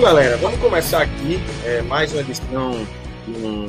Então, 0.00 0.14
galera, 0.14 0.38
vamos 0.38 0.58
começar 0.60 1.02
aqui 1.02 1.38
é, 1.62 1.82
mais 1.82 2.10
uma 2.10 2.22
edição 2.22 2.72
do, 3.26 3.68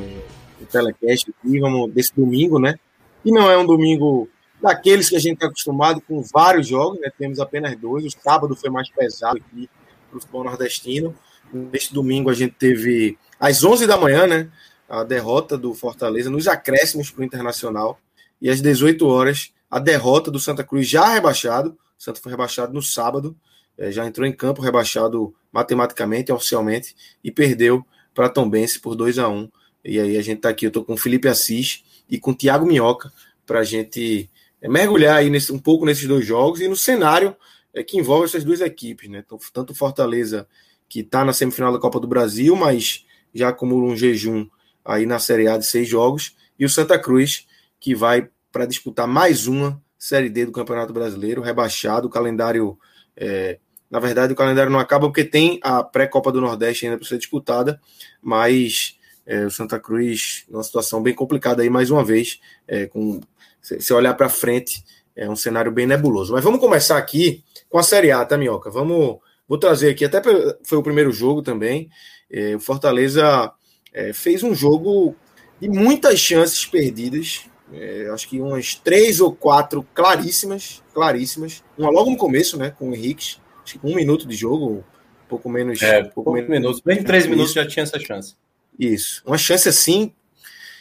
do 0.58 0.66
Telecast 0.66 1.30
aqui, 1.30 1.60
vamos, 1.60 1.92
desse 1.92 2.10
domingo, 2.16 2.58
né? 2.58 2.76
E 3.22 3.30
não 3.30 3.50
é 3.50 3.58
um 3.58 3.66
domingo 3.66 4.26
daqueles 4.58 5.10
que 5.10 5.16
a 5.16 5.18
gente 5.18 5.34
está 5.34 5.48
acostumado 5.48 6.00
com 6.00 6.22
vários 6.22 6.66
jogos, 6.66 6.98
né? 7.00 7.12
Temos 7.18 7.38
apenas 7.38 7.76
dois. 7.76 8.06
O 8.06 8.10
sábado 8.10 8.56
foi 8.56 8.70
mais 8.70 8.88
pesado 8.88 9.36
aqui 9.36 9.68
para 10.08 10.16
o 10.16 10.20
futebol 10.22 10.44
nordestino. 10.44 11.14
Neste 11.52 11.92
domingo 11.92 12.30
a 12.30 12.34
gente 12.34 12.54
teve 12.54 13.18
às 13.38 13.62
11 13.62 13.86
da 13.86 13.98
manhã, 13.98 14.26
né? 14.26 14.48
A 14.88 15.04
derrota 15.04 15.58
do 15.58 15.74
Fortaleza 15.74 16.30
nos 16.30 16.48
acréscimos 16.48 17.10
para 17.10 17.20
o 17.20 17.24
Internacional. 17.24 18.00
E 18.40 18.48
às 18.48 18.62
18 18.62 19.06
horas, 19.06 19.52
a 19.70 19.78
derrota 19.78 20.30
do 20.30 20.40
Santa 20.40 20.64
Cruz 20.64 20.88
já 20.88 21.08
rebaixado. 21.08 21.76
O 22.00 22.02
Santa 22.02 22.22
foi 22.22 22.32
rebaixado 22.32 22.72
no 22.72 22.80
sábado 22.80 23.36
é, 23.76 23.90
já 23.90 24.06
entrou 24.06 24.26
em 24.26 24.32
campo 24.32 24.62
rebaixado 24.62 25.34
matematicamente, 25.52 26.32
oficialmente, 26.32 26.94
e 27.22 27.30
perdeu 27.30 27.84
para 28.14 28.28
Tombense 28.28 28.80
por 28.80 28.94
2 28.94 29.18
a 29.18 29.28
1 29.28 29.50
E 29.84 30.00
aí 30.00 30.16
a 30.16 30.22
gente 30.22 30.38
está 30.38 30.48
aqui, 30.48 30.66
eu 30.66 30.68
estou 30.68 30.84
com 30.84 30.94
o 30.94 30.96
Felipe 30.96 31.28
Assis 31.28 31.84
e 32.08 32.18
com 32.18 32.30
o 32.30 32.34
Thiago 32.34 32.66
Minhoca 32.66 33.12
para 33.46 33.60
a 33.60 33.64
gente 33.64 34.30
é, 34.60 34.68
mergulhar 34.68 35.16
aí 35.16 35.30
nesse, 35.30 35.52
um 35.52 35.58
pouco 35.58 35.84
nesses 35.84 36.06
dois 36.06 36.24
jogos 36.24 36.60
e 36.60 36.68
no 36.68 36.76
cenário 36.76 37.36
é, 37.74 37.82
que 37.82 37.98
envolve 37.98 38.26
essas 38.26 38.44
duas 38.44 38.60
equipes, 38.60 39.08
né? 39.10 39.22
Então, 39.24 39.38
tanto 39.52 39.74
Fortaleza, 39.74 40.46
que 40.88 41.00
está 41.00 41.24
na 41.24 41.32
semifinal 41.32 41.72
da 41.72 41.78
Copa 41.78 41.98
do 41.98 42.06
Brasil, 42.06 42.54
mas 42.54 43.04
já 43.34 43.48
acumula 43.48 43.90
um 43.90 43.96
jejum 43.96 44.46
aí 44.84 45.06
na 45.06 45.18
Série 45.18 45.48
A 45.48 45.56
de 45.56 45.66
seis 45.66 45.88
jogos, 45.88 46.36
e 46.58 46.64
o 46.64 46.68
Santa 46.68 46.98
Cruz, 46.98 47.46
que 47.80 47.94
vai 47.94 48.28
para 48.50 48.66
disputar 48.66 49.08
mais 49.08 49.46
uma 49.46 49.82
Série 49.98 50.28
D 50.28 50.46
do 50.46 50.52
Campeonato 50.52 50.92
Brasileiro, 50.92 51.40
rebaixado, 51.40 52.08
o 52.08 52.10
calendário 52.10 52.78
é, 53.16 53.58
na 53.92 54.00
verdade, 54.00 54.32
o 54.32 54.36
calendário 54.36 54.72
não 54.72 54.78
acaba 54.78 55.06
porque 55.06 55.22
tem 55.22 55.60
a 55.62 55.82
pré-Copa 55.82 56.32
do 56.32 56.40
Nordeste 56.40 56.86
ainda 56.86 56.96
para 56.96 57.06
ser 57.06 57.18
disputada, 57.18 57.78
mas 58.22 58.98
é, 59.26 59.44
o 59.44 59.50
Santa 59.50 59.78
Cruz 59.78 60.46
numa 60.48 60.62
situação 60.62 61.02
bem 61.02 61.14
complicada 61.14 61.62
aí 61.62 61.68
mais 61.68 61.90
uma 61.90 62.02
vez, 62.02 62.40
é, 62.66 62.86
com 62.86 63.20
se 63.60 63.92
olhar 63.92 64.14
para 64.14 64.30
frente 64.30 64.82
é 65.14 65.28
um 65.28 65.36
cenário 65.36 65.70
bem 65.70 65.86
nebuloso. 65.86 66.32
Mas 66.32 66.42
vamos 66.42 66.58
começar 66.58 66.96
aqui 66.96 67.44
com 67.68 67.78
a 67.78 67.82
Série 67.82 68.10
A, 68.10 68.24
tá, 68.24 68.38
Minhoca? 68.38 68.70
Vamos, 68.70 69.18
vou 69.46 69.58
trazer 69.58 69.90
aqui 69.90 70.06
até 70.06 70.22
foi 70.64 70.78
o 70.78 70.82
primeiro 70.82 71.12
jogo 71.12 71.42
também. 71.42 71.90
É, 72.30 72.56
o 72.56 72.60
Fortaleza 72.60 73.52
é, 73.92 74.14
fez 74.14 74.42
um 74.42 74.54
jogo 74.54 75.14
de 75.60 75.68
muitas 75.68 76.18
chances 76.18 76.64
perdidas. 76.64 77.44
É, 77.70 78.08
acho 78.10 78.26
que 78.26 78.40
umas 78.40 78.74
três 78.74 79.20
ou 79.20 79.34
quatro 79.34 79.86
claríssimas, 79.92 80.82
claríssimas. 80.94 81.62
Uma 81.76 81.90
logo 81.90 82.10
no 82.10 82.16
começo, 82.16 82.56
né, 82.56 82.70
com 82.70 82.88
o 82.88 82.94
Henrique, 82.94 83.36
um 83.82 83.94
minuto 83.94 84.26
de 84.26 84.34
jogo, 84.34 84.84
um 85.24 85.28
pouco 85.28 85.48
menos. 85.48 85.82
É, 85.82 86.02
pouco, 86.02 86.14
pouco 86.14 86.32
menos 86.32 86.48
minutos. 86.48 86.80
Bem 86.80 86.98
de 86.98 87.04
três 87.04 87.26
minutos 87.26 87.52
já 87.52 87.66
tinha 87.66 87.82
essa 87.82 87.98
chance. 87.98 88.34
Isso. 88.78 89.22
Uma 89.26 89.38
chance 89.38 89.68
assim 89.68 90.12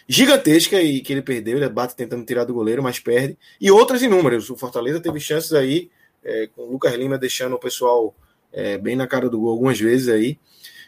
gigantesca 0.07 0.81
e 0.81 0.99
que 0.99 1.13
ele 1.13 1.21
perdeu, 1.21 1.57
ele 1.57 1.69
bate 1.69 1.95
tentando 1.95 2.25
tirar 2.25 2.43
do 2.43 2.53
goleiro, 2.53 2.83
mas 2.83 2.99
perde. 2.99 3.37
E 3.59 3.71
outras 3.71 4.01
inúmeras. 4.01 4.49
O 4.49 4.57
Fortaleza 4.57 4.99
teve 4.99 5.19
chances 5.19 5.53
aí, 5.53 5.89
é, 6.23 6.47
com 6.47 6.63
o 6.63 6.71
Lucas 6.71 6.93
Lima 6.95 7.17
deixando 7.17 7.55
o 7.55 7.59
pessoal 7.59 8.13
é, 8.51 8.77
bem 8.77 8.95
na 8.95 9.07
cara 9.07 9.29
do 9.29 9.39
gol 9.39 9.51
algumas 9.51 9.79
vezes 9.79 10.09
aí. 10.09 10.37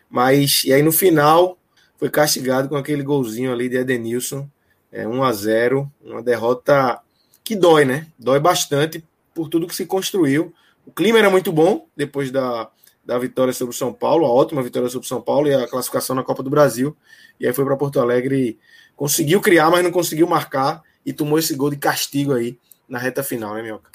Mas, 0.09 0.63
e 0.65 0.73
aí 0.73 0.81
no 0.81 0.91
final, 0.91 1.57
foi 1.97 2.09
castigado 2.09 2.67
com 2.67 2.75
aquele 2.75 3.01
golzinho 3.01 3.51
ali 3.51 3.69
de 3.69 3.77
Edenilson, 3.77 4.49
é, 4.91 5.07
1 5.07 5.23
a 5.23 5.31
0 5.31 5.91
uma 6.03 6.21
derrota 6.21 6.99
que 7.43 7.55
dói, 7.55 7.85
né? 7.85 8.07
Dói 8.19 8.39
bastante 8.39 9.03
por 9.33 9.49
tudo 9.49 9.67
que 9.67 9.75
se 9.75 9.85
construiu. 9.85 10.53
O 10.85 10.91
clima 10.91 11.19
era 11.19 11.29
muito 11.29 11.51
bom 11.51 11.87
depois 11.95 12.31
da, 12.31 12.69
da 13.05 13.17
vitória 13.17 13.53
sobre 13.53 13.73
o 13.73 13.77
São 13.77 13.93
Paulo, 13.93 14.25
a 14.25 14.29
ótima 14.29 14.61
vitória 14.61 14.89
sobre 14.89 15.05
o 15.05 15.09
São 15.09 15.21
Paulo 15.21 15.47
e 15.47 15.53
a 15.53 15.67
classificação 15.67 16.15
na 16.15 16.23
Copa 16.23 16.43
do 16.43 16.49
Brasil. 16.49 16.95
E 17.39 17.47
aí 17.47 17.53
foi 17.53 17.65
para 17.65 17.77
Porto 17.77 17.99
Alegre 17.99 18.57
conseguiu 18.95 19.41
criar, 19.41 19.69
mas 19.69 19.83
não 19.83 19.91
conseguiu 19.91 20.27
marcar 20.27 20.81
e 21.05 21.11
tomou 21.11 21.39
esse 21.39 21.55
gol 21.55 21.69
de 21.69 21.77
castigo 21.77 22.33
aí 22.33 22.57
na 22.87 22.99
reta 22.99 23.23
final, 23.23 23.53
né, 23.55 23.61
Mioca? 23.61 23.91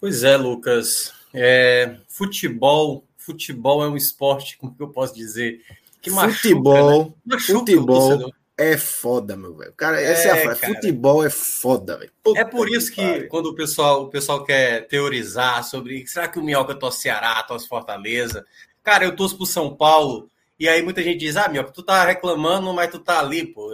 Pois 0.00 0.24
é, 0.24 0.36
Lucas. 0.36 1.12
É, 1.32 1.96
futebol, 2.08 3.04
futebol 3.16 3.82
é 3.82 3.88
um 3.88 3.96
esporte, 3.96 4.58
como 4.58 4.74
eu 4.78 4.88
posso 4.88 5.14
dizer? 5.14 5.62
Que 6.00 6.10
machuca, 6.10 6.34
futebol, 6.34 7.04
né? 7.04 7.14
machuca 7.24 7.58
futebol 7.60 8.32
é 8.56 8.76
foda, 8.76 9.36
meu 9.36 9.56
velho. 9.56 9.72
Cara, 9.74 10.00
essa 10.00 10.28
é, 10.28 10.30
é 10.30 10.32
a 10.32 10.42
frase. 10.42 10.60
Cara. 10.60 10.74
Futebol 10.74 11.24
é 11.24 11.30
foda, 11.30 11.98
velho. 11.98 12.12
É 12.36 12.44
por 12.44 12.68
isso 12.68 12.92
que, 12.92 13.22
quando 13.24 13.46
o 13.46 13.54
pessoal, 13.54 14.04
o 14.04 14.08
pessoal 14.08 14.44
quer 14.44 14.86
teorizar 14.86 15.64
sobre 15.64 16.06
será 16.06 16.28
que 16.28 16.38
o 16.38 16.42
Minhoca 16.42 16.74
torce 16.74 17.02
Ceará, 17.02 17.42
torce 17.42 17.68
Fortaleza? 17.68 18.44
Cara, 18.82 19.04
eu 19.04 19.16
torço 19.16 19.36
pro 19.36 19.46
São 19.46 19.74
Paulo. 19.74 20.28
E 20.58 20.68
aí 20.68 20.82
muita 20.82 21.02
gente 21.02 21.18
diz: 21.18 21.36
"Ah, 21.36 21.48
Minhoca, 21.48 21.72
tu 21.72 21.82
tá 21.82 22.04
reclamando, 22.04 22.72
mas 22.72 22.90
tu 22.90 22.98
tá 22.98 23.18
ali, 23.20 23.46
pô. 23.46 23.70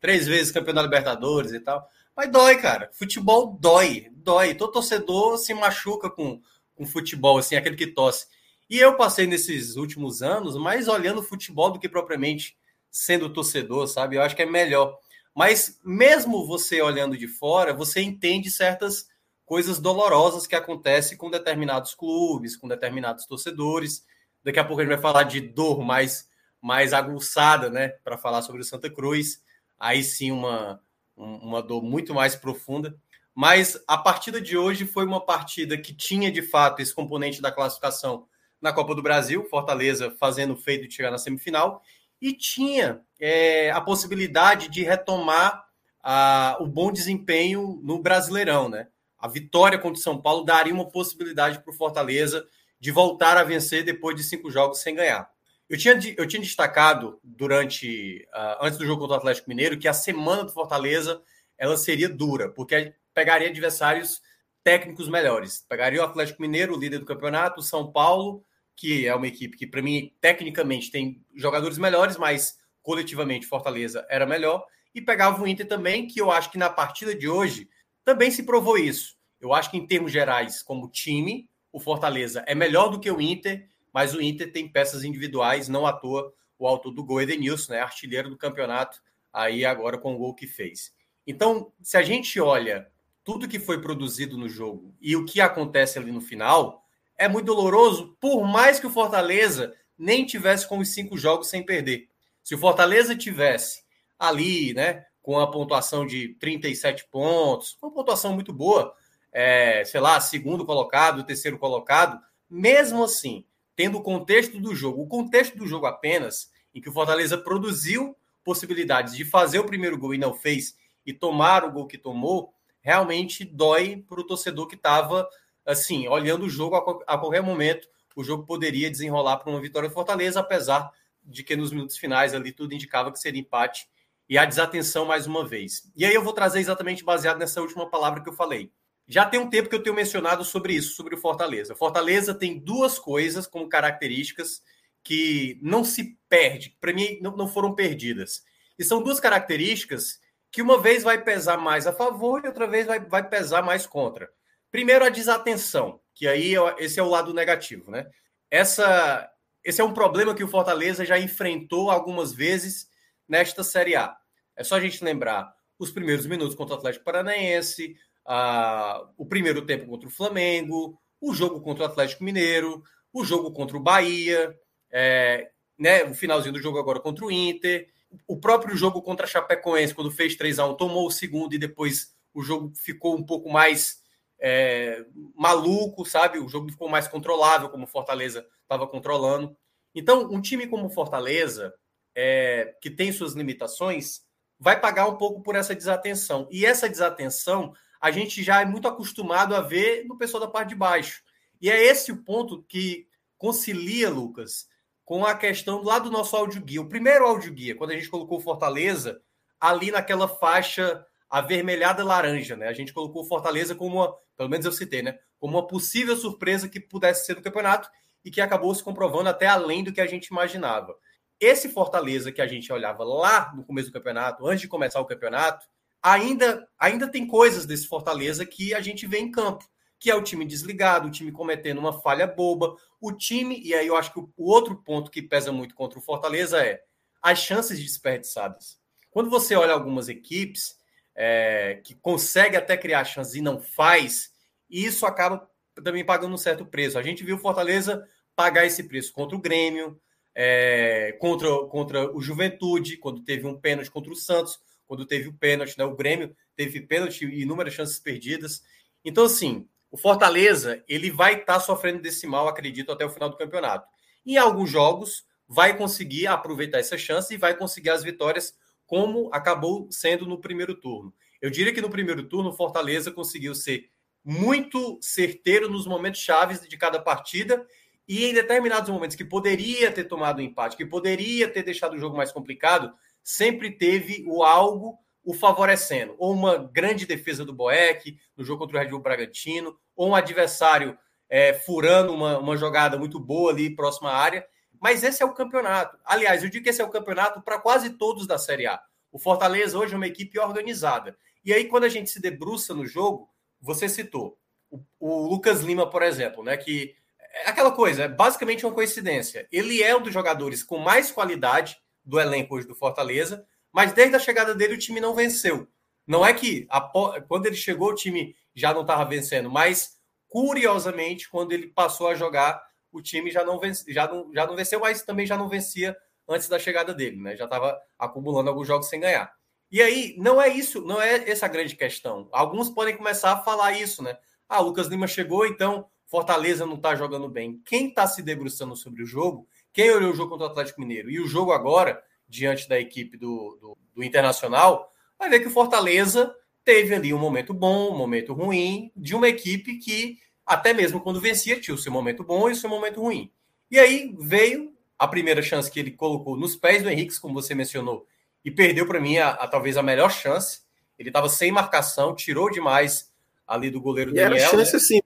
Três 0.00 0.26
vezes 0.26 0.50
campeão 0.50 0.74
da 0.74 0.82
Libertadores 0.82 1.52
e 1.52 1.60
tal". 1.60 1.88
Mas 2.16 2.30
dói, 2.30 2.56
cara. 2.56 2.90
Futebol 2.92 3.56
dói, 3.60 4.08
dói. 4.12 4.54
Todo 4.54 4.72
torcedor 4.72 5.38
se 5.38 5.54
machuca 5.54 6.10
com 6.10 6.40
com 6.74 6.86
futebol 6.86 7.38
assim, 7.38 7.54
aquele 7.54 7.76
que 7.76 7.86
tosse. 7.86 8.26
E 8.68 8.78
eu 8.78 8.96
passei 8.96 9.26
nesses 9.26 9.76
últimos 9.76 10.22
anos 10.22 10.56
mais 10.56 10.88
olhando 10.88 11.22
futebol 11.22 11.70
do 11.70 11.78
que 11.78 11.88
propriamente 11.88 12.56
sendo 12.92 13.32
torcedor, 13.32 13.88
sabe? 13.88 14.16
Eu 14.16 14.22
acho 14.22 14.36
que 14.36 14.42
é 14.42 14.46
melhor. 14.46 14.98
Mas 15.34 15.80
mesmo 15.82 16.46
você 16.46 16.82
olhando 16.82 17.16
de 17.16 17.26
fora, 17.26 17.72
você 17.72 18.02
entende 18.02 18.50
certas 18.50 19.08
coisas 19.46 19.80
dolorosas 19.80 20.46
que 20.46 20.54
acontecem 20.54 21.16
com 21.16 21.30
determinados 21.30 21.94
clubes, 21.94 22.56
com 22.56 22.68
determinados 22.68 23.26
torcedores. 23.26 24.04
Daqui 24.44 24.58
a 24.58 24.64
pouco 24.64 24.82
a 24.82 24.84
gente 24.84 24.92
vai 24.92 25.02
falar 25.02 25.22
de 25.22 25.40
dor 25.40 25.80
mais, 25.82 26.28
mais 26.60 26.92
aguçada, 26.92 27.70
né? 27.70 27.88
Para 28.04 28.18
falar 28.18 28.42
sobre 28.42 28.60
o 28.60 28.64
Santa 28.64 28.90
Cruz. 28.90 29.42
Aí 29.80 30.04
sim, 30.04 30.30
uma, 30.30 30.78
uma 31.16 31.62
dor 31.62 31.82
muito 31.82 32.14
mais 32.14 32.36
profunda. 32.36 32.94
Mas 33.34 33.82
a 33.88 33.96
partida 33.96 34.38
de 34.38 34.58
hoje 34.58 34.84
foi 34.84 35.06
uma 35.06 35.24
partida 35.24 35.78
que 35.78 35.94
tinha 35.94 36.30
de 36.30 36.42
fato 36.42 36.80
esse 36.80 36.94
componente 36.94 37.40
da 37.40 37.50
classificação 37.50 38.26
na 38.60 38.72
Copa 38.72 38.94
do 38.94 39.02
Brasil, 39.02 39.44
Fortaleza 39.48 40.14
fazendo 40.20 40.54
feito 40.54 40.86
de 40.86 40.94
chegar 40.94 41.10
na 41.10 41.18
semifinal, 41.18 41.82
e 42.22 42.32
tinha 42.32 43.00
é, 43.20 43.72
a 43.72 43.80
possibilidade 43.80 44.68
de 44.68 44.84
retomar 44.84 45.66
a, 46.00 46.56
o 46.60 46.66
bom 46.66 46.92
desempenho 46.92 47.80
no 47.82 48.00
Brasileirão, 48.00 48.68
né? 48.68 48.86
A 49.18 49.26
vitória 49.26 49.76
contra 49.76 49.98
o 49.98 50.02
São 50.02 50.20
Paulo 50.20 50.44
daria 50.44 50.72
uma 50.72 50.88
possibilidade 50.88 51.58
para 51.58 51.72
o 51.72 51.76
Fortaleza 51.76 52.46
de 52.78 52.92
voltar 52.92 53.36
a 53.36 53.42
vencer 53.42 53.84
depois 53.84 54.16
de 54.16 54.22
cinco 54.22 54.50
jogos 54.50 54.80
sem 54.80 54.94
ganhar. 54.94 55.28
Eu 55.68 55.76
tinha, 55.76 55.98
eu 56.16 56.26
tinha 56.26 56.42
destacado 56.42 57.18
durante 57.22 58.26
uh, 58.34 58.64
antes 58.64 58.78
do 58.78 58.86
jogo 58.86 59.00
contra 59.00 59.16
o 59.16 59.18
Atlético 59.18 59.48
Mineiro 59.48 59.78
que 59.78 59.88
a 59.88 59.92
semana 59.92 60.44
do 60.44 60.52
Fortaleza 60.52 61.20
ela 61.58 61.76
seria 61.76 62.08
dura, 62.08 62.50
porque 62.50 62.94
pegaria 63.14 63.48
adversários 63.48 64.20
técnicos 64.62 65.08
melhores. 65.08 65.64
Pegaria 65.68 66.00
o 66.00 66.04
Atlético 66.04 66.42
Mineiro, 66.42 66.74
o 66.74 66.78
líder 66.78 66.98
do 66.98 67.06
campeonato, 67.06 67.60
o 67.60 67.64
São 67.64 67.90
Paulo 67.90 68.44
que 68.76 69.06
é 69.06 69.14
uma 69.14 69.26
equipe 69.26 69.56
que, 69.56 69.66
para 69.66 69.82
mim, 69.82 70.12
tecnicamente 70.20 70.90
tem 70.90 71.24
jogadores 71.34 71.78
melhores, 71.78 72.16
mas 72.16 72.58
coletivamente 72.82 73.46
Fortaleza 73.46 74.06
era 74.10 74.26
melhor. 74.26 74.66
E 74.94 75.00
pegava 75.00 75.42
o 75.42 75.46
Inter 75.46 75.66
também, 75.66 76.06
que 76.06 76.20
eu 76.20 76.30
acho 76.30 76.50
que 76.50 76.58
na 76.58 76.68
partida 76.68 77.14
de 77.14 77.28
hoje 77.28 77.68
também 78.04 78.30
se 78.30 78.42
provou 78.42 78.76
isso. 78.76 79.16
Eu 79.40 79.52
acho 79.52 79.70
que 79.70 79.76
em 79.76 79.86
termos 79.86 80.12
gerais, 80.12 80.62
como 80.62 80.90
time, 80.90 81.48
o 81.72 81.80
Fortaleza 81.80 82.44
é 82.46 82.54
melhor 82.54 82.88
do 82.88 83.00
que 83.00 83.10
o 83.10 83.20
Inter, 83.20 83.68
mas 83.92 84.14
o 84.14 84.20
Inter 84.20 84.52
tem 84.52 84.68
peças 84.68 85.04
individuais, 85.04 85.68
não 85.68 85.86
à 85.86 85.92
toa 85.92 86.32
o 86.58 86.66
autor 86.66 86.92
do 86.92 87.04
gol 87.04 87.20
Edenilson, 87.20 87.72
né, 87.72 87.80
artilheiro 87.80 88.30
do 88.30 88.36
campeonato, 88.36 89.02
aí 89.32 89.64
agora 89.64 89.98
com 89.98 90.14
o 90.14 90.18
gol 90.18 90.34
que 90.34 90.46
fez. 90.46 90.92
Então, 91.26 91.72
se 91.82 91.96
a 91.96 92.02
gente 92.02 92.38
olha 92.40 92.88
tudo 93.24 93.48
que 93.48 93.58
foi 93.58 93.80
produzido 93.80 94.36
no 94.36 94.48
jogo 94.48 94.94
e 95.00 95.16
o 95.16 95.24
que 95.24 95.40
acontece 95.40 95.98
ali 95.98 96.12
no 96.12 96.20
final 96.20 96.81
é 97.16 97.28
muito 97.28 97.46
doloroso, 97.46 98.16
por 98.20 98.44
mais 98.44 98.80
que 98.80 98.86
o 98.86 98.90
Fortaleza 98.90 99.74
nem 99.98 100.24
tivesse 100.24 100.68
com 100.68 100.78
os 100.78 100.88
cinco 100.88 101.16
jogos 101.16 101.48
sem 101.48 101.64
perder. 101.64 102.08
Se 102.42 102.54
o 102.54 102.58
Fortaleza 102.58 103.14
tivesse 103.14 103.82
ali, 104.18 104.74
né, 104.74 105.04
com 105.22 105.38
a 105.38 105.50
pontuação 105.50 106.04
de 106.04 106.34
37 106.40 107.06
pontos, 107.10 107.76
uma 107.80 107.92
pontuação 107.92 108.34
muito 108.34 108.52
boa, 108.52 108.94
é, 109.32 109.84
sei 109.84 110.00
lá, 110.00 110.20
segundo 110.20 110.66
colocado, 110.66 111.24
terceiro 111.24 111.58
colocado, 111.58 112.20
mesmo 112.50 113.04
assim, 113.04 113.44
tendo 113.76 113.98
o 113.98 114.02
contexto 114.02 114.60
do 114.60 114.74
jogo, 114.74 115.02
o 115.02 115.08
contexto 115.08 115.56
do 115.56 115.66
jogo 115.66 115.86
apenas, 115.86 116.50
em 116.74 116.80
que 116.80 116.88
o 116.88 116.92
Fortaleza 116.92 117.38
produziu 117.38 118.16
possibilidades 118.44 119.14
de 119.14 119.24
fazer 119.24 119.60
o 119.60 119.66
primeiro 119.66 119.96
gol 119.96 120.14
e 120.14 120.18
não 120.18 120.34
fez, 120.34 120.76
e 121.06 121.12
tomar 121.12 121.64
o 121.64 121.72
gol 121.72 121.86
que 121.86 121.96
tomou, 121.96 122.52
realmente 122.80 123.44
dói 123.44 124.04
para 124.08 124.20
o 124.20 124.26
torcedor 124.26 124.66
que 124.66 124.74
estava 124.74 125.28
assim, 125.66 126.08
olhando 126.08 126.46
o 126.46 126.50
jogo 126.50 126.76
a, 126.76 127.14
a, 127.14 127.18
qualquer 127.18 127.42
momento. 127.42 127.88
O 128.14 128.22
jogo 128.22 128.44
poderia 128.44 128.90
desenrolar 128.90 129.38
para 129.38 129.50
uma 129.50 129.60
vitória 129.60 129.88
do 129.88 129.94
Fortaleza, 129.94 130.40
apesar 130.40 130.90
de 131.22 131.42
que 131.42 131.56
nos 131.56 131.72
minutos 131.72 131.96
finais 131.96 132.34
ali 132.34 132.52
tudo 132.52 132.74
indicava 132.74 133.12
que 133.12 133.18
seria 133.18 133.40
empate 133.40 133.86
e 134.28 134.36
a 134.38 134.44
desatenção 134.44 135.04
mais 135.04 135.26
uma 135.26 135.46
vez. 135.46 135.90
E 135.96 136.04
aí 136.04 136.14
eu 136.14 136.22
vou 136.22 136.32
trazer 136.32 136.60
exatamente 136.60 137.04
baseado 137.04 137.38
nessa 137.38 137.60
última 137.60 137.88
palavra 137.88 138.22
que 138.22 138.28
eu 138.28 138.34
falei. 138.34 138.70
Já 139.06 139.26
tem 139.26 139.40
um 139.40 139.50
tempo 139.50 139.68
que 139.68 139.74
eu 139.74 139.82
tenho 139.82 139.96
mencionado 139.96 140.44
sobre 140.44 140.74
isso, 140.74 140.94
sobre 140.94 141.14
o 141.14 141.18
Fortaleza. 141.18 141.74
Fortaleza 141.74 142.34
tem 142.34 142.58
duas 142.58 142.98
coisas 142.98 143.46
como 143.46 143.68
características 143.68 144.62
que 145.02 145.58
não 145.60 145.84
se 145.84 146.16
perde, 146.28 146.76
para 146.80 146.92
mim 146.92 147.18
não, 147.20 147.36
não 147.36 147.48
foram 147.48 147.74
perdidas. 147.74 148.42
E 148.78 148.84
são 148.84 149.02
duas 149.02 149.18
características 149.18 150.20
que 150.50 150.62
uma 150.62 150.80
vez 150.80 151.02
vai 151.02 151.22
pesar 151.22 151.56
mais 151.56 151.86
a 151.86 151.92
favor 151.92 152.42
e 152.44 152.48
outra 152.48 152.66
vez 152.66 152.86
vai, 152.86 153.00
vai 153.00 153.28
pesar 153.28 153.62
mais 153.62 153.86
contra. 153.86 154.30
Primeiro, 154.72 155.04
a 155.04 155.10
desatenção, 155.10 156.00
que 156.14 156.26
aí 156.26 156.54
esse 156.78 156.98
é 156.98 157.02
o 157.02 157.08
lado 157.08 157.34
negativo, 157.34 157.90
né? 157.90 158.10
Essa, 158.50 159.30
esse 159.62 159.82
é 159.82 159.84
um 159.84 159.92
problema 159.92 160.34
que 160.34 160.42
o 160.42 160.48
Fortaleza 160.48 161.04
já 161.04 161.18
enfrentou 161.18 161.90
algumas 161.90 162.32
vezes 162.32 162.88
nesta 163.28 163.62
Série 163.62 163.94
A. 163.94 164.16
É 164.56 164.64
só 164.64 164.76
a 164.76 164.80
gente 164.80 165.04
lembrar 165.04 165.54
os 165.78 165.90
primeiros 165.90 166.26
minutos 166.26 166.54
contra 166.54 166.74
o 166.74 166.78
Atlético 166.78 167.04
Paranaense, 167.04 167.96
a, 168.26 169.06
o 169.18 169.26
primeiro 169.26 169.66
tempo 169.66 169.86
contra 169.86 170.08
o 170.08 170.12
Flamengo, 170.12 170.98
o 171.20 171.34
jogo 171.34 171.60
contra 171.60 171.84
o 171.84 171.86
Atlético 171.86 172.24
Mineiro, 172.24 172.82
o 173.12 173.24
jogo 173.24 173.52
contra 173.52 173.76
o 173.76 173.80
Bahia, 173.80 174.58
é, 174.90 175.50
né, 175.78 176.04
o 176.04 176.14
finalzinho 176.14 176.54
do 176.54 176.62
jogo 176.62 176.78
agora 176.78 176.98
contra 176.98 177.24
o 177.24 177.30
Inter, 177.30 177.88
o 178.26 178.38
próprio 178.38 178.74
jogo 178.74 179.02
contra 179.02 179.26
a 179.26 179.28
Chapecoense, 179.28 179.94
quando 179.94 180.10
fez 180.10 180.34
3 180.34 180.58
a 180.58 180.66
1 180.66 180.76
tomou 180.76 181.06
o 181.06 181.10
segundo 181.10 181.54
e 181.54 181.58
depois 181.58 182.14
o 182.32 182.42
jogo 182.42 182.72
ficou 182.74 183.16
um 183.16 183.22
pouco 183.22 183.50
mais 183.50 184.01
é, 184.44 185.06
maluco, 185.36 186.04
sabe? 186.04 186.40
O 186.40 186.48
jogo 186.48 186.68
ficou 186.68 186.88
mais 186.88 187.06
controlável, 187.06 187.68
como 187.68 187.84
o 187.84 187.88
Fortaleza 187.88 188.44
estava 188.62 188.88
controlando. 188.88 189.56
Então, 189.94 190.28
um 190.32 190.40
time 190.40 190.66
como 190.66 190.86
o 190.86 190.90
Fortaleza, 190.90 191.72
é, 192.12 192.74
que 192.82 192.90
tem 192.90 193.12
suas 193.12 193.34
limitações, 193.34 194.22
vai 194.58 194.80
pagar 194.80 195.06
um 195.06 195.16
pouco 195.16 195.42
por 195.42 195.54
essa 195.54 195.76
desatenção. 195.76 196.48
E 196.50 196.66
essa 196.66 196.88
desatenção 196.88 197.72
a 198.00 198.10
gente 198.10 198.42
já 198.42 198.60
é 198.60 198.64
muito 198.64 198.88
acostumado 198.88 199.54
a 199.54 199.60
ver 199.60 200.04
no 200.08 200.18
pessoal 200.18 200.40
da 200.40 200.50
parte 200.50 200.70
de 200.70 200.74
baixo. 200.74 201.22
E 201.60 201.70
é 201.70 201.80
esse 201.80 202.10
o 202.10 202.24
ponto 202.24 202.64
que 202.64 203.06
concilia, 203.38 204.10
Lucas, 204.10 204.66
com 205.04 205.24
a 205.24 205.36
questão 205.36 205.84
lá 205.84 206.00
do 206.00 206.10
nosso 206.10 206.34
áudio 206.34 206.62
guia. 206.62 206.80
O 206.80 206.88
primeiro 206.88 207.24
áudio 207.24 207.52
guia, 207.52 207.76
quando 207.76 207.92
a 207.92 207.94
gente 207.94 208.08
colocou 208.08 208.40
Fortaleza 208.40 209.22
ali 209.60 209.92
naquela 209.92 210.26
faixa 210.26 211.06
avermelhada 211.32 212.04
laranja, 212.04 212.54
né? 212.54 212.68
A 212.68 212.74
gente 212.74 212.92
colocou 212.92 213.24
Fortaleza 213.24 213.74
como 213.74 213.96
uma, 213.96 214.14
pelo 214.36 214.50
menos 214.50 214.66
eu 214.66 214.70
citei, 214.70 215.00
né? 215.00 215.18
Como 215.38 215.56
uma 215.56 215.66
possível 215.66 216.14
surpresa 216.14 216.68
que 216.68 216.78
pudesse 216.78 217.24
ser 217.24 217.34
do 217.34 217.40
campeonato 217.40 217.88
e 218.22 218.30
que 218.30 218.38
acabou 218.38 218.74
se 218.74 218.84
comprovando 218.84 219.30
até 219.30 219.46
além 219.46 219.82
do 219.82 219.94
que 219.94 220.02
a 220.02 220.06
gente 220.06 220.26
imaginava. 220.26 220.94
Esse 221.40 221.70
Fortaleza 221.70 222.30
que 222.30 222.42
a 222.42 222.46
gente 222.46 222.70
olhava 222.70 223.02
lá 223.02 223.50
no 223.56 223.64
começo 223.64 223.88
do 223.88 223.94
campeonato, 223.94 224.46
antes 224.46 224.60
de 224.60 224.68
começar 224.68 225.00
o 225.00 225.06
campeonato, 225.06 225.66
ainda, 226.02 226.68
ainda 226.78 227.08
tem 227.08 227.26
coisas 227.26 227.64
desse 227.64 227.86
Fortaleza 227.86 228.44
que 228.44 228.74
a 228.74 228.82
gente 228.82 229.06
vê 229.06 229.18
em 229.18 229.30
campo, 229.30 229.64
que 229.98 230.10
é 230.10 230.14
o 230.14 230.22
time 230.22 230.44
desligado, 230.44 231.08
o 231.08 231.10
time 231.10 231.32
cometendo 231.32 231.78
uma 231.78 231.94
falha 231.94 232.26
boba, 232.26 232.76
o 233.00 233.10
time, 233.10 233.58
e 233.58 233.72
aí 233.72 233.86
eu 233.86 233.96
acho 233.96 234.12
que 234.12 234.20
o 234.20 234.30
outro 234.36 234.76
ponto 234.84 235.10
que 235.10 235.22
pesa 235.22 235.50
muito 235.50 235.74
contra 235.74 235.98
o 235.98 236.02
Fortaleza 236.02 236.62
é 236.62 236.82
as 237.22 237.38
chances 237.38 237.80
desperdiçadas. 237.80 238.78
Quando 239.10 239.30
você 239.30 239.56
olha 239.56 239.72
algumas 239.72 240.10
equipes 240.10 240.81
é, 241.14 241.80
que 241.84 241.94
consegue 241.94 242.56
até 242.56 242.76
criar 242.76 243.04
chances 243.04 243.34
e 243.34 243.40
não 243.40 243.60
faz, 243.60 244.32
isso 244.68 245.06
acaba 245.06 245.48
também 245.82 246.04
pagando 246.04 246.34
um 246.34 246.38
certo 246.38 246.64
preço. 246.64 246.98
A 246.98 247.02
gente 247.02 247.24
viu 247.24 247.36
o 247.36 247.40
Fortaleza 247.40 248.06
pagar 248.34 248.66
esse 248.66 248.84
preço 248.84 249.12
contra 249.12 249.36
o 249.36 249.40
Grêmio, 249.40 250.00
é, 250.34 251.16
contra, 251.20 251.48
contra 251.66 252.14
o 252.14 252.20
Juventude, 252.20 252.96
quando 252.96 253.22
teve 253.22 253.46
um 253.46 253.58
pênalti 253.58 253.90
contra 253.90 254.12
o 254.12 254.16
Santos, 254.16 254.58
quando 254.86 255.06
teve 255.06 255.28
o 255.28 255.34
pênalti, 255.34 255.78
né? 255.78 255.84
O 255.84 255.96
Grêmio 255.96 256.34
teve 256.56 256.80
pênalti 256.80 257.24
e 257.24 257.42
inúmeras 257.42 257.74
chances 257.74 257.98
perdidas. 257.98 258.62
Então, 259.04 259.24
assim, 259.24 259.66
o 259.90 259.96
Fortaleza 259.96 260.82
ele 260.88 261.10
vai 261.10 261.34
estar 261.34 261.54
tá 261.54 261.60
sofrendo 261.60 262.00
desse 262.00 262.26
mal, 262.26 262.48
acredito, 262.48 262.92
até 262.92 263.04
o 263.04 263.10
final 263.10 263.28
do 263.28 263.36
campeonato. 263.36 263.86
Em 264.24 264.36
alguns 264.36 264.70
jogos, 264.70 265.24
vai 265.46 265.76
conseguir 265.76 266.26
aproveitar 266.26 266.78
essa 266.78 266.96
chance 266.96 267.32
e 267.34 267.36
vai 267.36 267.54
conseguir 267.56 267.90
as 267.90 268.02
vitórias, 268.02 268.54
como 268.92 269.30
acabou 269.32 269.88
sendo 269.90 270.26
no 270.26 270.38
primeiro 270.38 270.74
turno. 270.74 271.14
Eu 271.40 271.48
diria 271.48 271.72
que 271.72 271.80
no 271.80 271.88
primeiro 271.88 272.24
turno, 272.24 272.50
o 272.50 272.52
Fortaleza 272.52 273.10
conseguiu 273.10 273.54
ser 273.54 273.88
muito 274.22 274.98
certeiro 275.00 275.66
nos 275.66 275.86
momentos 275.86 276.20
chaves 276.20 276.60
de 276.68 276.76
cada 276.76 277.00
partida 277.00 277.66
e 278.06 278.26
em 278.26 278.34
determinados 278.34 278.90
momentos 278.90 279.16
que 279.16 279.24
poderia 279.24 279.90
ter 279.90 280.04
tomado 280.04 280.40
um 280.40 280.44
empate, 280.44 280.76
que 280.76 280.84
poderia 280.84 281.48
ter 281.48 281.62
deixado 281.62 281.94
o 281.94 281.98
jogo 281.98 282.18
mais 282.18 282.32
complicado, 282.32 282.92
sempre 283.24 283.70
teve 283.70 284.26
o 284.28 284.42
algo 284.44 284.98
o 285.24 285.32
favorecendo. 285.32 286.14
Ou 286.18 286.34
uma 286.34 286.58
grande 286.58 287.06
defesa 287.06 287.46
do 287.46 287.54
Boeck 287.54 288.18
no 288.36 288.44
jogo 288.44 288.58
contra 288.58 288.76
o 288.76 288.80
Red 288.82 288.90
Bull 288.90 289.00
Bragantino, 289.00 289.74
ou 289.96 290.10
um 290.10 290.14
adversário 290.14 290.98
é, 291.30 291.54
furando 291.54 292.12
uma, 292.12 292.36
uma 292.36 292.58
jogada 292.58 292.98
muito 292.98 293.18
boa 293.18 293.52
ali 293.52 293.74
próxima 293.74 294.10
à 294.10 294.18
área. 294.18 294.46
Mas 294.82 295.04
esse 295.04 295.22
é 295.22 295.26
o 295.26 295.32
campeonato. 295.32 295.96
Aliás, 296.04 296.42
eu 296.42 296.50
digo 296.50 296.64
que 296.64 296.70
esse 296.70 296.82
é 296.82 296.84
o 296.84 296.90
campeonato 296.90 297.40
para 297.40 297.56
quase 297.56 297.90
todos 297.90 298.26
da 298.26 298.36
Série 298.36 298.66
A. 298.66 298.82
O 299.12 299.18
Fortaleza 299.18 299.78
hoje 299.78 299.94
é 299.94 299.96
uma 299.96 300.08
equipe 300.08 300.40
organizada. 300.40 301.16
E 301.44 301.52
aí, 301.52 301.66
quando 301.66 301.84
a 301.84 301.88
gente 301.88 302.10
se 302.10 302.20
debruça 302.20 302.74
no 302.74 302.84
jogo, 302.84 303.30
você 303.60 303.88
citou 303.88 304.36
o, 304.68 304.80
o 304.98 305.28
Lucas 305.28 305.60
Lima, 305.60 305.88
por 305.88 306.02
exemplo, 306.02 306.42
né? 306.42 306.56
Que 306.56 306.96
é 307.44 307.50
aquela 307.50 307.70
coisa, 307.70 308.02
é 308.02 308.08
basicamente 308.08 308.66
uma 308.66 308.74
coincidência. 308.74 309.46
Ele 309.52 309.80
é 309.80 309.94
um 309.96 310.02
dos 310.02 310.12
jogadores 310.12 310.64
com 310.64 310.78
mais 310.78 311.12
qualidade 311.12 311.78
do 312.04 312.18
elenco 312.18 312.56
hoje 312.56 312.66
do 312.66 312.74
Fortaleza, 312.74 313.46
mas 313.70 313.92
desde 313.92 314.16
a 314.16 314.18
chegada 314.18 314.52
dele 314.52 314.74
o 314.74 314.78
time 314.78 315.00
não 315.00 315.14
venceu. 315.14 315.68
Não 316.04 316.26
é 316.26 316.34
que 316.34 316.66
a, 316.68 316.80
quando 317.28 317.46
ele 317.46 317.54
chegou 317.54 317.90
o 317.90 317.94
time 317.94 318.34
já 318.52 318.74
não 318.74 318.80
estava 318.80 319.04
vencendo, 319.04 319.48
mas 319.48 319.96
curiosamente 320.28 321.30
quando 321.30 321.52
ele 321.52 321.68
passou 321.68 322.08
a 322.08 322.16
jogar 322.16 322.60
o 322.92 323.00
time 323.00 323.30
já 323.30 323.44
não, 323.44 323.58
vence, 323.58 323.90
já 323.92 324.06
não, 324.06 324.32
já 324.32 324.46
não 324.46 324.54
venceu, 324.54 324.78
mas 324.80 325.02
também 325.02 325.26
já 325.26 325.36
não 325.36 325.48
vencia 325.48 325.96
antes 326.28 326.48
da 326.48 326.58
chegada 326.58 326.94
dele, 326.94 327.16
né? 327.16 327.36
Já 327.36 327.44
estava 327.44 327.78
acumulando 327.98 328.50
alguns 328.50 328.66
jogos 328.66 328.88
sem 328.88 329.00
ganhar. 329.00 329.32
E 329.70 329.80
aí, 329.80 330.14
não 330.18 330.40
é 330.40 330.48
isso, 330.48 330.82
não 330.82 331.00
é 331.00 331.28
essa 331.30 331.46
a 331.46 331.48
grande 331.48 331.74
questão. 331.74 332.28
Alguns 332.30 332.68
podem 332.68 332.96
começar 332.96 333.32
a 333.32 333.42
falar 333.42 333.72
isso, 333.72 334.02
né? 334.02 334.16
Ah, 334.48 334.60
Lucas 334.60 334.86
Lima 334.86 335.06
chegou, 335.06 335.46
então 335.46 335.88
Fortaleza 336.06 336.66
não 336.66 336.74
está 336.74 336.94
jogando 336.94 337.26
bem. 337.26 337.60
Quem 337.64 337.88
está 337.88 338.06
se 338.06 338.22
debruçando 338.22 338.76
sobre 338.76 339.02
o 339.02 339.06
jogo, 339.06 339.48
quem 339.72 339.90
olhou 339.90 340.12
o 340.12 340.14
jogo 340.14 340.30
contra 340.30 340.46
o 340.46 340.50
Atlético 340.50 340.82
Mineiro 340.82 341.10
e 341.10 341.18
o 341.18 341.26
jogo 341.26 341.52
agora, 341.52 342.02
diante 342.28 342.68
da 342.68 342.78
equipe 342.78 343.16
do, 343.16 343.56
do, 343.58 343.78
do 343.94 344.04
Internacional, 344.04 344.92
vai 345.18 345.30
ver 345.30 345.40
que 345.40 345.48
o 345.48 345.50
Fortaleza 345.50 346.34
teve 346.62 346.94
ali 346.94 347.14
um 347.14 347.18
momento 347.18 347.54
bom, 347.54 347.90
um 347.90 347.96
momento 347.96 348.34
ruim, 348.34 348.92
de 348.94 349.14
uma 349.14 349.28
equipe 349.28 349.78
que, 349.78 350.18
até 350.52 350.72
mesmo 350.72 351.00
quando 351.00 351.20
vencia, 351.20 351.60
tinha 351.60 351.74
o 351.74 351.78
seu 351.78 351.90
momento 351.90 352.22
bom 352.22 352.48
e 352.48 352.52
o 352.52 352.56
seu 352.56 352.68
momento 352.68 353.00
ruim. 353.00 353.30
E 353.70 353.78
aí 353.78 354.14
veio 354.20 354.72
a 354.98 355.08
primeira 355.08 355.42
chance 355.42 355.70
que 355.70 355.80
ele 355.80 355.90
colocou 355.90 356.36
nos 356.36 356.54
pés 356.54 356.82
do 356.82 356.90
Henrique, 356.90 357.18
como 357.20 357.34
você 357.34 357.54
mencionou, 357.54 358.06
e 358.44 358.50
perdeu 358.50 358.86
para 358.86 359.00
mim 359.00 359.18
a, 359.18 359.30
a, 359.30 359.48
talvez 359.48 359.76
a 359.76 359.82
melhor 359.82 360.10
chance. 360.10 360.60
Ele 360.98 361.08
estava 361.08 361.28
sem 361.28 361.50
marcação, 361.50 362.14
tirou 362.14 362.50
demais 362.50 363.10
ali 363.46 363.70
do 363.70 363.80
goleiro 363.80 364.10
e 364.10 364.14
Daniel. 364.14 364.36
Era 364.36 364.50
chance 364.50 364.72
né? 364.72 364.76
assim, 364.76 365.00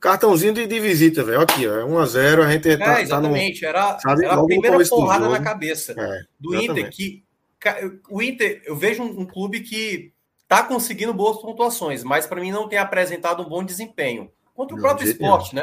cartãozinho 0.00 0.52
de, 0.52 0.66
de 0.66 0.80
visita, 0.80 1.22
velho. 1.22 1.40
Aqui, 1.40 1.66
ó, 1.66 1.86
1x0, 1.86 2.44
a 2.44 2.50
gente 2.50 2.76
tá, 2.76 2.98
é, 2.98 3.02
exatamente, 3.02 3.60
tá 3.60 3.98
no, 4.04 4.20
era, 4.20 4.26
era 4.26 4.34
a 4.34 4.44
primeira 4.44 4.88
porrada 4.88 5.28
na 5.28 5.40
cabeça 5.40 5.94
é, 5.96 6.22
do 6.38 6.54
Inter, 6.56 6.90
que 6.90 7.24
o 8.10 8.20
Inter, 8.20 8.62
eu 8.66 8.74
vejo 8.74 9.02
um, 9.02 9.20
um 9.20 9.24
clube 9.24 9.60
que 9.60 10.12
está 10.42 10.62
conseguindo 10.64 11.14
boas 11.14 11.40
pontuações, 11.40 12.02
mas 12.02 12.26
para 12.26 12.40
mim 12.40 12.50
não 12.50 12.68
tem 12.68 12.78
apresentado 12.78 13.42
um 13.42 13.48
bom 13.48 13.64
desempenho. 13.64 14.30
Contra 14.54 14.74
o 14.74 14.78
não, 14.78 14.82
próprio 14.82 15.08
esporte, 15.08 15.54
né? 15.54 15.62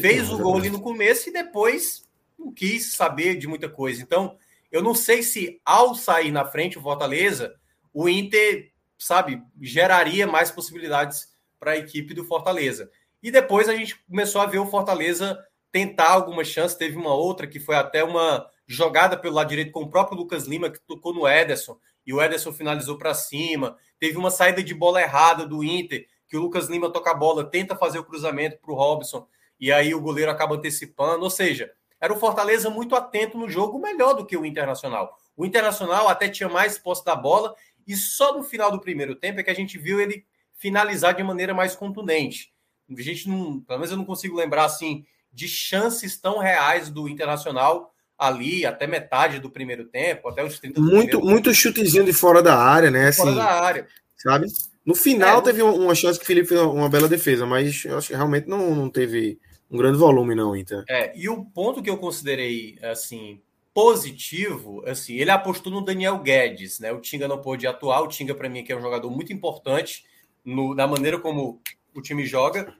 Fez 0.00 0.28
não, 0.28 0.36
o 0.36 0.38
gol 0.38 0.56
ali 0.56 0.70
no 0.70 0.80
começo 0.80 1.28
e 1.28 1.32
depois 1.32 2.08
não 2.38 2.52
quis 2.52 2.92
saber 2.92 3.36
de 3.36 3.46
muita 3.46 3.68
coisa. 3.68 4.02
Então, 4.02 4.36
eu 4.72 4.82
não 4.82 4.94
sei 4.94 5.22
se 5.22 5.60
ao 5.64 5.94
sair 5.94 6.30
na 6.30 6.44
frente 6.44 6.78
o 6.78 6.82
Fortaleza, 6.82 7.54
o 7.92 8.08
Inter, 8.08 8.72
sabe, 8.98 9.42
geraria 9.60 10.26
mais 10.26 10.50
possibilidades 10.50 11.28
para 11.58 11.72
a 11.72 11.76
equipe 11.76 12.14
do 12.14 12.24
Fortaleza. 12.24 12.90
E 13.22 13.30
depois 13.30 13.68
a 13.68 13.76
gente 13.76 14.02
começou 14.06 14.40
a 14.40 14.46
ver 14.46 14.58
o 14.58 14.66
Fortaleza 14.66 15.38
tentar 15.70 16.08
alguma 16.08 16.44
chance. 16.44 16.78
Teve 16.78 16.96
uma 16.96 17.14
outra 17.14 17.46
que 17.46 17.60
foi 17.60 17.76
até 17.76 18.02
uma 18.02 18.48
jogada 18.66 19.16
pelo 19.16 19.34
lado 19.34 19.48
direito 19.48 19.72
com 19.72 19.82
o 19.82 19.90
próprio 19.90 20.16
Lucas 20.16 20.46
Lima, 20.46 20.70
que 20.70 20.80
tocou 20.80 21.12
no 21.12 21.26
Ederson, 21.26 21.76
e 22.06 22.14
o 22.14 22.22
Ederson 22.22 22.52
finalizou 22.52 22.96
para 22.96 23.12
cima. 23.12 23.76
Teve 23.98 24.16
uma 24.16 24.30
saída 24.30 24.62
de 24.62 24.72
bola 24.74 25.02
errada 25.02 25.44
do 25.44 25.62
Inter, 25.62 26.06
que 26.30 26.36
o 26.36 26.40
Lucas 26.40 26.68
Lima 26.68 26.88
toca 26.88 27.10
a 27.10 27.14
bola, 27.14 27.44
tenta 27.44 27.74
fazer 27.74 27.98
o 27.98 28.04
cruzamento 28.04 28.56
para 28.58 28.72
o 28.72 28.76
Robson, 28.76 29.26
e 29.58 29.72
aí 29.72 29.92
o 29.92 30.00
goleiro 30.00 30.30
acaba 30.30 30.54
antecipando. 30.54 31.24
Ou 31.24 31.28
seja, 31.28 31.72
era 32.00 32.12
o 32.12 32.18
Fortaleza 32.18 32.70
muito 32.70 32.94
atento 32.94 33.36
no 33.36 33.50
jogo, 33.50 33.80
melhor 33.80 34.14
do 34.14 34.24
que 34.24 34.36
o 34.36 34.46
Internacional. 34.46 35.18
O 35.36 35.44
Internacional 35.44 36.08
até 36.08 36.28
tinha 36.28 36.48
mais 36.48 36.78
posse 36.78 37.04
da 37.04 37.16
bola, 37.16 37.54
e 37.84 37.96
só 37.96 38.36
no 38.36 38.44
final 38.44 38.70
do 38.70 38.80
primeiro 38.80 39.16
tempo 39.16 39.40
é 39.40 39.42
que 39.42 39.50
a 39.50 39.54
gente 39.54 39.76
viu 39.76 40.00
ele 40.00 40.24
finalizar 40.54 41.14
de 41.14 41.22
maneira 41.24 41.52
mais 41.52 41.74
contundente. 41.74 42.52
A 42.88 43.02
gente 43.02 43.28
não, 43.28 43.60
pelo 43.60 43.80
menos 43.80 43.90
eu 43.90 43.96
não 43.96 44.04
consigo 44.04 44.36
lembrar 44.36 44.64
assim 44.64 45.04
de 45.32 45.48
chances 45.48 46.16
tão 46.16 46.38
reais 46.38 46.90
do 46.90 47.08
Internacional 47.08 47.92
ali 48.16 48.66
até 48.66 48.86
metade 48.86 49.40
do 49.40 49.50
primeiro 49.50 49.86
tempo, 49.86 50.28
até 50.28 50.44
os 50.44 50.58
30 50.58 50.80
Muito 50.80 51.20
muito 51.20 51.54
chutezinho 51.54 52.04
de 52.04 52.12
fora 52.12 52.42
da 52.42 52.56
área, 52.56 52.90
né? 52.90 53.08
Assim, 53.08 53.22
fora 53.22 53.34
da 53.34 53.44
área. 53.44 53.88
Sabe? 54.22 54.46
No 54.84 54.94
final 54.94 55.38
é, 55.38 55.42
teve 55.42 55.62
uma 55.62 55.94
chance 55.94 56.18
que 56.18 56.24
o 56.24 56.26
Felipe 56.26 56.48
fez 56.48 56.60
uma 56.60 56.88
bela 56.90 57.08
defesa, 57.08 57.46
mas 57.46 57.84
eu 57.84 57.96
acho 57.96 58.08
que 58.08 58.14
realmente 58.14 58.48
não, 58.48 58.74
não 58.74 58.90
teve 58.90 59.38
um 59.70 59.78
grande 59.78 59.96
volume 59.96 60.34
não, 60.34 60.54
Inter. 60.54 60.84
É, 60.88 61.16
e 61.16 61.28
o 61.28 61.44
ponto 61.44 61.82
que 61.82 61.88
eu 61.88 61.96
considerei 61.96 62.78
assim 62.82 63.40
positivo, 63.72 64.82
assim, 64.86 65.14
ele 65.14 65.30
apostou 65.30 65.72
no 65.72 65.84
Daniel 65.84 66.18
Guedes, 66.18 66.80
né? 66.80 66.92
O 66.92 67.00
Tinga 67.00 67.26
não 67.26 67.40
pôde 67.40 67.66
atuar, 67.66 68.02
o 68.02 68.08
Tinga 68.08 68.34
para 68.34 68.48
mim 68.48 68.62
que 68.62 68.72
é 68.72 68.76
um 68.76 68.82
jogador 68.82 69.08
muito 69.10 69.32
importante 69.32 70.04
no, 70.44 70.74
na 70.74 70.86
maneira 70.86 71.18
como 71.18 71.62
o 71.94 72.02
time 72.02 72.26
joga. 72.26 72.74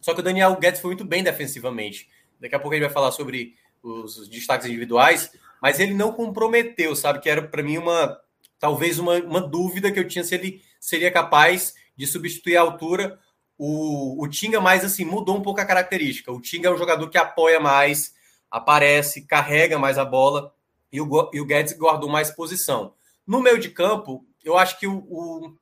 Só 0.00 0.14
que 0.14 0.20
o 0.20 0.22
Daniel 0.22 0.56
Guedes 0.56 0.80
foi 0.80 0.90
muito 0.90 1.04
bem 1.04 1.22
defensivamente. 1.22 2.08
Daqui 2.40 2.54
a 2.54 2.58
pouco 2.58 2.74
a 2.74 2.78
gente 2.78 2.86
vai 2.86 2.94
falar 2.94 3.12
sobre 3.12 3.54
os 3.82 4.28
destaques 4.28 4.66
individuais, 4.66 5.30
mas 5.60 5.78
ele 5.78 5.94
não 5.94 6.12
comprometeu, 6.12 6.96
sabe? 6.96 7.20
Que 7.20 7.28
era 7.28 7.42
para 7.42 7.62
mim 7.62 7.76
uma 7.76 8.18
talvez 8.58 8.98
uma, 8.98 9.16
uma 9.18 9.40
dúvida 9.40 9.92
que 9.92 9.98
eu 9.98 10.08
tinha 10.08 10.24
se 10.24 10.34
ele 10.34 10.62
seria 10.86 11.10
capaz 11.10 11.74
de 11.96 12.06
substituir 12.06 12.56
a 12.56 12.60
altura. 12.60 13.18
O, 13.58 14.22
o 14.22 14.28
Tinga, 14.28 14.60
mais 14.60 14.84
assim, 14.84 15.04
mudou 15.04 15.36
um 15.36 15.42
pouco 15.42 15.60
a 15.60 15.64
característica. 15.64 16.30
O 16.30 16.40
Tinga 16.40 16.68
é 16.68 16.72
um 16.72 16.78
jogador 16.78 17.10
que 17.10 17.18
apoia 17.18 17.58
mais, 17.58 18.14
aparece, 18.48 19.26
carrega 19.26 19.80
mais 19.80 19.98
a 19.98 20.04
bola, 20.04 20.54
e 20.92 21.00
o, 21.00 21.30
e 21.32 21.40
o 21.40 21.44
Guedes 21.44 21.72
guardou 21.72 22.08
mais 22.08 22.30
posição. 22.30 22.94
No 23.26 23.40
meio 23.40 23.58
de 23.58 23.68
campo, 23.68 24.24
eu 24.44 24.56
acho 24.56 24.78
que 24.78 24.86
o, 24.86 24.98
o 25.08 25.56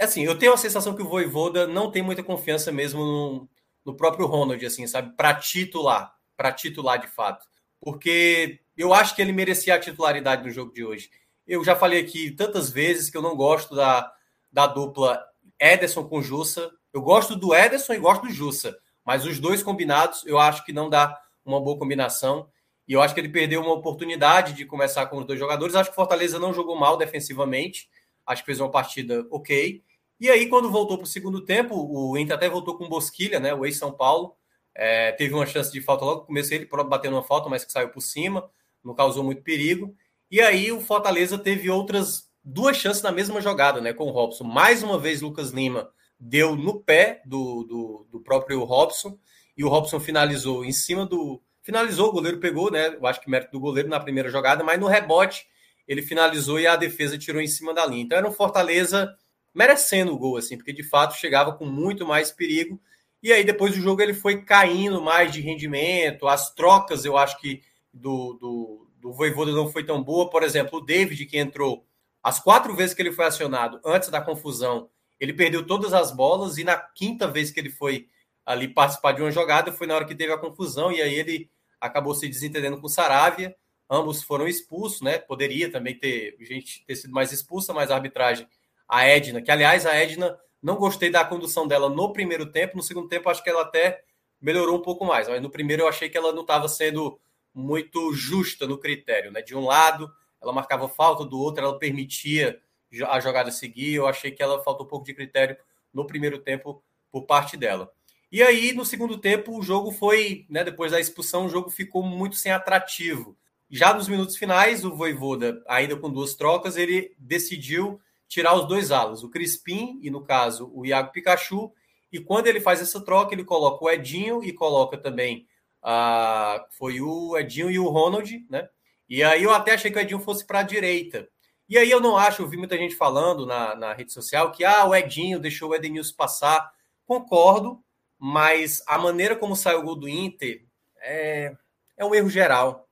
assim, 0.00 0.24
eu 0.24 0.36
tenho 0.36 0.52
a 0.52 0.56
sensação 0.56 0.96
que 0.96 1.02
o 1.02 1.08
Voivoda 1.08 1.68
não 1.68 1.92
tem 1.92 2.02
muita 2.02 2.24
confiança 2.24 2.72
mesmo 2.72 3.00
no, 3.00 3.48
no 3.84 3.94
próprio 3.94 4.26
Ronald, 4.26 4.64
assim, 4.66 4.88
sabe? 4.88 5.14
Para 5.16 5.34
titular, 5.34 6.12
para 6.36 6.50
titular 6.50 6.98
de 6.98 7.06
fato. 7.06 7.46
Porque 7.80 8.58
eu 8.76 8.92
acho 8.92 9.14
que 9.14 9.22
ele 9.22 9.30
merecia 9.30 9.76
a 9.76 9.78
titularidade 9.78 10.42
no 10.42 10.50
jogo 10.50 10.72
de 10.72 10.84
hoje. 10.84 11.10
Eu 11.46 11.62
já 11.62 11.76
falei 11.76 12.00
aqui 12.00 12.32
tantas 12.32 12.70
vezes 12.70 13.08
que 13.08 13.16
eu 13.16 13.22
não 13.22 13.36
gosto 13.36 13.76
da, 13.76 14.12
da 14.52 14.66
dupla 14.66 15.24
Ederson 15.58 16.04
com 16.04 16.20
Jussa. 16.20 16.70
Eu 16.92 17.00
gosto 17.00 17.34
do 17.34 17.54
Ederson 17.54 17.94
e 17.94 17.98
gosto 17.98 18.26
do 18.26 18.32
Jussa. 18.32 18.76
Mas 19.04 19.24
os 19.24 19.40
dois 19.40 19.62
combinados, 19.62 20.24
eu 20.26 20.38
acho 20.38 20.64
que 20.64 20.72
não 20.72 20.90
dá 20.90 21.18
uma 21.44 21.60
boa 21.60 21.78
combinação. 21.78 22.48
E 22.86 22.92
eu 22.92 23.00
acho 23.00 23.14
que 23.14 23.20
ele 23.20 23.28
perdeu 23.28 23.60
uma 23.60 23.72
oportunidade 23.72 24.52
de 24.52 24.66
começar 24.66 25.06
com 25.06 25.18
os 25.18 25.24
dois 25.24 25.38
jogadores. 25.38 25.74
Acho 25.74 25.90
que 25.90 25.94
o 25.94 25.96
Fortaleza 25.96 26.38
não 26.38 26.52
jogou 26.52 26.76
mal 26.76 26.96
defensivamente. 26.96 27.88
Acho 28.26 28.42
que 28.42 28.46
fez 28.46 28.60
uma 28.60 28.70
partida 28.70 29.26
ok. 29.30 29.82
E 30.20 30.30
aí, 30.30 30.48
quando 30.48 30.70
voltou 30.70 30.96
para 30.96 31.04
o 31.04 31.08
segundo 31.08 31.44
tempo, 31.44 31.74
o 31.74 32.16
Inter 32.16 32.36
até 32.36 32.48
voltou 32.48 32.76
com 32.76 32.88
Bosquilha, 32.88 33.40
né? 33.40 33.54
O 33.54 33.64
ex-São 33.64 33.92
Paulo. 33.92 34.36
É, 34.74 35.12
teve 35.12 35.34
uma 35.34 35.46
chance 35.46 35.70
de 35.70 35.80
falta 35.80 36.04
logo 36.04 36.20
no 36.20 36.26
começo, 36.26 36.54
ele 36.54 36.66
bateu 36.66 37.10
uma 37.10 37.22
falta, 37.22 37.48
mas 37.48 37.64
que 37.64 37.72
saiu 37.72 37.90
por 37.90 38.00
cima, 38.00 38.48
não 38.82 38.94
causou 38.94 39.22
muito 39.22 39.42
perigo. 39.42 39.94
E 40.30 40.40
aí 40.40 40.72
o 40.72 40.80
Fortaleza 40.80 41.36
teve 41.36 41.68
outras 41.68 42.30
duas 42.44 42.76
chances 42.76 43.02
na 43.02 43.12
mesma 43.12 43.40
jogada, 43.40 43.80
né? 43.80 43.92
Com 43.92 44.04
o 44.04 44.10
Robson. 44.10 44.44
Mais 44.44 44.82
uma 44.82 44.98
vez, 44.98 45.20
Lucas 45.20 45.50
Lima 45.50 45.90
deu 46.18 46.54
no 46.54 46.80
pé 46.80 47.22
do, 47.26 47.64
do, 47.64 48.06
do 48.10 48.20
próprio 48.20 48.62
Robson, 48.64 49.18
e 49.56 49.64
o 49.64 49.68
Robson 49.68 50.00
finalizou 50.00 50.64
em 50.64 50.72
cima 50.72 51.04
do. 51.04 51.42
Finalizou, 51.62 52.08
o 52.08 52.12
goleiro 52.12 52.38
pegou, 52.38 52.70
né? 52.70 52.94
Eu 52.94 53.06
acho 53.06 53.20
que 53.20 53.30
mérito 53.30 53.52
do 53.52 53.60
goleiro 53.60 53.88
na 53.88 54.00
primeira 54.00 54.30
jogada, 54.30 54.64
mas 54.64 54.80
no 54.80 54.86
rebote 54.86 55.46
ele 55.86 56.02
finalizou 56.02 56.58
e 56.58 56.66
a 56.66 56.76
defesa 56.76 57.18
tirou 57.18 57.40
em 57.40 57.46
cima 57.46 57.74
da 57.74 57.84
linha. 57.86 58.02
Então 58.02 58.18
era 58.18 58.28
um 58.28 58.32
Fortaleza 58.32 59.14
merecendo 59.54 60.12
o 60.12 60.18
gol, 60.18 60.36
assim, 60.36 60.56
porque 60.56 60.72
de 60.72 60.82
fato 60.82 61.16
chegava 61.16 61.52
com 61.52 61.66
muito 61.66 62.06
mais 62.06 62.30
perigo. 62.30 62.80
E 63.22 63.32
aí, 63.32 63.44
depois 63.44 63.74
do 63.74 63.80
jogo, 63.80 64.02
ele 64.02 64.14
foi 64.14 64.42
caindo 64.42 65.00
mais 65.00 65.32
de 65.32 65.40
rendimento. 65.40 66.26
As 66.26 66.52
trocas, 66.52 67.04
eu 67.04 67.16
acho 67.16 67.38
que 67.40 67.62
do, 67.92 68.34
do, 68.34 68.88
do 68.98 69.12
Voivoda 69.12 69.52
não 69.52 69.70
foi 69.70 69.84
tão 69.84 70.02
boa. 70.02 70.28
Por 70.28 70.42
exemplo, 70.42 70.78
o 70.78 70.84
David, 70.84 71.26
que 71.26 71.38
entrou 71.38 71.86
as 72.22 72.38
quatro 72.38 72.74
vezes 72.74 72.94
que 72.94 73.02
ele 73.02 73.12
foi 73.12 73.24
acionado 73.24 73.80
antes 73.84 74.08
da 74.08 74.20
confusão, 74.20 74.88
ele 75.18 75.32
perdeu 75.32 75.66
todas 75.66 75.92
as 75.92 76.10
bolas. 76.10 76.56
E 76.58 76.64
na 76.64 76.76
quinta 76.76 77.26
vez 77.26 77.50
que 77.50 77.58
ele 77.58 77.70
foi 77.70 78.08
ali 78.44 78.68
participar 78.68 79.12
de 79.12 79.22
uma 79.22 79.30
jogada, 79.30 79.72
foi 79.72 79.86
na 79.86 79.94
hora 79.94 80.04
que 80.04 80.14
teve 80.14 80.32
a 80.32 80.38
confusão. 80.38 80.92
E 80.92 81.00
aí 81.02 81.14
ele 81.14 81.50
acabou 81.80 82.14
se 82.14 82.28
desentendendo 82.28 82.80
com 82.80 82.86
o 82.86 82.90
Saravia. 82.90 83.54
Ambos 83.90 84.22
foram 84.22 84.46
expulsos, 84.46 85.00
né? 85.00 85.18
Poderia 85.18 85.70
também 85.70 85.98
ter 85.98 86.36
gente 86.40 86.84
ter 86.86 86.96
sido 86.96 87.12
mais 87.12 87.32
expulsa, 87.32 87.72
mas 87.74 87.90
a 87.90 87.94
arbitragem 87.94 88.48
a 88.88 89.06
Edna, 89.06 89.40
que 89.40 89.50
aliás 89.50 89.86
a 89.86 89.94
Edna 89.94 90.38
não 90.62 90.76
gostei 90.76 91.10
da 91.10 91.24
condução 91.24 91.66
dela 91.66 91.88
no 91.88 92.12
primeiro 92.12 92.46
tempo, 92.46 92.76
no 92.76 92.82
segundo 92.82 93.08
tempo 93.08 93.28
acho 93.28 93.42
que 93.42 93.50
ela 93.50 93.62
até 93.62 94.04
melhorou 94.40 94.76
um 94.76 94.82
pouco 94.82 95.04
mais, 95.04 95.28
mas 95.28 95.40
no 95.40 95.50
primeiro 95.50 95.82
eu 95.82 95.88
achei 95.88 96.08
que 96.08 96.18
ela 96.18 96.32
não 96.32 96.42
estava 96.42 96.68
sendo 96.68 97.18
muito 97.54 98.12
justa 98.12 98.66
no 98.66 98.78
critério, 98.78 99.30
né? 99.30 99.40
De 99.40 99.56
um 99.56 99.64
lado 99.64 100.12
ela 100.42 100.52
marcava 100.52 100.88
falta, 100.88 101.24
do 101.24 101.38
outro 101.38 101.64
ela 101.64 101.78
permitia 101.78 102.60
a 103.08 103.20
jogada 103.20 103.50
seguir, 103.50 103.94
eu 103.94 104.06
achei 104.06 104.30
que 104.30 104.42
ela 104.42 104.62
faltou 104.62 104.84
um 104.84 104.88
pouco 104.88 105.06
de 105.06 105.14
critério 105.14 105.56
no 105.92 106.06
primeiro 106.06 106.38
tempo 106.38 106.82
por 107.10 107.22
parte 107.22 107.56
dela. 107.56 107.90
E 108.30 108.42
aí, 108.42 108.72
no 108.72 108.84
segundo 108.84 109.18
tempo, 109.18 109.58
o 109.58 109.62
jogo 109.62 109.92
foi, 109.92 110.46
né, 110.48 110.64
depois 110.64 110.92
da 110.92 111.00
expulsão, 111.00 111.46
o 111.46 111.48
jogo 111.50 111.68
ficou 111.68 112.02
muito 112.02 112.36
sem 112.36 112.50
atrativo. 112.50 113.36
Já 113.70 113.92
nos 113.94 114.08
minutos 114.08 114.36
finais, 114.36 114.84
o 114.84 114.94
Voivoda, 114.94 115.62
ainda 115.68 115.96
com 115.96 116.10
duas 116.10 116.34
trocas, 116.34 116.76
ele 116.76 117.14
decidiu 117.18 118.00
tirar 118.26 118.54
os 118.54 118.66
dois 118.66 118.90
alas, 118.90 119.22
o 119.22 119.28
Crispim 119.28 119.98
e, 120.02 120.10
no 120.10 120.22
caso, 120.22 120.70
o 120.74 120.86
Iago 120.86 121.12
Pikachu. 121.12 121.70
E 122.10 122.18
quando 122.18 122.46
ele 122.46 122.60
faz 122.60 122.80
essa 122.80 123.00
troca, 123.02 123.34
ele 123.34 123.44
coloca 123.44 123.84
o 123.84 123.90
Edinho 123.90 124.42
e 124.42 124.52
coloca 124.52 124.96
também. 124.96 125.46
Uh, 125.82 126.64
foi 126.70 127.02
o 127.02 127.36
Edinho 127.36 127.70
e 127.70 127.78
o 127.78 127.88
Ronald, 127.88 128.46
né? 128.48 128.66
E 129.12 129.22
aí 129.22 129.42
eu 129.42 129.50
até 129.50 129.74
achei 129.74 129.90
que 129.90 129.98
o 129.98 130.00
Edinho 130.00 130.20
fosse 130.20 130.42
para 130.42 130.60
a 130.60 130.62
direita. 130.62 131.28
E 131.68 131.76
aí 131.76 131.90
eu 131.90 132.00
não 132.00 132.16
acho, 132.16 132.40
eu 132.40 132.48
vi 132.48 132.56
muita 132.56 132.78
gente 132.78 132.96
falando 132.96 133.44
na, 133.44 133.76
na 133.76 133.92
rede 133.92 134.10
social 134.10 134.50
que 134.50 134.64
ah, 134.64 134.86
o 134.86 134.94
Edinho 134.94 135.38
deixou 135.38 135.68
o 135.68 135.74
Edenilson 135.74 136.14
passar. 136.16 136.72
Concordo, 137.04 137.84
mas 138.18 138.82
a 138.86 138.96
maneira 138.96 139.36
como 139.36 139.54
saiu 139.54 139.80
o 139.80 139.82
gol 139.82 139.96
do 139.96 140.08
Inter 140.08 140.64
é, 141.02 141.54
é 141.94 142.04
um 142.06 142.14
erro 142.14 142.30
geral. 142.30 142.88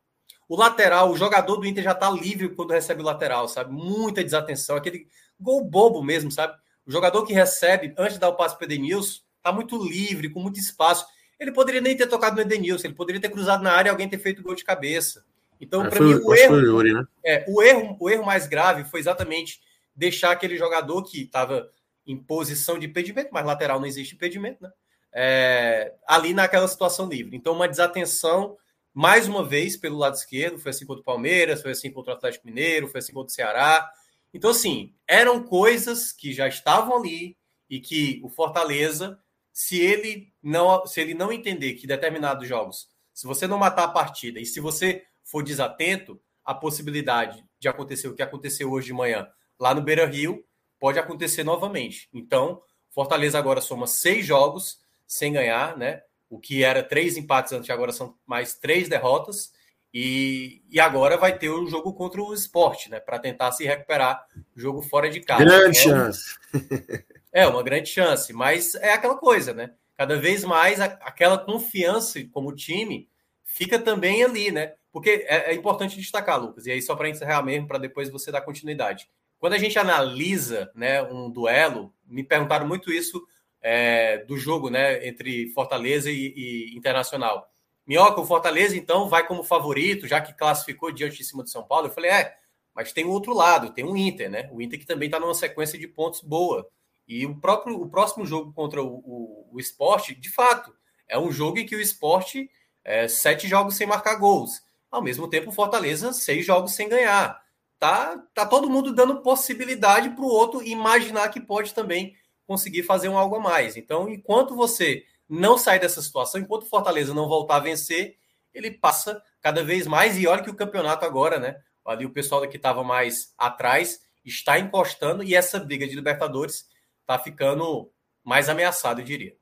O 0.46 0.56
lateral, 0.56 1.10
o 1.10 1.16
jogador 1.16 1.56
do 1.56 1.66
Inter 1.66 1.82
já 1.82 1.92
está 1.92 2.10
livre 2.10 2.50
quando 2.50 2.72
recebe 2.72 3.00
o 3.00 3.04
lateral, 3.06 3.48
sabe? 3.48 3.72
Muita 3.72 4.22
desatenção. 4.22 4.76
Aquele 4.76 5.06
gol 5.40 5.64
bobo 5.64 6.02
mesmo, 6.02 6.30
sabe? 6.30 6.54
O 6.84 6.92
jogador 6.92 7.24
que 7.24 7.32
recebe, 7.32 7.94
antes 7.96 8.16
de 8.16 8.20
dar 8.20 8.28
o 8.28 8.36
passe 8.36 8.58
para 8.58 8.66
o 8.66 8.68
Edenilson, 8.68 9.22
está 9.38 9.50
muito 9.50 9.82
livre, 9.82 10.28
com 10.28 10.40
muito 10.40 10.60
espaço. 10.60 11.06
Ele 11.38 11.50
poderia 11.50 11.80
nem 11.80 11.96
ter 11.96 12.08
tocado 12.08 12.36
no 12.36 12.42
Edenilson, 12.42 12.88
ele 12.88 12.94
poderia 12.94 13.22
ter 13.22 13.30
cruzado 13.30 13.62
na 13.62 13.72
área 13.72 13.88
e 13.88 13.90
alguém 13.90 14.06
ter 14.06 14.18
feito 14.18 14.42
gol 14.42 14.54
de 14.54 14.64
cabeça. 14.64 15.24
Então, 15.60 15.88
para 15.88 16.00
mim, 16.00 16.14
o 16.14 16.34
erro, 16.34 16.56
Yuri, 16.56 16.94
né? 16.94 17.04
é, 17.24 17.44
o 17.46 17.62
erro, 17.62 17.96
o 18.00 18.08
erro 18.08 18.24
mais 18.24 18.46
grave 18.46 18.84
foi 18.84 18.98
exatamente 18.98 19.60
deixar 19.94 20.30
aquele 20.30 20.56
jogador 20.56 21.02
que 21.02 21.22
estava 21.22 21.70
em 22.06 22.16
posição 22.16 22.78
de 22.78 22.86
impedimento, 22.86 23.28
mas 23.30 23.44
lateral 23.44 23.78
não 23.78 23.86
existe 23.86 24.14
impedimento, 24.14 24.62
né? 24.62 24.70
É, 25.12 25.94
ali 26.06 26.32
naquela 26.32 26.66
situação 26.66 27.08
livre. 27.08 27.36
Então, 27.36 27.52
uma 27.52 27.68
desatenção, 27.68 28.56
mais 28.94 29.28
uma 29.28 29.44
vez, 29.44 29.76
pelo 29.76 29.98
lado 29.98 30.14
esquerdo, 30.14 30.58
foi 30.58 30.70
assim 30.70 30.86
contra 30.86 31.02
o 31.02 31.04
Palmeiras, 31.04 31.60
foi 31.60 31.72
assim 31.72 31.90
contra 31.90 32.14
o 32.14 32.16
Atlético 32.16 32.46
Mineiro, 32.46 32.88
foi 32.88 33.00
assim 33.00 33.12
contra 33.12 33.30
o 33.30 33.34
Ceará. 33.34 33.90
Então, 34.32 34.50
assim, 34.50 34.94
eram 35.06 35.42
coisas 35.42 36.12
que 36.12 36.32
já 36.32 36.48
estavam 36.48 36.96
ali 36.96 37.36
e 37.68 37.80
que 37.80 38.20
o 38.24 38.28
Fortaleza, 38.28 39.18
se 39.52 39.80
ele 39.80 40.32
não, 40.42 40.86
se 40.86 41.00
ele 41.00 41.12
não 41.12 41.32
entender 41.32 41.74
que 41.74 41.86
determinados 41.86 42.48
jogos, 42.48 42.88
se 43.12 43.26
você 43.26 43.46
não 43.46 43.58
matar 43.58 43.84
a 43.84 43.88
partida 43.88 44.40
e 44.40 44.46
se 44.46 44.60
você 44.60 45.04
for 45.30 45.42
desatento, 45.42 46.20
a 46.44 46.52
possibilidade 46.52 47.44
de 47.58 47.68
acontecer 47.68 48.08
o 48.08 48.14
que 48.14 48.22
aconteceu 48.22 48.70
hoje 48.70 48.88
de 48.88 48.92
manhã 48.92 49.28
lá 49.58 49.74
no 49.74 49.82
Beira 49.82 50.06
Rio 50.06 50.44
pode 50.78 50.98
acontecer 50.98 51.44
novamente. 51.44 52.08
Então, 52.12 52.62
Fortaleza 52.88 53.38
agora 53.38 53.60
soma 53.60 53.86
seis 53.86 54.26
jogos 54.26 54.80
sem 55.06 55.32
ganhar, 55.32 55.76
né? 55.76 56.02
O 56.28 56.40
que 56.40 56.64
era 56.64 56.82
três 56.82 57.16
empates 57.16 57.52
antes, 57.52 57.70
agora 57.70 57.92
são 57.92 58.16
mais 58.26 58.54
três 58.54 58.88
derrotas. 58.88 59.52
E, 59.92 60.62
e 60.70 60.78
agora 60.78 61.16
vai 61.16 61.36
ter 61.36 61.50
o 61.50 61.66
jogo 61.66 61.92
contra 61.92 62.22
o 62.22 62.32
esporte, 62.32 62.88
né? 62.88 63.00
Para 63.00 63.18
tentar 63.18 63.50
se 63.52 63.64
recuperar 63.64 64.24
jogo 64.54 64.82
fora 64.82 65.10
de 65.10 65.20
casa. 65.20 65.44
Grande 65.44 65.78
é 65.78 65.82
chance. 65.82 66.36
É 67.32 67.46
uma 67.46 67.62
grande 67.62 67.88
chance, 67.88 68.32
mas 68.32 68.74
é 68.74 68.92
aquela 68.92 69.16
coisa, 69.16 69.54
né? 69.54 69.70
Cada 69.96 70.16
vez 70.16 70.42
mais 70.42 70.80
a, 70.80 70.86
aquela 70.86 71.38
confiança 71.38 72.18
como 72.32 72.52
time 72.56 73.08
fica 73.44 73.78
também 73.78 74.24
ali, 74.24 74.50
né? 74.50 74.74
Porque 74.92 75.24
é, 75.28 75.52
é 75.52 75.54
importante 75.54 75.96
destacar, 75.96 76.40
Lucas, 76.40 76.66
e 76.66 76.70
aí 76.70 76.82
só 76.82 76.96
para 76.96 77.08
encerrar 77.08 77.42
mesmo, 77.42 77.68
para 77.68 77.78
depois 77.78 78.08
você 78.10 78.32
dar 78.32 78.40
continuidade. 78.40 79.08
Quando 79.38 79.54
a 79.54 79.58
gente 79.58 79.78
analisa 79.78 80.70
né, 80.74 81.02
um 81.02 81.30
duelo, 81.30 81.94
me 82.06 82.22
perguntaram 82.22 82.66
muito 82.66 82.92
isso 82.92 83.24
é, 83.62 84.18
do 84.24 84.36
jogo 84.36 84.68
né, 84.68 85.06
entre 85.06 85.48
Fortaleza 85.50 86.10
e, 86.10 86.34
e 86.36 86.76
Internacional. 86.76 87.50
Minhoca, 87.86 88.20
o 88.20 88.26
Fortaleza, 88.26 88.76
então, 88.76 89.08
vai 89.08 89.26
como 89.26 89.42
favorito, 89.42 90.06
já 90.06 90.20
que 90.20 90.34
classificou 90.34 90.92
diante 90.92 91.16
de 91.16 91.24
cima 91.24 91.42
do 91.42 91.50
São 91.50 91.62
Paulo. 91.62 91.86
Eu 91.86 91.92
falei, 91.92 92.10
é, 92.10 92.36
mas 92.74 92.92
tem 92.92 93.04
o 93.04 93.10
outro 93.10 93.34
lado, 93.34 93.72
tem 93.72 93.84
o 93.84 93.96
Inter, 93.96 94.30
né? 94.30 94.48
O 94.52 94.60
Inter 94.60 94.78
que 94.78 94.86
também 94.86 95.06
está 95.06 95.18
numa 95.18 95.34
sequência 95.34 95.78
de 95.78 95.88
pontos 95.88 96.20
boa. 96.20 96.68
E 97.06 97.26
o 97.26 97.34
próprio 97.34 97.80
o 97.80 97.88
próximo 97.88 98.24
jogo 98.24 98.52
contra 98.52 98.82
o, 98.82 98.98
o, 98.98 99.48
o 99.52 99.58
esporte, 99.58 100.14
de 100.14 100.30
fato, 100.30 100.72
é 101.08 101.18
um 101.18 101.32
jogo 101.32 101.58
em 101.58 101.66
que 101.66 101.74
o 101.74 101.80
esporte 101.80 102.48
é 102.84 103.08
sete 103.08 103.48
jogos 103.48 103.74
sem 103.76 103.86
marcar 103.86 104.14
gols. 104.16 104.62
Ao 104.90 105.02
mesmo 105.02 105.28
tempo, 105.28 105.52
Fortaleza, 105.52 106.12
seis 106.12 106.44
jogos 106.44 106.72
sem 106.72 106.88
ganhar. 106.88 107.42
Tá, 107.78 108.22
tá 108.34 108.44
todo 108.44 108.68
mundo 108.68 108.94
dando 108.94 109.22
possibilidade 109.22 110.10
para 110.10 110.24
o 110.24 110.28
outro 110.28 110.62
imaginar 110.62 111.28
que 111.30 111.40
pode 111.40 111.72
também 111.72 112.14
conseguir 112.46 112.82
fazer 112.82 113.08
um 113.08 113.16
algo 113.16 113.36
a 113.36 113.40
mais. 113.40 113.76
Então, 113.76 114.08
enquanto 114.08 114.56
você 114.56 115.04
não 115.28 115.56
sair 115.56 115.78
dessa 115.78 116.02
situação, 116.02 116.40
enquanto 116.40 116.66
Fortaleza 116.66 117.14
não 117.14 117.28
voltar 117.28 117.56
a 117.56 117.60
vencer, 117.60 118.18
ele 118.52 118.70
passa 118.70 119.22
cada 119.40 119.62
vez 119.62 119.86
mais. 119.86 120.18
E 120.18 120.26
olha 120.26 120.42
que 120.42 120.50
o 120.50 120.56
campeonato 120.56 121.04
agora, 121.04 121.38
né? 121.38 121.56
Ali 121.84 122.04
o 122.04 122.12
pessoal 122.12 122.46
que 122.48 122.56
estava 122.56 122.84
mais 122.84 123.32
atrás 123.38 124.00
está 124.24 124.58
encostando 124.58 125.22
e 125.22 125.34
essa 125.34 125.58
briga 125.58 125.86
de 125.86 125.94
Libertadores 125.94 126.68
está 127.00 127.18
ficando 127.18 127.90
mais 128.22 128.48
ameaçada, 128.48 129.00
eu 129.00 129.04
diria. 129.04 129.39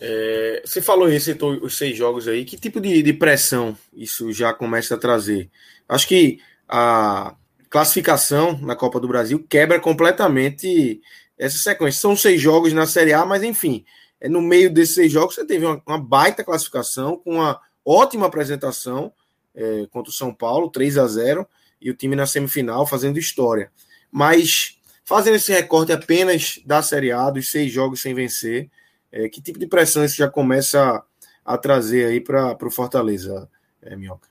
É, 0.00 0.62
você 0.64 0.80
falou 0.80 1.08
isso, 1.08 1.26
citou 1.26 1.52
os 1.62 1.76
seis 1.76 1.96
jogos 1.96 2.26
aí. 2.26 2.44
Que 2.44 2.56
tipo 2.56 2.80
de, 2.80 3.02
de 3.02 3.12
pressão 3.12 3.76
isso 3.92 4.32
já 4.32 4.52
começa 4.52 4.94
a 4.94 4.98
trazer? 4.98 5.50
Acho 5.88 6.08
que 6.08 6.40
a 6.68 7.34
classificação 7.70 8.58
na 8.60 8.74
Copa 8.76 8.98
do 8.98 9.08
Brasil 9.08 9.44
quebra 9.48 9.78
completamente 9.80 11.00
essa 11.38 11.58
sequência. 11.58 12.00
São 12.00 12.16
seis 12.16 12.40
jogos 12.40 12.72
na 12.72 12.86
Série 12.86 13.12
A, 13.12 13.24
mas 13.24 13.42
enfim, 13.42 13.84
é, 14.20 14.28
no 14.28 14.40
meio 14.40 14.72
desses 14.72 14.94
seis 14.94 15.12
jogos 15.12 15.34
você 15.34 15.44
teve 15.44 15.66
uma, 15.66 15.82
uma 15.86 15.98
baita 15.98 16.44
classificação, 16.44 17.16
com 17.16 17.36
uma 17.36 17.60
ótima 17.84 18.26
apresentação 18.26 19.12
é, 19.54 19.86
contra 19.90 20.10
o 20.10 20.14
São 20.14 20.32
Paulo, 20.32 20.70
3 20.70 20.98
a 20.98 21.06
0 21.06 21.46
e 21.80 21.90
o 21.90 21.94
time 21.94 22.14
na 22.14 22.26
semifinal 22.26 22.86
fazendo 22.86 23.18
história. 23.18 23.70
Mas 24.10 24.78
fazendo 25.04 25.36
esse 25.36 25.52
recorte 25.52 25.92
apenas 25.92 26.60
da 26.64 26.82
Série 26.82 27.12
A, 27.12 27.30
dos 27.30 27.50
seis 27.50 27.72
jogos 27.72 28.00
sem 28.00 28.14
vencer, 28.14 28.70
é, 29.12 29.28
que 29.28 29.42
tipo 29.42 29.58
de 29.58 29.66
pressão 29.66 30.04
isso 30.04 30.16
já 30.16 30.28
começa 30.28 31.04
a, 31.44 31.54
a 31.54 31.58
trazer 31.58 32.06
aí 32.06 32.20
para 32.20 32.56
o 32.66 32.70
Fortaleza, 32.70 33.48
é, 33.82 33.94
Minhoca? 33.94 34.28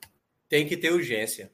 Tem 0.49 0.67
que 0.67 0.75
ter 0.75 0.91
urgência. 0.91 1.51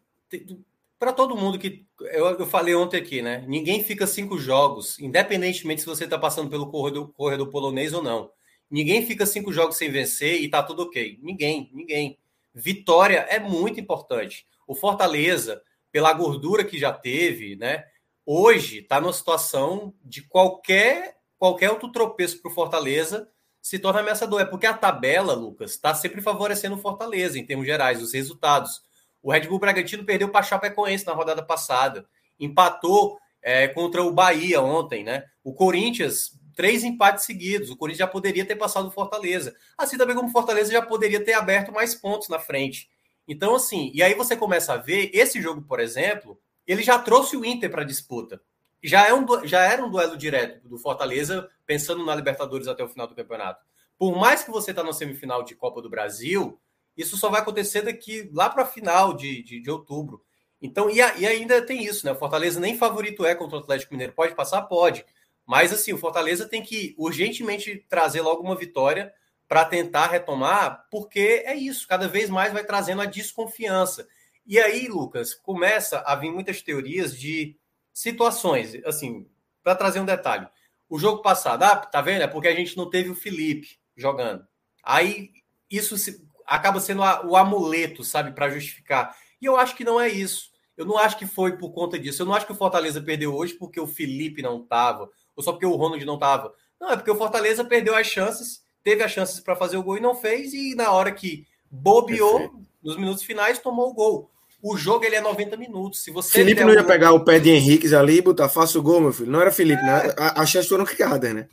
Para 0.97 1.13
todo 1.13 1.35
mundo 1.35 1.59
que. 1.59 1.85
Eu, 1.99 2.25
eu 2.27 2.47
falei 2.47 2.73
ontem 2.73 2.97
aqui, 2.97 3.21
né? 3.21 3.43
Ninguém 3.47 3.83
fica 3.83 4.07
cinco 4.07 4.39
jogos, 4.39 4.97
independentemente 4.99 5.81
se 5.81 5.87
você 5.87 6.05
está 6.05 6.17
passando 6.17 6.49
pelo 6.49 6.71
corredor, 6.71 7.11
corredor 7.13 7.49
polonês 7.49 7.93
ou 7.93 8.01
não. 8.01 8.31
Ninguém 8.69 9.05
fica 9.05 9.25
cinco 9.25 9.53
jogos 9.53 9.77
sem 9.77 9.91
vencer 9.91 10.41
e 10.41 10.49
tá 10.49 10.63
tudo 10.63 10.83
ok. 10.83 11.19
Ninguém, 11.21 11.69
ninguém. 11.73 12.17
Vitória 12.53 13.19
é 13.29 13.39
muito 13.39 13.79
importante. 13.79 14.47
O 14.67 14.73
Fortaleza, 14.73 15.61
pela 15.91 16.11
gordura 16.13 16.63
que 16.63 16.79
já 16.79 16.91
teve, 16.91 17.55
né? 17.55 17.85
Hoje 18.25 18.79
está 18.79 18.99
numa 18.99 19.13
situação 19.13 19.93
de 20.03 20.21
qualquer 20.23 21.16
qualquer 21.37 21.69
outro 21.71 21.91
tropeço 21.91 22.41
para 22.41 22.51
o 22.51 22.53
Fortaleza 22.53 23.29
se 23.61 23.79
torna 23.79 23.99
ameaçador. 23.99 24.41
É 24.41 24.45
porque 24.45 24.65
a 24.65 24.73
tabela, 24.73 25.33
Lucas, 25.33 25.71
está 25.71 25.93
sempre 25.93 26.21
favorecendo 26.21 26.75
o 26.75 26.79
Fortaleza 26.79 27.37
em 27.37 27.45
termos 27.45 27.65
gerais, 27.65 28.01
os 28.01 28.13
resultados. 28.13 28.81
O 29.21 29.31
Red 29.31 29.47
Bull 29.47 29.59
Bragantino 29.59 30.05
perdeu 30.05 30.29
para 30.29 30.39
a 30.39 30.43
Chapecoense 30.43 31.05
na 31.05 31.13
rodada 31.13 31.43
passada. 31.43 32.05
Empatou 32.39 33.17
é, 33.41 33.67
contra 33.67 34.01
o 34.03 34.11
Bahia 34.11 34.61
ontem, 34.61 35.03
né? 35.03 35.25
O 35.43 35.53
Corinthians, 35.53 36.39
três 36.55 36.83
empates 36.83 37.25
seguidos. 37.25 37.69
O 37.69 37.75
Corinthians 37.75 37.99
já 37.99 38.07
poderia 38.07 38.45
ter 38.45 38.55
passado 38.55 38.87
o 38.87 38.91
Fortaleza. 38.91 39.55
Assim 39.77 39.97
também 39.97 40.15
como 40.15 40.29
o 40.29 40.31
Fortaleza 40.31 40.71
já 40.71 40.81
poderia 40.81 41.23
ter 41.23 41.33
aberto 41.33 41.71
mais 41.71 41.93
pontos 41.93 42.29
na 42.29 42.39
frente. 42.39 42.89
Então, 43.27 43.55
assim, 43.55 43.91
e 43.93 44.01
aí 44.01 44.13
você 44.13 44.37
começa 44.37 44.73
a 44.73 44.77
ver, 44.77 45.11
esse 45.13 45.41
jogo, 45.41 45.61
por 45.61 45.79
exemplo, 45.81 46.39
ele 46.65 46.81
já 46.81 46.97
trouxe 46.97 47.35
o 47.35 47.43
Inter 47.43 47.69
para 47.69 47.81
a 47.81 47.85
disputa. 47.85 48.41
Já, 48.87 49.05
é 49.05 49.13
um, 49.13 49.45
já 49.45 49.63
era 49.63 49.85
um 49.85 49.91
duelo 49.91 50.15
direto 50.15 50.65
do 50.67 50.77
Fortaleza, 50.77 51.49
pensando 51.65 52.05
na 52.05 52.15
Libertadores 52.15 52.69
até 52.69 52.81
o 52.83 52.87
final 52.87 53.05
do 53.05 53.13
campeonato. 53.13 53.65
Por 53.97 54.15
mais 54.17 54.43
que 54.43 54.49
você 54.49 54.71
está 54.71 54.81
na 54.81 54.93
semifinal 54.93 55.43
de 55.43 55.55
Copa 55.55 55.81
do 55.81 55.89
Brasil, 55.89 56.57
isso 56.95 57.17
só 57.17 57.29
vai 57.29 57.41
acontecer 57.41 57.81
daqui 57.81 58.29
lá 58.33 58.49
para 58.49 58.63
a 58.63 58.67
final 58.67 59.13
de, 59.13 59.43
de, 59.43 59.59
de, 59.59 59.69
outubro. 59.69 60.23
Então, 60.61 60.89
e, 60.89 61.01
a, 61.01 61.17
e, 61.17 61.27
ainda 61.27 61.61
tem 61.61 61.83
isso, 61.83 62.05
né? 62.05 62.13
O 62.13 62.15
Fortaleza 62.15 62.61
nem 62.61 62.77
favorito 62.77 63.25
é 63.25 63.35
contra 63.35 63.57
o 63.57 63.59
Atlético 63.59 63.93
Mineiro. 63.93 64.13
Pode 64.13 64.33
passar? 64.35 64.61
Pode. 64.61 65.05
Mas 65.45 65.73
assim, 65.73 65.91
o 65.91 65.97
Fortaleza 65.97 66.47
tem 66.47 66.63
que 66.63 66.95
urgentemente 66.97 67.85
trazer 67.89 68.21
logo 68.21 68.41
uma 68.41 68.55
vitória 68.55 69.13
para 69.49 69.65
tentar 69.65 70.07
retomar, 70.07 70.87
porque 70.89 71.43
é 71.45 71.55
isso, 71.55 71.87
cada 71.87 72.07
vez 72.07 72.29
mais 72.29 72.53
vai 72.53 72.63
trazendo 72.63 73.01
a 73.01 73.05
desconfiança. 73.05 74.07
E 74.45 74.57
aí, 74.57 74.87
Lucas, 74.87 75.33
começa 75.33 75.99
a 76.05 76.15
vir 76.15 76.31
muitas 76.31 76.61
teorias 76.61 77.17
de 77.17 77.57
situações, 77.97 78.75
assim, 78.85 79.27
para 79.63 79.75
trazer 79.75 79.99
um 79.99 80.05
detalhe. 80.05 80.47
O 80.87 80.99
jogo 80.99 81.23
passado, 81.23 81.63
ah, 81.63 81.75
tá 81.75 81.99
vendo? 81.99 82.21
É 82.21 82.27
porque 82.27 82.47
a 82.47 82.53
gente 82.53 82.77
não 82.77 82.87
teve 82.87 83.09
o 83.09 83.15
Felipe 83.15 83.79
jogando. 83.95 84.45
Aí 84.83 85.31
isso 85.67 85.97
se, 85.97 86.23
acaba 86.45 86.79
sendo 86.79 87.01
a, 87.01 87.25
o 87.25 87.35
amuleto, 87.35 88.03
sabe, 88.03 88.33
para 88.33 88.51
justificar. 88.51 89.17
E 89.41 89.47
eu 89.47 89.57
acho 89.57 89.75
que 89.75 89.83
não 89.83 89.99
é 89.99 90.07
isso. 90.07 90.51
Eu 90.77 90.85
não 90.85 90.95
acho 90.95 91.17
que 91.17 91.25
foi 91.25 91.57
por 91.57 91.71
conta 91.71 91.97
disso. 91.97 92.21
Eu 92.21 92.27
não 92.27 92.35
acho 92.35 92.45
que 92.45 92.51
o 92.51 92.55
Fortaleza 92.55 93.01
perdeu 93.01 93.35
hoje 93.35 93.55
porque 93.55 93.79
o 93.79 93.87
Felipe 93.87 94.43
não 94.43 94.61
estava, 94.61 95.09
ou 95.35 95.43
só 95.43 95.51
porque 95.51 95.65
o 95.65 95.75
Ronald 95.75 96.05
não 96.05 96.15
estava. 96.15 96.53
Não, 96.79 96.91
é 96.91 96.95
porque 96.95 97.09
o 97.09 97.17
Fortaleza 97.17 97.65
perdeu 97.65 97.95
as 97.95 98.05
chances, 98.05 98.63
teve 98.83 99.03
as 99.03 99.11
chances 99.11 99.39
para 99.39 99.55
fazer 99.55 99.75
o 99.77 99.83
gol 99.83 99.97
e 99.97 100.01
não 100.01 100.13
fez, 100.13 100.53
e 100.53 100.75
na 100.75 100.91
hora 100.91 101.11
que 101.11 101.47
bobeou, 101.71 102.41
Perfeito. 102.41 102.67
nos 102.83 102.95
minutos 102.95 103.23
finais, 103.23 103.57
tomou 103.57 103.89
o 103.89 103.93
gol. 103.93 104.31
O 104.61 104.75
jogo 104.75 105.05
ele 105.05 105.15
é 105.15 105.21
90 105.21 105.55
minutos. 105.57 106.03
Se 106.03 106.11
você 106.11 106.31
Felipe 106.31 106.63
não 106.63 106.73
ia 106.73 106.83
pegar 106.83 107.13
o 107.13 107.23
pé 107.23 107.39
de 107.39 107.49
Henrique 107.49 107.93
ali 107.93 108.17
e 108.17 108.21
botar 108.21 108.49
faça 108.49 108.77
o 108.79 108.81
gol, 108.81 108.99
meu 108.99 109.13
filho. 109.13 109.31
Não 109.31 109.41
era 109.41 109.51
Felipe, 109.51 109.81
é. 109.81 109.85
né? 109.85 110.13
A, 110.17 110.41
a 110.41 110.45
chance 110.45 110.67
foram 110.67 110.85
criadas, 110.85 111.33
né? 111.33 111.47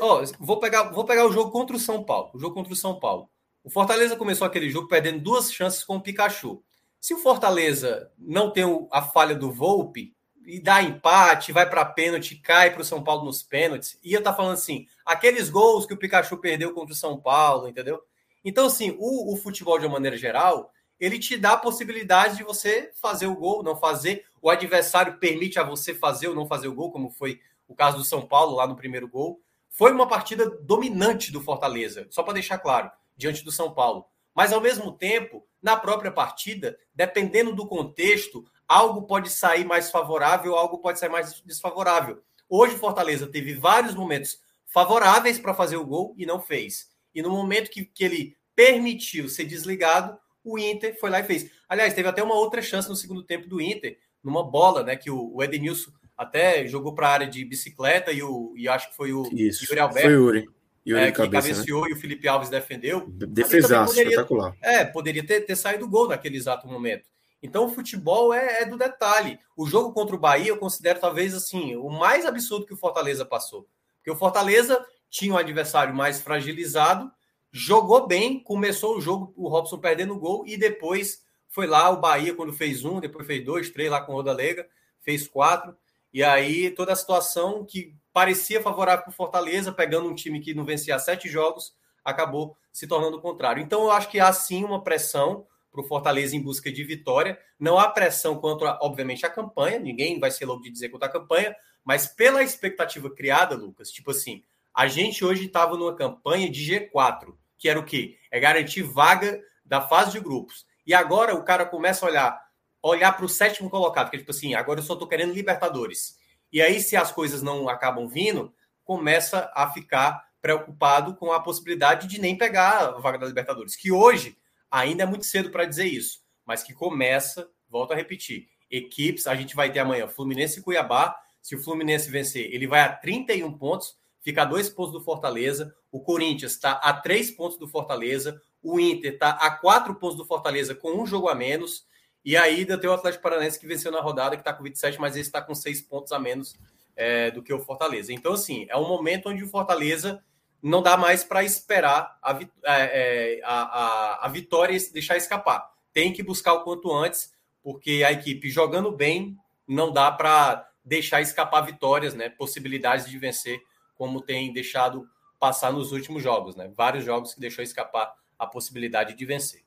Ó, 0.00 0.24
vou 0.40 0.58
pegar, 0.58 0.84
vou 0.90 1.04
pegar 1.04 1.26
o 1.26 1.32
jogo 1.32 1.50
contra 1.50 1.76
o 1.76 1.78
São 1.78 2.02
Paulo. 2.02 2.30
O 2.34 2.38
jogo 2.38 2.54
contra 2.54 2.72
o 2.72 2.76
São 2.76 2.98
Paulo. 2.98 3.28
O 3.62 3.70
Fortaleza 3.70 4.16
começou 4.16 4.46
aquele 4.46 4.70
jogo 4.70 4.88
perdendo 4.88 5.20
duas 5.20 5.52
chances 5.52 5.84
com 5.84 5.96
o 5.96 6.00
Pikachu. 6.00 6.62
Se 7.00 7.14
o 7.14 7.18
Fortaleza 7.18 8.10
não 8.18 8.50
tem 8.50 8.64
a 8.90 9.02
falha 9.02 9.34
do 9.34 9.52
Volpe 9.52 10.14
e 10.44 10.60
dá 10.60 10.82
empate, 10.82 11.52
vai 11.52 11.68
para 11.68 11.84
pênalti, 11.84 12.36
cai 12.36 12.72
para 12.72 12.80
o 12.80 12.84
São 12.84 13.04
Paulo 13.04 13.24
nos 13.24 13.42
pênaltis, 13.42 13.98
ia 14.02 14.18
estar 14.18 14.30
tá 14.30 14.36
falando 14.36 14.54
assim, 14.54 14.86
aqueles 15.04 15.50
gols 15.50 15.84
que 15.84 15.92
o 15.92 15.96
Pikachu 15.98 16.38
perdeu 16.38 16.72
contra 16.72 16.94
o 16.94 16.96
São 16.96 17.20
Paulo, 17.20 17.68
entendeu? 17.68 18.00
Então, 18.44 18.66
assim, 18.66 18.96
o, 18.98 19.34
o 19.34 19.36
futebol 19.36 19.78
de 19.78 19.84
uma 19.84 19.92
maneira 19.92 20.16
geral, 20.16 20.72
ele 20.98 21.18
te 21.18 21.36
dá 21.36 21.52
a 21.52 21.58
possibilidade 21.58 22.36
de 22.36 22.42
você 22.42 22.90
fazer 22.94 23.26
o 23.26 23.36
gol, 23.36 23.62
não 23.62 23.76
fazer. 23.76 24.24
O 24.42 24.50
adversário 24.50 25.18
permite 25.18 25.58
a 25.58 25.62
você 25.62 25.94
fazer 25.94 26.28
ou 26.28 26.34
não 26.34 26.46
fazer 26.46 26.68
o 26.68 26.74
gol, 26.74 26.90
como 26.90 27.10
foi 27.10 27.40
o 27.66 27.74
caso 27.74 27.98
do 27.98 28.04
São 28.04 28.26
Paulo 28.26 28.56
lá 28.56 28.66
no 28.66 28.76
primeiro 28.76 29.08
gol. 29.08 29.40
Foi 29.68 29.92
uma 29.92 30.08
partida 30.08 30.48
dominante 30.62 31.30
do 31.30 31.40
Fortaleza, 31.40 32.06
só 32.10 32.22
para 32.22 32.34
deixar 32.34 32.58
claro 32.58 32.90
diante 33.16 33.44
do 33.44 33.52
São 33.52 33.72
Paulo. 33.72 34.06
Mas, 34.34 34.52
ao 34.52 34.60
mesmo 34.60 34.92
tempo, 34.92 35.46
na 35.62 35.76
própria 35.76 36.10
partida, 36.10 36.78
dependendo 36.94 37.54
do 37.54 37.66
contexto, 37.66 38.44
algo 38.66 39.02
pode 39.02 39.30
sair 39.30 39.64
mais 39.64 39.90
favorável, 39.90 40.56
algo 40.56 40.78
pode 40.78 40.98
sair 40.98 41.08
mais 41.08 41.40
desfavorável. 41.42 42.22
Hoje, 42.48 42.74
o 42.74 42.78
Fortaleza 42.78 43.26
teve 43.26 43.54
vários 43.54 43.94
momentos 43.94 44.40
favoráveis 44.66 45.38
para 45.38 45.54
fazer 45.54 45.76
o 45.76 45.86
gol 45.86 46.14
e 46.16 46.24
não 46.24 46.40
fez. 46.40 46.88
E 47.14 47.22
no 47.22 47.30
momento 47.30 47.70
que, 47.70 47.84
que 47.84 48.04
ele 48.04 48.36
permitiu 48.54 49.28
ser 49.28 49.44
desligado, 49.44 50.18
o 50.44 50.58
Inter 50.58 50.98
foi 50.98 51.10
lá 51.10 51.20
e 51.20 51.24
fez. 51.24 51.50
Aliás, 51.68 51.94
teve 51.94 52.08
até 52.08 52.22
uma 52.22 52.34
outra 52.34 52.62
chance 52.62 52.88
no 52.88 52.96
segundo 52.96 53.22
tempo 53.22 53.48
do 53.48 53.60
Inter, 53.60 53.98
numa 54.22 54.42
bola, 54.42 54.82
né? 54.82 54.96
Que 54.96 55.10
o, 55.10 55.34
o 55.34 55.42
Edenilson 55.42 55.90
até 56.16 56.66
jogou 56.66 56.94
para 56.94 57.08
a 57.08 57.12
área 57.12 57.26
de 57.26 57.44
bicicleta 57.44 58.10
e, 58.10 58.22
o, 58.22 58.52
e 58.56 58.68
acho 58.68 58.90
que 58.90 58.96
foi 58.96 59.12
o 59.12 59.28
Isso, 59.32 59.64
Yuri 59.64 59.80
Alberto. 59.80 60.08
Foi 60.08 60.16
o 60.16 60.24
Yuri. 60.26 60.48
Yuri 60.86 61.02
é, 61.02 61.12
cabeça, 61.12 61.48
que 61.48 61.54
cabeceou 61.54 61.84
né? 61.84 61.90
e 61.90 61.92
o 61.92 61.96
Felipe 61.96 62.26
Alves 62.26 62.48
defendeu. 62.48 63.06
Defesaço, 63.08 63.92
espetacular. 63.92 64.56
É, 64.60 64.84
poderia 64.84 65.24
ter, 65.24 65.42
ter 65.42 65.54
saído 65.54 65.88
gol 65.88 66.08
naquele 66.08 66.36
exato 66.36 66.66
momento. 66.66 67.08
Então 67.42 67.66
o 67.66 67.68
futebol 67.68 68.32
é, 68.34 68.62
é, 68.62 68.64
do 68.64 68.76
detalhe. 68.76 69.38
O 69.56 69.66
jogo 69.66 69.92
contra 69.92 70.16
o 70.16 70.18
Bahia 70.18 70.48
eu 70.48 70.56
considero 70.56 70.98
talvez 70.98 71.34
assim 71.34 71.76
o 71.76 71.88
mais 71.88 72.26
absurdo 72.26 72.66
que 72.66 72.74
o 72.74 72.76
Fortaleza 72.76 73.24
passou. 73.24 73.68
Porque 73.98 74.10
o 74.10 74.16
Fortaleza 74.16 74.84
tinha 75.08 75.34
um 75.34 75.38
adversário 75.38 75.94
mais 75.94 76.20
fragilizado, 76.20 77.10
jogou 77.58 78.06
bem, 78.06 78.38
começou 78.38 78.96
o 78.96 79.00
jogo, 79.00 79.32
o 79.36 79.48
Robson 79.48 79.78
perdendo 79.78 80.14
o 80.14 80.18
gol, 80.18 80.44
e 80.46 80.56
depois 80.56 81.24
foi 81.48 81.66
lá 81.66 81.90
o 81.90 82.00
Bahia 82.00 82.34
quando 82.34 82.52
fez 82.52 82.84
um, 82.84 83.00
depois 83.00 83.26
fez 83.26 83.44
dois, 83.44 83.68
três 83.70 83.90
lá 83.90 84.00
com 84.00 84.12
o 84.12 84.14
Rodalega, 84.14 84.68
fez 85.00 85.26
quatro. 85.26 85.76
E 86.12 86.22
aí 86.22 86.70
toda 86.70 86.92
a 86.92 86.96
situação 86.96 87.64
que 87.64 87.94
parecia 88.12 88.62
favorável 88.62 89.04
para 89.04 89.10
o 89.10 89.14
Fortaleza, 89.14 89.72
pegando 89.72 90.08
um 90.08 90.14
time 90.14 90.40
que 90.40 90.54
não 90.54 90.64
vencia 90.64 90.98
sete 90.98 91.28
jogos, 91.28 91.74
acabou 92.04 92.56
se 92.72 92.86
tornando 92.86 93.16
o 93.16 93.20
contrário. 93.20 93.62
Então, 93.62 93.82
eu 93.82 93.90
acho 93.90 94.08
que 94.08 94.20
há 94.20 94.32
sim 94.32 94.64
uma 94.64 94.82
pressão 94.82 95.44
para 95.70 95.80
o 95.80 95.84
Fortaleza 95.84 96.36
em 96.36 96.40
busca 96.40 96.70
de 96.70 96.84
vitória. 96.84 97.38
Não 97.58 97.78
há 97.78 97.88
pressão 97.88 98.38
contra, 98.38 98.78
obviamente, 98.80 99.26
a 99.26 99.30
campanha, 99.30 99.80
ninguém 99.80 100.18
vai 100.18 100.30
ser 100.30 100.46
louco 100.46 100.62
de 100.62 100.70
dizer 100.70 100.90
contra 100.90 101.08
a 101.08 101.12
campanha, 101.12 101.54
mas 101.84 102.06
pela 102.06 102.42
expectativa 102.42 103.10
criada, 103.10 103.56
Lucas, 103.56 103.90
tipo 103.90 104.12
assim, 104.12 104.42
a 104.74 104.86
gente 104.86 105.24
hoje 105.24 105.46
estava 105.46 105.76
numa 105.76 105.94
campanha 105.94 106.48
de 106.48 106.60
G4, 106.60 107.34
que 107.58 107.68
era 107.68 107.78
o 107.78 107.84
quê? 107.84 108.16
É 108.30 108.38
garantir 108.38 108.82
vaga 108.82 109.40
da 109.64 109.80
fase 109.80 110.12
de 110.12 110.20
grupos. 110.20 110.64
E 110.86 110.94
agora 110.94 111.34
o 111.34 111.44
cara 111.44 111.66
começa 111.66 112.06
a 112.06 112.08
olhar 112.08 112.48
olhar 112.82 113.12
para 113.12 113.24
o 113.24 113.28
sétimo 113.28 113.68
colocado, 113.68 114.08
que 114.08 114.16
é 114.16 114.18
tipo 114.18 114.30
assim, 114.30 114.54
agora 114.54 114.80
eu 114.80 114.84
só 114.84 114.92
estou 114.92 115.08
querendo 115.08 115.34
Libertadores. 115.34 116.16
E 116.52 116.62
aí, 116.62 116.80
se 116.80 116.96
as 116.96 117.12
coisas 117.12 117.42
não 117.42 117.68
acabam 117.68 118.08
vindo, 118.08 118.54
começa 118.84 119.50
a 119.54 119.68
ficar 119.70 120.26
preocupado 120.40 121.14
com 121.16 121.32
a 121.32 121.40
possibilidade 121.40 122.06
de 122.06 122.20
nem 122.20 122.38
pegar 122.38 122.78
a 122.78 122.90
vaga 122.92 123.18
da 123.18 123.26
Libertadores, 123.26 123.76
que 123.76 123.90
hoje 123.90 124.38
ainda 124.70 125.02
é 125.02 125.06
muito 125.06 125.26
cedo 125.26 125.50
para 125.50 125.64
dizer 125.64 125.86
isso, 125.86 126.20
mas 126.46 126.62
que 126.62 126.72
começa, 126.72 127.48
volto 127.68 127.92
a 127.92 127.96
repetir, 127.96 128.48
equipes, 128.70 129.26
a 129.26 129.34
gente 129.34 129.56
vai 129.56 129.70
ter 129.70 129.80
amanhã 129.80 130.06
Fluminense 130.06 130.60
e 130.60 130.62
Cuiabá, 130.62 131.18
se 131.42 131.54
o 131.54 131.62
Fluminense 131.62 132.10
vencer, 132.10 132.52
ele 132.52 132.66
vai 132.66 132.80
a 132.80 132.92
31 132.92 133.52
pontos, 133.58 133.96
fica 134.28 134.42
a 134.42 134.44
dois 134.44 134.68
pontos 134.68 134.92
do 134.92 135.00
Fortaleza, 135.00 135.74
o 135.90 136.00
Corinthians 136.00 136.52
está 136.52 136.72
a 136.72 136.92
três 136.92 137.30
pontos 137.30 137.56
do 137.56 137.66
Fortaleza, 137.66 138.38
o 138.62 138.78
Inter 138.78 139.14
está 139.14 139.30
a 139.30 139.50
quatro 139.52 139.94
pontos 139.94 140.18
do 140.18 140.26
Fortaleza 140.26 140.74
com 140.74 141.00
um 141.00 141.06
jogo 141.06 141.30
a 141.30 141.34
menos, 141.34 141.86
e 142.22 142.36
ainda 142.36 142.76
tem 142.76 142.90
o 142.90 142.92
Atlético 142.92 143.22
Paranaense 143.22 143.58
que 143.58 143.66
venceu 143.66 143.90
na 143.90 144.02
rodada, 144.02 144.36
que 144.36 144.42
está 144.42 144.52
com 144.52 144.62
27, 144.62 145.00
mas 145.00 145.14
ele 145.14 145.22
está 145.22 145.40
com 145.40 145.54
seis 145.54 145.80
pontos 145.80 146.12
a 146.12 146.18
menos 146.18 146.54
é, 146.94 147.30
do 147.30 147.42
que 147.42 147.54
o 147.54 147.58
Fortaleza. 147.58 148.12
Então, 148.12 148.34
assim, 148.34 148.66
é 148.68 148.76
um 148.76 148.86
momento 148.86 149.30
onde 149.30 149.42
o 149.42 149.48
Fortaleza 149.48 150.22
não 150.62 150.82
dá 150.82 150.94
mais 150.94 151.24
para 151.24 151.42
esperar 151.42 152.18
a, 152.22 152.38
é, 152.38 152.48
é, 152.66 153.40
a, 153.42 153.62
a, 153.62 154.26
a 154.26 154.28
vitória 154.28 154.76
e 154.76 154.92
deixar 154.92 155.16
escapar. 155.16 155.72
Tem 155.90 156.12
que 156.12 156.22
buscar 156.22 156.52
o 156.52 156.64
quanto 156.64 156.92
antes, 156.92 157.32
porque 157.62 158.04
a 158.06 158.12
equipe 158.12 158.50
jogando 158.50 158.92
bem 158.92 159.38
não 159.66 159.90
dá 159.90 160.12
para 160.12 160.68
deixar 160.84 161.22
escapar 161.22 161.62
vitórias, 161.62 162.12
né? 162.12 162.28
Possibilidades 162.28 163.08
de 163.08 163.18
vencer, 163.18 163.62
como 163.98 164.22
tem 164.22 164.52
deixado 164.52 165.06
passar 165.38 165.72
nos 165.72 165.92
últimos 165.92 166.22
jogos, 166.22 166.56
né? 166.56 166.70
Vários 166.74 167.04
jogos 167.04 167.34
que 167.34 167.40
deixou 167.40 167.62
escapar 167.62 168.14
a 168.38 168.46
possibilidade 168.46 169.14
de 169.14 169.24
vencer. 169.26 169.62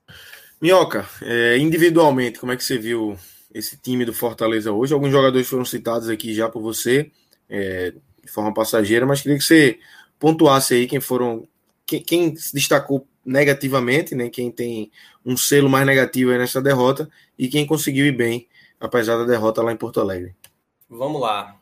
Minhoca, 0.61 1.07
é, 1.21 1.57
individualmente, 1.57 2.39
como 2.39 2.51
é 2.51 2.57
que 2.57 2.63
você 2.63 2.77
viu 2.77 3.17
esse 3.53 3.77
time 3.77 4.05
do 4.05 4.13
Fortaleza 4.13 4.71
hoje? 4.71 4.93
Alguns 4.93 5.11
jogadores 5.11 5.47
foram 5.47 5.65
citados 5.65 6.07
aqui 6.07 6.33
já 6.33 6.47
por 6.47 6.61
você, 6.61 7.11
é, 7.49 7.93
de 8.23 8.31
forma 8.31 8.53
passageira, 8.53 9.05
mas 9.05 9.21
queria 9.21 9.37
que 9.37 9.43
você 9.43 9.79
pontuasse 10.17 10.73
aí 10.73 10.87
quem 10.87 11.01
foram, 11.01 11.47
quem, 11.85 12.01
quem 12.01 12.35
se 12.35 12.53
destacou 12.53 13.07
negativamente, 13.25 14.15
né? 14.15 14.29
Quem 14.29 14.51
tem 14.51 14.91
um 15.25 15.35
selo 15.35 15.69
mais 15.69 15.85
negativo 15.85 16.31
aí 16.31 16.37
nessa 16.37 16.61
derrota 16.61 17.09
e 17.37 17.47
quem 17.47 17.65
conseguiu 17.65 18.05
ir 18.05 18.15
bem, 18.15 18.47
apesar 18.79 19.17
da 19.17 19.25
derrota 19.25 19.61
lá 19.61 19.71
em 19.71 19.77
Porto 19.77 19.99
Alegre. 19.99 20.35
Vamos 20.89 21.21
lá. 21.21 21.55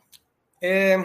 É, 0.62 0.96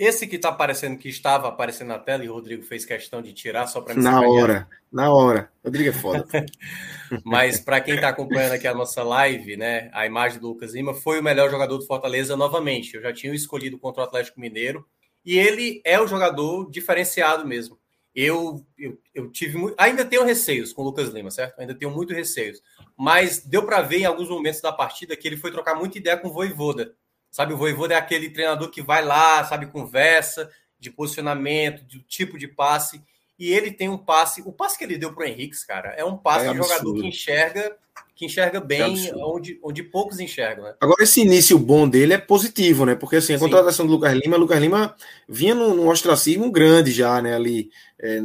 esse 0.00 0.26
que 0.26 0.36
está 0.36 0.48
aparecendo, 0.48 0.96
que 0.96 1.10
estava 1.10 1.48
aparecendo 1.48 1.88
na 1.88 1.98
tela, 1.98 2.24
e 2.24 2.28
o 2.30 2.32
Rodrigo 2.32 2.62
fez 2.62 2.86
questão 2.86 3.20
de 3.20 3.34
tirar 3.34 3.66
só 3.66 3.82
para 3.82 3.94
me 3.94 4.02
Na 4.02 4.22
hora, 4.22 4.66
na 4.90 5.12
hora. 5.12 5.52
Rodrigo 5.62 5.90
é 5.90 5.92
foda. 5.92 6.24
Mas 7.22 7.60
para 7.60 7.82
quem 7.82 7.96
está 7.96 8.08
acompanhando 8.08 8.52
aqui 8.52 8.66
a 8.66 8.72
nossa 8.72 9.02
live, 9.02 9.58
né, 9.58 9.90
a 9.92 10.06
imagem 10.06 10.40
do 10.40 10.48
Lucas 10.48 10.72
Lima 10.72 10.94
foi 10.94 11.20
o 11.20 11.22
melhor 11.22 11.50
jogador 11.50 11.76
do 11.76 11.84
Fortaleza 11.84 12.34
novamente. 12.34 12.94
Eu 12.94 13.02
já 13.02 13.12
tinha 13.12 13.34
escolhido 13.34 13.78
contra 13.78 14.00
o 14.02 14.06
Atlético 14.06 14.40
Mineiro 14.40 14.86
e 15.22 15.38
ele 15.38 15.82
é 15.84 16.00
o 16.00 16.06
jogador 16.06 16.70
diferenciado 16.70 17.46
mesmo. 17.46 17.78
Eu, 18.14 18.64
eu, 18.78 18.98
eu 19.14 19.30
tive 19.30 19.58
ainda 19.76 20.02
tenho 20.02 20.24
receios 20.24 20.72
com 20.72 20.80
o 20.80 20.86
Lucas 20.86 21.10
Lima, 21.10 21.30
certo? 21.30 21.60
Ainda 21.60 21.74
tenho 21.74 21.90
muito 21.90 22.14
receios, 22.14 22.62
mas 22.96 23.44
deu 23.44 23.64
para 23.64 23.82
ver 23.82 23.98
em 23.98 24.06
alguns 24.06 24.30
momentos 24.30 24.62
da 24.62 24.72
partida 24.72 25.14
que 25.14 25.28
ele 25.28 25.36
foi 25.36 25.52
trocar 25.52 25.74
muita 25.74 25.98
ideia 25.98 26.16
com 26.16 26.28
o 26.28 26.32
Voivoda 26.32 26.96
Sabe, 27.30 27.52
o 27.54 27.56
Voivoda 27.56 27.94
é 27.94 27.96
aquele 27.96 28.30
treinador 28.30 28.70
que 28.70 28.82
vai 28.82 29.04
lá, 29.04 29.44
sabe, 29.44 29.66
conversa 29.66 30.50
de 30.78 30.90
posicionamento, 30.90 31.84
de 31.84 32.00
tipo 32.00 32.38
de 32.38 32.48
passe. 32.48 33.02
E 33.38 33.52
ele 33.52 33.70
tem 33.70 33.88
um 33.88 33.96
passe, 33.96 34.42
o 34.44 34.52
passe 34.52 34.76
que 34.76 34.84
ele 34.84 34.98
deu 34.98 35.14
para 35.14 35.24
o 35.24 35.26
Henrique, 35.26 35.56
cara, 35.66 35.90
é 35.90 36.04
um 36.04 36.16
passe 36.16 36.46
é 36.46 36.52
de 36.52 36.58
jogador 36.58 36.94
que 36.94 37.06
enxerga, 37.06 37.76
que 38.14 38.26
enxerga 38.26 38.60
bem 38.60 39.08
é 39.08 39.14
onde, 39.16 39.58
onde 39.62 39.82
poucos 39.82 40.20
enxergam, 40.20 40.64
né? 40.64 40.74
Agora, 40.78 41.02
esse 41.02 41.22
início 41.22 41.58
bom 41.58 41.88
dele 41.88 42.12
é 42.12 42.18
positivo, 42.18 42.84
né? 42.84 42.94
Porque 42.94 43.16
assim, 43.16 43.32
a 43.32 43.38
Sim. 43.38 43.44
contratação 43.44 43.86
do 43.86 43.92
Lucas 43.92 44.12
Lima, 44.12 44.36
Lucas 44.36 44.60
Lima 44.60 44.94
vinha 45.26 45.54
num, 45.54 45.74
num 45.74 45.88
ostracismo 45.88 46.50
grande 46.50 46.92
já, 46.92 47.22
né? 47.22 47.34
Ali 47.34 47.70
é, 47.98 48.20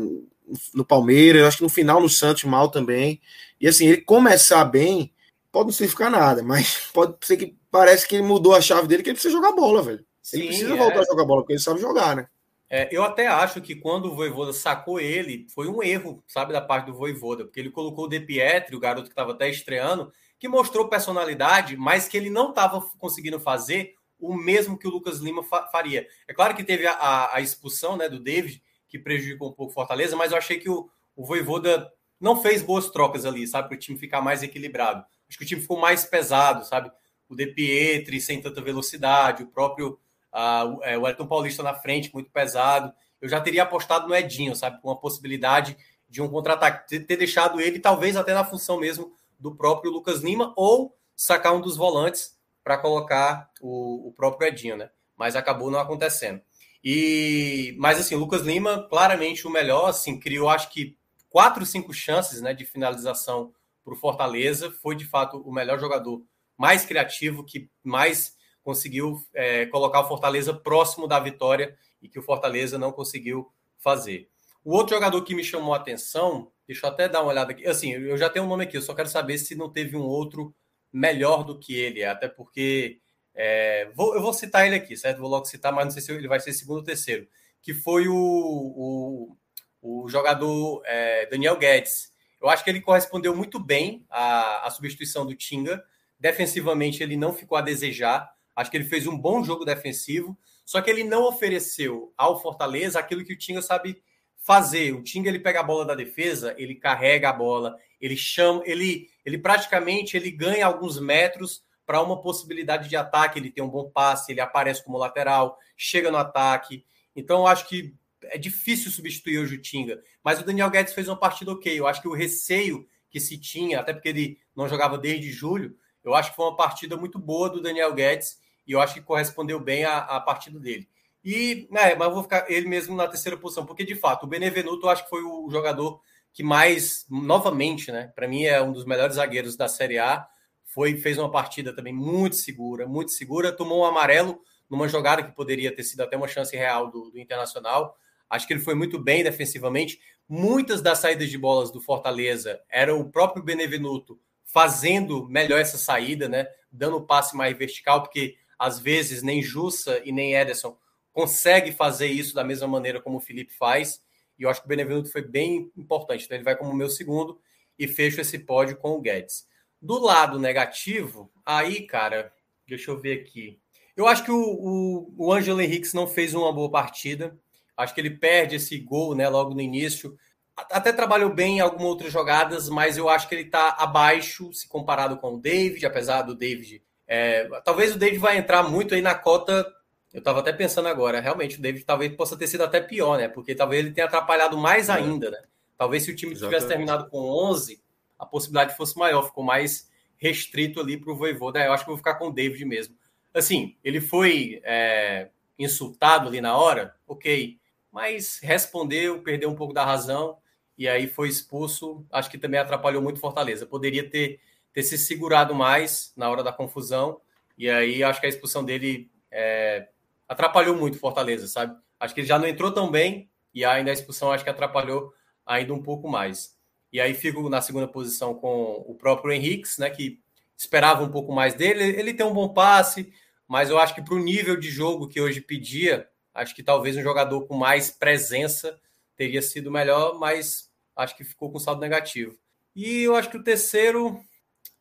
no 0.73 0.83
Palmeiras, 0.85 1.43
acho 1.43 1.57
que 1.57 1.63
no 1.63 1.69
final 1.69 2.01
no 2.01 2.09
Santos 2.09 2.43
mal 2.43 2.69
também. 2.69 3.21
E 3.59 3.67
assim, 3.67 3.87
ele 3.87 4.01
começar 4.01 4.65
bem, 4.65 5.13
pode 5.55 5.67
não 5.67 5.73
significar 5.73 6.11
nada, 6.11 6.43
mas 6.43 6.87
pode 6.93 7.15
ser 7.25 7.37
que 7.37 7.57
parece 7.71 8.05
que 8.05 8.15
ele 8.15 8.23
mudou 8.23 8.53
a 8.53 8.59
chave 8.59 8.89
dele, 8.89 9.01
que 9.01 9.09
ele 9.09 9.15
precisa 9.15 9.33
jogar 9.33 9.53
bola, 9.53 9.81
velho. 9.81 10.05
Sim, 10.21 10.39
ele 10.39 10.47
precisa 10.47 10.73
é. 10.73 10.77
voltar 10.77 10.99
a 10.99 11.05
jogar 11.05 11.23
bola, 11.23 11.41
porque 11.41 11.53
ele 11.53 11.61
sabe 11.61 11.79
jogar, 11.79 12.13
né? 12.13 12.27
É, 12.69 12.89
eu 12.91 13.03
até 13.03 13.27
acho 13.27 13.61
que 13.61 13.73
quando 13.73 14.07
o 14.07 14.15
Voivoda 14.15 14.51
sacou 14.51 14.99
ele, 14.99 15.47
foi 15.53 15.69
um 15.69 15.81
erro, 15.81 16.21
sabe, 16.27 16.51
da 16.51 16.59
parte 16.59 16.87
do 16.87 16.93
Voivoda, 16.93 17.45
porque 17.45 17.59
ele 17.59 17.69
colocou 17.69 18.03
o 18.03 18.07
De 18.09 18.19
Pietri, 18.19 18.75
o 18.75 18.79
garoto 18.79 19.05
que 19.05 19.13
estava 19.13 19.31
até 19.31 19.49
estreando, 19.49 20.11
que 20.37 20.49
mostrou 20.49 20.89
personalidade, 20.89 21.77
mas 21.77 22.05
que 22.05 22.17
ele 22.17 22.29
não 22.29 22.49
estava 22.49 22.81
conseguindo 22.99 23.39
fazer 23.39 23.93
o 24.19 24.33
mesmo 24.33 24.77
que 24.77 24.87
o 24.87 24.91
Lucas 24.91 25.19
Lima 25.19 25.41
fa 25.41 25.67
faria. 25.67 26.05
É 26.27 26.33
claro 26.33 26.53
que 26.53 26.63
teve 26.65 26.85
a, 26.85 26.93
a, 26.93 27.37
a, 27.37 27.41
expulsão 27.41 27.95
né, 27.95 28.09
do 28.09 28.19
David, 28.19 28.61
que 28.89 28.99
prejudicou 28.99 29.49
um 29.49 29.53
pouco 29.53 29.71
o 29.71 29.73
Fortaleza, 29.73 30.17
mas 30.17 30.33
eu 30.33 30.37
achei 30.37 30.59
que 30.59 30.69
o, 30.69 30.89
o 31.15 31.23
Voivoda 31.23 31.89
não 32.19 32.41
fez 32.41 32.61
boas 32.61 32.89
trocas 32.89 33.25
ali, 33.25 33.47
sabe, 33.47 33.69
para 33.69 33.75
o 33.75 33.79
time 33.79 33.97
ficar 33.97 34.21
mais 34.21 34.43
equilibrado. 34.43 35.05
Acho 35.27 35.37
que 35.37 35.43
o 35.43 35.47
time 35.47 35.61
ficou 35.61 35.79
mais 35.79 36.03
pesado, 36.05 36.65
sabe? 36.65 36.91
o 37.29 37.35
De 37.35 37.47
Pietri 37.47 38.21
sem 38.21 38.41
tanta 38.41 38.61
velocidade, 38.61 39.43
o 39.43 39.47
próprio 39.47 39.99
uh, 40.33 40.99
o 40.99 41.07
Elton 41.07 41.27
Paulista 41.27 41.63
na 41.63 41.73
frente, 41.73 42.13
muito 42.13 42.29
pesado. 42.29 42.93
Eu 43.21 43.29
já 43.29 43.41
teria 43.41 43.63
apostado 43.63 44.07
no 44.07 44.15
Edinho, 44.15 44.55
sabe? 44.55 44.81
Com 44.81 44.91
a 44.91 44.95
possibilidade 44.95 45.77
de 46.07 46.21
um 46.21 46.29
contra-ataque, 46.29 46.99
ter 46.99 47.17
deixado 47.17 47.59
ele, 47.59 47.79
talvez 47.79 48.15
até 48.15 48.33
na 48.33 48.45
função 48.45 48.79
mesmo 48.79 49.13
do 49.39 49.55
próprio 49.55 49.91
Lucas 49.91 50.21
Lima, 50.21 50.53
ou 50.55 50.95
sacar 51.15 51.53
um 51.53 51.61
dos 51.61 51.75
volantes 51.75 52.37
para 52.63 52.77
colocar 52.77 53.49
o, 53.61 54.09
o, 54.09 54.13
próprio 54.13 54.47
Edinho, 54.47 54.77
né? 54.77 54.89
Mas 55.17 55.35
acabou 55.35 55.71
não 55.71 55.79
acontecendo. 55.79 56.41
E, 56.83 57.75
mas 57.79 57.99
assim, 57.99 58.15
o 58.15 58.19
Lucas 58.19 58.41
Lima, 58.41 58.87
claramente 58.89 59.47
o 59.47 59.49
melhor, 59.49 59.89
assim, 59.89 60.19
criou 60.19 60.49
acho 60.49 60.69
que 60.69 60.95
quatro, 61.29 61.65
cinco 61.65 61.93
chances 61.93 62.41
né, 62.41 62.53
de 62.53 62.65
finalização 62.65 63.53
para 63.85 63.93
o 63.93 63.97
Fortaleza. 63.97 64.71
Foi 64.81 64.95
de 64.95 65.05
fato 65.05 65.37
o 65.37 65.53
melhor 65.53 65.79
jogador 65.79 66.21
mais 66.57 66.83
criativo, 66.83 67.45
que 67.45 67.69
mais 67.83 68.35
conseguiu 68.63 69.21
é, 69.33 69.67
colocar 69.67 70.01
o 70.01 70.07
Fortaleza 70.07 70.51
próximo 70.51 71.07
da 71.07 71.19
vitória 71.19 71.77
e 72.01 72.09
que 72.09 72.17
o 72.17 72.23
Fortaleza 72.23 72.79
não 72.79 72.91
conseguiu 72.91 73.47
fazer. 73.77 74.27
O 74.63 74.73
outro 74.73 74.95
jogador 74.95 75.21
que 75.21 75.35
me 75.35 75.43
chamou 75.43 75.75
a 75.75 75.77
atenção, 75.77 76.51
deixa 76.67 76.87
eu 76.87 76.89
até 76.89 77.07
dar 77.07 77.21
uma 77.21 77.29
olhada 77.29 77.51
aqui. 77.51 77.67
Assim, 77.67 77.91
eu 77.91 78.17
já 78.17 78.27
tenho 78.29 78.45
um 78.45 78.47
nome 78.47 78.63
aqui, 78.63 78.75
eu 78.75 78.81
só 78.81 78.95
quero 78.95 79.07
saber 79.07 79.37
se 79.37 79.53
não 79.53 79.71
teve 79.71 79.95
um 79.95 80.01
outro 80.01 80.55
melhor 80.91 81.43
do 81.43 81.59
que 81.59 81.75
ele, 81.75 82.03
até 82.03 82.27
porque 82.27 82.99
é, 83.35 83.91
vou, 83.93 84.15
eu 84.15 84.21
vou 84.21 84.33
citar 84.33 84.65
ele 84.65 84.75
aqui, 84.75 84.95
certo? 84.97 85.19
Vou 85.19 85.29
logo 85.29 85.45
citar, 85.45 85.71
mas 85.71 85.85
não 85.85 85.91
sei 85.91 86.01
se 86.01 86.11
ele 86.11 86.27
vai 86.27 86.39
ser 86.39 86.53
segundo 86.53 86.77
ou 86.77 86.83
terceiro, 86.83 87.27
que 87.61 87.73
foi 87.73 88.07
o, 88.07 88.15
o, 88.15 89.37
o 89.81 90.09
jogador 90.09 90.81
é, 90.85 91.27
Daniel 91.27 91.57
Guedes. 91.57 92.14
Eu 92.45 92.51
acho 92.51 92.63
que 92.63 92.69
ele 92.69 92.79
correspondeu 92.79 93.35
muito 93.35 93.59
bem 93.59 94.05
à, 94.07 94.67
à 94.67 94.69
substituição 94.69 95.25
do 95.25 95.33
Tinga. 95.33 95.83
Defensivamente, 96.19 97.01
ele 97.01 97.17
não 97.17 97.33
ficou 97.33 97.57
a 97.57 97.61
desejar. 97.61 98.31
Acho 98.55 98.69
que 98.69 98.77
ele 98.77 98.85
fez 98.85 99.07
um 99.07 99.17
bom 99.17 99.43
jogo 99.43 99.65
defensivo, 99.65 100.37
só 100.63 100.79
que 100.79 100.87
ele 100.87 101.03
não 101.03 101.27
ofereceu 101.27 102.13
ao 102.15 102.39
Fortaleza 102.39 102.99
aquilo 102.99 103.25
que 103.25 103.33
o 103.33 103.37
Tinga 103.37 103.63
sabe 103.63 103.99
fazer. 104.37 104.93
O 104.93 105.01
Tinga 105.01 105.27
ele 105.27 105.39
pega 105.39 105.61
a 105.61 105.63
bola 105.63 105.85
da 105.85 105.95
defesa, 105.95 106.53
ele 106.55 106.75
carrega 106.75 107.29
a 107.29 107.33
bola, 107.33 107.75
ele 107.99 108.15
chama, 108.15 108.61
ele, 108.63 109.09
ele 109.25 109.39
praticamente 109.39 110.15
ele 110.15 110.29
ganha 110.29 110.67
alguns 110.67 110.99
metros 110.99 111.63
para 111.83 111.99
uma 111.99 112.21
possibilidade 112.21 112.87
de 112.87 112.95
ataque. 112.95 113.39
Ele 113.39 113.49
tem 113.49 113.63
um 113.63 113.69
bom 113.69 113.89
passe, 113.89 114.31
ele 114.31 114.39
aparece 114.39 114.83
como 114.83 114.99
lateral, 114.99 115.57
chega 115.75 116.11
no 116.11 116.17
ataque. 116.19 116.85
Então, 117.15 117.39
eu 117.39 117.47
acho 117.47 117.67
que 117.67 117.95
é 118.31 118.37
difícil 118.37 118.91
substituir 118.91 119.39
o 119.39 119.61
Tinga. 119.61 120.01
Mas 120.23 120.39
o 120.39 120.45
Daniel 120.45 120.69
Guedes 120.69 120.93
fez 120.93 121.07
uma 121.07 121.19
partida 121.19 121.51
ok. 121.51 121.77
Eu 121.77 121.87
acho 121.87 122.01
que 122.01 122.07
o 122.07 122.13
receio 122.13 122.87
que 123.09 123.19
se 123.19 123.37
tinha, 123.37 123.79
até 123.79 123.93
porque 123.93 124.09
ele 124.09 124.37
não 124.55 124.67
jogava 124.67 124.97
desde 124.97 125.31
julho, 125.31 125.77
eu 126.03 126.13
acho 126.13 126.31
que 126.31 126.35
foi 126.35 126.45
uma 126.45 126.55
partida 126.55 126.95
muito 126.95 127.17
boa 127.17 127.49
do 127.49 127.61
Daniel 127.61 127.93
Guedes 127.93 128.37
e 128.67 128.71
eu 128.73 128.81
acho 128.81 128.93
que 128.93 129.01
correspondeu 129.01 129.59
bem 129.59 129.85
à, 129.85 130.19
partida 130.19 130.59
dele. 130.59 130.87
E, 131.23 131.67
né, 131.71 131.95
mas 131.95 132.07
eu 132.07 132.13
vou 132.13 132.23
ficar 132.23 132.49
ele 132.51 132.67
mesmo 132.67 132.95
na 132.95 133.07
terceira 133.07 133.37
posição, 133.37 133.65
porque 133.65 133.83
de 133.83 133.95
fato 133.95 134.23
o 134.23 134.27
Benevenuto 134.27 134.85
eu 134.85 134.89
acho 134.89 135.03
que 135.03 135.09
foi 135.09 135.23
o 135.23 135.49
jogador 135.49 135.99
que 136.31 136.43
mais, 136.43 137.05
novamente, 137.09 137.91
né, 137.91 138.11
para 138.15 138.27
mim 138.27 138.43
é 138.43 138.61
um 138.61 138.71
dos 138.71 138.85
melhores 138.85 139.15
zagueiros 139.15 139.55
da 139.55 139.67
Série 139.67 139.97
A. 139.97 140.27
Foi, 140.65 140.97
fez 140.97 141.17
uma 141.17 141.31
partida 141.31 141.73
também 141.73 141.93
muito 141.93 142.35
segura, 142.35 142.85
muito 142.85 143.11
segura. 143.11 143.51
Tomou 143.51 143.81
um 143.81 143.85
amarelo 143.85 144.41
numa 144.69 144.89
jogada 144.89 145.23
que 145.23 145.31
poderia 145.31 145.73
ter 145.73 145.83
sido 145.83 146.01
até 146.01 146.17
uma 146.17 146.27
chance 146.27 146.55
real 146.55 146.91
do, 146.91 147.11
do 147.11 147.19
Internacional. 147.19 147.97
Acho 148.29 148.47
que 148.47 148.53
ele 148.53 148.59
foi 148.59 148.75
muito 148.75 148.99
bem 148.99 149.23
defensivamente. 149.23 149.99
Muitas 150.27 150.81
das 150.81 150.99
saídas 150.99 151.29
de 151.29 151.37
bolas 151.37 151.71
do 151.71 151.79
Fortaleza 151.79 152.61
era 152.69 152.95
o 152.95 153.09
próprio 153.09 153.43
Benevenuto 153.43 154.19
fazendo 154.43 155.27
melhor 155.27 155.59
essa 155.59 155.77
saída, 155.77 156.29
né? 156.29 156.47
Dando 156.71 156.97
o 156.97 157.05
passe 157.05 157.35
mais 157.35 157.57
vertical, 157.57 158.01
porque 158.01 158.35
às 158.57 158.79
vezes 158.79 159.21
nem 159.21 159.43
Jussa 159.43 160.01
e 160.05 160.11
nem 160.11 160.33
Ederson 160.33 160.77
consegue 161.11 161.71
fazer 161.71 162.07
isso 162.07 162.33
da 162.35 162.43
mesma 162.43 162.67
maneira 162.67 163.01
como 163.01 163.17
o 163.17 163.21
Felipe 163.21 163.53
faz. 163.53 164.01
E 164.37 164.43
eu 164.43 164.49
acho 164.49 164.61
que 164.61 164.65
o 164.65 164.69
Benevenuto 164.69 165.11
foi 165.11 165.21
bem 165.21 165.71
importante. 165.77 166.25
Então 166.25 166.37
ele 166.37 166.43
vai 166.43 166.55
como 166.55 166.73
meu 166.73 166.89
segundo 166.89 167.39
e 167.77 167.87
fecho 167.87 168.21
esse 168.21 168.39
pódio 168.39 168.77
com 168.77 168.91
o 168.91 169.01
Guedes. 169.01 169.47
Do 169.81 169.99
lado 169.99 170.39
negativo, 170.39 171.31
aí, 171.45 171.85
cara, 171.85 172.33
deixa 172.67 172.91
eu 172.91 172.99
ver 172.99 173.21
aqui. 173.21 173.59
Eu 173.95 174.07
acho 174.07 174.25
que 174.25 174.31
o, 174.31 174.41
o, 174.41 175.13
o 175.17 175.33
Angelo 175.33 175.61
Henrique 175.61 175.93
não 175.95 176.07
fez 176.07 176.33
uma 176.33 176.51
boa 176.51 176.69
partida. 176.69 177.39
Acho 177.77 177.93
que 177.93 178.01
ele 178.01 178.11
perde 178.11 178.55
esse 178.55 178.77
gol, 178.79 179.15
né, 179.15 179.27
logo 179.27 179.53
no 179.53 179.61
início. 179.61 180.17
Até 180.55 180.93
trabalhou 180.93 181.33
bem 181.33 181.57
em 181.57 181.59
algumas 181.59 181.87
outras 181.87 182.13
jogadas, 182.13 182.69
mas 182.69 182.97
eu 182.97 183.09
acho 183.09 183.27
que 183.27 183.35
ele 183.35 183.43
está 183.43 183.75
abaixo 183.77 184.53
se 184.53 184.67
comparado 184.67 185.17
com 185.17 185.35
o 185.35 185.39
David, 185.39 185.85
apesar 185.85 186.21
do 186.21 186.33
David. 186.33 186.81
É, 187.05 187.43
talvez 187.65 187.93
o 187.93 187.99
David 187.99 188.19
vai 188.19 188.37
entrar 188.37 188.63
muito 188.63 188.95
aí 188.95 189.01
na 189.01 189.13
cota. 189.13 189.65
Eu 190.13 190.19
estava 190.19 190.39
até 190.39 190.53
pensando 190.53 190.87
agora, 190.87 191.19
realmente, 191.19 191.57
o 191.59 191.61
David 191.61 191.83
talvez 191.83 192.15
possa 192.15 192.37
ter 192.37 192.47
sido 192.47 192.63
até 192.63 192.79
pior, 192.79 193.17
né? 193.17 193.27
Porque 193.27 193.53
talvez 193.53 193.83
ele 193.83 193.93
tenha 193.93 194.07
atrapalhado 194.07 194.57
mais 194.57 194.87
é. 194.87 194.93
ainda, 194.93 195.29
né? 195.29 195.41
Talvez 195.77 196.03
se 196.03 196.11
o 196.11 196.15
time 196.15 196.31
Exatamente. 196.31 196.55
tivesse 196.55 196.73
terminado 196.73 197.09
com 197.09 197.17
11, 197.17 197.83
a 198.17 198.25
possibilidade 198.25 198.77
fosse 198.77 198.97
maior, 198.97 199.23
ficou 199.23 199.43
mais 199.43 199.91
restrito 200.15 200.79
ali 200.79 200.95
para 200.95 201.11
o 201.11 201.17
Voivoda. 201.17 201.59
Eu 201.59 201.73
acho 201.73 201.83
que 201.83 201.89
vou 201.89 201.97
ficar 201.97 202.15
com 202.15 202.29
o 202.29 202.33
David 202.33 202.63
mesmo. 202.63 202.95
Assim, 203.33 203.75
ele 203.83 203.99
foi 203.99 204.61
é, 204.63 205.27
insultado 205.59 206.29
ali 206.29 206.39
na 206.39 206.57
hora, 206.57 206.95
ok 207.05 207.59
mas 207.95 208.39
respondeu, 208.43 209.21
perdeu 209.21 209.49
um 209.49 209.55
pouco 209.55 209.73
da 209.73 209.85
razão 209.85 210.37
e 210.77 210.85
aí 210.85 211.07
foi 211.07 211.29
expulso. 211.29 212.05
Acho 212.11 212.29
que 212.29 212.37
também 212.37 212.59
atrapalhou 212.59 213.01
muito 213.01 213.21
Fortaleza. 213.21 213.65
Poderia 213.65 214.09
ter, 214.09 214.41
ter 214.73 214.83
se 214.83 214.97
segurado 214.97 215.55
mais 215.55 216.11
na 216.13 216.29
hora 216.29 216.43
da 216.43 216.51
confusão 216.51 217.21
e 217.57 217.69
aí 217.69 218.03
acho 218.03 218.19
que 218.19 218.25
a 218.25 218.29
expulsão 218.29 218.65
dele 218.65 219.09
é, 219.31 219.87
atrapalhou 220.27 220.75
muito 220.75 220.99
Fortaleza, 220.99 221.47
sabe? 221.47 221.73
Acho 221.97 222.13
que 222.13 222.19
ele 222.19 222.27
já 222.27 222.37
não 222.37 222.45
entrou 222.45 222.69
tão 222.69 222.91
bem 222.91 223.29
e 223.53 223.63
ainda 223.63 223.91
a 223.91 223.93
expulsão 223.93 224.29
acho 224.29 224.43
que 224.43 224.49
atrapalhou 224.49 225.13
ainda 225.45 225.73
um 225.73 225.81
pouco 225.81 226.09
mais. 226.09 226.53
E 226.91 226.99
aí 226.99 227.13
fico 227.13 227.47
na 227.47 227.61
segunda 227.61 227.87
posição 227.87 228.35
com 228.35 228.83
o 228.85 228.93
próprio 228.95 229.31
Henrique, 229.31 229.69
né, 229.79 229.89
que 229.89 230.19
esperava 230.57 231.01
um 231.01 231.09
pouco 231.09 231.31
mais 231.31 231.53
dele. 231.53 231.81
Ele 231.97 232.13
tem 232.13 232.25
um 232.25 232.33
bom 232.33 232.49
passe, 232.49 233.13
mas 233.47 233.69
eu 233.69 233.79
acho 233.79 233.95
que 233.95 234.01
para 234.01 234.15
o 234.15 234.19
nível 234.19 234.57
de 234.57 234.69
jogo 234.69 235.07
que 235.07 235.21
hoje 235.21 235.39
pedia, 235.39 236.09
Acho 236.35 236.53
que 236.53 236.61
talvez 236.61 236.97
um 236.97 237.01
jogador 237.01 237.47
com 237.47 237.55
mais 237.55 237.89
presença 237.89 238.77
teria 239.15 239.41
sido 239.41 239.71
melhor, 239.71 240.19
mas 240.19 240.69
acho 240.95 241.15
que 241.15 241.23
ficou 241.23 241.49
com 241.49 241.57
saldo 241.57 241.79
negativo. 241.79 242.37
E 242.75 243.03
eu 243.03 243.15
acho 243.15 243.29
que 243.29 243.37
o 243.37 243.43
terceiro, 243.43 244.19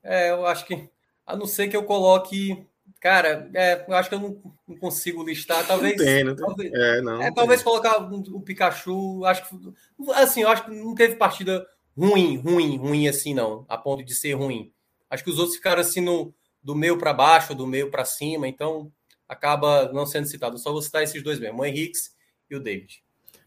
é, 0.02 0.30
eu 0.30 0.44
acho 0.46 0.66
que, 0.66 0.88
a 1.24 1.36
não 1.36 1.46
ser 1.46 1.68
que 1.68 1.76
eu 1.76 1.84
coloque. 1.84 2.66
Cara, 3.00 3.48
é, 3.54 3.84
eu 3.86 3.94
acho 3.94 4.08
que 4.08 4.14
eu 4.16 4.20
não, 4.20 4.42
não 4.66 4.76
consigo 4.76 5.22
listar. 5.22 5.64
Talvez. 5.64 5.96
Não 5.96 6.04
tem, 6.04 6.24
não 6.24 6.34
tem. 6.34 6.44
Talvez, 6.44 6.72
é, 6.72 7.00
não, 7.00 7.22
é, 7.22 7.32
talvez 7.32 7.62
colocar 7.62 8.02
o 8.02 8.14
um, 8.14 8.36
um 8.36 8.40
Pikachu. 8.40 9.24
Acho 9.24 9.48
que. 9.48 9.74
Assim, 10.14 10.42
eu 10.42 10.48
acho 10.48 10.64
que 10.64 10.70
não 10.72 10.94
teve 10.94 11.14
partida 11.14 11.64
ruim, 11.96 12.36
ruim, 12.36 12.76
ruim 12.76 13.06
assim, 13.08 13.32
não, 13.32 13.64
a 13.68 13.78
ponto 13.78 14.04
de 14.04 14.14
ser 14.14 14.32
ruim. 14.32 14.72
Acho 15.08 15.22
que 15.22 15.30
os 15.30 15.38
outros 15.38 15.56
ficaram 15.56 15.80
assim 15.80 16.00
no, 16.00 16.34
do 16.60 16.74
meio 16.74 16.98
para 16.98 17.12
baixo, 17.12 17.54
do 17.54 17.66
meio 17.66 17.90
para 17.90 18.04
cima, 18.04 18.48
então 18.48 18.90
acaba 19.28 19.92
não 19.92 20.06
sendo 20.06 20.26
citado. 20.26 20.58
Só 20.58 20.72
vou 20.72 20.82
citar 20.82 21.02
esses 21.02 21.22
dois 21.22 21.38
mesmo, 21.38 21.60
o 21.60 21.64
Henrique 21.64 21.98
e 22.50 22.56
o 22.56 22.60
David. 22.60 23.02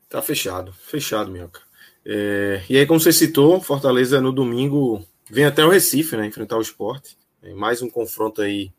Tá 0.10 0.22
fechado, 0.22 0.74
fechado, 0.74 1.32
Minhoca. 1.32 1.62
É, 2.06 2.62
e 2.70 2.78
aí, 2.78 2.86
como 2.86 3.00
você 3.00 3.12
citou, 3.12 3.60
Fortaleza 3.60 4.22
no 4.22 4.32
domingo 4.32 5.06
vem 5.30 5.46
até 5.46 5.66
o 5.66 5.70
Recife, 5.70 6.16
né? 6.16 6.26
Enfrentar 6.26 6.58
o 6.58 6.62
esporte. 6.62 7.18
É 7.44 7.54
mais 7.54 7.82
um 7.82 7.90
confronto 7.90 8.42
aí 8.42 8.72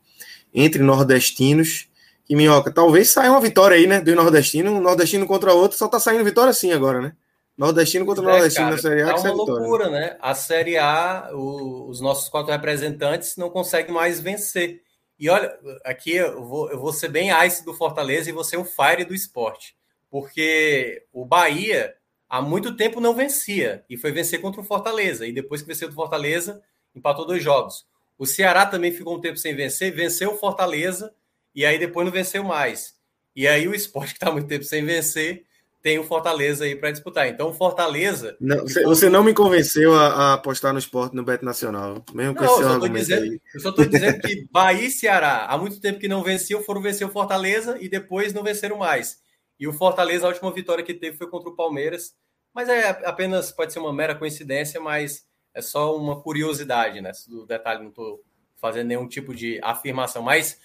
entre 0.53 0.81
nordestinos. 0.81 1.87
E 2.27 2.35
Minhoca, 2.35 2.71
talvez 2.71 3.11
saia 3.11 3.31
uma 3.31 3.41
vitória 3.41 3.77
aí, 3.77 3.85
né? 3.85 4.01
Do 4.01 4.15
nordestino. 4.15 4.71
Um 4.71 4.81
nordestino 4.81 5.27
contra 5.27 5.53
outro, 5.53 5.77
só 5.77 5.87
tá 5.87 5.99
saindo 5.99 6.23
vitória 6.23 6.53
sim 6.53 6.71
agora, 6.71 7.01
né? 7.01 7.13
Nordestino 7.57 8.05
contra 8.05 8.23
é, 8.23 8.27
Nordestino 8.27 8.65
cara, 8.65 8.75
na 8.75 8.81
Série 8.81 9.01
A. 9.03 9.09
É 9.09 9.13
uma 9.13 9.31
loucura, 9.33 9.89
né? 9.89 10.17
A 10.21 10.33
Série 10.33 10.77
A, 10.77 11.29
o, 11.33 11.89
os 11.89 11.99
nossos 12.01 12.29
quatro 12.29 12.51
representantes 12.51 13.35
não 13.35 13.49
conseguem 13.49 13.93
mais 13.93 14.19
vencer. 14.19 14.81
E 15.19 15.29
olha, 15.29 15.59
aqui 15.83 16.11
eu 16.11 16.43
vou, 16.43 16.71
eu 16.71 16.79
vou 16.79 16.93
ser 16.93 17.09
bem 17.09 17.29
ice 17.45 17.65
do 17.65 17.73
Fortaleza 17.73 18.29
e 18.29 18.33
você 18.33 18.55
um 18.55 18.63
fire 18.63 19.03
do 19.03 19.13
esporte. 19.13 19.75
Porque 20.09 21.05
o 21.11 21.25
Bahia 21.25 21.93
há 22.29 22.41
muito 22.41 22.75
tempo 22.77 23.01
não 23.01 23.13
vencia 23.13 23.83
e 23.89 23.97
foi 23.97 24.11
vencer 24.11 24.39
contra 24.39 24.61
o 24.61 24.63
Fortaleza. 24.63 25.27
E 25.27 25.33
depois 25.33 25.61
que 25.61 25.67
venceu 25.67 25.89
do 25.89 25.95
Fortaleza, 25.95 26.63
empatou 26.95 27.27
dois 27.27 27.43
jogos. 27.43 27.85
O 28.17 28.25
Ceará 28.25 28.65
também 28.65 28.91
ficou 28.91 29.17
um 29.17 29.21
tempo 29.21 29.37
sem 29.37 29.53
vencer, 29.53 29.93
venceu 29.93 30.33
o 30.33 30.37
Fortaleza 30.37 31.13
e 31.53 31.65
aí 31.65 31.77
depois 31.77 32.05
não 32.05 32.13
venceu 32.13 32.43
mais. 32.43 32.97
E 33.35 33.47
aí 33.47 33.67
o 33.67 33.75
esporte 33.75 34.13
que 34.15 34.17
está 34.17 34.31
muito 34.31 34.47
tempo 34.47 34.63
sem 34.63 34.85
vencer 34.85 35.45
tem 35.81 35.97
o 35.97 36.03
Fortaleza 36.03 36.65
aí 36.65 36.75
para 36.75 36.91
disputar. 36.91 37.27
Então, 37.27 37.49
o 37.49 37.53
Fortaleza. 37.53 38.35
Não, 38.39 38.61
você, 38.61 38.83
você, 38.83 39.09
não 39.09 39.23
me 39.23 39.33
convenceu 39.33 39.93
a, 39.93 40.07
a, 40.07 40.33
apostar 40.33 40.73
no 40.73 40.79
esporte 40.79 41.15
no 41.15 41.23
Beto 41.23 41.45
Nacional, 41.45 42.03
mesmo 42.13 42.35
com 42.35 42.43
não, 42.43 42.53
esse 42.53 42.63
argumento 42.63 43.05
dizendo, 43.05 43.23
aí. 43.23 43.41
Eu 43.53 43.59
só 43.61 43.69
estou 43.69 43.85
dizendo 43.85 44.19
que 44.19 44.47
Bahia 44.51 44.87
e 44.87 44.91
Ceará, 44.91 45.45
há 45.45 45.57
muito 45.57 45.79
tempo 45.79 45.99
que 45.99 46.07
não 46.07 46.21
venciam, 46.21 46.61
foram 46.61 46.81
vencer 46.81 47.07
o 47.07 47.11
Fortaleza 47.11 47.77
e 47.79 47.87
depois 47.87 48.33
não 48.33 48.43
venceram 48.43 48.77
mais. 48.77 49.19
E 49.59 49.67
o 49.67 49.73
Fortaleza, 49.73 50.25
a 50.25 50.29
última 50.29 50.51
vitória 50.53 50.83
que 50.83 50.93
teve 50.93 51.17
foi 51.17 51.29
contra 51.29 51.49
o 51.49 51.55
Palmeiras. 51.55 52.13
Mas 52.53 52.67
é 52.67 52.89
apenas, 53.05 53.51
pode 53.51 53.71
ser 53.71 53.79
uma 53.79 53.93
mera 53.93 54.15
coincidência, 54.15 54.81
mas 54.81 55.25
é 55.53 55.61
só 55.61 55.95
uma 55.95 56.21
curiosidade, 56.21 56.99
né? 56.99 57.11
Do 57.27 57.45
detalhe, 57.45 57.81
não 57.81 57.89
estou 57.89 58.23
fazendo 58.57 58.87
nenhum 58.87 59.07
tipo 59.07 59.33
de 59.33 59.59
afirmação. 59.63 60.21
Mas, 60.21 60.59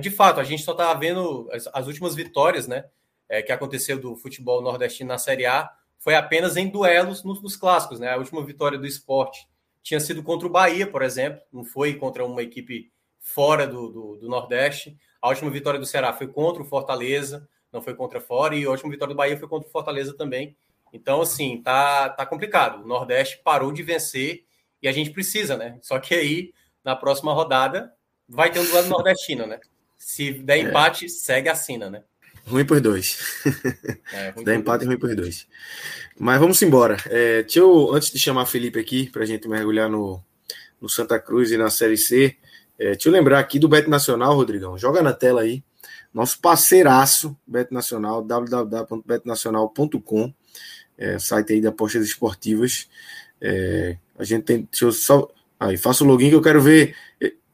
de 0.00 0.10
fato, 0.10 0.40
a 0.40 0.44
gente 0.44 0.62
só 0.62 0.72
está 0.72 0.92
vendo 0.94 1.48
as, 1.52 1.66
as 1.72 1.86
últimas 1.86 2.14
vitórias, 2.14 2.66
né? 2.66 2.84
É, 3.28 3.42
que 3.42 3.52
aconteceu 3.52 3.98
do 3.98 4.16
futebol 4.16 4.62
nordestino 4.62 5.08
na 5.08 5.18
Série 5.18 5.46
A 5.46 5.70
foi 5.98 6.14
apenas 6.14 6.56
em 6.56 6.68
duelos 6.68 7.24
nos, 7.24 7.42
nos, 7.42 7.56
clássicos. 7.56 7.98
Né? 7.98 8.10
A 8.10 8.16
última 8.16 8.44
vitória 8.44 8.78
do 8.78 8.86
esporte 8.86 9.48
tinha 9.82 10.00
sido 10.00 10.22
contra 10.22 10.46
o 10.46 10.50
Bahia, 10.50 10.86
por 10.86 11.02
exemplo, 11.02 11.40
não 11.52 11.64
foi 11.64 11.94
contra 11.94 12.24
uma 12.24 12.42
equipe 12.42 12.90
fora 13.18 13.66
do, 13.66 13.88
do, 13.88 14.16
do, 14.16 14.28
Nordeste. 14.28 14.96
A 15.20 15.28
última 15.28 15.50
vitória 15.50 15.80
do 15.80 15.86
Ceará 15.86 16.12
foi 16.12 16.28
contra 16.28 16.62
o 16.62 16.66
Fortaleza, 16.66 17.48
não 17.72 17.82
foi 17.82 17.94
contra 17.94 18.20
fora, 18.20 18.54
e 18.54 18.64
a 18.64 18.70
última 18.70 18.90
vitória 18.90 19.14
do 19.14 19.16
Bahia 19.16 19.36
foi 19.36 19.48
contra 19.48 19.68
o 19.68 19.72
Fortaleza 19.72 20.16
também. 20.16 20.56
Então, 20.92 21.20
assim, 21.20 21.60
tá, 21.60 22.08
tá 22.08 22.24
complicado. 22.24 22.82
O 22.82 22.86
Nordeste 22.86 23.40
parou 23.42 23.72
de 23.72 23.82
vencer 23.82 24.44
e 24.80 24.88
a 24.88 24.92
gente 24.92 25.10
precisa, 25.10 25.56
né? 25.56 25.78
Só 25.82 25.98
que 25.98 26.14
aí, 26.14 26.52
na 26.84 26.94
próxima 26.94 27.32
rodada, 27.32 27.92
vai 28.28 28.50
ter 28.50 28.60
um 28.60 28.64
duelo 28.64 28.88
nordestino, 28.88 29.46
né? 29.46 29.58
Se 29.98 30.32
der 30.32 30.58
é. 30.58 30.60
empate, 30.60 31.06
é. 31.06 31.08
segue 31.08 31.48
a 31.48 31.54
sina, 31.54 31.90
né? 31.90 32.04
Ruim 32.46 32.64
por 32.64 32.80
dois. 32.80 33.18
É, 34.12 34.32
Dá 34.44 34.54
empate 34.54 34.84
e 34.84 34.86
ruim 34.86 34.98
por 34.98 35.12
dois. 35.14 35.46
Mas 36.18 36.38
vamos 36.38 36.62
embora. 36.62 36.96
É, 37.06 37.42
deixa 37.42 37.58
eu, 37.58 37.92
antes 37.92 38.10
de 38.10 38.18
chamar 38.18 38.46
Felipe 38.46 38.78
aqui, 38.78 39.10
para 39.10 39.24
a 39.24 39.26
gente 39.26 39.46
mergulhar 39.48 39.90
no, 39.90 40.22
no 40.80 40.88
Santa 40.88 41.18
Cruz 41.18 41.50
e 41.50 41.56
na 41.56 41.68
Série 41.70 41.96
C, 41.96 42.36
é, 42.78 42.92
deixa 42.92 43.08
eu 43.08 43.12
lembrar 43.12 43.40
aqui 43.40 43.58
do 43.58 43.68
Bet 43.68 43.90
Nacional, 43.90 44.32
Rodrigão. 44.34 44.78
Joga 44.78 45.02
na 45.02 45.12
tela 45.12 45.40
aí. 45.40 45.64
Nosso 46.14 46.40
parceiraço, 46.40 47.36
Bet 47.46 47.74
Nacional, 47.74 48.22
www.betnacional.com, 48.22 50.32
é, 50.96 51.18
site 51.18 51.54
aí 51.54 51.60
de 51.60 51.66
apostas 51.66 52.06
esportivas. 52.06 52.88
É, 53.40 53.98
a 54.18 54.24
gente 54.24 54.44
tem. 54.44 54.68
Deixa 54.70 54.84
eu 54.84 54.92
só. 54.92 55.28
Aí, 55.58 55.76
faça 55.76 56.04
o 56.04 56.06
login 56.06 56.28
que 56.28 56.36
eu 56.36 56.42
quero 56.42 56.60
ver 56.60 56.94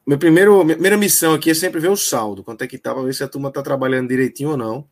meu 0.07 0.19
primeiro, 0.19 0.65
minha 0.65 0.75
primeira 0.77 0.97
missão 0.97 1.35
aqui 1.35 1.51
é 1.51 1.55
sempre 1.55 1.81
ver 1.81 1.89
o 1.89 1.97
saldo, 1.97 2.43
quanto 2.43 2.63
é 2.63 2.67
que 2.67 2.77
tá, 2.77 2.93
para 2.93 3.05
ver 3.05 3.15
se 3.15 3.23
a 3.23 3.29
turma 3.29 3.49
está 3.49 3.63
trabalhando 3.63 4.09
direitinho 4.09 4.51
ou 4.51 4.57
não. 4.57 4.87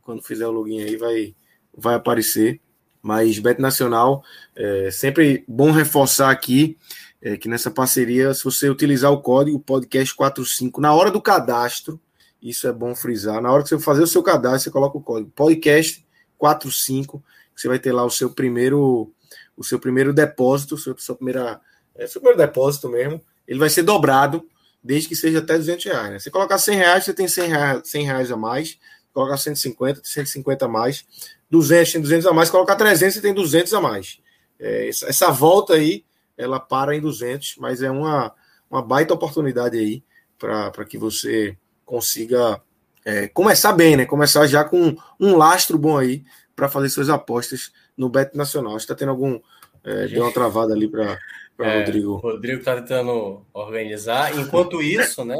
Quando 0.00 0.22
fizer 0.22 0.46
o 0.46 0.50
login 0.50 0.80
aí, 0.80 0.96
vai, 0.96 1.34
vai 1.76 1.94
aparecer. 1.94 2.60
Mas 3.02 3.38
Bet 3.38 3.60
Nacional, 3.60 4.24
é 4.54 4.90
sempre 4.90 5.44
bom 5.46 5.70
reforçar 5.70 6.30
aqui 6.30 6.76
é, 7.20 7.36
que 7.36 7.48
nessa 7.48 7.70
parceria, 7.70 8.32
se 8.34 8.42
você 8.42 8.68
utilizar 8.68 9.12
o 9.12 9.20
código 9.20 9.60
podcast45 9.60 10.78
na 10.78 10.94
hora 10.94 11.10
do 11.10 11.20
cadastro, 11.20 12.00
isso 12.40 12.66
é 12.66 12.72
bom 12.72 12.94
frisar. 12.94 13.40
Na 13.42 13.52
hora 13.52 13.62
que 13.62 13.68
você 13.68 13.78
fazer 13.78 14.02
o 14.02 14.06
seu 14.06 14.22
cadastro, 14.22 14.60
você 14.62 14.70
coloca 14.70 14.96
o 14.96 15.02
código 15.02 15.30
podcast45, 15.36 17.22
que 17.54 17.60
você 17.60 17.68
vai 17.68 17.78
ter 17.78 17.92
lá 17.92 18.04
o 18.04 18.10
seu 18.10 18.30
primeiro, 18.30 19.12
o 19.56 19.62
seu 19.62 19.78
primeiro 19.78 20.12
depósito, 20.12 20.78
seu, 20.78 21.14
primeira, 21.14 21.60
é, 21.94 22.06
seu 22.06 22.20
primeiro 22.20 22.38
depósito 22.38 22.88
mesmo 22.88 23.20
ele 23.46 23.58
vai 23.58 23.70
ser 23.70 23.82
dobrado 23.82 24.46
desde 24.82 25.08
que 25.08 25.16
seja 25.16 25.40
até 25.40 25.56
200 25.56 25.84
reais. 25.84 26.10
Né? 26.10 26.18
Se 26.18 26.30
colocar 26.30 26.58
100 26.58 26.76
reais, 26.76 27.04
você 27.04 27.12
tem 27.12 27.26
100 27.26 27.48
reais, 27.48 27.82
100 27.84 28.04
reais 28.04 28.32
a 28.32 28.36
mais. 28.36 28.78
Colocar 29.12 29.36
150, 29.36 30.00
tem 30.00 30.10
150 30.10 30.64
a 30.64 30.68
mais. 30.68 31.04
200, 31.50 31.92
tem 31.92 32.00
200 32.00 32.26
a 32.26 32.32
mais. 32.32 32.50
Colocar 32.50 32.76
300, 32.76 33.14
você 33.14 33.20
tem 33.20 33.34
200 33.34 33.74
a 33.74 33.80
mais. 33.80 34.20
É, 34.58 34.88
essa, 34.88 35.06
essa, 35.08 35.30
volta 35.30 35.74
aí, 35.74 36.04
ela 36.36 36.60
para 36.60 36.94
em 36.94 37.00
200, 37.00 37.56
mas 37.58 37.82
é 37.82 37.90
uma, 37.90 38.32
uma 38.70 38.82
baita 38.82 39.14
oportunidade 39.14 39.76
aí 39.78 40.02
para 40.38 40.84
que 40.84 40.98
você 40.98 41.56
consiga 41.84 42.60
é, 43.04 43.28
começar 43.28 43.72
bem, 43.72 43.96
né? 43.96 44.04
Começar 44.04 44.46
já 44.46 44.64
com 44.64 44.96
um 45.18 45.36
lastro 45.36 45.78
bom 45.78 45.96
aí 45.98 46.24
para 46.54 46.68
fazer 46.68 46.88
suas 46.90 47.08
apostas 47.08 47.72
no 47.96 48.08
Bet 48.08 48.36
Nacional. 48.36 48.76
Está 48.76 48.94
tendo 48.94 49.10
algum. 49.10 49.40
É, 49.84 50.08
deu 50.08 50.24
uma 50.24 50.32
travada 50.32 50.74
ali 50.74 50.88
para 50.88 51.18
é, 51.64 51.78
Rodrigo. 51.78 52.12
O 52.12 52.16
Rodrigo 52.16 52.58
está 52.58 52.74
tentando 52.76 53.44
organizar. 53.52 54.36
Enquanto 54.38 54.82
isso, 54.82 55.24
né? 55.24 55.36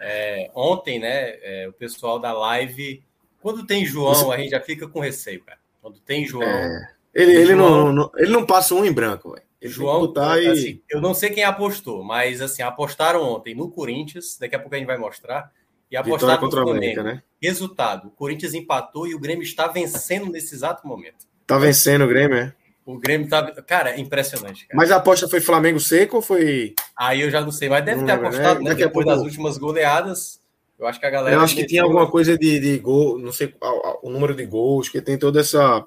É, 0.00 0.50
ontem, 0.54 0.98
né? 0.98 1.36
É, 1.42 1.66
o 1.68 1.72
pessoal 1.72 2.18
da 2.18 2.32
live. 2.32 3.02
Quando 3.40 3.66
tem 3.66 3.84
João, 3.84 4.32
a 4.32 4.38
gente 4.38 4.50
já 4.50 4.60
fica 4.60 4.88
com 4.88 5.00
receio, 5.00 5.42
cara. 5.44 5.58
Quando 5.80 6.00
tem 6.00 6.26
João. 6.26 6.42
É, 6.42 6.90
ele, 7.14 7.32
ele, 7.32 7.54
João, 7.54 7.86
não, 7.86 7.92
não, 7.92 8.10
ele 8.16 8.32
não 8.32 8.44
passa 8.44 8.74
um 8.74 8.84
em 8.84 8.92
branco, 8.92 9.32
velho. 9.32 9.44
João, 9.66 10.12
e... 10.38 10.48
assim, 10.48 10.82
eu 10.90 11.00
não 11.00 11.14
sei 11.14 11.30
quem 11.30 11.42
apostou, 11.42 12.04
mas 12.04 12.42
assim, 12.42 12.62
apostaram 12.62 13.22
ontem 13.22 13.54
no 13.54 13.70
Corinthians, 13.70 14.36
daqui 14.38 14.54
a 14.54 14.58
pouco 14.58 14.74
a 14.74 14.78
gente 14.78 14.86
vai 14.86 14.98
mostrar, 14.98 15.50
e 15.90 15.96
apostaram 15.96 16.42
no 16.42 16.50
Flamengo. 16.50 16.70
América, 16.76 17.02
né? 17.02 17.22
Resultado, 17.40 18.08
o 18.08 18.10
Corinthians 18.10 18.52
empatou 18.52 19.06
e 19.06 19.14
o 19.14 19.18
Grêmio 19.18 19.42
está 19.42 19.66
vencendo 19.66 20.30
nesse 20.30 20.54
exato 20.54 20.86
momento. 20.86 21.26
Tá 21.46 21.58
vencendo 21.58 22.04
o 22.04 22.08
Grêmio, 22.08 22.36
é? 22.36 22.54
O 22.86 22.98
Grêmio 22.98 23.28
tá. 23.28 23.50
Cara, 23.62 23.90
é 23.90 24.00
impressionante. 24.00 24.66
Cara. 24.66 24.76
Mas 24.76 24.90
a 24.90 24.96
aposta 24.96 25.26
foi 25.26 25.40
Flamengo 25.40 25.80
seco 25.80 26.16
ou 26.16 26.22
foi. 26.22 26.74
Aí 26.96 27.22
eu 27.22 27.30
já 27.30 27.40
não 27.40 27.50
sei, 27.50 27.68
mas 27.68 27.84
deve 27.84 28.00
não 28.00 28.06
ter 28.06 28.12
lembra, 28.12 28.28
apostado, 28.28 28.60
né? 28.62 28.70
né? 28.70 28.76
Depois 28.76 29.06
das 29.06 29.20
últimas 29.20 29.56
goleadas. 29.56 30.42
Eu 30.78 30.86
acho 30.86 31.00
que 31.00 31.06
a 31.06 31.10
galera. 31.10 31.36
Eu 31.36 31.40
acho 31.40 31.54
que 31.54 31.66
tinha 31.66 31.82
alguma 31.82 32.10
coisa 32.10 32.36
de, 32.36 32.60
de 32.60 32.78
gol, 32.78 33.18
não 33.18 33.32
sei 33.32 33.54
o 34.02 34.10
número 34.10 34.34
de 34.34 34.44
gols, 34.44 34.88
que 34.88 35.00
tem 35.00 35.16
toda 35.16 35.40
essa, 35.40 35.84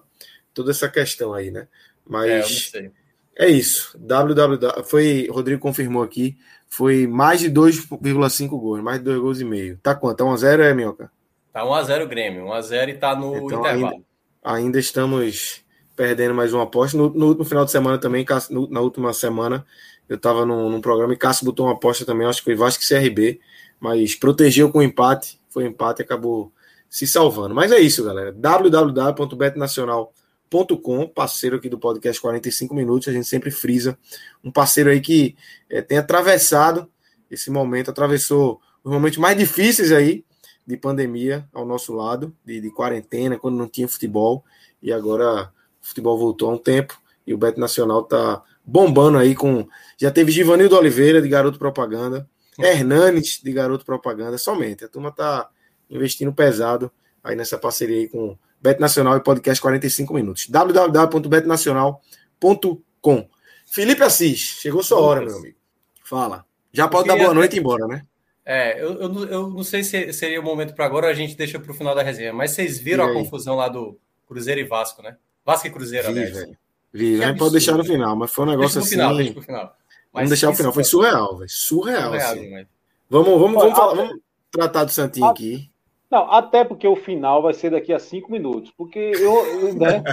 toda 0.54 0.72
essa 0.72 0.90
questão 0.90 1.34
aí, 1.34 1.52
né? 1.52 1.68
Mas. 2.06 2.32
É, 2.32 2.40
não 2.40 2.48
sei. 2.48 2.92
É 3.38 3.48
isso. 3.48 3.96
WWW. 4.00 4.84
Foi, 4.86 5.28
Rodrigo 5.30 5.62
confirmou 5.62 6.02
aqui. 6.02 6.36
Foi 6.68 7.06
mais 7.06 7.40
de 7.40 7.52
2,5 7.52 8.50
gols, 8.50 8.82
mais 8.82 8.98
de 8.98 9.06
2 9.06 9.20
gols 9.20 9.40
e 9.40 9.46
meio. 9.46 9.78
Tá 9.78 9.94
quanto? 9.94 10.18
Tá 10.18 10.24
1x0, 10.24 10.60
é, 10.62 10.74
Minhoca? 10.74 11.12
Tá 11.54 11.62
1x0 11.62 12.04
o 12.04 12.08
Grêmio. 12.08 12.46
1x0 12.46 12.90
e 12.90 12.94
tá 12.96 13.16
no 13.16 13.38
então, 13.38 13.60
intervalo. 13.60 13.86
Ainda, 13.86 14.04
ainda 14.44 14.80
estamos 14.80 15.64
perdendo 15.98 16.34
mais 16.36 16.54
uma 16.54 16.64
aposta. 16.64 16.96
No, 16.96 17.10
no, 17.10 17.44
final 17.44 17.66
de 17.66 17.72
semana 17.72 17.98
também, 17.98 18.26
no, 18.52 18.70
na 18.70 18.80
última 18.80 19.12
semana, 19.12 19.66
eu 20.08 20.16
estava 20.16 20.46
num, 20.46 20.70
num, 20.70 20.80
programa 20.80 21.14
e 21.14 21.18
Cássio 21.18 21.46
botou 21.46 21.66
uma 21.66 21.74
aposta 21.74 22.06
também, 22.06 22.26
acho 22.28 22.40
que 22.40 22.46
foi 22.46 22.56
Vasco 22.56 22.82
e 22.84 22.88
CRB, 22.88 23.42
mas 23.80 24.16
protegeu 24.16 24.72
com 24.72 24.82
empate, 24.82 25.42
foi 25.50 25.66
empate 25.66 26.02
e 26.02 26.06
acabou 26.06 26.54
se 26.88 27.06
salvando. 27.08 27.56
Mas 27.56 27.72
é 27.72 27.80
isso, 27.80 28.04
galera. 28.04 28.32
www.betnacional.com, 28.32 31.08
parceiro 31.10 31.56
aqui 31.58 31.68
do 31.68 31.80
podcast 31.80 32.22
45 32.22 32.76
minutos, 32.76 33.08
a 33.08 33.12
gente 33.12 33.28
sempre 33.28 33.50
frisa, 33.50 33.98
um 34.44 34.52
parceiro 34.52 34.92
aí 34.92 35.02
que 35.02 35.36
é, 35.68 35.82
tem 35.82 35.98
atravessado 35.98 36.88
esse 37.30 37.50
momento, 37.50 37.90
atravessou 37.90 38.62
os 38.84 38.92
momentos 38.92 39.18
mais 39.18 39.36
difíceis 39.36 39.92
aí 39.92 40.24
de 40.66 40.78
pandemia 40.78 41.46
ao 41.52 41.66
nosso 41.66 41.94
lado, 41.94 42.36
de, 42.46 42.62
de 42.62 42.70
quarentena, 42.70 43.40
quando 43.40 43.58
não 43.58 43.68
tinha 43.68 43.88
futebol, 43.88 44.46
e 44.82 44.94
agora 44.94 45.52
o 45.88 45.90
futebol 45.90 46.18
voltou 46.18 46.50
há 46.50 46.54
um 46.54 46.58
tempo 46.58 47.00
e 47.26 47.34
o 47.34 47.38
Beto 47.38 47.58
Nacional 47.60 48.04
tá 48.04 48.44
bombando 48.66 49.18
aí 49.18 49.34
com. 49.34 49.68
Já 49.98 50.12
teve 50.12 50.32
Givanildo 50.32 50.76
Oliveira, 50.76 51.22
de 51.22 51.30
garoto 51.30 51.58
propaganda, 51.58 52.30
Hernanes, 52.60 53.40
de 53.42 53.54
garoto 53.54 53.86
propaganda, 53.86 54.38
somente. 54.38 54.84
A 54.84 54.90
turma 54.90 55.12
tá 55.12 55.50
investindo 55.90 56.34
pesado 56.34 56.92
aí 57.24 57.36
nessa 57.36 57.58
parceria 57.58 57.98
aí 57.98 58.10
com 58.10 58.38
Beto 58.62 58.82
Nacional 58.82 59.16
e 59.16 59.22
podcast 59.22 59.62
45 59.62 60.14
minutos. 60.14 60.48
www.betnacional.com. 60.50 63.30
Felipe 63.66 64.04
Assis, 64.04 64.40
chegou 64.40 64.84
sua 64.84 65.00
hora, 65.00 65.22
meu 65.22 65.38
amigo. 65.38 65.56
Fala. 66.04 66.46
Já 66.74 66.86
pode 66.88 67.08
dar 67.08 67.18
boa 67.18 67.34
noite 67.34 67.54
e 67.54 67.58
ir 67.58 67.60
embora, 67.60 67.88
né? 67.88 68.02
É, 68.46 68.82
eu, 68.82 69.02
eu, 69.02 69.26
eu, 69.26 69.50
não 69.50 69.64
sei 69.64 69.84
se 69.84 70.14
seria 70.14 70.40
o 70.40 70.44
momento 70.44 70.74
para 70.74 70.86
agora, 70.86 71.08
a 71.08 71.14
gente 71.14 71.36
deixa 71.36 71.60
para 71.60 71.72
o 71.72 71.76
final 71.76 71.94
da 71.94 72.02
resenha, 72.02 72.32
mas 72.32 72.52
vocês 72.52 72.80
viram 72.80 73.06
a 73.06 73.14
confusão 73.14 73.56
lá 73.56 73.68
do 73.68 74.00
Cruzeiro 74.26 74.62
e 74.62 74.64
Vasco, 74.64 75.02
né? 75.02 75.18
Vasco 75.48 75.66
e 75.66 75.72
Cruzeiro, 75.72 76.14
Vi, 76.14 76.26
velho. 76.26 76.58
Vi, 76.92 77.18
né? 77.18 77.34
Pode 77.34 77.54
deixar 77.54 77.78
no 77.78 77.86
final, 77.86 78.18
mas 78.18 78.34
foi 78.34 78.44
um 78.44 78.50
negócio 78.50 78.82
assim. 78.82 78.90
Final, 78.90 79.16
deixa 79.16 79.32
pro 79.32 79.42
final. 79.42 79.76
vamos 80.12 80.30
deixar 80.30 80.48
no 80.48 80.56
final. 80.56 80.74
Foi 80.74 80.84
surreal, 80.84 81.38
velho. 81.38 81.50
Surreal. 81.50 82.02
surreal 82.02 82.32
assim. 82.32 82.52
Mas... 82.52 82.68
Vamos, 83.10 83.40
vamos, 83.40 83.54
vamos, 83.54 83.78
falar, 83.78 83.96
vamos 83.96 84.20
tratar 84.52 84.84
do 84.84 84.92
Santinho 84.92 85.26
a... 85.26 85.32
aqui. 85.32 85.72
Não, 86.12 86.30
até 86.30 86.66
porque 86.66 86.86
o 86.86 86.98
final 86.98 87.42
vai 87.42 87.54
ser 87.54 87.70
daqui 87.70 87.94
a 87.94 88.00
cinco 88.00 88.30
minutos. 88.30 88.74
Porque 88.78 89.00
eu. 89.00 89.46
eu 89.62 89.74
né? 89.74 90.04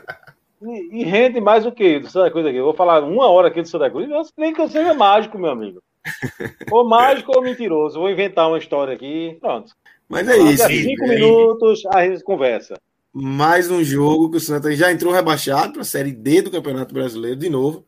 e, 0.62 1.02
e, 1.02 1.04
rende 1.04 1.42
mais 1.42 1.66
o 1.66 1.72
quê 1.72 2.00
do 2.00 2.08
Santa 2.08 2.30
Cruz 2.30 2.46
aqui? 2.46 2.56
Eu 2.56 2.64
vou 2.64 2.74
falar 2.74 3.04
uma 3.04 3.26
hora 3.28 3.48
aqui 3.48 3.60
do 3.60 3.68
Santa 3.68 3.90
Cruz, 3.90 4.08
nem 4.38 4.54
que 4.54 4.62
eu 4.62 4.68
seja 4.68 4.94
mágico, 4.94 5.38
meu 5.38 5.50
amigo. 5.50 5.82
Ou 6.70 6.88
mágico 6.88 7.32
ou 7.36 7.42
mentiroso. 7.42 8.00
Vou 8.00 8.08
inventar 8.08 8.48
uma 8.48 8.56
história 8.56 8.94
aqui. 8.94 9.36
Pronto. 9.42 9.72
Mas 10.08 10.26
é 10.26 10.38
isso. 10.38 10.62
Daqui 10.62 10.80
a 10.80 10.82
cinco 10.84 11.06
minutos 11.06 11.84
a 11.92 12.06
gente 12.06 12.24
conversa 12.24 12.76
mais 13.14 13.70
um 13.70 13.84
jogo 13.84 14.28
que 14.28 14.38
o 14.38 14.40
Santa 14.40 14.74
já 14.74 14.90
entrou 14.90 15.12
rebaixado 15.12 15.74
para 15.74 15.82
a 15.82 15.84
Série 15.84 16.10
D 16.10 16.42
do 16.42 16.50
Campeonato 16.50 16.92
Brasileiro 16.92 17.36
de 17.36 17.48
novo. 17.48 17.86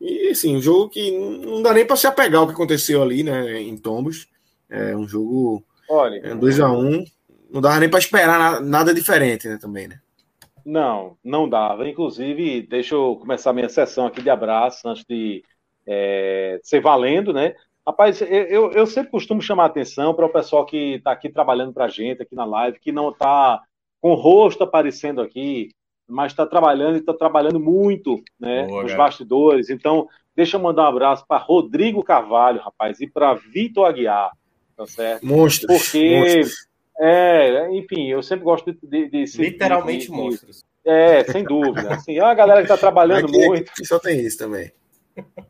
E 0.00 0.30
assim, 0.30 0.56
um 0.56 0.62
jogo 0.62 0.88
que 0.88 1.10
não 1.10 1.60
dá 1.60 1.74
nem 1.74 1.86
para 1.86 1.96
se 1.96 2.06
apegar 2.06 2.40
ao 2.40 2.46
que 2.46 2.54
aconteceu 2.54 3.02
ali, 3.02 3.22
né, 3.22 3.60
em 3.60 3.76
Tombos. 3.76 4.26
É 4.70 4.96
um 4.96 5.06
jogo 5.06 5.62
Olha, 5.90 6.34
2 6.34 6.58
é 6.58 6.62
a 6.62 6.70
1 6.70 6.78
um, 6.78 7.04
não 7.50 7.60
dava 7.60 7.78
nem 7.80 7.90
para 7.90 7.98
esperar 7.98 8.60
nada 8.62 8.94
diferente, 8.94 9.46
né, 9.46 9.58
também, 9.60 9.88
né? 9.88 10.00
Não, 10.64 11.16
não 11.22 11.48
dava. 11.48 11.86
Inclusive, 11.86 12.62
deixa 12.62 12.94
eu 12.94 13.16
começar 13.16 13.52
minha 13.52 13.68
sessão 13.68 14.06
aqui 14.06 14.22
de 14.22 14.30
abraço 14.30 14.88
antes 14.88 15.04
de 15.04 15.44
é, 15.86 16.58
ser 16.62 16.80
valendo, 16.80 17.32
né? 17.32 17.54
Rapaz, 17.86 18.20
eu, 18.20 18.72
eu 18.72 18.86
sempre 18.86 19.12
costumo 19.12 19.40
chamar 19.40 19.66
atenção 19.66 20.12
para 20.12 20.26
o 20.26 20.32
pessoal 20.32 20.66
que 20.66 20.94
está 20.94 21.12
aqui 21.12 21.28
trabalhando 21.28 21.72
para 21.72 21.84
a 21.84 21.88
gente, 21.88 22.22
aqui 22.22 22.34
na 22.34 22.44
live, 22.44 22.80
que 22.80 22.90
não 22.90 23.10
está 23.10 23.62
com 24.06 24.12
o 24.12 24.14
rosto 24.14 24.62
aparecendo 24.62 25.20
aqui, 25.20 25.70
mas 26.06 26.30
está 26.30 26.46
trabalhando 26.46 26.94
e 26.94 27.00
está 27.00 27.12
trabalhando 27.12 27.58
muito 27.58 28.22
né, 28.38 28.64
Boa, 28.64 28.82
nos 28.84 28.92
cara. 28.92 29.02
bastidores. 29.02 29.68
Então, 29.68 30.06
deixa 30.32 30.56
eu 30.56 30.60
mandar 30.60 30.84
um 30.84 30.86
abraço 30.90 31.24
para 31.26 31.42
Rodrigo 31.42 32.04
Carvalho, 32.04 32.60
rapaz, 32.60 33.00
e 33.00 33.08
para 33.08 33.34
Vitor 33.34 33.84
Aguiar, 33.84 34.30
tá 34.76 34.86
certo? 34.86 35.26
Monstros. 35.26 35.90
Porque, 35.90 36.20
monstros. 36.20 36.68
É, 37.00 37.68
enfim, 37.72 38.06
eu 38.06 38.22
sempre 38.22 38.44
gosto 38.44 38.72
de. 38.72 38.78
de, 38.80 39.08
de 39.24 39.42
Literalmente 39.42 40.06
de, 40.06 40.12
monstros. 40.12 40.64
É, 40.84 41.24
sem 41.24 41.42
dúvida. 41.42 41.94
Assim, 41.94 42.16
é 42.16 42.22
uma 42.22 42.34
galera 42.34 42.60
que 42.60 42.66
está 42.66 42.76
trabalhando 42.76 43.26
aqui, 43.26 43.44
muito. 43.44 43.72
Aqui 43.72 43.84
só 43.84 43.98
tem 43.98 44.20
isso 44.20 44.38
também. 44.38 44.70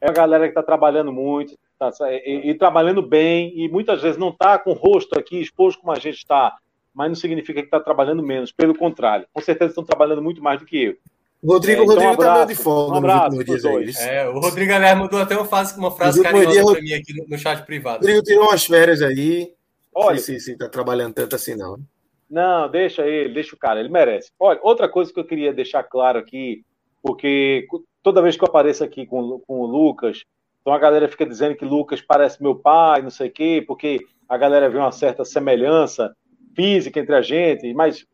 É 0.01 0.09
a 0.09 0.13
galera 0.13 0.45
que 0.45 0.53
está 0.53 0.63
trabalhando 0.63 1.13
muito 1.13 1.55
tá, 1.79 1.91
e, 2.09 2.51
e, 2.51 2.55
trabalhando 2.55 3.03
bem, 3.03 3.53
e 3.55 3.69
muitas 3.69 4.01
vezes 4.01 4.17
não 4.17 4.31
está 4.31 4.59
com 4.59 4.71
o 4.71 4.75
rosto 4.75 5.19
aqui 5.19 5.43
exposto 5.43 5.81
como 5.81 5.93
a 5.93 5.99
gente 5.99 6.17
está 6.17 6.57
mas 6.97 7.09
não 7.09 7.15
significa 7.15 7.61
que 7.61 7.67
está 7.67 7.79
trabalhando 7.79 8.23
menos, 8.23 8.51
pelo 8.51 8.75
contrário. 8.75 9.27
Com 9.31 9.43
certeza 9.43 9.71
estão 9.71 9.85
trabalhando 9.85 10.23
muito 10.23 10.43
mais 10.43 10.59
do 10.59 10.65
que 10.65 10.83
eu. 10.83 10.97
Rodrigo, 11.45 11.83
é, 11.83 11.85
então, 11.85 11.95
Rodrigo 11.95 12.11
um 12.11 12.15
abraço, 12.15 12.41
tá 12.41 12.45
de 12.47 12.55
folga 12.55 12.95
um 12.95 12.97
abraço 12.97 13.45
dias 13.45 13.63
dois. 13.63 14.01
É, 14.01 14.27
o 14.27 14.41
Rodrigo, 14.41 14.73
aliás, 14.73 14.99
mandou 14.99 15.21
até 15.21 15.37
uma 15.37 15.45
frase, 15.45 15.79
uma 15.79 15.91
frase 15.91 16.23
carinhosa 16.23 16.73
para 16.73 16.81
mim 16.81 16.95
aqui 16.95 17.13
no, 17.15 17.29
no, 17.29 17.39
chat 17.39 17.67
privado. 17.67 17.99
Rodrigo 17.99 18.23
tirou 18.23 18.45
umas 18.45 18.65
férias 18.65 19.03
aí. 19.03 19.53
Olha, 19.95 20.19
sim, 20.19 20.39
sim, 20.39 20.57
tá 20.57 20.71
trabalhando 20.71 21.13
tanto 21.13 21.37
assim, 21.37 21.55
não. 21.55 21.77
Não, 22.31 22.69
deixa 22.71 23.07
ele, 23.07 23.35
deixa 23.35 23.55
o 23.55 23.59
cara, 23.59 23.79
ele 23.79 23.91
merece. 23.91 24.31
Olha, 24.41 24.59
outra 24.63 24.89
coisa 24.89 25.13
que 25.13 25.21
eu 25.21 25.25
queria 25.27 25.53
deixar 25.53 25.83
claro 25.83 26.19
aqui, 26.19 26.65
porque 27.03 27.67
toda 28.03 28.23
vez 28.23 28.37
que 28.37 28.43
eu 28.43 28.49
apareço 28.49 28.83
aqui 28.83 29.05
com, 29.07 29.39
com 29.41 29.61
o 29.61 29.67
Lucas, 29.67 30.25
então 30.63 30.73
a 30.73 30.79
galera 30.79 31.09
fica 31.09 31.27
dizendo 31.27 31.55
que 31.55 31.65
Lucas 31.65 32.01
parece 32.01 32.43
meu 32.43 32.57
pai, 32.57 33.03
não 33.03 33.11
sei 33.11 33.29
o 33.29 33.33
quê, 33.33 33.63
porque 33.67 34.01
a 34.27 34.39
galera 34.39 34.71
vê 34.71 34.79
uma 34.79 34.91
certa 34.91 35.25
semelhança 35.25 36.17
física 36.57 36.99
entre 36.99 37.15
a 37.15 37.23
gente, 37.23 37.73
mas 37.75 38.05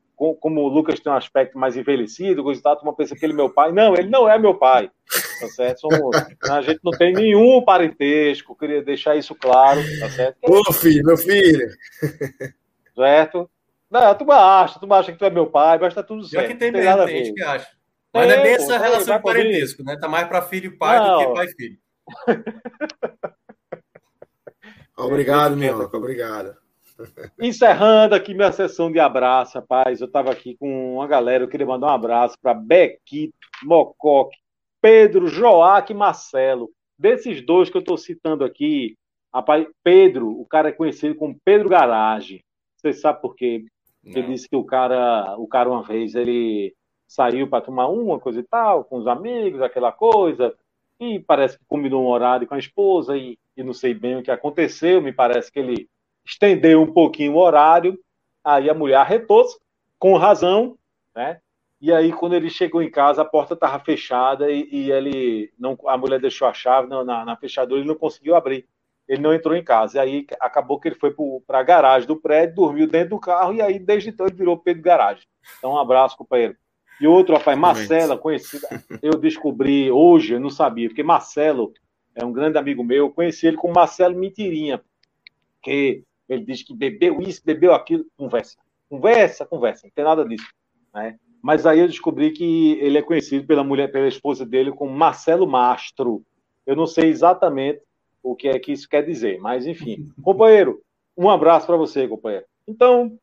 como 0.40 0.60
o 0.60 0.68
Lucas 0.68 1.00
tem 1.00 1.10
um 1.10 1.16
aspecto 1.16 1.58
mais 1.58 1.76
envelhecido, 1.76 2.52
e 2.52 2.60
tal, 2.60 2.78
uma 2.82 2.94
pensa 2.94 3.16
que 3.16 3.24
ele 3.24 3.32
é 3.32 3.36
meu 3.36 3.50
pai. 3.50 3.72
Não, 3.72 3.94
ele 3.94 4.08
não 4.08 4.28
é 4.28 4.38
meu 4.38 4.54
pai. 4.54 4.90
Tá 5.40 5.48
certo? 5.48 5.80
Somos, 5.80 6.16
a 6.48 6.62
gente 6.62 6.80
não 6.84 6.92
tem 6.92 7.12
nenhum 7.12 7.62
parentesco, 7.64 8.56
queria 8.56 8.82
deixar 8.82 9.16
isso 9.16 9.34
claro, 9.34 9.80
tá 9.98 10.10
certo? 10.10 10.36
Ô, 10.42 10.72
filho, 10.72 11.04
meu 11.04 11.16
filho. 11.16 11.68
Certo? 12.94 13.50
Não, 13.90 14.14
tu 14.14 14.30
acha, 14.30 14.78
tu 14.78 14.94
acha 14.94 15.12
que 15.12 15.18
tu 15.18 15.24
é 15.24 15.30
meu 15.30 15.46
pai, 15.46 15.78
mas 15.78 15.94
tá 15.94 16.02
tudo 16.02 16.22
certo. 16.24 16.42
Já 16.42 16.48
que 16.48 16.54
tem, 16.58 16.70
mesmo, 16.70 17.06
tem 17.06 17.24
gente 17.24 17.34
que 17.34 17.42
acha. 17.42 17.68
Mas 18.12 18.24
é, 18.24 18.26
não 18.28 18.40
é 18.40 18.44
bem 18.44 18.54
essa 18.54 18.78
relação 18.78 19.16
de 19.16 19.22
parentesco, 19.22 19.82
né? 19.82 19.96
Tá 19.96 20.08
mais 20.08 20.28
para 20.28 20.42
filho 20.42 20.66
e 20.66 20.76
pai 20.76 20.98
não. 20.98 21.18
do 21.18 21.26
que 21.26 21.34
pai 21.34 21.46
e 21.46 21.54
filho. 21.54 21.78
Obrigado, 24.96 25.56
Minhoca, 25.56 25.96
obrigado. 25.96 26.61
Encerrando 27.44 28.14
aqui 28.14 28.34
minha 28.34 28.52
sessão 28.52 28.88
de 28.88 29.00
abraço, 29.00 29.58
rapaz. 29.58 30.00
Eu 30.00 30.06
estava 30.06 30.30
aqui 30.30 30.56
com 30.56 30.94
uma 30.94 31.08
galera, 31.08 31.42
eu 31.42 31.48
queria 31.48 31.66
mandar 31.66 31.88
um 31.88 31.90
abraço 31.90 32.36
para 32.40 32.54
Bequito, 32.54 33.34
Mocoque, 33.64 34.38
Pedro, 34.80 35.26
Joaquim 35.26 35.92
e 35.92 35.96
Marcelo. 35.96 36.70
Desses 36.96 37.44
dois 37.44 37.68
que 37.68 37.76
eu 37.76 37.80
estou 37.80 37.98
citando 37.98 38.44
aqui, 38.44 38.96
rapaz, 39.34 39.66
Pedro, 39.82 40.30
o 40.30 40.46
cara 40.46 40.68
é 40.68 40.72
conhecido 40.72 41.16
como 41.16 41.36
Pedro 41.44 41.68
Garage. 41.68 42.44
Você 42.76 42.92
sabe 42.92 43.20
por 43.20 43.34
quê? 43.34 43.64
Não. 44.04 44.12
Ele 44.12 44.34
disse 44.34 44.48
que 44.48 44.54
o 44.54 44.62
cara, 44.62 45.34
o 45.36 45.48
cara 45.48 45.68
uma 45.68 45.82
vez, 45.82 46.14
ele 46.14 46.72
saiu 47.08 47.48
para 47.48 47.64
tomar 47.64 47.88
uma 47.88 48.20
coisa 48.20 48.38
e 48.38 48.44
tal, 48.44 48.84
com 48.84 48.98
os 48.98 49.08
amigos, 49.08 49.60
aquela 49.60 49.90
coisa, 49.90 50.54
e 51.00 51.18
parece 51.18 51.58
que 51.58 51.64
combinou 51.66 52.04
um 52.04 52.08
horário 52.08 52.46
com 52.46 52.54
a 52.54 52.58
esposa, 52.60 53.16
e, 53.16 53.36
e 53.56 53.64
não 53.64 53.72
sei 53.72 53.94
bem 53.94 54.18
o 54.18 54.22
que 54.22 54.30
aconteceu, 54.30 55.02
me 55.02 55.12
parece 55.12 55.50
que 55.50 55.58
ele 55.58 55.88
estendeu 56.24 56.82
um 56.82 56.92
pouquinho 56.92 57.34
o 57.34 57.38
horário, 57.38 57.98
aí 58.44 58.68
a 58.68 58.74
mulher 58.74 58.96
arretou 58.96 59.46
com 59.98 60.16
razão, 60.16 60.76
né? 61.14 61.40
E 61.80 61.92
aí, 61.92 62.12
quando 62.12 62.34
ele 62.34 62.48
chegou 62.48 62.80
em 62.80 62.88
casa, 62.88 63.22
a 63.22 63.24
porta 63.24 63.54
estava 63.54 63.76
fechada 63.80 64.48
e, 64.48 64.68
e, 64.70 64.92
ele 64.92 65.52
não, 65.58 65.76
a 65.86 65.98
mulher 65.98 66.20
deixou 66.20 66.46
a 66.46 66.54
chave 66.54 66.88
na, 66.88 67.02
na, 67.02 67.24
na 67.24 67.36
fechadura 67.36 67.80
e 67.80 67.84
não 67.84 67.96
conseguiu 67.96 68.36
abrir. 68.36 68.68
Ele 69.08 69.20
não 69.20 69.34
entrou 69.34 69.56
em 69.56 69.64
casa. 69.64 69.96
E 69.96 70.00
aí 70.00 70.26
acabou 70.38 70.78
que 70.78 70.86
ele 70.86 70.94
foi 70.94 71.12
para 71.44 71.58
a 71.58 71.62
garagem 71.64 72.06
do 72.06 72.16
prédio, 72.16 72.54
dormiu 72.54 72.86
dentro 72.86 73.10
do 73.10 73.18
carro 73.18 73.52
e 73.52 73.60
aí 73.60 73.80
desde 73.80 74.10
então 74.10 74.26
ele 74.26 74.36
virou 74.36 74.56
Pedro 74.56 74.80
Garagem. 74.80 75.24
Então, 75.58 75.72
um 75.72 75.78
abraço, 75.78 76.16
companheiro. 76.16 76.56
E 77.00 77.06
outro, 77.08 77.34
rapaz, 77.34 77.58
Marcela, 77.58 78.16
conhecida. 78.16 78.68
Eu 79.02 79.14
descobri 79.14 79.90
hoje, 79.90 80.34
eu 80.34 80.40
não 80.40 80.50
sabia, 80.50 80.88
porque 80.88 81.02
Marcelo 81.02 81.72
é 82.14 82.24
um 82.24 82.32
grande 82.32 82.58
amigo 82.58 82.84
meu. 82.84 83.06
Eu 83.06 83.10
conheci 83.10 83.48
ele 83.48 83.56
como 83.56 83.74
Marcelo 83.74 84.16
Mentirinha, 84.16 84.80
que 85.60 86.04
ele 86.28 86.44
diz 86.44 86.62
que 86.62 86.74
bebeu 86.74 87.20
isso, 87.20 87.42
bebeu 87.44 87.72
aquilo. 87.72 88.04
Conversa, 88.16 88.56
conversa, 88.88 89.46
conversa. 89.46 89.86
Não 89.86 89.92
tem 89.94 90.04
nada 90.04 90.24
disso. 90.24 90.46
Né? 90.94 91.18
Mas 91.42 91.66
aí 91.66 91.80
eu 91.80 91.88
descobri 91.88 92.30
que 92.30 92.78
ele 92.80 92.98
é 92.98 93.02
conhecido 93.02 93.46
pela 93.46 93.64
mulher, 93.64 93.90
pela 93.90 94.08
esposa 94.08 94.46
dele, 94.46 94.70
como 94.70 94.92
Marcelo 94.92 95.46
Mastro. 95.46 96.22
Eu 96.64 96.76
não 96.76 96.86
sei 96.86 97.08
exatamente 97.08 97.80
o 98.22 98.36
que 98.36 98.48
é 98.48 98.58
que 98.58 98.72
isso 98.72 98.88
quer 98.88 99.04
dizer, 99.04 99.40
mas 99.40 99.66
enfim. 99.66 100.08
Companheiro, 100.22 100.80
um 101.16 101.28
abraço 101.28 101.66
para 101.66 101.76
você, 101.76 102.06
companheiro. 102.06 102.46
Então, 102.66 103.18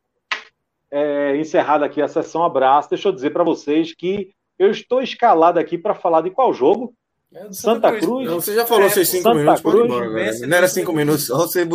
é, 0.91 1.37
encerrada 1.37 1.85
aqui 1.85 2.01
a 2.01 2.07
sessão, 2.07 2.43
abraço. 2.43 2.89
Deixa 2.89 3.07
eu 3.07 3.13
dizer 3.13 3.31
para 3.31 3.43
vocês 3.43 3.93
que 3.93 4.31
eu 4.57 4.69
estou 4.69 5.01
escalado 5.01 5.57
aqui 5.57 5.77
para 5.77 5.95
falar 5.95 6.21
de 6.21 6.29
qual 6.29 6.53
jogo? 6.53 6.93
É 7.33 7.41
Santa, 7.43 7.53
Santa, 7.53 7.89
Cruz. 7.91 8.05
Cruz. 8.05 8.27
Não, 8.27 8.41
você 8.41 8.55
já 8.55 8.65
falou 8.65 8.85
é, 8.85 8.89
seus 8.89 9.07
cinco 9.07 9.23
Santa 9.23 9.35
minutos, 9.35 9.61
Cruz, 9.61 9.75
pode 9.75 9.87
ir 9.87 9.95
embora. 9.95 10.47
Não 10.47 10.57
era 10.57 10.67
cinco 10.67 10.93
minutos, 10.93 11.27
você 11.27 11.67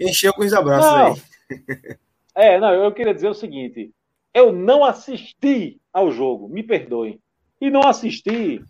encheu 0.00 0.32
com 0.32 0.42
os 0.42 0.52
abraços 0.52 0.90
não. 0.90 1.06
aí. 1.06 1.96
É, 2.34 2.58
não, 2.58 2.72
eu 2.72 2.90
queria 2.92 3.14
dizer 3.14 3.28
o 3.28 3.34
seguinte: 3.34 3.92
eu 4.32 4.52
não 4.52 4.84
assisti 4.84 5.78
ao 5.92 6.10
jogo, 6.10 6.48
me 6.48 6.62
perdoem. 6.62 7.20
E 7.60 7.70
não 7.70 7.82
assisti. 7.82 8.64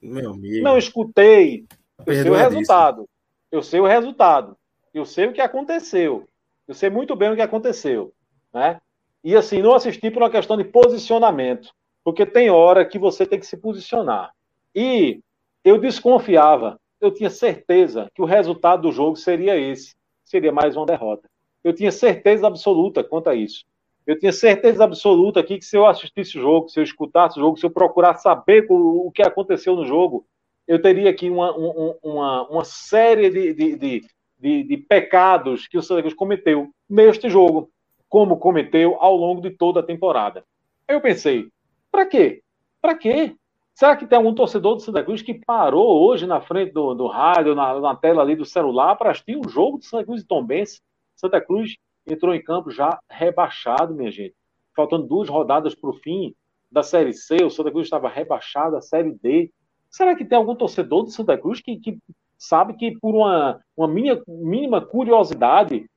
Meu 0.00 0.30
amigo. 0.30 0.64
Não 0.64 0.78
escutei. 0.78 1.66
Eu 2.06 2.14
sei 2.14 2.30
o 2.30 2.34
resultado. 2.34 3.08
Eu 3.50 3.62
sei 3.62 3.80
o 3.80 3.86
resultado. 3.86 4.56
Eu 4.94 5.04
sei 5.04 5.26
o 5.26 5.32
que 5.32 5.40
aconteceu. 5.40 6.28
Eu 6.66 6.74
sei 6.74 6.88
muito 6.88 7.16
bem 7.16 7.30
o 7.30 7.34
que 7.34 7.42
aconteceu. 7.42 8.12
Né? 8.54 8.80
E 9.24 9.34
assim, 9.34 9.60
não 9.60 9.74
assisti 9.74 10.10
por 10.10 10.22
uma 10.22 10.30
questão 10.30 10.56
de 10.56 10.64
posicionamento. 10.64 11.70
Porque 12.04 12.24
tem 12.24 12.48
hora 12.48 12.86
que 12.86 12.98
você 12.98 13.26
tem 13.26 13.38
que 13.38 13.46
se 13.46 13.56
posicionar. 13.56 14.32
E 14.74 15.20
eu 15.68 15.78
desconfiava, 15.78 16.80
eu 17.00 17.10
tinha 17.12 17.30
certeza 17.30 18.10
que 18.14 18.22
o 18.22 18.24
resultado 18.24 18.82
do 18.82 18.92
jogo 18.92 19.16
seria 19.16 19.56
esse. 19.56 19.94
Seria 20.24 20.52
mais 20.52 20.76
uma 20.76 20.86
derrota. 20.86 21.28
Eu 21.62 21.72
tinha 21.72 21.92
certeza 21.92 22.46
absoluta 22.46 23.04
quanto 23.04 23.28
a 23.28 23.34
isso. 23.34 23.64
Eu 24.06 24.18
tinha 24.18 24.32
certeza 24.32 24.84
absoluta 24.84 25.40
aqui 25.40 25.58
que 25.58 25.64
se 25.64 25.76
eu 25.76 25.86
assistisse 25.86 26.38
o 26.38 26.40
jogo, 26.40 26.68
se 26.68 26.80
eu 26.80 26.84
escutasse 26.84 27.38
o 27.38 27.42
jogo, 27.42 27.58
se 27.58 27.66
eu 27.66 27.70
procurasse 27.70 28.22
saber 28.22 28.66
o, 28.70 29.10
que 29.14 29.22
aconteceu 29.22 29.76
no 29.76 29.84
jogo, 29.84 30.26
eu 30.66 30.80
teria 30.80 31.10
aqui 31.10 31.28
uma, 31.28 31.54
uma, 31.54 32.48
uma 32.48 32.64
série 32.64 33.28
de, 33.28 33.52
de, 33.52 34.02
de, 34.38 34.64
de, 34.64 34.76
pecados 34.78 35.66
que 35.66 35.76
o 35.76 35.82
Santa 35.82 36.00
Cruz 36.02 36.14
cometeu 36.14 36.70
neste 36.88 37.28
jogo, 37.28 37.70
como 38.08 38.38
cometeu 38.38 38.96
ao 38.98 39.14
longo 39.14 39.42
de 39.42 39.50
toda 39.50 39.80
a 39.80 39.86
temporada. 39.86 40.44
Eu 40.86 41.00
pensei, 41.00 41.48
para 41.90 42.06
quê? 42.06 42.42
Para 42.80 42.94
quê? 42.94 43.34
Será 43.78 43.94
que 43.94 44.08
tem 44.08 44.18
algum 44.18 44.34
torcedor 44.34 44.74
do 44.74 44.82
Santa 44.82 45.04
Cruz 45.04 45.22
que 45.22 45.32
parou 45.32 46.02
hoje 46.02 46.26
na 46.26 46.40
frente 46.40 46.72
do, 46.72 46.94
do 46.94 47.06
rádio, 47.06 47.54
na, 47.54 47.78
na 47.78 47.94
tela 47.94 48.22
ali 48.22 48.34
do 48.34 48.44
celular, 48.44 48.96
para 48.96 49.12
assistir 49.12 49.36
um 49.36 49.48
jogo 49.48 49.78
do 49.78 49.84
Santa 49.84 50.04
Cruz 50.04 50.20
e 50.20 50.26
Tombense? 50.26 50.80
Santa 51.14 51.40
Cruz 51.40 51.76
entrou 52.04 52.34
em 52.34 52.42
campo 52.42 52.72
já 52.72 52.98
rebaixado, 53.08 53.94
minha 53.94 54.10
gente. 54.10 54.34
Faltando 54.74 55.06
duas 55.06 55.28
rodadas 55.28 55.76
para 55.76 55.90
o 55.90 55.92
fim 55.92 56.34
da 56.68 56.82
Série 56.82 57.12
C, 57.12 57.36
o 57.44 57.50
Santa 57.50 57.70
Cruz 57.70 57.86
estava 57.86 58.08
rebaixado 58.08 58.74
à 58.74 58.80
Série 58.80 59.12
D. 59.12 59.52
Será 59.88 60.16
que 60.16 60.24
tem 60.24 60.36
algum 60.36 60.56
torcedor 60.56 61.04
do 61.04 61.12
Santa 61.12 61.38
Cruz 61.38 61.60
que, 61.60 61.76
que 61.76 62.00
sabe 62.36 62.74
que 62.74 62.98
por 62.98 63.14
uma, 63.14 63.60
uma 63.76 63.86
minha, 63.86 64.20
mínima 64.26 64.84
curiosidade, 64.84 65.88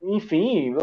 enfim, 0.00 0.74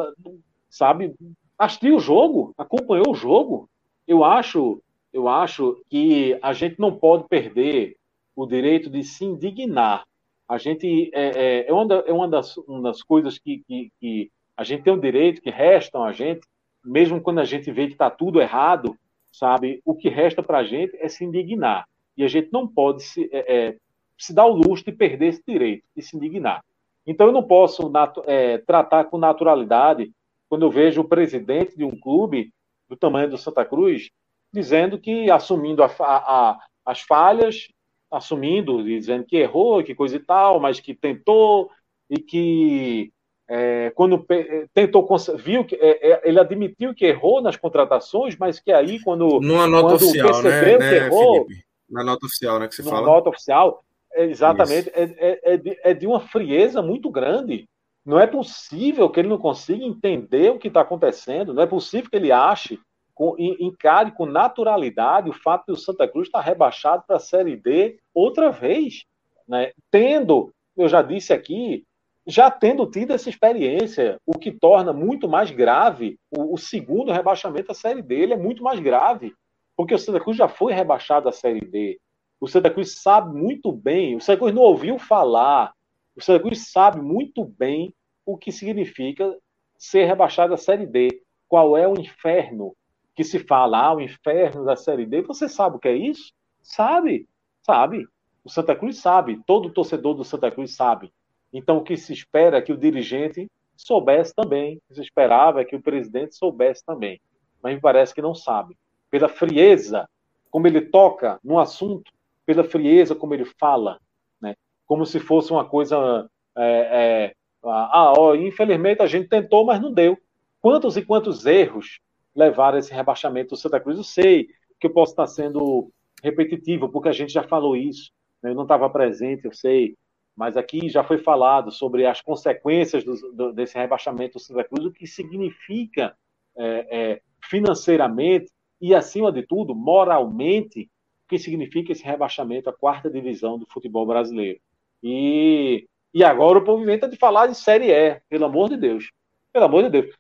sabe, 0.70 1.16
assistiu 1.58 1.96
o 1.96 2.00
jogo, 2.00 2.54
acompanhou 2.56 3.10
o 3.10 3.16
jogo? 3.16 3.68
Eu 4.08 4.24
acho, 4.24 4.80
eu 5.14 5.28
acho 5.28 5.82
que 5.90 6.38
a 6.42 6.52
gente 6.52 6.80
não 6.80 6.96
pode 6.96 7.28
perder 7.30 7.96
o 8.36 8.46
direito 8.46 8.90
de 8.90 9.04
se 9.04 9.24
indignar 9.24 10.04
a 10.48 10.58
gente 10.58 11.10
é, 11.14 11.30
é, 11.30 11.68
é, 11.68 11.74
uma, 11.74 11.94
é 11.96 12.14
uma, 12.14 12.28
das, 12.28 12.58
uma 12.58 12.82
das 12.82 13.02
coisas 13.02 13.40
que, 13.40 13.64
que, 13.66 13.92
que, 14.00 14.32
a 14.56 14.64
gente 14.64 14.84
tem 14.84 14.94
um 14.94 15.00
direito, 15.00 15.42
que 15.42 15.50
restam 15.50 16.04
a 16.04 16.12
gente, 16.12 16.42
mesmo 16.86 17.20
quando 17.20 17.40
a 17.40 17.46
gente 17.46 17.72
vê 17.72 17.88
que 17.88 17.94
está 17.94 18.08
tudo 18.10 18.40
errado, 18.40 18.96
sabe? 19.32 19.82
O 19.84 19.96
que 19.96 20.10
resta 20.10 20.44
para 20.44 20.60
a 20.60 20.64
gente 20.64 20.96
é 20.98 21.08
se 21.08 21.26
indignar. 21.26 21.88
E 22.16 22.24
a 22.24 22.28
gente 22.28 22.50
não 22.52 22.68
pode 22.68 23.02
se, 23.02 23.28
é, 23.32 23.56
é, 23.70 23.78
se 24.16 24.32
dar 24.32 24.46
o 24.46 24.54
luxo 24.54 24.86
de 24.86 24.92
perder 24.92 25.30
esse 25.30 25.42
direito, 25.48 25.84
de 25.96 26.04
se 26.04 26.16
indignar. 26.16 26.64
Então 27.08 27.26
eu 27.26 27.34
não 27.34 27.42
posso 27.42 27.92
é, 28.28 28.60
tratar 28.60 29.06
com 29.06 29.18
naturalidade 29.18 30.12
quando 30.48 30.62
eu 30.62 30.70
vejo 30.70 31.02
o 31.02 31.08
presidente 31.08 31.76
de 31.76 31.84
um 31.84 32.00
clube 32.00 32.54
do 32.88 32.96
tamanho 32.96 33.30
do 33.30 33.40
Santa 33.40 33.66
Cruz 33.66 34.12
dizendo 34.54 35.00
que 35.00 35.32
assumindo 35.32 35.84
a, 35.84 35.88
a, 36.00 36.60
as 36.86 37.02
falhas 37.02 37.68
assumindo, 38.12 38.84
dizendo 38.84 39.26
que 39.26 39.38
errou, 39.38 39.84
que 39.84 39.96
coisa 39.96 40.16
e 40.16 40.20
tal, 40.20 40.60
mas 40.60 40.80
que 40.80 40.94
tentou 40.94 41.72
e 42.08 42.20
que 42.20 43.12
é, 43.50 43.92
quando 43.96 44.26
tentou 44.74 45.08
viu 45.36 45.66
que 45.66 45.76
é, 45.76 46.12
é, 46.12 46.22
ele 46.24 46.40
admitiu 46.40 46.94
que 46.94 47.06
errou 47.06 47.42
nas 47.42 47.58
contratações, 47.58 48.38
mas 48.38 48.60
que 48.60 48.72
aí 48.72 49.02
quando 49.02 49.40
numa 49.42 49.68
nota 49.68 49.88
quando 49.88 49.96
oficial, 49.96 50.44
né, 50.44 50.50
percebeu 50.52 50.80
né, 50.80 50.90
que 50.90 50.96
errou, 50.96 51.46
Felipe? 51.46 51.66
na 51.90 52.04
nota 52.04 52.26
oficial, 52.28 52.60
né, 52.60 52.68
que 52.68 52.76
você 52.76 52.84
fala. 52.84 53.08
nota 53.08 53.30
oficial, 53.30 53.84
é, 54.14 54.26
exatamente, 54.26 54.90
é, 54.94 55.04
é, 55.04 55.54
é, 55.54 55.58
de, 55.58 55.80
é 55.84 55.94
de 55.94 56.06
uma 56.06 56.20
frieza 56.20 56.82
muito 56.84 57.10
grande. 57.10 57.68
Não 58.06 58.20
é 58.20 58.28
possível 58.28 59.10
que 59.10 59.20
ele 59.20 59.30
não 59.30 59.38
consiga 59.38 59.84
entender 59.84 60.52
o 60.52 60.60
que 60.60 60.68
está 60.68 60.82
acontecendo. 60.82 61.54
Não 61.54 61.64
é 61.64 61.66
possível 61.66 62.10
que 62.10 62.18
ele 62.18 62.32
ache 62.32 62.78
com, 63.14 63.36
encare 63.38 64.12
com 64.12 64.26
naturalidade 64.26 65.30
o 65.30 65.34
fato 65.34 65.68
de 65.68 65.72
o 65.74 65.76
Santa 65.78 66.08
Cruz 66.08 66.28
estar 66.28 66.42
rebaixado 66.42 67.04
para 67.06 67.18
a 67.18 67.20
Série 67.20 67.56
D 67.56 68.00
outra 68.14 68.52
vez, 68.52 69.06
né? 69.48 69.72
tendo, 69.92 70.54
eu 70.76 70.88
já 70.88 71.02
disse 71.02 71.32
aqui, 71.32 71.86
já 72.26 72.50
tendo 72.50 72.90
tido 72.90 73.12
essa 73.12 73.30
experiência, 73.30 74.18
o 74.26 74.38
que 74.38 74.52
torna 74.52 74.94
muito 74.94 75.28
mais 75.28 75.52
grave 75.52 76.18
o, 76.32 76.54
o 76.54 76.58
segundo 76.58 77.12
rebaixamento 77.12 77.68
da 77.68 77.74
Série 77.74 78.02
D, 78.02 78.16
ele 78.16 78.34
é 78.34 78.38
muito 78.38 78.64
mais 78.64 78.80
grave, 78.80 79.34
porque 79.76 79.94
o 79.94 80.00
Santa 80.00 80.20
Cruz 80.20 80.38
já 80.38 80.48
foi 80.48 80.74
rebaixado 80.74 81.28
à 81.28 81.32
Série 81.32 81.62
D. 81.62 82.00
O 82.40 82.48
Santa 82.48 82.70
Cruz 82.70 83.02
sabe 83.02 83.38
muito 83.38 83.72
bem, 83.72 84.16
o 84.16 84.22
Santa 84.22 84.40
Cruz 84.40 84.54
não 84.54 84.62
ouviu 84.64 84.98
falar, 84.98 85.74
o 86.16 86.22
Santa 86.22 86.42
Cruz 86.42 86.72
sabe 86.72 87.02
muito 87.02 87.44
bem 87.46 87.94
o 88.26 88.38
que 88.38 88.52
significa 88.52 89.36
ser 89.78 90.06
rebaixado 90.06 90.54
à 90.54 90.58
Série 90.58 90.86
D. 90.86 91.22
Qual 91.48 91.78
é 91.78 91.88
o 91.88 92.00
inferno 92.00 92.74
que 93.16 93.24
se 93.24 93.40
fala, 93.40 93.80
ah, 93.80 93.94
o 93.96 94.02
inferno 94.02 94.66
da 94.66 94.76
Série 94.76 95.06
D, 95.06 95.22
você 95.22 95.48
sabe 95.48 95.78
o 95.78 95.80
que 95.80 95.88
é 95.88 95.96
isso? 95.96 96.34
Sabe, 96.62 97.28
sabe. 97.62 98.08
O 98.44 98.50
Santa 98.50 98.76
Cruz 98.76 98.98
sabe, 98.98 99.42
todo 99.46 99.70
torcedor 99.70 100.16
do 100.16 100.24
Santa 100.24 100.52
Cruz 100.52 100.76
sabe. 100.76 101.14
Então, 101.52 101.78
o 101.78 101.84
que 101.84 101.96
se 101.96 102.12
espera 102.12 102.58
é 102.58 102.62
que 102.62 102.74
o 102.74 102.78
dirigente 102.78 103.50
soubesse 103.76 104.34
também, 104.34 104.78
o 104.78 104.82
que 104.88 104.96
se 104.96 105.02
esperava 105.02 105.62
é 105.62 105.66
que 105.66 105.76
o 105.76 105.82
presidente 105.82 106.36
soubesse 106.36 106.84
também. 106.86 107.22
Mas 107.62 107.76
me 107.76 107.82
parece 107.82 108.14
que 108.14 108.22
não 108.22 108.34
sabe. 108.34 108.78
Pela 109.10 109.30
frieza 109.30 110.10
como 110.50 110.68
ele 110.68 110.82
toca 110.82 111.40
no 111.44 111.60
assunto, 111.60 112.12
pela 112.46 112.64
frieza 112.64 113.16
como 113.16 113.34
ele 113.34 113.46
fala, 113.60 114.00
né? 114.42 114.56
como 114.86 115.06
se 115.06 115.20
fosse 115.20 115.52
uma 115.52 115.66
coisa. 115.66 116.30
É, 116.56 117.32
é, 117.32 117.36
ah, 117.64 118.14
ó, 118.18 118.36
infelizmente 118.36 119.02
a 119.02 119.08
gente 119.08 119.30
tentou, 119.30 119.66
mas 119.66 119.82
não 119.82 119.92
deu. 119.92 120.18
Quantos 120.60 120.98
e 120.98 121.02
quantos 121.02 121.46
erros 121.46 122.00
levar 122.36 122.78
esse 122.78 122.94
rebaixamento 122.94 123.50
do 123.50 123.58
Santa 123.58 123.80
Cruz. 123.80 123.98
Eu 123.98 124.04
sei 124.04 124.48
que 124.80 124.88
eu 124.88 124.92
posso 124.94 125.12
estar 125.14 125.28
sendo 125.28 125.92
repetitivo, 126.24 126.90
porque 126.90 127.10
a 127.10 127.14
gente 127.14 127.32
já 127.32 127.44
falou 127.44 127.76
isso. 127.76 128.12
Né? 128.42 128.52
Eu 128.52 128.56
não 128.56 128.64
estava 128.64 128.90
presente, 128.90 129.46
eu 129.46 129.54
sei. 129.54 129.96
Mas 130.36 130.58
aqui 130.58 130.90
já 130.90 131.04
foi 131.04 131.18
falado 131.20 131.72
sobre 131.72 132.06
as 132.06 132.22
consequências 132.22 133.04
do, 133.04 133.16
do, 133.34 133.54
desse 133.54 133.78
rebaixamento 133.78 134.34
do 134.34 134.40
Santa 134.40 134.64
Cruz, 134.64 134.86
o 134.86 134.92
que 134.92 135.06
significa 135.06 136.16
é, 136.58 136.88
é, 136.90 137.22
financeiramente 137.44 138.52
e, 138.82 138.96
acima 138.96 139.32
de 139.32 139.44
tudo, 139.44 139.76
moralmente, 139.76 140.90
o 141.26 141.30
que 141.30 141.38
significa 141.38 141.92
esse 141.92 142.04
rebaixamento 142.04 142.70
à 142.70 142.74
quarta 142.74 143.10
divisão 143.10 143.58
do 143.60 143.68
futebol 143.68 144.06
brasileiro. 144.06 144.60
E, 145.02 145.88
e 146.14 146.24
agora 146.24 146.60
o 146.60 146.64
povo 146.64 146.82
inventa 146.82 147.08
de 147.08 147.18
falar 147.18 147.48
de 147.48 147.56
Série 147.56 147.92
E, 147.92 148.20
pelo 148.28 148.46
amor 148.46 148.70
de 148.70 148.78
Deus. 148.78 149.12
Pelo 149.52 149.66
amor 149.66 149.84
de 149.84 149.90
Deus. 149.90 150.16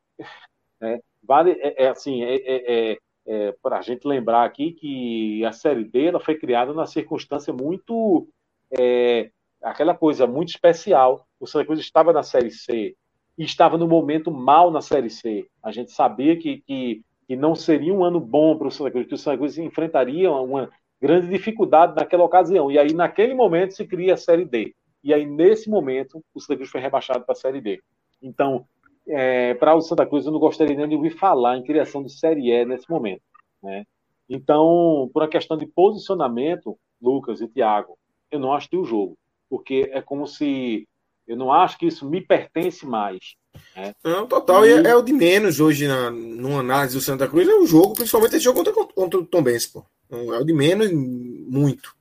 É, 0.81 0.99
Vale, 1.23 1.51
é, 1.51 1.85
é 1.85 1.87
assim, 1.87 2.23
é, 2.23 2.35
é, 2.35 2.91
é, 2.91 2.97
é 3.25 3.55
para 3.61 3.77
a 3.77 3.81
gente 3.81 4.07
lembrar 4.07 4.43
aqui 4.43 4.71
que 4.73 5.45
a 5.45 5.51
Série 5.51 5.85
D 5.85 6.07
ela 6.07 6.19
foi 6.19 6.35
criada 6.35 6.73
numa 6.73 6.85
circunstância 6.85 7.53
muito, 7.53 8.27
é, 8.77 9.31
aquela 9.61 9.95
coisa 9.95 10.27
muito 10.27 10.49
especial. 10.49 11.25
O 11.39 11.47
Santa 11.47 11.65
Cruz 11.65 11.79
estava 11.79 12.11
na 12.11 12.23
Série 12.23 12.51
C 12.51 12.95
e 13.37 13.43
estava 13.43 13.77
no 13.77 13.87
momento 13.87 14.31
mal 14.31 14.69
na 14.69 14.81
Série 14.81 15.09
C. 15.09 15.47
A 15.61 15.71
gente 15.71 15.91
sabia 15.91 16.37
que, 16.37 16.61
que, 16.61 17.01
que 17.27 17.35
não 17.35 17.55
seria 17.55 17.93
um 17.93 18.03
ano 18.03 18.19
bom 18.19 18.57
para 18.57 18.67
o 18.67 18.71
Santa 18.71 18.91
Cruz, 18.91 19.07
que 19.07 19.15
o 19.15 19.17
Santa 19.17 19.37
Cruz 19.37 19.57
enfrentaria 19.57 20.31
uma 20.31 20.69
grande 21.01 21.27
dificuldade 21.27 21.95
naquela 21.95 22.23
ocasião. 22.23 22.71
E 22.71 22.77
aí, 22.77 22.93
naquele 22.93 23.33
momento, 23.33 23.73
se 23.73 23.85
cria 23.85 24.13
a 24.13 24.17
Série 24.17 24.45
D. 24.45 24.75
E 25.03 25.13
aí, 25.13 25.25
nesse 25.25 25.69
momento, 25.69 26.23
o 26.33 26.39
Santa 26.39 26.57
Cruz 26.57 26.69
foi 26.69 26.79
rebaixado 26.79 27.25
para 27.25 27.33
a 27.33 27.35
Série 27.35 27.59
D. 27.59 27.81
Então, 28.21 28.65
é, 29.07 29.53
para 29.55 29.75
o 29.75 29.81
Santa 29.81 30.05
Cruz, 30.05 30.25
eu 30.25 30.31
não 30.31 30.39
gostaria 30.39 30.75
nem 30.75 30.87
de 30.87 30.95
ouvir 30.95 31.11
falar 31.11 31.57
em 31.57 31.63
criação 31.63 32.03
de 32.03 32.11
Série 32.11 32.51
E 32.51 32.65
nesse 32.65 32.89
momento. 32.89 33.21
Né? 33.61 33.83
Então, 34.29 35.09
por 35.13 35.23
uma 35.23 35.29
questão 35.29 35.57
de 35.57 35.65
posicionamento, 35.65 36.77
Lucas 37.01 37.41
e 37.41 37.47
Thiago, 37.47 37.97
eu 38.31 38.39
não 38.39 38.53
acho 38.53 38.69
que 38.69 38.77
o 38.77 38.85
jogo, 38.85 39.17
porque 39.49 39.89
é 39.91 40.01
como 40.01 40.25
se 40.25 40.87
eu 41.27 41.37
não 41.37 41.53
acho 41.53 41.77
que 41.77 41.85
isso 41.85 42.09
me 42.09 42.19
pertence 42.19 42.85
mais. 42.85 43.35
Né? 43.75 43.93
Não, 44.03 44.27
total, 44.27 44.65
e... 44.65 44.71
é, 44.71 44.89
é, 44.89 44.95
o 44.95 45.01
de 45.01 45.13
menos 45.13 45.59
hoje 45.59 45.87
na 45.87 46.09
numa 46.09 46.59
análise 46.59 46.95
do 46.95 47.01
Santa 47.01 47.27
Cruz, 47.27 47.47
é 47.47 47.53
o 47.53 47.65
jogo, 47.65 47.93
principalmente 47.93 48.35
esse 48.35 48.43
jogo 48.43 48.63
contra, 48.63 48.73
contra 48.93 49.19
o 49.19 49.25
Tom 49.25 49.43
Benz, 49.43 49.67
pô. 49.67 49.85
É 50.11 50.15
o 50.15 50.43
de 50.43 50.53
menos 50.53 50.91
muito. 50.91 51.95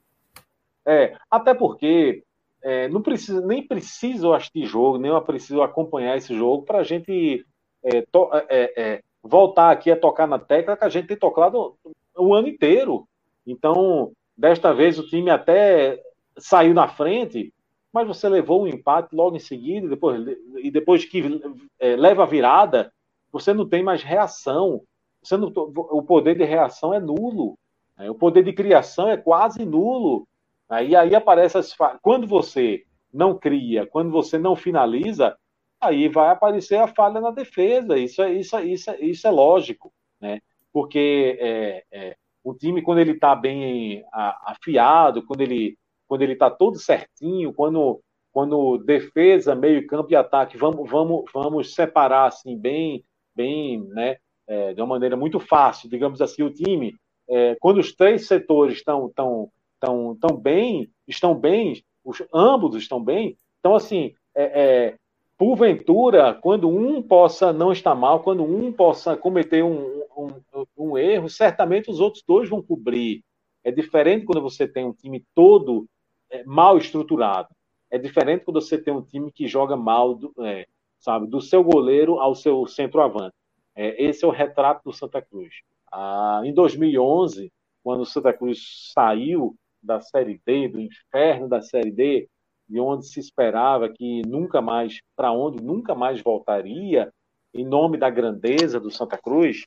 É, 0.84 1.16
até 1.30 1.54
porque 1.54 2.24
é, 2.62 2.88
não 2.88 3.02
precisa, 3.02 3.40
nem 3.40 3.66
preciso 3.66 4.32
assistir 4.32 4.66
jogo, 4.66 4.98
nem 4.98 5.10
preciso 5.22 5.62
acompanhar 5.62 6.16
esse 6.16 6.34
jogo 6.34 6.64
para 6.64 6.78
a 6.78 6.82
gente 6.84 7.44
é, 7.82 8.02
to, 8.02 8.30
é, 8.48 8.72
é, 8.76 9.02
voltar 9.22 9.70
aqui 9.70 9.90
a 9.90 9.96
tocar 9.96 10.26
na 10.26 10.38
tecla 10.38 10.76
que 10.76 10.84
a 10.84 10.88
gente 10.88 11.08
tem 11.08 11.16
tocado 11.16 11.76
o 12.16 12.34
ano 12.34 12.48
inteiro. 12.48 13.06
Então, 13.46 14.12
desta 14.36 14.72
vez 14.72 14.98
o 14.98 15.06
time 15.06 15.30
até 15.30 16.00
saiu 16.38 16.72
na 16.72 16.88
frente, 16.88 17.52
mas 17.92 18.06
você 18.06 18.28
levou 18.28 18.62
um 18.62 18.66
empate 18.66 19.14
logo 19.14 19.36
em 19.36 19.40
seguida, 19.40 19.88
depois, 19.88 20.24
e 20.56 20.70
depois 20.70 21.04
que 21.04 21.40
é, 21.78 21.96
leva 21.96 22.22
a 22.22 22.26
virada, 22.26 22.92
você 23.30 23.52
não 23.52 23.68
tem 23.68 23.82
mais 23.82 24.02
reação. 24.02 24.82
Você 25.22 25.36
não, 25.36 25.52
o 25.54 26.02
poder 26.02 26.36
de 26.36 26.44
reação 26.44 26.94
é 26.94 27.00
nulo. 27.00 27.58
Né? 27.96 28.10
O 28.10 28.14
poder 28.14 28.42
de 28.42 28.52
criação 28.52 29.08
é 29.08 29.16
quase 29.16 29.64
nulo. 29.64 30.26
Aí, 30.68 30.96
aí 30.96 31.14
aparece 31.14 31.58
as 31.58 31.74
Quando 32.00 32.26
você 32.26 32.84
não 33.12 33.38
cria, 33.38 33.86
quando 33.86 34.10
você 34.10 34.38
não 34.38 34.56
finaliza, 34.56 35.36
aí 35.80 36.08
vai 36.08 36.30
aparecer 36.30 36.76
a 36.78 36.88
falha 36.88 37.20
na 37.20 37.30
defesa. 37.30 37.98
Isso 37.98 38.22
é, 38.22 38.32
isso, 38.32 38.56
é, 38.56 38.64
isso, 38.64 38.90
é, 38.90 39.00
isso 39.00 39.26
é 39.26 39.30
lógico, 39.30 39.92
né? 40.20 40.40
Porque 40.72 41.36
é, 41.40 41.84
é, 41.92 42.16
o 42.42 42.54
time, 42.54 42.82
quando 42.82 43.00
ele 43.00 43.12
está 43.12 43.34
bem 43.34 44.04
afiado, 44.12 45.24
quando 45.26 45.42
ele 45.42 45.76
quando 46.08 46.22
ele 46.22 46.34
está 46.34 46.50
todo 46.50 46.78
certinho, 46.78 47.52
quando 47.52 48.00
quando 48.32 48.78
defesa, 48.78 49.54
meio 49.54 49.86
campo 49.86 50.10
e 50.12 50.16
ataque, 50.16 50.56
vamos 50.56 50.88
vamos 50.90 51.24
vamos 51.34 51.74
separar 51.74 52.26
assim 52.28 52.56
bem 52.58 53.04
bem, 53.34 53.80
né? 53.88 54.16
É, 54.46 54.74
de 54.74 54.80
uma 54.80 54.88
maneira 54.88 55.16
muito 55.16 55.38
fácil, 55.38 55.88
digamos 55.88 56.20
assim, 56.20 56.42
o 56.42 56.52
time 56.52 56.94
é, 57.28 57.56
quando 57.60 57.78
os 57.78 57.94
três 57.94 58.26
setores 58.26 58.76
estão 58.76 59.10
tão, 59.14 59.50
tão, 59.82 60.14
tão 60.14 60.36
bem, 60.36 60.88
estão 61.08 61.34
bem, 61.34 61.82
os, 62.04 62.22
ambos 62.32 62.76
estão 62.76 63.02
bem, 63.02 63.36
então 63.58 63.74
assim, 63.74 64.14
é, 64.32 64.44
é, 64.44 64.96
porventura, 65.36 66.34
quando 66.34 66.68
um 66.68 67.02
possa 67.02 67.52
não 67.52 67.72
estar 67.72 67.96
mal, 67.96 68.20
quando 68.20 68.44
um 68.44 68.72
possa 68.72 69.16
cometer 69.16 69.64
um, 69.64 70.04
um, 70.16 70.66
um, 70.78 70.96
erro, 70.96 71.28
certamente 71.28 71.90
os 71.90 71.98
outros 71.98 72.22
dois 72.22 72.48
vão 72.48 72.62
cobrir. 72.62 73.24
É 73.64 73.72
diferente 73.72 74.24
quando 74.24 74.40
você 74.40 74.68
tem 74.68 74.84
um 74.84 74.92
time 74.92 75.24
todo 75.34 75.86
é, 76.30 76.44
mal 76.44 76.78
estruturado. 76.78 77.48
É 77.90 77.98
diferente 77.98 78.44
quando 78.44 78.60
você 78.60 78.78
tem 78.78 78.94
um 78.94 79.02
time 79.02 79.32
que 79.32 79.48
joga 79.48 79.76
mal, 79.76 80.14
do, 80.14 80.32
é, 80.40 80.66
sabe, 81.00 81.26
do 81.26 81.40
seu 81.40 81.64
goleiro 81.64 82.20
ao 82.20 82.36
seu 82.36 82.68
centroavante. 82.68 83.34
É, 83.74 84.00
esse 84.00 84.24
é 84.24 84.28
o 84.28 84.30
retrato 84.30 84.84
do 84.84 84.92
Santa 84.92 85.20
Cruz. 85.20 85.54
Ah, 85.90 86.40
em 86.44 86.54
2011, 86.54 87.52
quando 87.82 88.02
o 88.02 88.06
Santa 88.06 88.32
Cruz 88.32 88.92
saiu 88.94 89.56
da 89.82 90.00
Série 90.00 90.40
D, 90.44 90.68
do 90.68 90.80
inferno 90.80 91.48
da 91.48 91.60
Série 91.60 91.90
D, 91.90 92.28
de 92.68 92.80
onde 92.80 93.06
se 93.06 93.20
esperava 93.20 93.88
que 93.88 94.22
nunca 94.26 94.60
mais, 94.60 95.00
para 95.16 95.32
onde 95.32 95.62
nunca 95.62 95.94
mais 95.94 96.22
voltaria, 96.22 97.12
em 97.52 97.64
nome 97.64 97.98
da 97.98 98.08
grandeza 98.08 98.80
do 98.80 98.90
Santa 98.90 99.18
Cruz, 99.18 99.66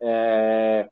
é, 0.00 0.88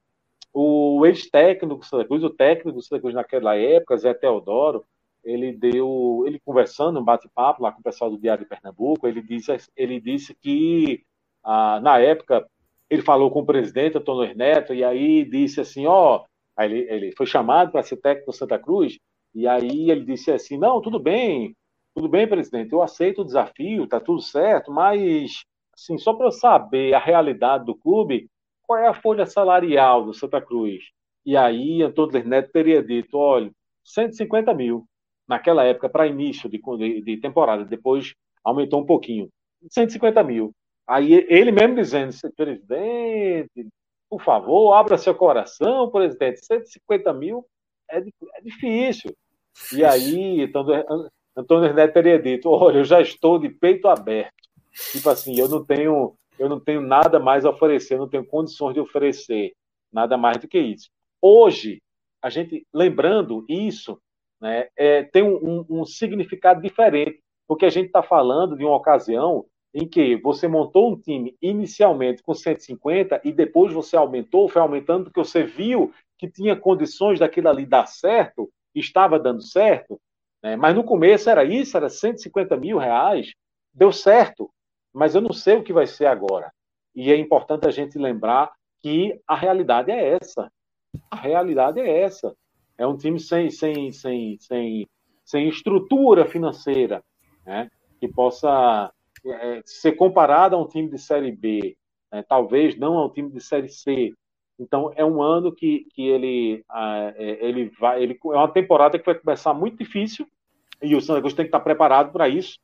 o 0.53 1.05
ex-técnico 1.07 1.81
do 1.81 1.85
Santa 1.85 2.05
Cruz, 2.05 2.25
o 2.25 2.31
técnico 2.31 2.73
do 2.73 2.83
Santa 2.83 3.01
Cruz 3.01 3.15
naquela 3.15 3.57
época, 3.57 3.97
Zé 3.97 4.15
Teodoro, 4.15 4.85
ele 5.23 5.53
deu, 5.53 6.25
ele 6.27 6.39
conversando, 6.45 7.01
um 7.01 7.05
bate-papo 7.05 7.63
lá 7.63 7.73
com 7.73 7.81
o 7.81 7.85
pessoal 7.85 8.11
do 8.11 8.19
Diário 8.19 8.45
de 8.45 8.49
Pernambuco, 8.49 9.07
ele 9.07 9.23
disse, 9.23 9.57
ele 9.77 10.01
disse 10.01 10.35
que 10.35 11.03
ah, 11.43 11.81
na 11.81 11.99
época 11.99 12.47
ele 12.91 13.03
falou 13.03 13.31
com 13.31 13.41
o 13.41 13.47
presidente 13.47 13.97
Antônio 13.97 14.35
Neto 14.37 14.75
e 14.75 14.85
aí 14.85 15.25
disse 15.25 15.61
assim, 15.61 15.87
ó, 15.87 16.17
oh, 16.17 16.27
ele, 16.61 16.87
ele 16.91 17.13
foi 17.17 17.27
chamado 17.27 17.73
para 17.73 17.83
ser 17.83 17.97
técnico 17.97 18.31
do 18.31 18.37
Santa 18.37 18.59
Cruz 18.59 18.99
e 19.35 19.49
aí 19.49 19.91
ele 19.91 20.05
disse 20.05 20.31
assim, 20.31 20.57
não, 20.57 20.81
tudo 20.81 20.99
bem, 20.99 21.57
tudo 21.95 22.09
bem, 22.09 22.29
presidente, 22.29 22.73
eu 22.73 22.83
aceito 22.83 23.23
o 23.23 23.25
desafio, 23.25 23.87
tá 23.87 24.01
tudo 24.01 24.21
certo, 24.21 24.71
mas 24.71 25.43
assim, 25.75 25.99
só 25.99 26.15
para 26.15 26.27
eu 26.27 26.33
saber 26.33 26.95
a 26.95 26.99
realidade 26.99 27.65
do 27.65 27.75
clube, 27.75 28.29
qual 28.63 28.79
é 28.79 28.87
a 28.87 28.95
folha 28.95 29.27
salarial 29.27 30.05
do 30.05 30.15
Santa 30.15 30.41
Cruz? 30.41 30.85
E 31.27 31.37
aí 31.37 31.83
Antônio 31.83 32.25
Neto 32.27 32.53
teria 32.53 32.83
dito, 32.83 33.17
olha, 33.17 33.51
150 33.85 34.55
mil 34.55 34.87
naquela 35.27 35.65
época 35.65 35.89
para 35.89 36.07
início 36.07 36.49
de, 36.49 36.59
de, 36.59 37.01
de 37.03 37.17
temporada, 37.17 37.65
depois 37.65 38.15
aumentou 38.45 38.81
um 38.81 38.87
pouquinho, 38.87 39.29
150 39.71 40.23
mil. 40.23 40.53
Aí 40.87 41.27
ele 41.29 41.51
mesmo 41.51 41.77
dizendo, 41.77 42.13
presidente, 42.37 43.67
por 44.09 44.23
favor, 44.23 44.75
abra 44.75 44.99
seu 44.99 45.15
coração, 45.15 45.91
presidente, 45.91 46.45
150 46.45 47.13
mil 47.13 47.45
é, 47.91 47.99
é 47.99 48.41
difícil. 48.43 49.15
E 49.73 49.85
aí, 49.85 50.43
então, 50.43 50.65
Antônio 51.37 51.73
Neto 51.73 51.95
teria 51.95 52.19
dito, 52.19 52.49
olha, 52.49 52.79
eu 52.79 52.85
já 52.85 53.01
estou 53.01 53.39
de 53.39 53.49
peito 53.49 53.89
aberto. 53.89 54.33
Tipo 54.93 55.11
assim, 55.11 55.39
eu 55.39 55.49
não 55.49 55.65
tenho, 55.65 56.15
eu 56.39 56.49
não 56.49 56.59
tenho 56.59 56.81
nada 56.81 57.19
mais 57.19 57.45
a 57.45 57.51
oferecer, 57.51 57.97
não 57.97 58.09
tenho 58.09 58.27
condições 58.27 58.75
de 58.75 58.81
oferecer 58.81 59.53
nada 59.93 60.17
mais 60.17 60.39
do 60.39 60.49
que 60.49 60.59
isso. 60.59 60.91
Hoje, 61.21 61.81
a 62.21 62.29
gente, 62.29 62.67
lembrando 62.73 63.45
isso, 63.49 64.01
né, 64.41 64.69
é, 64.77 65.05
tem 65.05 65.23
um, 65.23 65.37
um, 65.37 65.81
um 65.81 65.85
significado 65.85 66.61
diferente, 66.61 67.21
porque 67.47 67.67
a 67.67 67.71
gente 67.71 67.87
está 67.87 68.03
falando 68.03 68.57
de 68.57 68.65
uma 68.65 68.77
ocasião 68.77 69.47
em 69.75 69.89
que 69.89 70.17
você 70.17 70.47
montou 70.47 70.93
um 70.93 70.97
time 70.97 71.37
inicialmente 71.43 72.23
com 72.23 72.33
150 72.33 73.21
e 73.25 73.33
depois 73.33 73.73
você 73.73 73.97
aumentou, 73.97 74.49
foi 74.49 74.63
aumentando 74.63 75.05
porque 75.05 75.19
você 75.19 75.43
viu 75.43 75.93
que 76.17 76.31
tinha 76.31 76.55
condições 76.55 77.19
daquilo 77.19 77.49
ali 77.49 77.67
dar 77.67 77.87
certo, 77.87 78.49
estava 78.73 79.19
dando 79.19 79.43
certo, 79.43 80.01
né? 80.41 80.55
mas 80.55 80.77
no 80.77 80.85
começo 80.85 81.29
era 81.29 81.45
isso, 81.45 81.77
era 81.77 81.89
150 81.89 82.57
mil 82.57 82.79
reais, 82.79 83.33
deu 83.73 83.91
certo, 83.91 84.49
mas 84.93 85.17
eu 85.17 85.21
não 85.21 85.33
sei 85.33 85.57
o 85.57 85.65
que 85.65 85.73
vai 85.73 85.89
ser 85.89 86.07
agora. 86.07 86.53
E 86.95 87.11
é 87.11 87.17
importante 87.17 87.67
a 87.67 87.73
gente 87.73 87.99
lembrar 87.99 88.53
que 88.81 89.21
a 89.27 89.35
realidade 89.35 89.91
é 89.91 90.17
essa. 90.23 90.49
A 91.11 91.17
realidade 91.17 91.81
é 91.81 92.03
essa. 92.03 92.33
É 92.79 92.87
um 92.87 92.97
time 92.97 93.19
sem, 93.19 93.51
sem, 93.51 93.91
sem, 93.91 94.39
sem, 94.39 94.87
sem 95.25 95.49
estrutura 95.49 96.27
financeira, 96.27 97.03
né? 97.45 97.69
que 97.99 98.07
possa 98.07 98.93
é, 99.27 99.63
ser 99.65 99.93
comparado 99.93 100.57
a 100.57 100.61
um 100.61 100.67
time 100.67 100.89
de 100.89 100.99
Série 100.99 101.33
B, 101.33 101.77
né, 102.13 102.23
talvez 102.29 102.77
não 102.77 102.99
a 102.99 103.07
um 103.07 103.11
time 103.11 103.31
de 103.31 103.41
Série 103.41 103.69
C. 103.69 104.13
Então 104.59 104.93
é 104.95 105.05
um 105.05 105.21
ano 105.21 105.53
que, 105.53 105.87
que 105.95 106.07
ele, 106.07 106.65
é, 106.73 107.47
ele 107.47 107.71
vai, 107.79 108.03
ele 108.03 108.19
é 108.23 108.37
uma 108.37 108.53
temporada 108.53 108.99
que 108.99 109.07
vai 109.07 109.15
começar 109.15 109.53
muito 109.53 109.79
difícil 109.79 110.27
e 110.83 110.95
o 110.95 111.01
Santa 111.01 111.21
Cruz 111.21 111.35
tem 111.35 111.45
que 111.45 111.49
estar 111.49 111.61
preparado 111.61 112.13
para 112.13 112.29
isso. 112.29 112.59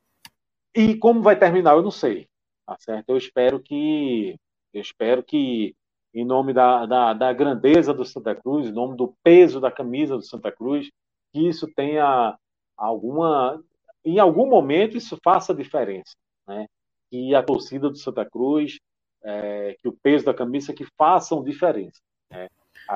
E 0.75 0.95
como 0.97 1.23
vai 1.23 1.37
terminar, 1.37 1.75
eu 1.75 1.83
não 1.83 1.91
sei. 1.91 2.29
Tá 2.67 2.77
certo? 2.79 3.09
Eu 3.09 3.17
espero 3.17 3.61
que, 3.61 4.37
eu 4.73 4.81
espero 4.81 5.23
que 5.23 5.75
em 6.15 6.25
nome 6.25 6.53
da, 6.53 6.87
da, 6.87 7.13
da 7.13 7.33
grandeza 7.33 7.93
do 7.93 8.05
Santa 8.05 8.35
Cruz, 8.35 8.69
em 8.69 8.73
nome 8.73 8.97
do 8.97 9.15
peso 9.23 9.61
da 9.61 9.71
camisa 9.71 10.17
do 10.17 10.23
Santa 10.23 10.53
Cruz, 10.53 10.91
que 11.33 11.49
isso 11.49 11.67
tenha 11.75 12.37
alguma, 12.77 13.63
em 14.05 14.19
algum 14.19 14.47
momento 14.47 14.97
isso 14.97 15.19
faça 15.23 15.55
diferença 15.55 16.13
né? 16.51 16.67
que 17.11 17.35
a 17.35 17.43
torcida 17.43 17.89
do 17.89 17.97
Santa 17.97 18.25
Cruz, 18.25 18.79
é, 19.23 19.77
que 19.81 19.89
o 19.89 19.93
peso 19.93 20.25
da 20.25 20.35
camisa, 20.35 20.73
que 20.73 20.85
façam 20.97 21.43
diferença. 21.43 22.01
Né? 22.31 22.49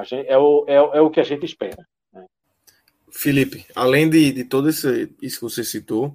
Gente, 0.04 0.28
é, 0.28 0.36
o, 0.36 0.64
é, 0.66 0.74
é, 0.74 1.00
o 1.00 1.10
que 1.10 1.20
a 1.20 1.24
gente 1.24 1.44
espera. 1.44 1.86
Né? 2.12 2.24
Felipe, 3.10 3.64
além 3.74 4.10
de, 4.10 4.32
de 4.32 4.44
todo 4.44 4.68
esse, 4.68 5.12
isso 5.22 5.36
que 5.36 5.42
você 5.42 5.62
citou, 5.62 6.14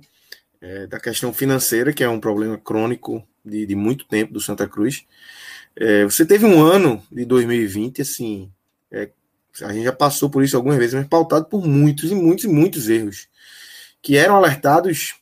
é, 0.61 0.87
da 0.87 0.99
questão 0.99 1.33
financeira, 1.33 1.93
que 1.93 2.03
é 2.03 2.09
um 2.09 2.19
problema 2.19 2.57
crônico 2.57 3.25
de, 3.43 3.65
de 3.65 3.75
muito 3.75 4.05
tempo 4.05 4.33
do 4.33 4.41
Santa 4.41 4.67
Cruz, 4.67 5.05
é, 5.75 6.03
você 6.03 6.25
teve 6.25 6.45
um 6.45 6.61
ano 6.61 7.01
de 7.09 7.23
2020, 7.23 8.01
assim, 8.01 8.51
é, 8.91 9.09
a 9.61 9.71
gente 9.71 9.85
já 9.85 9.93
passou 9.93 10.29
por 10.29 10.43
isso 10.43 10.57
algumas 10.57 10.77
vezes, 10.77 10.93
mas 10.93 11.07
pautado 11.07 11.45
por 11.45 11.65
muitos 11.65 12.11
e 12.11 12.15
muitos 12.15 12.45
e 12.45 12.47
muitos 12.47 12.89
erros 12.89 13.27
que 14.01 14.15
eram 14.15 14.35
alertados 14.35 15.15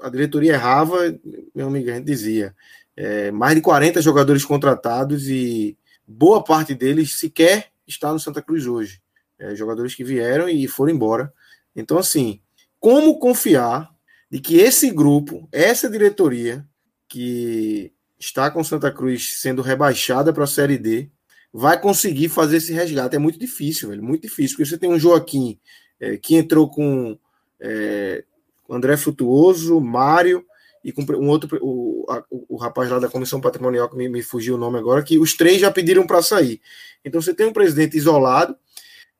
a 0.00 0.08
diretoria 0.08 0.54
errava, 0.54 1.18
meu 1.54 1.68
amigo, 1.68 1.90
a 1.90 1.94
gente 1.94 2.06
dizia. 2.06 2.54
É, 2.96 3.30
mais 3.30 3.54
de 3.54 3.60
40 3.60 4.00
jogadores 4.00 4.44
contratados 4.44 5.28
e 5.28 5.76
boa 6.06 6.42
parte 6.42 6.74
deles 6.74 7.18
sequer 7.18 7.68
está 7.86 8.12
no 8.12 8.18
Santa 8.18 8.40
Cruz 8.40 8.66
hoje. 8.66 9.00
É, 9.38 9.54
jogadores 9.54 9.94
que 9.94 10.02
vieram 10.02 10.48
e 10.48 10.66
foram 10.66 10.92
embora. 10.92 11.32
Então, 11.74 11.98
assim, 11.98 12.40
como 12.80 13.18
confiar 13.18 13.90
de 14.30 14.40
que 14.40 14.56
esse 14.56 14.90
grupo, 14.90 15.48
essa 15.52 15.90
diretoria, 15.90 16.66
que 17.08 17.92
está 18.18 18.50
com 18.50 18.64
Santa 18.64 18.90
Cruz 18.90 19.40
sendo 19.40 19.62
rebaixada 19.62 20.32
para 20.32 20.44
a 20.44 20.48
Série 20.48 20.78
D, 20.78 21.10
vai 21.52 21.80
conseguir 21.80 22.28
fazer 22.28 22.56
esse 22.56 22.72
resgate. 22.72 23.16
É 23.16 23.18
muito 23.18 23.38
difícil, 23.38 23.90
velho, 23.90 24.02
muito 24.02 24.22
difícil. 24.22 24.56
Porque 24.56 24.68
você 24.68 24.78
tem 24.78 24.90
um 24.90 24.98
Joaquim 24.98 25.58
é, 26.00 26.16
que 26.16 26.34
entrou 26.34 26.68
com 26.68 27.18
é, 27.60 28.24
André 28.74 28.96
Frutuoso, 28.96 29.80
Mário 29.80 30.44
e 30.82 30.92
com 30.92 31.02
um 31.02 31.28
outro, 31.28 31.58
o, 31.60 32.06
a, 32.08 32.22
o 32.30 32.56
rapaz 32.56 32.88
lá 32.88 32.98
da 32.98 33.08
Comissão 33.08 33.40
Patrimonial, 33.40 33.88
que 33.88 33.96
me, 33.96 34.08
me 34.08 34.22
fugiu 34.22 34.54
o 34.54 34.58
nome 34.58 34.78
agora, 34.78 35.02
que 35.02 35.18
os 35.18 35.34
três 35.34 35.60
já 35.60 35.70
pediram 35.70 36.06
para 36.06 36.22
sair. 36.22 36.60
Então 37.04 37.20
você 37.20 37.34
tem 37.34 37.46
um 37.46 37.52
presidente 37.52 37.96
isolado, 37.96 38.56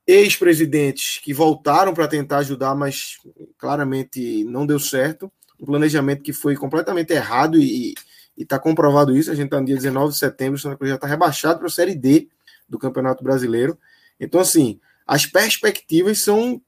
ex-presidentes 0.06 1.18
que 1.18 1.34
voltaram 1.34 1.92
para 1.92 2.06
tentar 2.06 2.38
ajudar, 2.38 2.74
mas 2.74 3.18
claramente 3.58 4.44
não 4.44 4.64
deu 4.64 4.78
certo. 4.78 5.30
Um 5.58 5.66
planejamento 5.66 6.22
que 6.22 6.32
foi 6.32 6.54
completamente 6.54 7.12
errado 7.12 7.58
e 7.58 7.94
está 8.36 8.58
comprovado 8.58 9.16
isso. 9.16 9.30
A 9.30 9.34
gente 9.34 9.46
está 9.46 9.58
no 9.58 9.66
dia 9.66 9.74
19 9.74 10.12
de 10.12 10.18
setembro, 10.18 10.54
o 10.54 10.58
Santa 10.58 10.76
Cruz 10.76 10.90
já 10.90 10.96
está 10.96 11.06
rebaixado 11.06 11.58
para 11.58 11.66
a 11.66 11.70
Série 11.70 11.94
D 11.94 12.28
do 12.68 12.78
Campeonato 12.78 13.24
Brasileiro. 13.24 13.76
Então, 14.20 14.40
assim, 14.40 14.78
as 15.06 15.26
perspectivas 15.26 16.20
são 16.20 16.60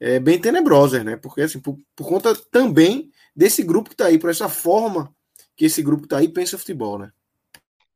é, 0.00 0.18
bem 0.18 0.40
tenebrosas, 0.40 1.04
né? 1.04 1.16
Porque, 1.16 1.42
assim, 1.42 1.60
por, 1.60 1.76
por 1.94 2.08
conta 2.08 2.34
também 2.50 3.10
desse 3.34 3.62
grupo 3.62 3.88
que 3.88 3.94
está 3.94 4.06
aí, 4.06 4.18
por 4.18 4.30
essa 4.30 4.48
forma 4.48 5.12
que 5.56 5.64
esse 5.64 5.82
grupo 5.82 6.04
está 6.04 6.18
aí 6.18 6.28
pensa 6.28 6.58
futebol, 6.58 6.98
né? 6.98 7.10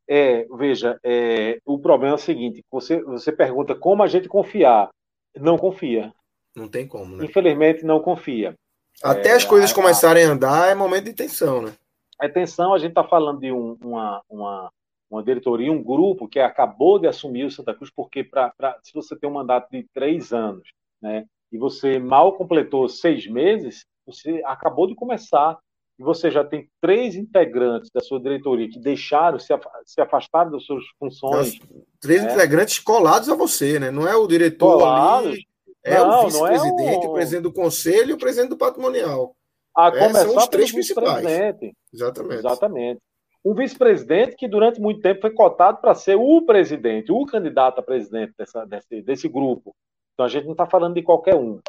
É, 0.08 0.46
veja, 0.56 0.98
é, 1.02 1.60
o 1.64 1.78
problema 1.78 2.14
é 2.14 2.16
o 2.16 2.18
seguinte: 2.18 2.64
você, 2.70 3.00
você 3.02 3.30
pergunta 3.32 3.74
como 3.74 4.02
a 4.02 4.06
gente 4.06 4.28
confiar. 4.28 4.90
Não 5.34 5.56
confia. 5.56 6.12
Não 6.54 6.68
tem 6.68 6.86
como, 6.86 7.16
né? 7.16 7.24
Infelizmente, 7.24 7.84
não 7.84 8.00
confia. 8.00 8.54
Até 9.02 9.30
é, 9.30 9.32
as 9.32 9.44
coisas 9.44 9.72
a, 9.72 9.74
começarem 9.74 10.24
a 10.24 10.30
andar, 10.30 10.70
é 10.70 10.74
momento 10.74 11.04
de 11.04 11.14
tensão, 11.14 11.62
né? 11.62 11.72
A 12.18 12.28
tensão, 12.28 12.74
a 12.74 12.78
gente 12.78 12.90
está 12.90 13.02
falando 13.02 13.40
de 13.40 13.50
um, 13.50 13.76
uma, 13.82 14.22
uma, 14.28 14.72
uma 15.10 15.22
diretoria, 15.22 15.72
um 15.72 15.82
grupo 15.82 16.28
que 16.28 16.38
acabou 16.38 16.98
de 16.98 17.06
assumir 17.06 17.44
o 17.44 17.50
Santa 17.50 17.74
Cruz, 17.74 17.90
porque 17.90 18.22
pra, 18.22 18.50
pra, 18.50 18.78
se 18.82 18.92
você 18.92 19.16
tem 19.16 19.28
um 19.28 19.32
mandato 19.32 19.70
de 19.70 19.86
três 19.94 20.32
anos, 20.32 20.68
né, 21.00 21.24
e 21.52 21.58
você 21.58 21.98
mal 21.98 22.36
completou 22.36 22.88
seis 22.88 23.26
meses, 23.26 23.84
você 24.06 24.40
acabou 24.44 24.86
de 24.86 24.94
começar 24.94 25.58
e 25.98 26.02
você 26.02 26.30
já 26.30 26.42
tem 26.42 26.68
três 26.80 27.14
integrantes 27.14 27.90
da 27.94 28.00
sua 28.00 28.18
diretoria 28.20 28.68
que 28.68 28.80
deixaram, 28.80 29.38
se, 29.38 29.52
afastaram 30.00 30.50
das 30.50 30.64
suas 30.64 30.82
funções. 30.98 31.60
Três 32.00 32.24
né? 32.24 32.32
integrantes 32.32 32.78
colados 32.78 33.28
a 33.28 33.34
você, 33.34 33.78
né? 33.78 33.90
Não 33.90 34.08
é 34.08 34.16
o 34.16 34.26
diretor 34.26 34.78
colados. 34.78 35.32
ali, 35.32 35.46
é 35.84 35.98
não, 35.98 36.20
o 36.20 36.24
vice-presidente, 36.24 37.04
é 37.04 37.08
o... 37.08 37.10
o 37.10 37.14
presidente 37.14 37.42
do 37.42 37.52
conselho 37.52 38.10
e 38.10 38.12
o 38.14 38.18
presidente 38.18 38.50
do 38.50 38.56
patrimonial. 38.56 39.36
A 39.76 39.88
é, 39.88 39.90
começar 39.90 40.26
são 40.26 40.36
os 40.36 40.48
três 40.48 40.72
principais. 40.72 41.24
Exatamente. 41.92 42.34
Exatamente. 42.36 43.00
Um 43.44 43.54
vice-presidente 43.54 44.36
que 44.36 44.46
durante 44.46 44.80
muito 44.80 45.00
tempo 45.00 45.20
foi 45.20 45.30
cotado 45.30 45.78
para 45.80 45.94
ser 45.94 46.16
o 46.16 46.42
presidente, 46.42 47.10
o 47.10 47.26
candidato 47.26 47.80
a 47.80 47.82
presidente 47.82 48.32
dessa, 48.38 48.64
desse, 48.64 49.02
desse 49.02 49.28
grupo. 49.28 49.74
Então 50.14 50.26
a 50.26 50.28
gente 50.28 50.44
não 50.44 50.52
está 50.52 50.66
falando 50.66 50.94
de 50.94 51.02
qualquer 51.02 51.36
um. 51.36 51.60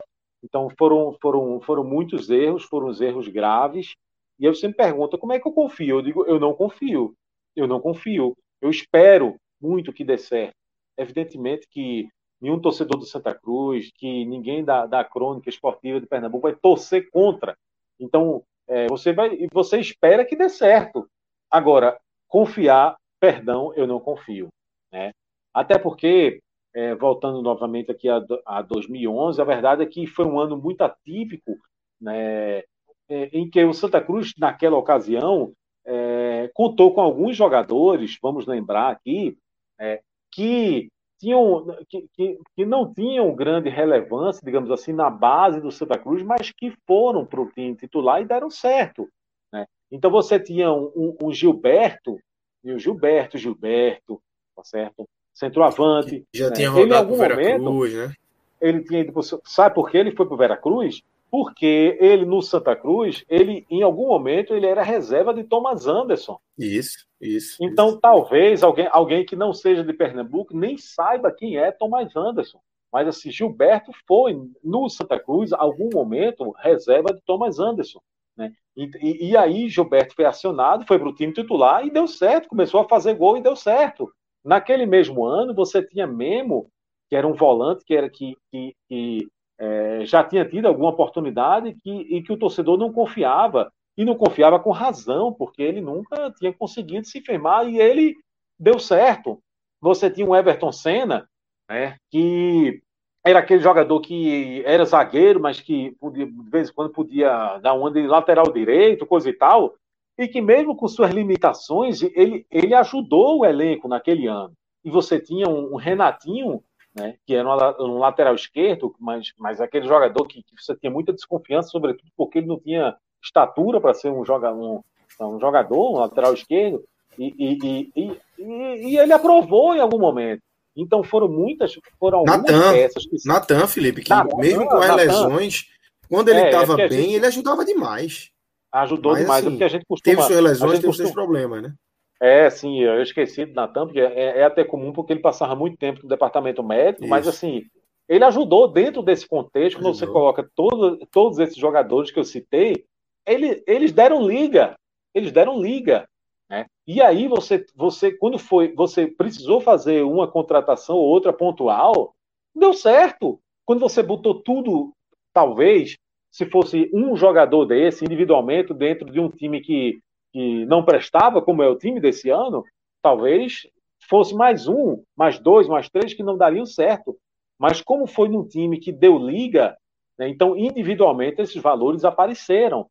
Então 0.43 0.69
foram, 0.77 1.15
foram, 1.21 1.61
foram 1.61 1.83
muitos 1.83 2.29
erros, 2.29 2.63
foram 2.63 2.87
os 2.87 3.01
erros 3.01 3.27
graves. 3.27 3.93
E 4.39 4.45
eu 4.45 4.53
sempre 4.53 4.77
pergunto, 4.77 5.17
como 5.17 5.33
é 5.33 5.39
que 5.39 5.47
eu 5.47 5.53
confio? 5.53 5.97
Eu 5.97 6.01
digo, 6.01 6.25
eu 6.25 6.39
não 6.39 6.53
confio. 6.53 7.13
Eu 7.55 7.67
não 7.67 7.79
confio. 7.79 8.35
Eu 8.61 8.69
espero 8.69 9.35
muito 9.61 9.93
que 9.93 10.03
dê 10.03 10.17
certo. 10.17 10.55
Evidentemente 10.97 11.67
que 11.69 12.07
nenhum 12.43 12.59
torcedor 12.59 12.99
do 12.99 13.05
Santa 13.05 13.33
Cruz, 13.33 13.89
que 13.95 14.25
ninguém 14.25 14.65
da, 14.65 14.85
da 14.85 15.03
crônica 15.03 15.49
esportiva 15.49 16.01
de 16.01 16.07
Pernambuco 16.07 16.43
vai 16.43 16.53
torcer 16.53 17.09
contra. 17.09 17.57
Então, 17.97 18.43
é, 18.67 18.87
você 18.87 19.13
vai, 19.13 19.47
você 19.51 19.79
espera 19.79 20.25
que 20.25 20.35
dê 20.35 20.49
certo. 20.49 21.07
Agora, 21.49 21.97
confiar, 22.27 22.97
perdão, 23.19 23.73
eu 23.75 23.87
não 23.87 23.99
confio, 23.99 24.49
né? 24.91 25.11
Até 25.53 25.77
porque, 25.79 26.41
é, 26.73 26.95
voltando 26.95 27.41
novamente 27.41 27.91
aqui 27.91 28.09
a, 28.09 28.21
a 28.45 28.61
2011, 28.61 29.39
a 29.41 29.45
verdade 29.45 29.83
é 29.83 29.85
que 29.85 30.07
foi 30.07 30.25
um 30.25 30.39
ano 30.39 30.57
muito 30.57 30.81
atípico, 30.81 31.55
né? 32.01 32.63
É, 33.09 33.25
em 33.33 33.49
que 33.49 33.63
o 33.63 33.73
Santa 33.73 34.01
Cruz, 34.01 34.31
naquela 34.37 34.77
ocasião, 34.77 35.53
é, 35.85 36.49
contou 36.53 36.93
com 36.93 37.01
alguns 37.01 37.35
jogadores, 37.35 38.17
vamos 38.21 38.47
lembrar 38.47 38.91
aqui, 38.91 39.37
é, 39.79 40.01
que, 40.31 40.89
tinham, 41.19 41.65
que, 41.89 42.07
que, 42.13 42.39
que, 42.55 42.65
não 42.65 42.91
tinham 42.93 43.35
grande 43.35 43.69
relevância, 43.69 44.41
digamos 44.43 44.71
assim, 44.71 44.93
na 44.93 45.09
base 45.09 45.61
do 45.61 45.71
Santa 45.71 45.97
Cruz, 45.97 46.23
mas 46.23 46.51
que 46.51 46.73
foram 46.87 47.25
para 47.25 47.41
o 47.41 47.49
time 47.51 47.75
titular 47.75 48.21
e 48.21 48.25
deram 48.25 48.49
certo. 48.49 49.07
Né? 49.51 49.65
Então 49.91 50.09
você 50.09 50.39
tinha 50.39 50.71
um, 50.71 50.91
um, 50.95 51.17
um 51.27 51.31
Gilberto, 51.31 52.17
e 52.63 52.71
o 52.71 52.79
Gilberto, 52.79 53.37
Gilberto, 53.37 54.21
tá 54.55 54.63
certo? 54.63 55.07
Centroavante. 55.33 56.25
Já 56.33 56.49
né? 56.49 56.55
tinha 56.55 56.69
rodado 56.69 57.07
para 57.07 57.13
o 57.13 57.17
Veracruz, 57.17 57.93
né? 57.93 58.13
Ele 58.61 58.81
tinha, 58.83 59.05
sabe 59.45 59.75
por 59.75 59.89
que 59.89 59.97
ele 59.97 60.11
foi 60.11 60.25
para 60.25 60.35
o 60.35 60.37
Veracruz? 60.37 61.03
porque 61.33 61.97
ele 61.99 62.25
no 62.25 62.43
Santa 62.43 62.75
Cruz, 62.75 63.25
ele 63.27 63.65
em 63.67 63.81
algum 63.81 64.05
momento 64.05 64.53
ele 64.53 64.67
era 64.67 64.83
reserva 64.83 65.33
de 65.33 65.43
Thomas 65.43 65.87
Anderson. 65.87 66.39
Isso, 66.55 67.07
isso. 67.19 67.57
Então 67.59 67.89
isso. 67.89 67.99
talvez 67.99 68.61
alguém, 68.61 68.87
alguém 68.91 69.25
que 69.25 69.35
não 69.35 69.51
seja 69.51 69.83
de 69.83 69.93
Pernambuco 69.93 70.55
nem 70.55 70.77
saiba 70.77 71.31
quem 71.31 71.57
é 71.57 71.71
Thomas 71.71 72.15
Anderson. 72.15 72.59
Mas 72.91 73.07
assim, 73.07 73.31
Gilberto 73.31 73.91
foi 74.07 74.39
no 74.63 74.87
Santa 74.89 75.19
Cruz, 75.19 75.51
algum 75.51 75.89
momento, 75.91 76.53
reserva 76.59 77.11
de 77.11 77.21
Thomas 77.25 77.57
Anderson. 77.57 77.99
Né? 78.37 78.51
E, 78.77 78.91
e, 79.01 79.31
e 79.31 79.35
aí 79.35 79.67
Gilberto 79.67 80.13
foi 80.13 80.25
acionado, 80.25 80.85
foi 80.85 80.99
para 80.99 81.09
o 81.09 81.15
time 81.15 81.33
titular 81.33 81.83
e 81.83 81.89
deu 81.89 82.07
certo, 82.07 82.47
começou 82.47 82.81
a 82.81 82.87
fazer 82.87 83.15
gol 83.15 83.37
e 83.37 83.41
deu 83.41 83.55
certo. 83.55 84.07
Naquele 84.43 84.85
mesmo 84.85 85.25
ano, 85.25 85.53
você 85.53 85.81
tinha 85.81 86.05
Memo, 86.05 86.69
que 87.09 87.15
era 87.15 87.27
um 87.27 87.33
volante 87.33 87.85
que 87.85 87.95
era 87.95 88.09
que, 88.09 88.35
que, 88.51 88.75
que 88.87 89.27
é, 89.57 90.05
já 90.05 90.23
tinha 90.23 90.43
tido 90.45 90.67
alguma 90.67 90.89
oportunidade 90.89 91.75
que, 91.81 91.91
e 91.91 92.21
que 92.21 92.33
o 92.33 92.37
torcedor 92.37 92.77
não 92.77 92.91
confiava, 92.91 93.71
e 93.97 94.03
não 94.03 94.15
confiava 94.15 94.59
com 94.59 94.71
razão, 94.71 95.31
porque 95.31 95.61
ele 95.61 95.79
nunca 95.79 96.31
tinha 96.31 96.51
conseguido 96.51 97.05
se 97.07 97.21
firmar 97.21 97.67
e 97.67 97.79
ele 97.79 98.15
deu 98.59 98.79
certo. 98.79 99.39
Você 99.79 100.09
tinha 100.09 100.27
um 100.27 100.35
Everton 100.35 100.71
Senna, 100.71 101.29
né, 101.69 101.97
que 102.09 102.81
era 103.25 103.39
aquele 103.39 103.61
jogador 103.61 104.01
que 104.01 104.63
era 104.65 104.85
zagueiro, 104.85 105.39
mas 105.39 105.61
que 105.61 105.95
podia, 105.99 106.25
de 106.25 106.49
vez 106.49 106.69
em 106.69 106.73
quando 106.73 106.91
podia 106.91 107.57
dar 107.59 107.73
uma 107.73 107.91
de 107.91 108.05
lateral 108.05 108.51
direito, 108.51 109.05
coisa 109.05 109.29
e 109.29 109.33
tal, 109.33 109.75
e 110.17 110.27
que 110.27 110.41
mesmo 110.41 110.75
com 110.75 110.87
suas 110.87 111.11
limitações, 111.11 112.01
ele, 112.01 112.45
ele 112.51 112.73
ajudou 112.75 113.39
o 113.39 113.45
elenco 113.45 113.87
naquele 113.87 114.27
ano. 114.27 114.53
E 114.83 114.89
você 114.89 115.19
tinha 115.19 115.47
um, 115.47 115.73
um 115.73 115.75
Renatinho 115.75 116.63
né, 116.95 117.15
que 117.25 117.33
era 117.33 117.47
um 117.79 117.97
lateral 117.97 118.35
esquerdo, 118.35 118.93
mas, 118.99 119.33
mas 119.37 119.59
aquele 119.59 119.87
jogador 119.87 120.25
que, 120.27 120.43
que, 120.43 120.55
você 120.55 120.75
tinha 120.75 120.91
muita 120.91 121.11
desconfiança, 121.11 121.69
sobretudo 121.69 122.09
porque 122.15 122.37
ele 122.37 122.47
não 122.47 122.59
tinha 122.59 122.95
estatura 123.23 123.81
para 123.81 123.93
ser 123.93 124.09
um, 124.11 124.23
joga, 124.23 124.53
um, 124.53 124.81
um, 125.19 125.39
jogador, 125.39 125.91
um 125.91 125.99
lateral 125.99 126.33
esquerdo, 126.33 126.83
e, 127.17 127.33
e, 127.37 127.91
e, 127.95 128.21
e, 128.37 128.97
ele 128.97 129.13
aprovou 129.13 129.75
em 129.75 129.79
algum 129.79 129.99
momento. 129.99 130.41
Então 130.75 131.03
foram 131.03 131.27
muitas, 131.27 131.73
foram 131.99 132.19
algumas 132.19 132.41
Natan, 132.41 132.73
peças. 132.73 133.05
Que... 133.05 133.17
Natan, 133.25 133.67
Felipe, 133.67 134.03
que 134.03 134.09
Natan, 134.09 134.37
mesmo 134.37 134.67
com 134.67 134.77
as 134.77 134.87
Natan, 134.87 134.95
lesões, 134.95 135.65
quando 136.09 136.29
ele 136.29 136.41
estava 136.41 136.79
é, 136.81 136.85
é 136.85 136.89
bem, 136.89 137.01
gente... 137.01 137.15
ele 137.15 137.25
ajudava 137.27 137.65
demais. 137.65 138.32
Ajudou 138.73 139.11
Mas, 139.11 139.21
demais, 139.21 139.39
assim, 139.39 139.47
é 139.47 139.51
porque 139.51 139.63
a 139.63 139.67
gente 139.67 139.85
costuma... 139.85 140.15
Teve 140.15 140.27
suas 140.27 140.43
lesões, 140.43 140.71
teve 140.71 140.87
costuma... 140.87 141.07
seus 141.07 141.13
problemas, 141.13 141.61
né? 141.61 141.73
É, 142.19 142.49
sim, 142.49 142.79
eu 142.79 143.01
esqueci 143.01 143.45
do 143.45 143.53
Natan, 143.53 143.85
porque 143.85 143.99
é, 143.99 144.39
é, 144.39 144.43
até 144.43 144.63
comum 144.63 144.91
porque 144.91 145.13
ele 145.13 145.19
passava 145.19 145.55
muito 145.55 145.77
tempo 145.77 146.01
no 146.01 146.09
departamento 146.09 146.63
médico, 146.63 147.03
Isso. 147.03 147.09
mas 147.09 147.27
assim, 147.27 147.63
ele 148.07 148.23
ajudou 148.23 148.67
dentro 148.67 149.03
desse 149.03 149.27
contexto, 149.27 149.79
quando 149.79 149.93
você 149.93 150.07
coloca 150.07 150.49
todo, 150.55 151.05
todos 151.11 151.37
esses 151.39 151.57
jogadores 151.57 152.11
que 152.11 152.19
eu 152.19 152.23
citei, 152.23 152.85
ele, 153.27 153.63
eles 153.67 153.91
deram 153.91 154.25
liga, 154.25 154.75
eles 155.13 155.31
deram 155.31 155.61
liga. 155.61 156.07
Né? 156.49 156.65
E 156.87 157.01
aí 157.01 157.27
você, 157.27 157.65
você, 157.75 158.11
quando 158.11 158.39
foi, 158.39 158.73
você 158.73 159.05
precisou 159.05 159.61
fazer 159.61 160.03
uma 160.03 160.27
contratação 160.27 160.95
ou 160.95 161.05
outra 161.05 161.31
pontual, 161.31 162.13
deu 162.55 162.73
certo. 162.73 163.39
Quando 163.65 163.79
você 163.79 164.01
botou 164.01 164.41
tudo, 164.41 164.93
talvez, 165.33 165.97
se 166.33 166.47
fosse 166.47 166.89
um 166.91 167.15
jogador 167.15 167.65
desse, 167.65 168.03
individualmente, 168.03 168.73
dentro 168.73 169.09
de 169.11 169.19
um 169.19 169.29
time 169.29 169.61
que 169.61 170.01
que 170.33 170.65
não 170.65 170.83
prestava, 170.83 171.43
como 171.43 171.61
é 171.61 171.69
o 171.69 171.77
time 171.77 171.99
desse 171.99 172.31
ano, 172.31 172.63
talvez 173.03 173.67
fosse 174.09 174.33
mais 174.33 174.67
um, 174.67 175.03
mais 175.15 175.37
dois, 175.37 175.67
mais 175.67 175.87
três 175.89 176.15
que 176.15 176.23
não 176.23 176.35
dariam 176.35 176.65
certo. 176.65 177.15
Mas 177.59 177.81
como 177.81 178.07
foi 178.07 178.27
num 178.27 178.45
time 178.45 178.79
que 178.79 178.91
deu 178.91 179.19
liga, 179.19 179.77
né, 180.17 180.27
então 180.27 180.57
individualmente 180.57 181.39
esses 181.39 181.61
valores 181.61 182.03
apareceram. 182.03 182.89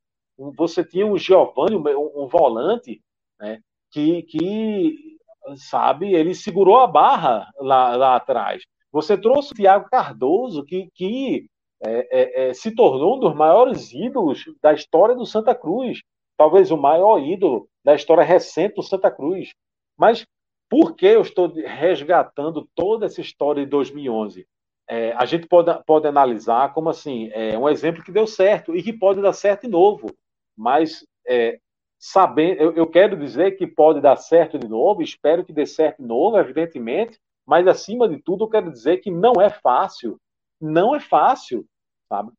você 0.56 0.84
tinha 0.84 1.04
um 1.04 1.18
Giovanni, 1.18 1.74
um, 1.74 2.22
um 2.22 2.28
volante, 2.28 3.02
né, 3.40 3.58
que, 3.90 4.22
que, 4.22 5.18
sabe, 5.56 6.14
ele 6.14 6.34
segurou 6.34 6.78
a 6.78 6.86
barra 6.86 7.50
lá, 7.58 7.96
lá 7.96 8.16
atrás. 8.16 8.62
Você 8.92 9.18
trouxe 9.18 9.52
o 9.52 9.56
Thiago 9.56 9.88
Cardoso, 9.90 10.64
que, 10.64 10.88
que 10.94 11.46
é, 11.84 12.08
é, 12.10 12.48
é, 12.48 12.54
se 12.54 12.74
tornou 12.74 13.16
um 13.16 13.20
dos 13.20 13.34
maiores 13.34 13.92
ídolos 13.92 14.44
da 14.62 14.72
história 14.72 15.14
do 15.14 15.26
Santa 15.26 15.54
Cruz, 15.54 16.00
talvez 16.36 16.70
o 16.70 16.76
maior 16.76 17.18
ídolo 17.18 17.68
da 17.84 17.94
história 17.94 18.22
recente 18.22 18.76
do 18.76 18.82
Santa 18.82 19.10
Cruz. 19.10 19.52
Mas 19.98 20.24
por 20.70 20.94
que 20.94 21.06
eu 21.06 21.20
estou 21.20 21.52
resgatando 21.52 22.68
toda 22.74 23.06
essa 23.06 23.20
história 23.20 23.64
de 23.64 23.70
2011? 23.70 24.46
É, 24.88 25.12
a 25.12 25.24
gente 25.24 25.46
pode, 25.46 25.70
pode 25.84 26.06
analisar 26.06 26.72
como 26.72 26.88
assim, 26.88 27.30
é 27.32 27.58
um 27.58 27.68
exemplo 27.68 28.02
que 28.02 28.12
deu 28.12 28.26
certo 28.26 28.74
e 28.76 28.82
que 28.82 28.92
pode 28.92 29.20
dar 29.20 29.32
certo 29.32 29.62
de 29.62 29.68
novo. 29.68 30.14
Mas 30.56 31.04
é, 31.26 31.58
sabendo, 31.98 32.60
eu, 32.60 32.72
eu, 32.74 32.86
quero 32.86 33.16
dizer 33.16 33.52
que 33.52 33.66
pode 33.66 34.00
dar 34.00 34.16
certo 34.16 34.58
de 34.58 34.68
novo, 34.68 35.02
espero 35.02 35.44
que 35.44 35.52
dê 35.52 35.66
certo 35.66 36.02
de 36.02 36.08
novo, 36.08 36.36
evidentemente, 36.36 37.18
mas 37.46 37.66
acima 37.66 38.08
de 38.08 38.18
tudo 38.22 38.44
eu 38.44 38.48
quero 38.48 38.70
dizer 38.70 38.98
que 38.98 39.10
não 39.10 39.34
é 39.40 39.50
fácil. 39.50 40.18
Não 40.60 40.94
é 40.94 41.00
fácil. 41.00 41.66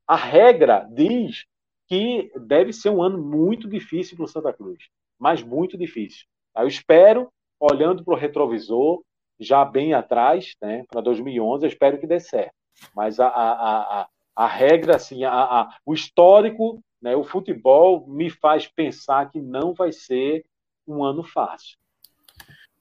A 0.08 0.16
regra 0.16 0.88
diz 0.92 1.46
que 1.88 2.32
deve 2.48 2.74
ser 2.74 2.90
um 2.90 3.02
ano 3.02 3.18
muito 3.18 3.68
difícil 3.68 4.16
para 4.16 4.26
o 4.26 4.28
Santa 4.28 4.54
Cruz, 4.54 4.84
mas 5.20 5.44
muito 5.44 5.78
difícil. 5.78 6.26
Eu 6.56 6.68
espero, 6.68 7.30
olhando 7.60 8.04
para 8.04 8.14
o 8.14 8.18
retrovisor, 8.18 9.02
já 9.40 9.66
bem 9.66 9.94
atrás, 9.94 10.56
né, 10.62 10.84
para 10.90 11.02
2011, 11.02 11.66
eu 11.66 11.70
espero 11.70 12.00
que 12.00 12.08
dê 12.08 12.20
certo. 12.20 12.54
Mas 12.96 13.20
a, 13.20 13.28
a, 13.28 14.02
a, 14.02 14.08
a 14.36 14.48
regra, 14.48 14.96
assim, 14.96 15.24
a, 15.24 15.32
a, 15.32 15.78
o 15.86 15.94
histórico, 15.94 16.82
né, 17.02 17.16
o 17.16 17.24
futebol 17.24 18.08
me 18.08 18.30
faz 18.30 18.68
pensar 18.68 19.30
que 19.30 19.42
não 19.42 19.74
vai 19.74 19.92
ser 19.92 20.46
um 20.88 21.04
ano 21.04 21.24
fácil. 21.24 21.78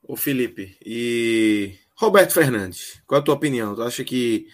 O 0.03 0.17
Felipe, 0.17 0.77
e 0.85 1.77
Roberto 1.97 2.35
Fernandes, 2.35 3.03
qual 3.07 3.21
a 3.21 3.25
tua 3.25 3.35
opinião? 3.35 3.75
Tu 3.75 3.83
acha 3.83 4.05
que. 4.05 4.49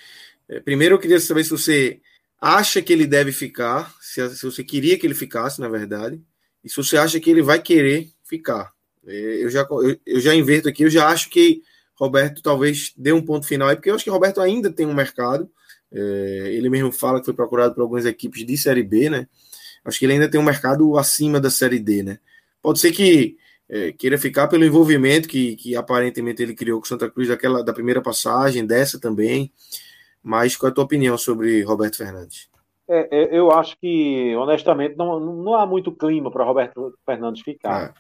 É, 0.49 0.61
primeiro 0.61 0.95
eu 0.95 0.99
queria 0.99 1.18
saber 1.20 1.45
se 1.45 1.51
você 1.51 2.01
acha 2.41 2.80
que 2.80 2.93
ele 2.93 3.07
deve 3.07 3.32
ficar, 3.32 3.95
se, 4.01 4.36
se 4.36 4.45
você 4.45 4.62
queria 4.62 4.99
que 4.99 5.07
ele 5.07 5.14
ficasse, 5.14 5.61
na 5.61 5.68
verdade, 5.68 6.20
e 6.64 6.68
se 6.68 6.76
você 6.76 6.97
acha 6.97 7.18
que 7.20 7.30
ele 7.30 7.43
vai 7.43 7.61
querer 7.61 8.11
ficar. 8.24 8.72
É, 9.07 9.45
eu 9.45 9.51
já, 9.51 9.66
eu, 9.70 9.99
eu 10.07 10.20
já 10.20 10.34
inverto 10.34 10.68
aqui, 10.68 10.82
eu 10.82 10.91
já 10.91 11.09
acho 11.09 11.30
que 11.30 11.62
Roberto 11.95 12.43
talvez 12.43 12.93
dê 12.97 13.12
um 13.12 13.22
ponto 13.22 13.47
final 13.47 13.68
aí, 13.68 13.76
porque 13.76 13.91
eu 13.91 13.95
acho 13.95 14.05
que 14.05 14.11
Roberto 14.11 14.41
ainda 14.41 14.70
tem 14.70 14.86
um 14.86 14.95
mercado. 14.95 15.51
É, 15.91 16.53
ele 16.53 16.68
mesmo 16.68 16.93
fala 16.93 17.18
que 17.18 17.24
foi 17.24 17.34
procurado 17.34 17.74
por 17.74 17.80
algumas 17.80 18.05
equipes 18.05 18.47
de 18.47 18.57
Série 18.57 18.82
B, 18.82 19.09
né? 19.09 19.26
Acho 19.84 19.99
que 19.99 20.05
ele 20.05 20.12
ainda 20.12 20.28
tem 20.28 20.39
um 20.39 20.45
mercado 20.45 20.97
acima 20.99 21.41
da 21.41 21.51
Série 21.51 21.78
D, 21.78 22.03
né? 22.03 22.18
Pode 22.62 22.78
ser 22.78 22.93
que 22.93 23.36
é, 23.68 23.93
queira 23.93 24.18
ficar 24.18 24.49
pelo 24.49 24.64
envolvimento 24.64 25.28
que, 25.28 25.57
que 25.57 25.74
aparentemente 25.74 26.43
ele 26.43 26.55
criou 26.55 26.80
com 26.80 26.86
Santa 26.86 27.11
Cruz 27.11 27.28
daquela 27.28 27.62
da 27.64 27.72
primeira 27.72 28.01
passagem, 28.01 28.66
dessa 28.66 28.99
também. 28.99 29.53
Mas 30.28 30.54
qual 30.58 30.68
é 30.68 30.72
a 30.72 30.74
tua 30.74 30.84
opinião 30.84 31.16
sobre 31.16 31.62
Roberto 31.62 31.96
Fernandes? 31.96 32.50
É, 32.86 33.08
é, 33.10 33.38
eu 33.38 33.50
acho 33.50 33.78
que, 33.78 34.36
honestamente, 34.36 34.94
não, 34.94 35.18
não 35.18 35.54
há 35.54 35.64
muito 35.64 35.90
clima 35.90 36.30
para 36.30 36.44
Roberto 36.44 36.92
Fernandes 37.06 37.40
ficar. 37.40 37.82
É. 37.82 37.94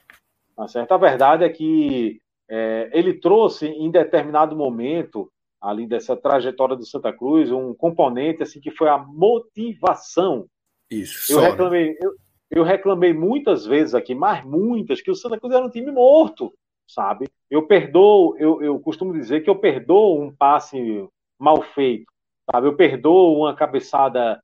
Tá 0.54 0.68
certo? 0.68 0.92
A 0.92 0.98
verdade 0.98 1.44
é 1.44 1.48
que 1.48 2.20
é, 2.46 2.90
ele 2.92 3.14
trouxe, 3.14 3.68
em 3.68 3.90
determinado 3.90 4.54
momento, 4.54 5.32
ali 5.58 5.86
dessa 5.86 6.14
trajetória 6.14 6.76
do 6.76 6.84
Santa 6.84 7.14
Cruz, 7.14 7.50
um 7.50 7.72
componente 7.72 8.42
assim 8.42 8.60
que 8.60 8.70
foi 8.70 8.90
a 8.90 8.98
motivação. 8.98 10.44
Isso. 10.90 11.32
Eu 11.32 11.36
só, 11.36 11.40
né? 11.40 11.48
reclamei, 11.48 11.88
né? 11.92 11.96
eu, 12.02 12.14
eu, 12.50 12.62
reclamei 12.62 13.14
muitas 13.14 13.64
vezes 13.64 13.94
aqui, 13.94 14.14
mas 14.14 14.44
muitas, 14.44 15.00
que 15.00 15.10
o 15.10 15.14
Santa 15.14 15.40
Cruz 15.40 15.54
era 15.54 15.64
um 15.64 15.70
time 15.70 15.90
morto, 15.90 16.52
sabe? 16.86 17.26
Eu 17.50 17.66
perdoo, 17.66 18.36
eu, 18.36 18.60
eu 18.60 18.78
costumo 18.80 19.14
dizer 19.14 19.40
que 19.40 19.48
eu 19.48 19.56
perdoo 19.56 20.20
um 20.20 20.30
passe 20.30 21.08
mal 21.38 21.62
feito, 21.62 22.04
sabe? 22.50 22.66
Eu 22.66 22.76
perdoo 22.76 23.36
uma 23.38 23.54
cabeçada 23.54 24.42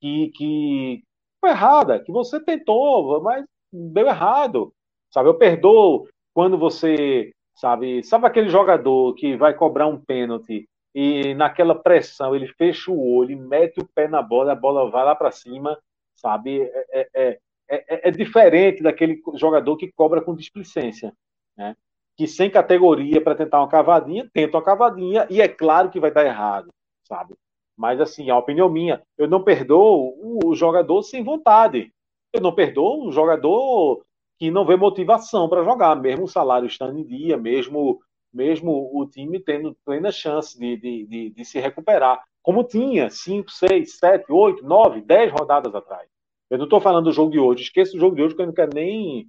que, 0.00 0.28
que 0.34 1.02
foi 1.40 1.50
errada, 1.50 2.00
que 2.00 2.12
você 2.12 2.40
tentou, 2.40 3.20
mas 3.22 3.44
deu 3.72 4.06
errado, 4.06 4.72
sabe? 5.12 5.28
Eu 5.28 5.34
perdoo 5.34 6.08
quando 6.34 6.58
você, 6.58 7.32
sabe, 7.54 8.02
sabe 8.04 8.26
aquele 8.26 8.48
jogador 8.48 9.14
que 9.14 9.36
vai 9.36 9.54
cobrar 9.54 9.86
um 9.86 9.98
pênalti 9.98 10.68
e 10.94 11.34
naquela 11.34 11.74
pressão 11.74 12.34
ele 12.34 12.48
fecha 12.54 12.90
o 12.90 13.14
olho, 13.16 13.38
mete 13.38 13.80
o 13.80 13.88
pé 13.94 14.08
na 14.08 14.22
bola, 14.22 14.52
a 14.52 14.56
bola 14.56 14.90
vai 14.90 15.04
lá 15.04 15.14
para 15.14 15.30
cima, 15.30 15.78
sabe? 16.14 16.62
É, 16.62 16.86
é, 16.92 17.08
é, 17.14 17.38
é, 17.68 18.08
é 18.08 18.10
diferente 18.10 18.82
daquele 18.82 19.20
jogador 19.34 19.76
que 19.76 19.92
cobra 19.92 20.22
com 20.22 20.34
displicência, 20.34 21.12
né? 21.56 21.76
que 22.16 22.26
sem 22.26 22.50
categoria 22.50 23.20
para 23.20 23.34
tentar 23.34 23.58
uma 23.58 23.68
cavadinha, 23.68 24.28
tenta 24.32 24.56
uma 24.56 24.64
cavadinha 24.64 25.26
e 25.28 25.42
é 25.42 25.48
claro 25.48 25.90
que 25.90 26.00
vai 26.00 26.10
dar 26.10 26.24
errado, 26.24 26.72
sabe? 27.04 27.34
Mas 27.76 28.00
assim, 28.00 28.30
a 28.30 28.38
opinião 28.38 28.68
minha, 28.68 29.02
eu 29.18 29.28
não 29.28 29.42
perdoo 29.42 30.14
o 30.44 30.54
jogador 30.54 31.02
sem 31.02 31.22
vontade. 31.22 31.92
Eu 32.32 32.40
não 32.40 32.54
perdoo 32.54 33.06
o 33.06 33.12
jogador 33.12 34.04
que 34.38 34.50
não 34.50 34.66
vê 34.66 34.76
motivação 34.76 35.48
para 35.48 35.64
jogar, 35.64 35.96
mesmo 35.96 36.24
o 36.24 36.28
salário 36.28 36.66
estando 36.66 36.98
em 36.98 37.04
dia, 37.04 37.36
mesmo 37.36 38.00
mesmo 38.32 38.90
o 38.92 39.06
time 39.06 39.40
tendo 39.40 39.74
plena 39.84 40.12
chance 40.12 40.58
de, 40.58 40.76
de, 40.76 41.06
de, 41.06 41.30
de 41.30 41.44
se 41.44 41.58
recuperar, 41.58 42.22
como 42.42 42.62
tinha 42.62 43.08
5, 43.08 43.50
6, 43.50 43.96
7, 43.96 44.30
8, 44.30 44.62
9, 44.62 45.00
10 45.00 45.32
rodadas 45.32 45.74
atrás. 45.74 46.06
Eu 46.50 46.58
não 46.58 46.64
estou 46.64 46.80
falando 46.80 47.06
do 47.06 47.12
jogo 47.12 47.30
de 47.30 47.38
hoje, 47.38 47.62
esqueço 47.62 47.96
o 47.96 48.00
jogo 48.00 48.14
de 48.14 48.22
hoje, 48.22 48.36
que 48.36 48.42
eu 48.42 48.46
não 48.46 48.52
quero 48.52 48.72
nem. 48.74 49.26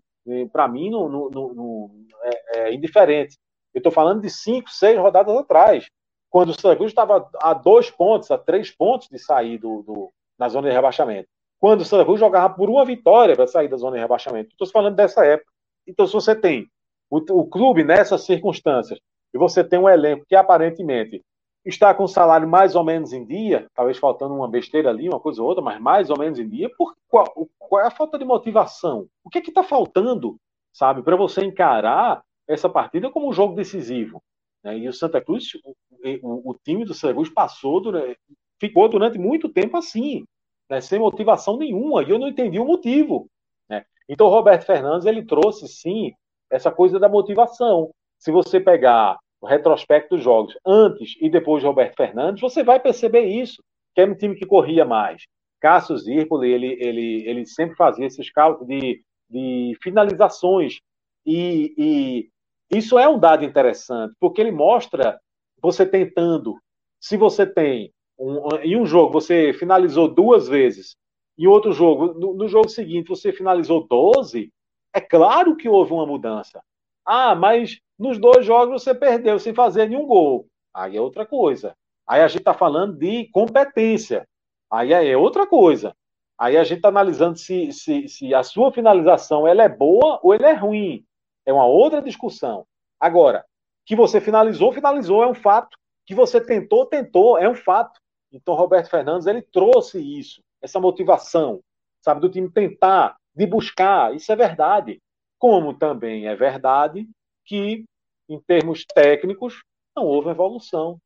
Para 0.52 0.68
mim, 0.68 0.90
não, 0.90 1.08
não, 1.08 1.30
não, 1.30 1.92
é, 2.22 2.60
é 2.60 2.74
indiferente. 2.74 3.38
Eu 3.74 3.80
estou 3.80 3.92
falando 3.92 4.22
de 4.22 4.30
cinco, 4.30 4.70
seis 4.70 5.00
rodadas 5.00 5.36
atrás, 5.38 5.88
quando 6.30 6.50
o 6.50 6.54
Santa 6.54 6.76
Cruz 6.76 6.92
estava 6.92 7.30
a 7.42 7.54
dois 7.54 7.90
pontos, 7.90 8.30
a 8.32 8.38
três 8.38 8.72
pontos 8.72 9.08
de 9.10 9.18
sair 9.20 9.58
do, 9.58 9.82
do 9.84 10.12
na 10.38 10.50
zona 10.50 10.70
de 10.70 10.76
rebaixamento. 10.76 11.28
Quando 11.60 11.82
o 11.82 11.86
Santa 11.86 12.06
Cruz 12.06 12.20
jogava 12.20 12.54
por 12.54 12.70
uma 12.70 12.86
vitória 12.86 13.36
para 13.36 13.48
sair 13.48 13.68
da 13.68 13.78
zona 13.78 13.96
de 13.96 14.02
rebaixamento. 14.02 14.50
Estou 14.52 14.68
falando 14.68 14.96
dessa 14.96 15.26
época. 15.26 15.52
Então, 15.88 16.06
se 16.06 16.14
você 16.14 16.36
tem 16.36 16.68
o, 17.10 17.18
o 17.18 17.48
clube 17.48 17.84
nessas 17.84 18.24
circunstâncias 18.24 19.00
e 19.34 19.38
você 19.38 19.64
tem 19.64 19.80
um 19.80 19.90
elenco 19.90 20.26
que 20.28 20.36
aparentemente 20.36 21.24
está 21.66 21.94
com 21.94 22.04
o 22.04 22.08
salário 22.08 22.48
mais 22.48 22.76
ou 22.76 22.84
menos 22.84 23.12
em 23.12 23.26
dia, 23.26 23.68
talvez 23.74 23.98
faltando 23.98 24.34
uma 24.34 24.48
besteira 24.48 24.90
ali, 24.90 25.10
uma 25.10 25.20
coisa 25.20 25.42
ou 25.42 25.48
outra, 25.48 25.64
mas 25.64 25.82
mais 25.82 26.10
ou 26.10 26.18
menos 26.18 26.40
em 26.40 26.48
dia, 26.48 26.70
por 26.78 26.94
qual, 27.08 27.26
qual 27.58 27.82
é 27.82 27.88
a 27.88 27.92
falta 27.92 28.18
de 28.18 28.24
motivação? 28.24 29.08
O 29.24 29.30
que 29.30 29.40
é 29.40 29.42
está 29.42 29.64
faltando 29.64 30.38
sabe? 30.78 31.02
Para 31.02 31.16
você 31.16 31.44
encarar 31.44 32.24
essa 32.48 32.70
partida 32.70 33.10
como 33.10 33.28
um 33.28 33.34
jogo 33.34 33.56
decisivo. 33.56 34.22
Né? 34.68 34.80
E 34.80 34.88
o 34.88 34.94
Santa 34.94 35.22
Cruz, 35.22 35.46
o, 35.64 35.76
o, 36.22 36.52
o, 36.52 36.56
time 36.64 36.86
do 36.86 36.94
Santa 36.94 37.14
Cruz 37.14 37.30
passou, 37.30 37.80
durante, 37.80 38.20
ficou 38.60 38.88
durante 38.90 39.18
muito 39.18 39.50
tempo 39.50 39.78
assim, 39.78 40.24
né? 40.70 40.82
sem 40.82 41.00
motivação 41.00 41.58
nenhuma, 41.58 42.04
e 42.04 42.10
eu 42.10 42.20
não 42.20 42.28
entendi 42.28 42.60
o 42.60 42.66
motivo. 42.66 43.28
Né? 43.70 43.84
Então 44.08 44.28
o 44.28 44.30
Roberto 44.30 44.66
Fernandes, 44.66 45.06
ele 45.06 45.26
trouxe, 45.26 45.68
sim, 45.68 46.12
essa 46.52 46.72
coisa 46.72 47.00
da 47.00 47.10
motivação. 47.10 47.92
Se 48.20 48.32
você 48.32 48.60
pegar 48.60 49.18
o 49.40 49.48
retrospecto 49.48 50.16
dos 50.16 50.24
jogos 50.24 50.58
antes 50.66 51.16
e 51.22 51.30
depois 51.30 51.62
de 51.62 51.68
Roberto 51.68 51.96
Fernandes, 51.96 52.42
você 52.42 52.64
vai 52.64 52.80
perceber 52.80 53.26
isso, 53.26 53.62
que 53.94 54.02
era 54.02 54.12
um 54.12 54.16
time 54.16 54.36
que 54.36 54.46
corria 54.46 54.86
mais. 54.86 55.24
Cássio 55.60 55.98
Zirpoli, 55.98 56.52
ele, 56.52 56.78
ele, 56.80 57.28
ele 57.28 57.46
sempre 57.46 57.76
fazia 57.76 58.06
esse 58.06 58.24
scout 58.24 58.64
de 58.66 59.02
de 59.30 59.78
finalizações. 59.82 60.80
E, 61.26 61.74
e 61.78 62.30
isso 62.70 62.98
é 63.00 63.08
um 63.08 63.20
dado 63.20 63.46
interessante, 63.46 64.14
porque 64.20 64.42
ele 64.42 64.52
mostra 64.52 65.20
você 65.62 65.86
tentando. 65.86 66.58
Se 67.00 67.18
você 67.18 67.46
tem 67.46 67.92
um, 68.20 68.56
em 68.62 68.80
um 68.80 68.86
jogo 68.86 69.14
você 69.14 69.54
finalizou 69.54 70.08
duas 70.08 70.48
vezes, 70.48 70.96
e 71.38 71.48
outro 71.48 71.72
jogo, 71.72 72.14
no, 72.20 72.34
no, 72.34 72.48
jogo 72.48 72.68
seguinte 72.68 73.10
você 73.10 73.32
finalizou 73.32 73.88
12, 73.88 74.52
é 74.94 75.00
claro 75.00 75.56
que 75.56 75.70
houve 75.70 75.94
uma 75.94 76.06
mudança. 76.06 76.62
Ah, 77.06 77.36
mas 77.36 77.80
nos 77.98 78.18
dois 78.18 78.46
jogos 78.46 78.82
você 78.82 78.94
perdeu 78.94 79.38
sem 79.38 79.54
fazer 79.54 79.88
nenhum 79.88 80.06
gol. 80.06 80.48
Aí 80.74 80.98
é 80.98 81.02
outra 81.02 81.26
coisa. 81.26 81.76
Aí 82.08 82.22
a 82.22 82.28
gente 82.28 82.40
está 82.40 82.54
falando 82.54 82.98
de 82.98 83.30
competência. 83.32 84.28
Aí 84.72 84.92
é 84.92 85.16
outra 85.16 85.46
coisa. 85.46 85.96
Aí 86.38 86.58
a 86.58 86.64
gente 86.64 86.78
está 86.78 86.90
analisando 86.90 87.38
se, 87.38 87.72
se, 87.72 88.08
se, 88.08 88.34
a 88.34 88.44
sua 88.44 88.72
finalização 88.72 89.48
ela 89.48 89.64
é 89.64 89.70
boa 89.70 90.20
ou 90.22 90.34
ela 90.34 90.50
é 90.50 90.54
ruim. 90.54 91.04
É 91.48 91.54
uma 91.54 91.66
outra 91.66 92.02
discussão. 92.02 92.68
Agora, 93.00 93.46
que 93.86 93.96
você 93.96 94.20
finalizou, 94.20 94.74
finalizou, 94.74 95.24
é 95.24 95.28
um 95.28 95.34
fato. 95.34 95.78
Que 96.06 96.14
você 96.14 96.42
tentou, 96.42 96.86
tentou, 96.86 97.38
é 97.38 97.48
um 97.48 97.56
fato. 97.56 97.98
Então, 98.34 98.54
Roberto 98.54 98.90
Fernandes, 98.90 99.28
ele 99.28 99.42
trouxe 99.42 99.98
isso, 99.98 100.42
essa 100.62 100.78
motivação, 100.78 101.62
sabe, 102.02 102.20
do 102.20 102.30
time 102.30 102.52
tentar, 102.52 103.16
de 103.34 103.46
buscar, 103.46 104.14
isso 104.14 104.30
é 104.30 104.36
verdade. 104.36 105.02
Como 105.40 105.74
também 105.74 106.28
é 106.28 106.36
verdade 106.36 107.08
que, 107.46 107.86
em 108.28 108.40
termos 108.42 108.84
técnicos, 108.94 109.64
não 109.96 110.04
houve 110.04 110.30
evolução. 110.30 111.00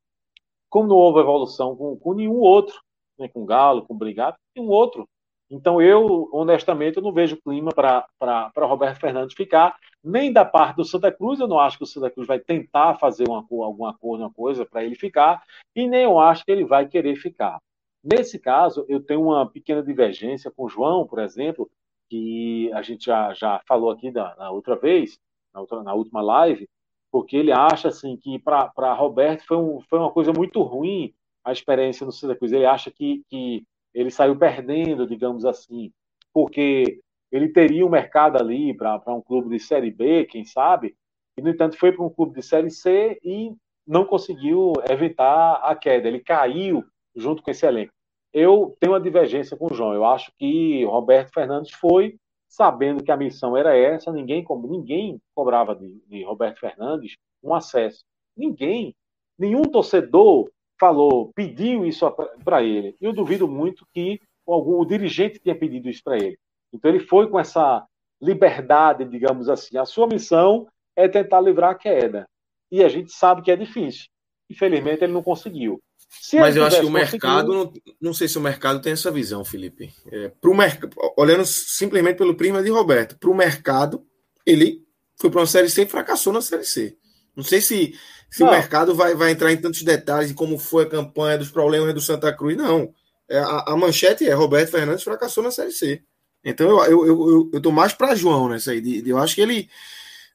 Como 0.71 0.87
não 0.87 0.95
houve 0.95 1.19
evolução 1.19 1.75
com, 1.75 1.95
com 1.97 2.13
nenhum 2.15 2.39
outro, 2.39 2.81
nem 3.19 3.29
com 3.29 3.45
Galo, 3.45 3.85
com 3.85 3.95
Brigado, 3.95 4.37
nenhum 4.55 4.69
outro 4.69 5.07
Então, 5.51 5.81
eu, 5.81 6.29
honestamente, 6.31 6.95
eu 6.95 7.03
não 7.03 7.11
vejo 7.11 7.35
clima 7.41 7.71
para 7.73 8.49
Roberto 8.55 9.01
Fernandes 9.01 9.35
ficar, 9.35 9.75
nem 10.01 10.31
da 10.31 10.45
parte 10.45 10.77
do 10.77 10.85
Santa 10.85 11.11
Cruz, 11.11 11.41
eu 11.41 11.47
não 11.47 11.59
acho 11.59 11.77
que 11.77 11.83
o 11.83 11.87
Santa 11.87 12.09
Cruz 12.09 12.25
vai 12.25 12.39
tentar 12.39 12.95
fazer 12.95 13.27
uma, 13.27 13.45
alguma 13.51 13.93
coisa, 13.97 14.23
uma 14.23 14.31
coisa 14.31 14.65
para 14.65 14.85
ele 14.85 14.95
ficar, 14.95 15.43
e 15.75 15.89
nem 15.89 16.03
eu 16.03 16.17
acho 16.17 16.45
que 16.45 16.51
ele 16.53 16.63
vai 16.63 16.87
querer 16.87 17.17
ficar. 17.17 17.59
Nesse 18.01 18.39
caso, 18.39 18.85
eu 18.87 19.03
tenho 19.03 19.23
uma 19.23 19.45
pequena 19.45 19.83
divergência 19.83 20.49
com 20.49 20.63
o 20.63 20.69
João, 20.69 21.05
por 21.05 21.19
exemplo, 21.19 21.69
que 22.09 22.71
a 22.73 22.81
gente 22.81 23.05
já, 23.05 23.33
já 23.33 23.61
falou 23.67 23.91
aqui 23.91 24.09
da, 24.09 24.33
na 24.37 24.51
outra 24.51 24.77
vez, 24.77 25.19
na, 25.53 25.59
outra, 25.59 25.83
na 25.83 25.93
última 25.93 26.21
live, 26.21 26.65
porque 27.11 27.35
ele 27.35 27.51
acha 27.51 27.89
assim 27.89 28.15
que 28.15 28.39
para 28.39 28.93
Roberto 28.93 29.45
foi, 29.45 29.57
um, 29.57 29.81
foi 29.81 29.99
uma 29.99 30.11
coisa 30.11 30.31
muito 30.31 30.61
ruim 30.61 31.13
a 31.43 31.51
experiência 31.51 32.05
no 32.05 32.11
Santa 32.11 32.37
Cruz. 32.37 32.53
Ele 32.53 32.65
acha 32.65 32.89
que, 32.89 33.21
que 33.29 33.65
ele 33.93 34.11
saiu 34.11 34.37
perdendo, 34.37 35.07
digamos 35.07 35.45
assim, 35.45 35.91
porque 36.33 36.99
ele 37.31 37.49
teria 37.49 37.85
um 37.85 37.89
mercado 37.89 38.37
ali 38.37 38.75
para 38.75 39.01
um 39.07 39.21
clube 39.21 39.49
de 39.49 39.59
Série 39.59 39.91
B, 39.91 40.25
quem 40.25 40.43
sabe, 40.43 40.95
e, 41.37 41.41
no 41.41 41.49
entanto, 41.49 41.77
foi 41.77 41.91
para 41.91 42.05
um 42.05 42.09
clube 42.09 42.35
de 42.35 42.43
Série 42.45 42.69
C 42.69 43.17
e 43.23 43.51
não 43.87 44.05
conseguiu 44.05 44.73
evitar 44.89 45.53
a 45.63 45.75
queda. 45.75 46.07
Ele 46.07 46.19
caiu 46.19 46.83
junto 47.15 47.41
com 47.41 47.51
esse 47.51 47.65
elenco. 47.65 47.93
Eu 48.33 48.75
tenho 48.79 48.93
uma 48.93 49.01
divergência 49.01 49.57
com 49.57 49.71
o 49.71 49.73
João. 49.73 49.93
Eu 49.93 50.05
acho 50.05 50.31
que 50.37 50.85
Roberto 50.85 51.33
Fernandes 51.33 51.71
foi 51.71 52.15
sabendo 52.47 53.03
que 53.03 53.11
a 53.11 53.17
missão 53.17 53.55
era 53.55 53.75
essa, 53.75 54.11
ninguém, 54.11 54.45
ninguém 54.69 55.21
cobrava 55.33 55.73
de, 55.75 56.01
de 56.07 56.23
Roberto 56.23 56.59
Fernandes 56.59 57.15
um 57.41 57.53
acesso. 57.53 58.03
Ninguém, 58.35 58.93
nenhum 59.37 59.63
torcedor 59.63 60.49
falou, 60.81 61.31
pediu 61.35 61.85
isso 61.85 62.11
para 62.43 62.63
ele. 62.63 62.95
Eu 62.99 63.13
duvido 63.13 63.47
muito 63.47 63.85
que 63.93 64.19
algum 64.47 64.83
dirigente 64.83 65.39
tenha 65.39 65.55
pedido 65.55 65.87
isso 65.87 66.01
para 66.03 66.17
ele. 66.17 66.39
Então 66.73 66.89
ele 66.89 67.01
foi 67.01 67.29
com 67.29 67.39
essa 67.39 67.85
liberdade, 68.19 69.05
digamos 69.05 69.47
assim. 69.47 69.77
A 69.77 69.85
sua 69.85 70.07
missão 70.07 70.67
é 70.95 71.07
tentar 71.07 71.39
livrar 71.39 71.69
a 71.69 71.75
queda. 71.75 72.27
E 72.71 72.83
a 72.83 72.89
gente 72.89 73.11
sabe 73.11 73.43
que 73.43 73.51
é 73.51 73.55
difícil. 73.55 74.07
Infelizmente 74.49 75.03
ele 75.03 75.13
não 75.13 75.21
conseguiu. 75.21 75.79
Se 76.09 76.39
Mas 76.39 76.55
eu 76.55 76.65
acho 76.65 76.79
que 76.79 76.85
o 76.85 76.91
mercado, 76.91 77.53
não, 77.53 77.73
não, 78.01 78.13
sei 78.13 78.27
se 78.27 78.37
o 78.39 78.41
mercado 78.41 78.81
tem 78.81 78.93
essa 78.93 79.11
visão, 79.11 79.45
Felipe. 79.45 79.93
É, 80.11 80.29
pro 80.41 80.55
merc... 80.55 80.83
Olhando 81.15 81.45
simplesmente 81.45 82.17
pelo 82.17 82.35
prima 82.35 82.63
de 82.63 82.71
Roberto, 82.71 83.17
para 83.19 83.29
o 83.29 83.35
mercado, 83.35 84.03
ele 84.45 84.83
foi 85.15 85.29
para 85.29 85.41
uma 85.41 85.45
Série 85.45 85.69
C 85.69 85.83
e 85.83 85.87
fracassou 85.87 86.33
na 86.33 86.41
Série 86.41 86.65
C. 86.65 86.97
Não 87.35 87.43
sei 87.43 87.61
se 87.61 87.93
se 88.31 88.43
o 88.43 88.49
mercado 88.49 88.95
vai, 88.95 89.13
vai 89.13 89.31
entrar 89.31 89.51
em 89.51 89.57
tantos 89.57 89.83
detalhes 89.83 90.29
de 90.29 90.33
como 90.33 90.57
foi 90.57 90.85
a 90.85 90.89
campanha, 90.89 91.37
dos 91.37 91.51
problemas 91.51 91.93
do 91.93 91.99
Santa 91.99 92.31
Cruz, 92.33 92.55
não. 92.55 92.93
É, 93.29 93.37
a, 93.37 93.65
a, 93.67 93.77
manchete 93.77 94.27
é 94.27 94.33
Roberto 94.33 94.71
Fernandes 94.71 95.03
fracassou 95.03 95.43
na 95.43 95.51
Série 95.51 95.71
C. 95.71 96.01
Então 96.43 96.69
eu, 96.69 96.85
eu, 96.85 97.29
eu, 97.29 97.49
eu 97.53 97.61
tô 97.61 97.71
mais 97.71 97.93
para 97.93 98.15
João 98.15 98.47
nessa 98.47 98.71
aí. 98.71 98.79
De, 98.79 99.01
de, 99.01 99.09
eu 99.09 99.17
acho 99.17 99.35
que 99.35 99.41
ele 99.41 99.69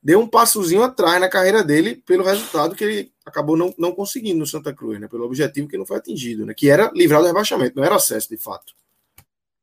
deu 0.03 0.20
um 0.20 0.28
passozinho 0.28 0.82
atrás 0.82 1.18
na 1.20 1.28
carreira 1.28 1.64
dele 1.64 1.97
pelo 2.07 2.22
resultado 2.22 2.76
que 2.76 2.84
ele 2.84 3.12
acabou 3.24 3.57
não, 3.57 3.74
não 3.78 3.92
conseguindo 3.92 4.38
no 4.38 4.47
Santa 4.47 4.74
Cruz, 4.74 5.01
né? 5.01 5.09
Pelo 5.09 5.24
objetivo 5.24 5.66
que 5.66 5.78
não 5.78 5.86
foi 5.86 5.97
atingido, 5.97 6.44
né? 6.44 6.53
Que 6.55 6.68
era 6.68 6.90
livrar 6.94 7.22
do 7.22 7.26
rebaixamento, 7.26 7.76
não 7.76 7.84
era 7.84 7.97
acesso 7.97 8.28
de 8.28 8.36
fato. 8.36 8.74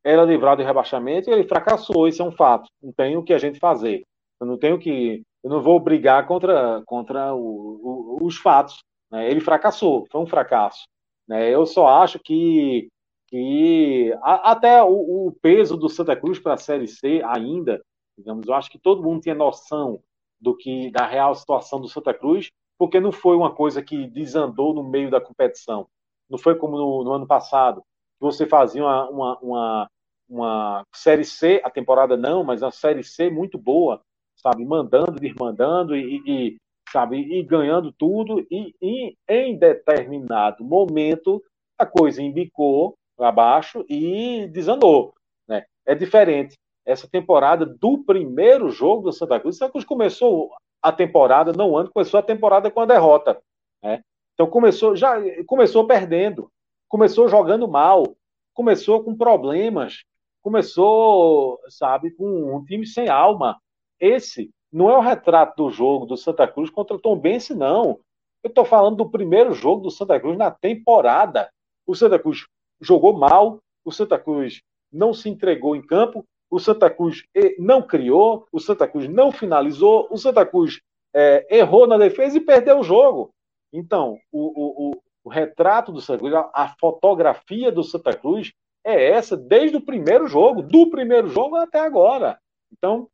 Era 0.04 0.26
livrado 0.26 0.62
do 0.62 0.66
rebaixamento 0.66 1.30
e 1.30 1.34
ele 1.34 1.48
fracassou, 1.48 2.08
isso 2.08 2.22
é 2.22 2.26
um 2.26 2.32
fato. 2.32 2.68
Não 2.82 2.92
tem 2.92 3.16
o 3.16 3.24
que 3.24 3.32
a 3.32 3.38
gente 3.38 3.60
fazer. 3.60 4.04
Eu 4.42 4.48
não 4.48 4.58
tenho 4.58 4.78
que 4.78 5.24
eu 5.44 5.50
não 5.50 5.62
vou 5.62 5.80
brigar 5.80 6.26
contra, 6.26 6.82
contra 6.86 7.36
o, 7.36 8.18
o, 8.20 8.26
os 8.26 8.38
fatos. 8.38 8.84
Né? 9.12 9.30
Ele 9.30 9.42
fracassou, 9.42 10.08
foi 10.10 10.22
um 10.22 10.26
fracasso. 10.26 10.86
Né? 11.28 11.50
Eu 11.50 11.66
só 11.66 11.88
acho 11.88 12.18
que, 12.20 12.88
que 13.28 14.14
a, 14.22 14.52
até 14.52 14.82
o, 14.82 15.28
o, 15.28 15.32
peso 15.42 15.76
do 15.76 15.90
Santa 15.90 16.16
Cruz 16.16 16.40
para 16.40 16.54
a 16.54 16.58
Série 16.58 16.88
C 16.88 17.22
ainda, 17.26 17.84
digamos, 18.18 18.48
eu 18.48 18.54
acho 18.54 18.72
que 18.72 18.80
todo 18.80 19.04
mundo 19.04 19.22
tinha 19.22 19.36
noção 19.36 20.02
do 20.40 20.56
que 20.56 20.90
da 20.92 21.06
real 21.06 21.36
situação 21.36 21.80
do 21.80 21.90
Santa 21.90 22.14
Cruz, 22.14 22.50
porque 22.78 23.00
não 23.00 23.12
foi 23.12 23.36
uma 23.36 23.54
coisa 23.54 23.82
que 23.82 24.08
desandou 24.08 24.74
no 24.74 24.84
meio 24.84 25.12
da 25.12 25.22
competição. 25.22 25.88
Não 26.30 26.38
foi 26.38 26.56
como 26.56 26.78
no, 26.78 27.04
no 27.04 27.12
ano 27.14 27.28
passado, 27.28 27.82
que 27.82 28.22
você 28.22 28.46
fazia 28.46 28.84
uma, 28.84 29.10
uma, 29.10 29.40
uma, 29.40 29.90
uma 30.30 30.84
Série 30.94 31.26
C, 31.26 31.62
a 31.64 31.70
temporada 31.70 32.18
não, 32.18 32.44
mas 32.44 32.62
uma 32.62 32.72
Série 32.72 33.04
C 33.04 33.30
muito 33.30 33.58
boa, 33.58 34.02
sabe, 34.44 34.66
mandando, 34.66 35.14
desmandando 35.14 35.96
e, 35.96 36.22
e 36.28 36.58
sabe, 36.92 37.18
e 37.18 37.42
ganhando 37.42 37.92
tudo 37.94 38.46
e, 38.52 38.76
e, 38.82 39.16
em 39.28 39.58
determinado 39.58 40.64
momento 40.64 41.42
a 41.80 41.86
coisa 41.86 42.22
embicou 42.22 42.96
para 43.18 43.32
baixo 43.32 43.86
e 43.90 44.48
desandou, 44.48 45.14
né? 45.48 45.66
É 45.86 45.96
diferente. 45.96 46.56
Essa 46.86 47.08
temporada 47.08 47.66
do 47.66 48.04
primeiro 48.04 48.70
jogo 48.70 49.04
do 49.04 49.14
Santa 49.14 49.40
Cruz, 49.40 49.58
Santa 49.58 49.72
Cruz 49.72 49.86
começou 49.86 50.52
a 50.82 50.92
temporada, 50.92 51.54
não 51.54 51.78
ano, 51.78 51.90
começou 51.92 52.20
a 52.20 52.24
temporada 52.24 52.70
com 52.70 52.82
a 52.82 52.86
derrota, 52.86 53.42
né? 53.82 54.04
Então 54.34 54.48
começou 54.48 54.96
já 54.96 55.16
começou 55.46 55.88
perdendo, 55.88 56.52
começou 56.90 57.30
jogando 57.30 57.68
mal, 57.68 58.04
começou 58.54 59.04
com 59.04 59.16
problemas, 59.16 60.04
começou, 60.42 61.60
sabe, 61.70 62.12
com 62.12 62.56
um 62.56 62.64
time 62.66 62.86
sem 62.86 63.08
alma, 63.08 63.60
esse 64.04 64.50
não 64.72 64.90
é 64.90 64.98
o 64.98 65.02
retrato 65.02 65.64
do 65.64 65.70
jogo 65.70 66.06
do 66.06 66.18
Santa 66.18 66.48
Cruz 66.48 66.70
contra 66.70 66.96
o 66.96 67.00
Tom 67.00 67.16
Bense, 67.16 67.54
não. 67.54 68.00
Eu 68.44 68.50
estou 68.50 68.66
falando 68.66 68.98
do 68.98 69.10
primeiro 69.10 69.54
jogo 69.54 69.84
do 69.84 69.92
Santa 69.92 70.20
Cruz 70.20 70.38
na 70.38 70.52
temporada. 70.52 71.50
O 71.88 71.96
Santa 71.96 72.20
Cruz 72.20 72.46
jogou 72.82 73.14
mal, 73.14 73.60
o 73.86 73.92
Santa 73.92 74.20
Cruz 74.20 74.62
não 74.92 75.14
se 75.14 75.30
entregou 75.30 75.76
em 75.76 75.82
campo, 75.82 76.26
o 76.50 76.60
Santa 76.60 76.90
Cruz 76.90 77.24
eh, 77.34 77.56
não 77.58 77.82
criou, 77.82 78.46
o 78.52 78.60
Santa 78.60 78.88
Cruz 78.88 79.08
não 79.08 79.32
finalizou, 79.32 80.08
o 80.12 80.18
Santa 80.18 80.46
Cruz 80.46 80.82
é, 81.14 81.58
errou 81.58 81.88
na 81.88 81.98
defesa 81.98 82.38
e 82.38 82.42
perdeu 82.42 82.80
o 82.80 82.84
jogo. 82.84 83.30
Então, 83.72 84.18
o, 84.32 84.90
o, 84.90 85.02
o 85.24 85.30
retrato 85.30 85.92
do 85.92 86.02
Santa 86.02 86.20
Cruz, 86.20 86.34
a, 86.34 86.50
a 86.54 86.76
fotografia 86.80 87.72
do 87.72 87.84
Santa 87.84 88.16
Cruz 88.16 88.52
é 88.84 89.12
essa 89.12 89.38
desde 89.38 89.78
o 89.78 89.82
primeiro 89.82 90.28
jogo, 90.28 90.62
do 90.62 90.90
primeiro 90.90 91.28
jogo 91.30 91.56
até 91.56 91.80
agora. 91.80 92.38
Então, 92.72 93.08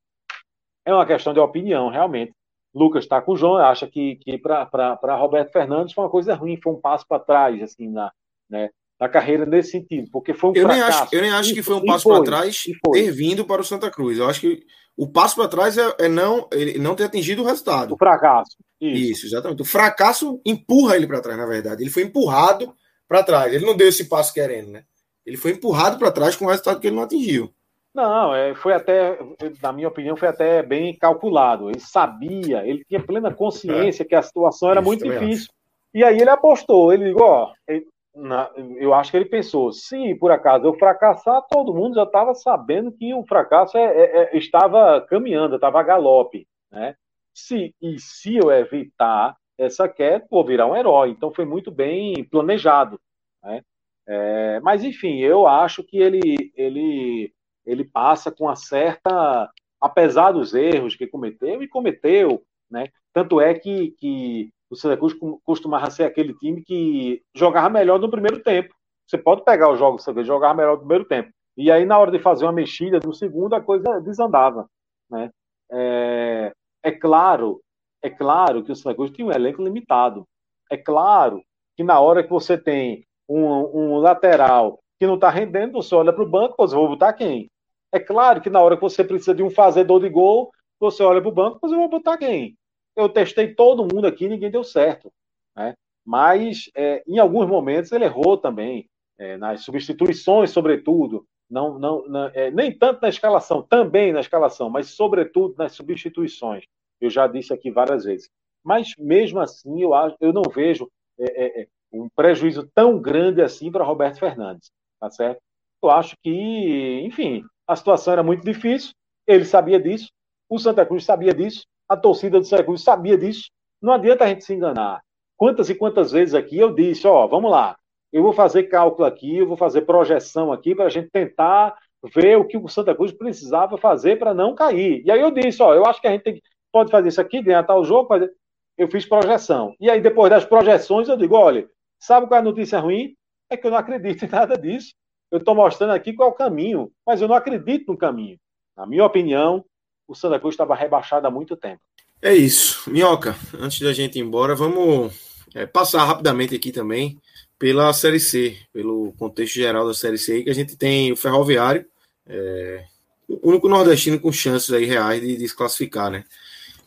é 0.86 0.94
uma 0.94 1.06
questão 1.06 1.34
de 1.34 1.40
opinião, 1.40 1.90
realmente. 1.90 2.34
Lucas 2.74 3.04
está 3.04 3.22
com 3.22 3.34
o 3.34 3.38
João, 3.38 3.58
acha 3.58 3.88
que, 3.88 4.18
que 4.18 4.38
para 4.38 5.16
Roberto 5.16 5.52
Fernandes 5.52 5.94
foi 5.94 6.04
uma 6.04 6.10
coisa 6.10 6.36
ruim, 6.36 6.60
foi 6.62 6.74
um 6.74 6.80
passo 6.80 7.06
para 7.08 7.20
trás, 7.20 7.62
assim, 7.64 7.90
na, 7.90 8.12
né, 8.50 8.70
na 9.00 9.10
carreira 9.10 9.46
nesse 9.46 9.72
sentido, 9.72 10.08
porque 10.12 10.34
foi 10.34 10.52
um 10.52 10.54
eu 10.56 10.64
fracasso. 10.64 10.82
Nem 10.82 11.02
acho, 11.02 11.16
eu 11.16 11.22
nem 11.22 11.32
acho 11.32 11.54
que 11.54 11.64
foi 11.64 11.76
um 11.76 11.86
passo 11.86 12.08
para 12.08 12.24
trás 12.24 12.64
ter 12.94 13.12
vindo 13.12 13.46
para 13.46 13.62
o 13.62 13.66
Santa 13.66 13.90
Cruz. 13.90 14.18
Eu 14.18 14.30
acho 14.30 14.42
que 14.42 14.60
o 14.96 15.08
passo 15.08 15.36
para 15.38 15.48
trás 15.48 15.78
é, 15.78 15.96
é, 16.00 16.08
não, 16.10 16.48
ele 16.52 16.78
não 16.78 16.96
ter 16.96 17.06
atingido 17.06 17.42
o 17.42 17.46
resultado. 17.46 17.94
O 17.94 17.98
fracasso. 17.98 18.58
Isso, 18.82 19.12
Isso 19.12 19.26
exatamente. 19.28 19.62
O 19.62 19.66
fracasso 19.66 20.42
empurra 20.46 20.98
ele 20.98 21.08
para 21.08 21.22
trás, 21.22 21.38
na 21.38 21.46
verdade. 21.46 21.82
Ele 21.82 21.90
foi 21.90 22.04
empurrado 22.04 22.76
para 23.08 23.24
trás. 23.24 23.54
Ele 23.54 23.66
não 23.66 23.78
deu 23.78 23.88
esse 23.88 24.10
passo 24.10 24.34
querendo, 24.34 24.72
né? 24.72 24.84
Ele 25.26 25.38
foi 25.38 25.52
empurrado 25.52 25.98
para 25.98 26.12
trás 26.12 26.36
com 26.36 26.46
o 26.46 26.50
resultado 26.50 26.80
que 26.80 26.88
ele 26.88 26.96
não 26.96 27.04
atingiu. 27.04 27.54
Não, 27.94 28.36
é, 28.36 28.54
foi 28.54 28.74
até, 28.74 29.18
na 29.62 29.72
minha 29.72 29.88
opinião, 29.88 30.16
foi 30.16 30.28
até 30.28 30.62
bem 30.62 30.96
calculado. 30.96 31.70
Ele 31.70 31.80
sabia, 31.80 32.66
ele 32.66 32.84
tinha 32.88 33.04
plena 33.04 33.34
consciência 33.34 34.04
é. 34.04 34.06
que 34.06 34.16
a 34.16 34.22
situação 34.22 34.70
era 34.70 34.80
Isso 34.80 34.88
muito 34.88 35.04
difícil. 35.04 35.50
E 35.94 36.04
aí 36.04 36.20
ele 36.20 36.30
apostou, 36.30 36.94
ele 36.94 37.06
ligou, 37.06 37.26
ó, 37.26 37.54
ele, 37.68 37.88
na, 38.16 38.50
eu 38.78 38.94
acho 38.94 39.10
que 39.10 39.18
ele 39.18 39.26
pensou, 39.26 39.72
se 39.72 40.14
por 40.16 40.32
acaso 40.32 40.66
eu 40.66 40.74
fracassar, 40.76 41.42
todo 41.50 41.74
mundo 41.74 41.96
já 41.96 42.04
estava 42.04 42.36
sabendo 42.36 42.92
que 42.92 43.14
o 43.14 43.26
fracasso 43.26 43.78
é, 43.78 43.84
é, 43.84 44.24
é 44.24 44.38
estava 44.38 45.02
caminhando, 45.02 45.56
estava 45.56 45.80
a 45.80 45.84
galope, 45.84 46.48
né? 46.72 46.96
Se, 47.34 47.74
e 47.82 48.00
se 48.00 48.36
eu 48.36 48.52
evitar 48.52 49.36
essa 49.58 49.88
queda, 49.88 50.26
vou 50.30 50.46
virar 50.46 50.68
um 50.68 50.76
herói. 50.76 51.10
Então 51.10 51.32
foi 51.32 51.46
muito 51.46 51.72
bem 51.72 52.24
planejado, 52.26 53.00
né? 53.44 53.62
É, 54.08 54.60
mas 54.62 54.84
enfim, 54.84 55.20
eu 55.20 55.46
acho 55.46 55.84
que 55.84 55.98
ele, 55.98 56.52
ele 56.56 57.32
ele 57.70 57.84
passa 57.84 58.32
com 58.32 58.46
uma 58.46 58.56
certa, 58.56 59.50
apesar 59.80 60.32
dos 60.32 60.54
erros 60.54 60.96
que 60.96 61.08
cometeu, 61.08 61.62
e 61.62 61.68
cometeu, 61.68 62.44
né? 62.70 62.88
Tanto 63.14 63.40
é 63.40 63.54
que, 63.54 63.92
que 63.98 64.50
o 64.70 64.76
Santa 64.76 64.98
Cruz 64.98 65.14
costumava 65.44 65.90
ser 65.90 66.04
aquele 66.04 66.34
time 66.34 66.64
que 66.64 67.22
jogava 67.36 67.70
melhor 67.70 68.00
no 68.00 68.10
primeiro 68.10 68.42
tempo. 68.42 68.74
Você 69.08 69.18
pode 69.18 69.44
pegar 69.44 69.72
os 69.72 69.80
jogos, 69.80 70.04
você 70.04 70.24
jogar 70.24 70.54
melhor 70.54 70.74
no 70.74 70.80
primeiro 70.80 71.06
tempo. 71.06 71.32
E 71.58 71.72
aí, 71.72 71.86
na 71.86 71.98
hora 71.98 72.12
de 72.12 72.20
fazer 72.20 72.46
uma 72.46 72.52
mexida 72.52 73.00
no 73.04 73.14
segundo, 73.14 73.54
a 73.54 73.62
coisa 73.62 74.00
desandava. 74.02 74.70
Né? 75.10 75.30
É, 75.72 76.52
é 76.84 76.92
claro, 76.92 77.62
é 78.02 78.10
claro 78.10 78.64
que 78.64 78.72
o 78.72 78.76
Santa 78.76 78.96
Cruz 78.96 79.12
tinha 79.12 79.28
um 79.28 79.32
elenco 79.32 79.62
limitado. 79.62 80.26
É 80.72 80.78
claro 80.78 81.42
que 81.76 81.84
na 81.84 82.00
hora 82.00 82.24
que 82.24 82.30
você 82.30 82.58
tem 82.58 83.04
um, 83.28 83.44
um 83.46 83.98
lateral 83.98 84.80
que 85.00 85.08
não 85.08 85.16
está 85.16 85.30
rendendo, 85.30 85.82
você 85.82 85.96
olha 85.96 86.14
para 86.14 86.24
o 86.24 86.30
banco, 86.30 86.56
você 86.58 86.76
vou 86.76 86.90
botar 86.90 87.14
quem? 87.14 87.50
É 87.92 88.00
claro 88.00 88.42
que 88.42 88.50
na 88.50 88.62
hora 88.62 88.76
que 88.76 88.82
você 88.82 89.04
precisa 89.04 89.34
de 89.34 89.44
um 89.44 89.50
fazedor 89.50 90.00
de 90.00 90.10
gol, 90.10 90.52
você 90.80 91.04
olha 91.04 91.22
para 91.22 91.30
o 91.30 91.34
banco, 91.34 91.60
você 91.62 91.76
vai 91.76 91.88
botar 91.88 92.18
quem? 92.18 92.56
Eu 92.96 93.10
testei 93.10 93.54
todo 93.54 93.88
mundo 93.94 94.06
aqui, 94.06 94.28
ninguém 94.28 94.52
deu 94.52 94.64
certo. 94.64 95.12
Né? 95.56 95.74
Mas 96.06 96.70
é, 96.76 97.04
em 97.08 97.20
alguns 97.20 97.48
momentos 97.48 97.92
ele 97.92 98.06
errou 98.06 98.38
também, 98.38 98.88
é, 99.18 99.38
nas 99.38 99.64
substituições, 99.64 100.52
sobretudo. 100.52 101.26
não, 101.50 101.78
não, 101.78 102.08
não 102.08 102.32
é, 102.34 102.50
nem 102.52 102.72
tanto 102.72 103.02
na 103.02 103.10
escalação, 103.10 103.62
também 103.62 104.14
na 104.14 104.22
escalação, 104.22 104.70
mas 104.70 104.92
sobretudo 104.92 105.56
nas 105.58 105.74
substituições. 105.74 106.64
Eu 107.02 107.10
já 107.10 107.28
disse 107.28 107.54
aqui 107.54 107.72
várias 107.72 108.06
vezes. 108.06 108.30
Mas 108.64 108.94
mesmo 108.98 109.40
assim, 109.40 109.82
eu, 109.82 109.94
acho, 109.94 110.16
eu 110.20 110.32
não 110.34 110.44
vejo 110.44 110.90
é, 111.20 111.46
é, 111.46 111.62
é 111.62 111.68
um 111.94 112.10
prejuízo 112.16 112.70
tão 112.74 113.00
grande 113.00 113.42
assim 113.42 113.72
para 113.72 113.84
Roberto 113.84 114.20
Fernandes, 114.20 114.72
tá 115.00 115.10
certo? 115.10 115.42
Eu 115.82 115.90
acho 115.90 116.16
que, 116.22 117.02
enfim, 117.04 117.44
a 117.70 117.76
situação 117.76 118.14
era 118.14 118.24
muito 118.24 118.44
difícil, 118.44 118.94
ele 119.28 119.46
sabia 119.46 119.80
disso, 119.80 120.10
o 120.50 120.58
Santa 120.58 120.84
Cruz 120.84 121.06
sabia 121.06 121.32
disso, 121.32 121.68
a 121.88 121.96
torcida 121.96 122.40
do 122.40 122.46
Santa 122.46 122.64
Cruz 122.64 122.82
sabia 122.82 123.16
disso. 123.16 123.52
Não 123.80 123.94
adianta 123.94 124.24
a 124.24 124.28
gente 124.28 124.44
se 124.44 124.56
enganar. 124.56 125.02
Quantas 125.38 125.70
e 125.70 125.76
quantas 125.76 126.12
vezes 126.12 126.34
aqui 126.34 126.58
eu 126.58 126.74
disse, 126.74 127.06
ó, 127.06 127.28
vamos 127.28 127.52
lá, 127.52 127.78
eu 128.12 128.24
vou 128.24 128.34
fazer 128.34 128.64
cálculo 128.64 129.08
aqui, 129.08 129.38
eu 129.38 129.48
vou 129.48 129.56
fazer 129.56 129.82
projeção 129.82 130.52
aqui 130.52 130.74
para 130.74 130.86
a 130.86 130.90
gente 130.90 131.12
tentar 131.12 131.78
ver 132.12 132.38
o 132.38 132.46
que 132.46 132.58
o 132.58 132.68
Santa 132.68 132.96
Cruz 132.96 133.12
precisava 133.12 133.78
fazer 133.78 134.18
para 134.18 134.34
não 134.34 134.56
cair. 134.56 135.04
E 135.06 135.12
aí 135.12 135.22
eu 135.22 135.30
disse, 135.30 135.62
ó, 135.62 135.76
eu 135.76 135.86
acho 135.86 136.02
que 136.02 136.08
a 136.08 136.12
gente 136.12 136.24
tem, 136.24 136.42
pode 136.72 136.90
fazer 136.90 137.10
isso 137.10 137.22
aqui, 137.22 137.40
ganhar 137.40 137.64
tal 137.64 137.84
jogo, 137.86 138.08
fazer... 138.08 138.34
eu 138.80 138.90
fiz 138.90 139.06
projeção. 139.06 139.76
E 139.80 139.92
aí 139.92 140.02
depois 140.02 140.32
das 140.32 140.44
projeções 140.44 141.08
eu 141.08 141.16
digo, 141.16 141.36
olha, 141.36 141.70
sabe 142.00 142.26
qual 142.26 142.40
é 142.40 142.42
a 142.42 142.44
notícia 142.44 142.80
ruim? 142.80 143.14
É 143.48 143.56
que 143.56 143.68
eu 143.68 143.72
não 143.72 143.78
acredito 143.78 144.26
em 144.26 144.30
nada 144.30 144.58
disso. 144.58 144.92
Eu 145.32 145.38
estou 145.40 145.54
mostrando 145.54 145.92
aqui 145.92 146.14
qual 146.14 146.30
é 146.30 146.32
o 146.32 146.36
caminho, 146.36 146.92
mas 147.06 147.22
eu 147.22 147.28
não 147.28 147.36
acredito 147.36 147.92
no 147.92 147.98
caminho. 147.98 148.40
Na 148.76 148.86
minha 148.86 149.06
opinião, 149.06 149.64
o 150.08 150.16
Santa 150.16 150.40
Cruz 150.40 150.54
estava 150.54 150.76
rebaixado 150.76 151.28
há 151.28 151.32
muito 151.32 151.56
tempo. 151.56 151.82
É 152.22 152.34
isso. 152.34 152.90
Minhoca, 152.90 153.36
antes 153.60 153.80
da 153.80 153.94
gente 153.94 154.18
ir 154.18 154.22
embora, 154.22 154.56
vamos 154.56 155.14
é, 155.54 155.66
passar 155.66 156.04
rapidamente 156.04 156.56
aqui 156.56 156.72
também 156.72 157.18
pela 157.58 157.92
Série 157.94 158.20
C, 158.20 158.58
pelo 158.74 159.14
contexto 159.14 159.56
geral 159.56 159.86
da 159.86 159.94
Série 159.94 160.18
C, 160.18 160.44
que 160.44 160.50
a 160.50 160.56
gente 160.56 160.78
tem 160.78 161.12
o 161.12 161.18
Ferroviário, 161.18 161.86
é, 162.26 162.86
o 163.28 163.50
único 163.50 163.70
nordestino 163.70 164.20
com 164.20 164.32
chances 164.32 164.72
aí 164.72 164.86
reais 164.86 165.22
de 165.22 165.38
desclassificar, 165.38 166.10
né? 166.10 166.24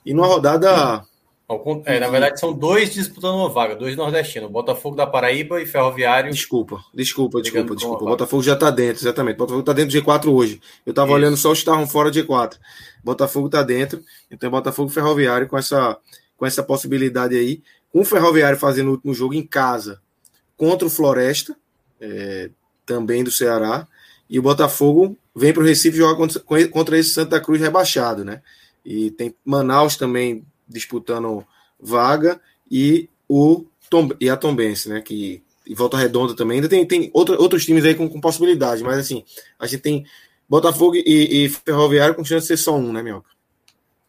E 0.04 0.12
numa 0.12 0.26
rodada. 0.26 1.04
É, 1.84 2.00
na 2.00 2.08
verdade, 2.08 2.38
são 2.38 2.52
dois 2.52 2.92
disputando 2.92 3.36
uma 3.36 3.48
vaga, 3.48 3.74
dois 3.74 3.96
nordestinos, 3.96 4.50
Botafogo 4.50 4.96
da 4.96 5.06
Paraíba 5.06 5.60
e 5.60 5.66
Ferroviário. 5.66 6.30
Desculpa, 6.30 6.84
desculpa, 6.94 7.40
desculpa, 7.40 7.74
desculpa. 7.74 8.04
O 8.04 8.08
Botafogo 8.08 8.42
já 8.42 8.54
está 8.54 8.70
dentro, 8.70 9.02
exatamente. 9.02 9.34
O 9.34 9.38
Botafogo 9.38 9.60
está 9.60 9.72
dentro 9.72 10.00
do 10.00 10.06
G4 10.06 10.32
hoje. 10.32 10.60
Eu 10.86 10.90
estava 10.90 11.12
olhando 11.12 11.36
só 11.36 11.50
os 11.50 11.58
que 11.58 11.62
estavam 11.62 11.86
fora 11.86 12.10
do 12.10 12.18
G4. 12.18 12.58
Botafogo 13.02 13.46
está 13.46 13.62
dentro, 13.62 14.02
então 14.30 14.50
Botafogo 14.50 14.90
e 14.90 14.94
Ferroviário 14.94 15.48
com 15.48 15.58
essa, 15.58 15.98
com 16.36 16.46
essa 16.46 16.62
possibilidade 16.62 17.36
aí. 17.36 17.62
Com 17.92 18.00
o 18.00 18.04
Ferroviário 18.04 18.58
fazendo 18.58 18.88
o 18.88 18.90
último 18.92 19.12
jogo 19.12 19.34
em 19.34 19.46
casa, 19.46 20.00
contra 20.56 20.86
o 20.86 20.90
Floresta, 20.90 21.56
é, 22.00 22.50
também 22.86 23.24
do 23.24 23.30
Ceará, 23.30 23.86
e 24.28 24.38
o 24.38 24.42
Botafogo 24.42 25.16
vem 25.34 25.52
para 25.52 25.62
o 25.62 25.66
Recife 25.66 25.96
jogar 25.96 26.16
contra, 26.16 26.40
contra 26.68 26.98
esse 26.98 27.10
Santa 27.10 27.40
Cruz 27.40 27.60
rebaixado, 27.60 28.24
né? 28.24 28.40
E 28.84 29.10
tem 29.10 29.34
Manaus 29.44 29.96
também 29.96 30.44
disputando 30.68 31.46
vaga 31.80 32.40
e 32.70 33.08
o 33.28 33.64
Tom, 33.90 34.10
e 34.20 34.28
a 34.30 34.36
Tombense, 34.36 34.88
né? 34.88 35.00
Que 35.00 35.42
e 35.66 35.74
Volta 35.74 35.96
Redonda 35.96 36.34
também. 36.34 36.56
Ainda 36.56 36.68
tem, 36.68 36.84
tem 36.86 37.10
outro, 37.12 37.40
outros 37.40 37.64
times 37.64 37.84
aí 37.84 37.94
com, 37.94 38.08
com 38.08 38.20
possibilidade, 38.20 38.82
mas 38.82 38.98
assim, 38.98 39.24
a 39.58 39.66
gente 39.66 39.80
tem 39.80 40.04
Botafogo 40.48 40.96
e, 40.96 41.44
e 41.44 41.48
Ferroviário 41.48 42.14
com 42.14 42.24
chance 42.24 42.42
de 42.42 42.48
ser 42.48 42.56
só 42.56 42.76
um, 42.76 42.92
né, 42.92 43.02
Mioca? 43.02 43.30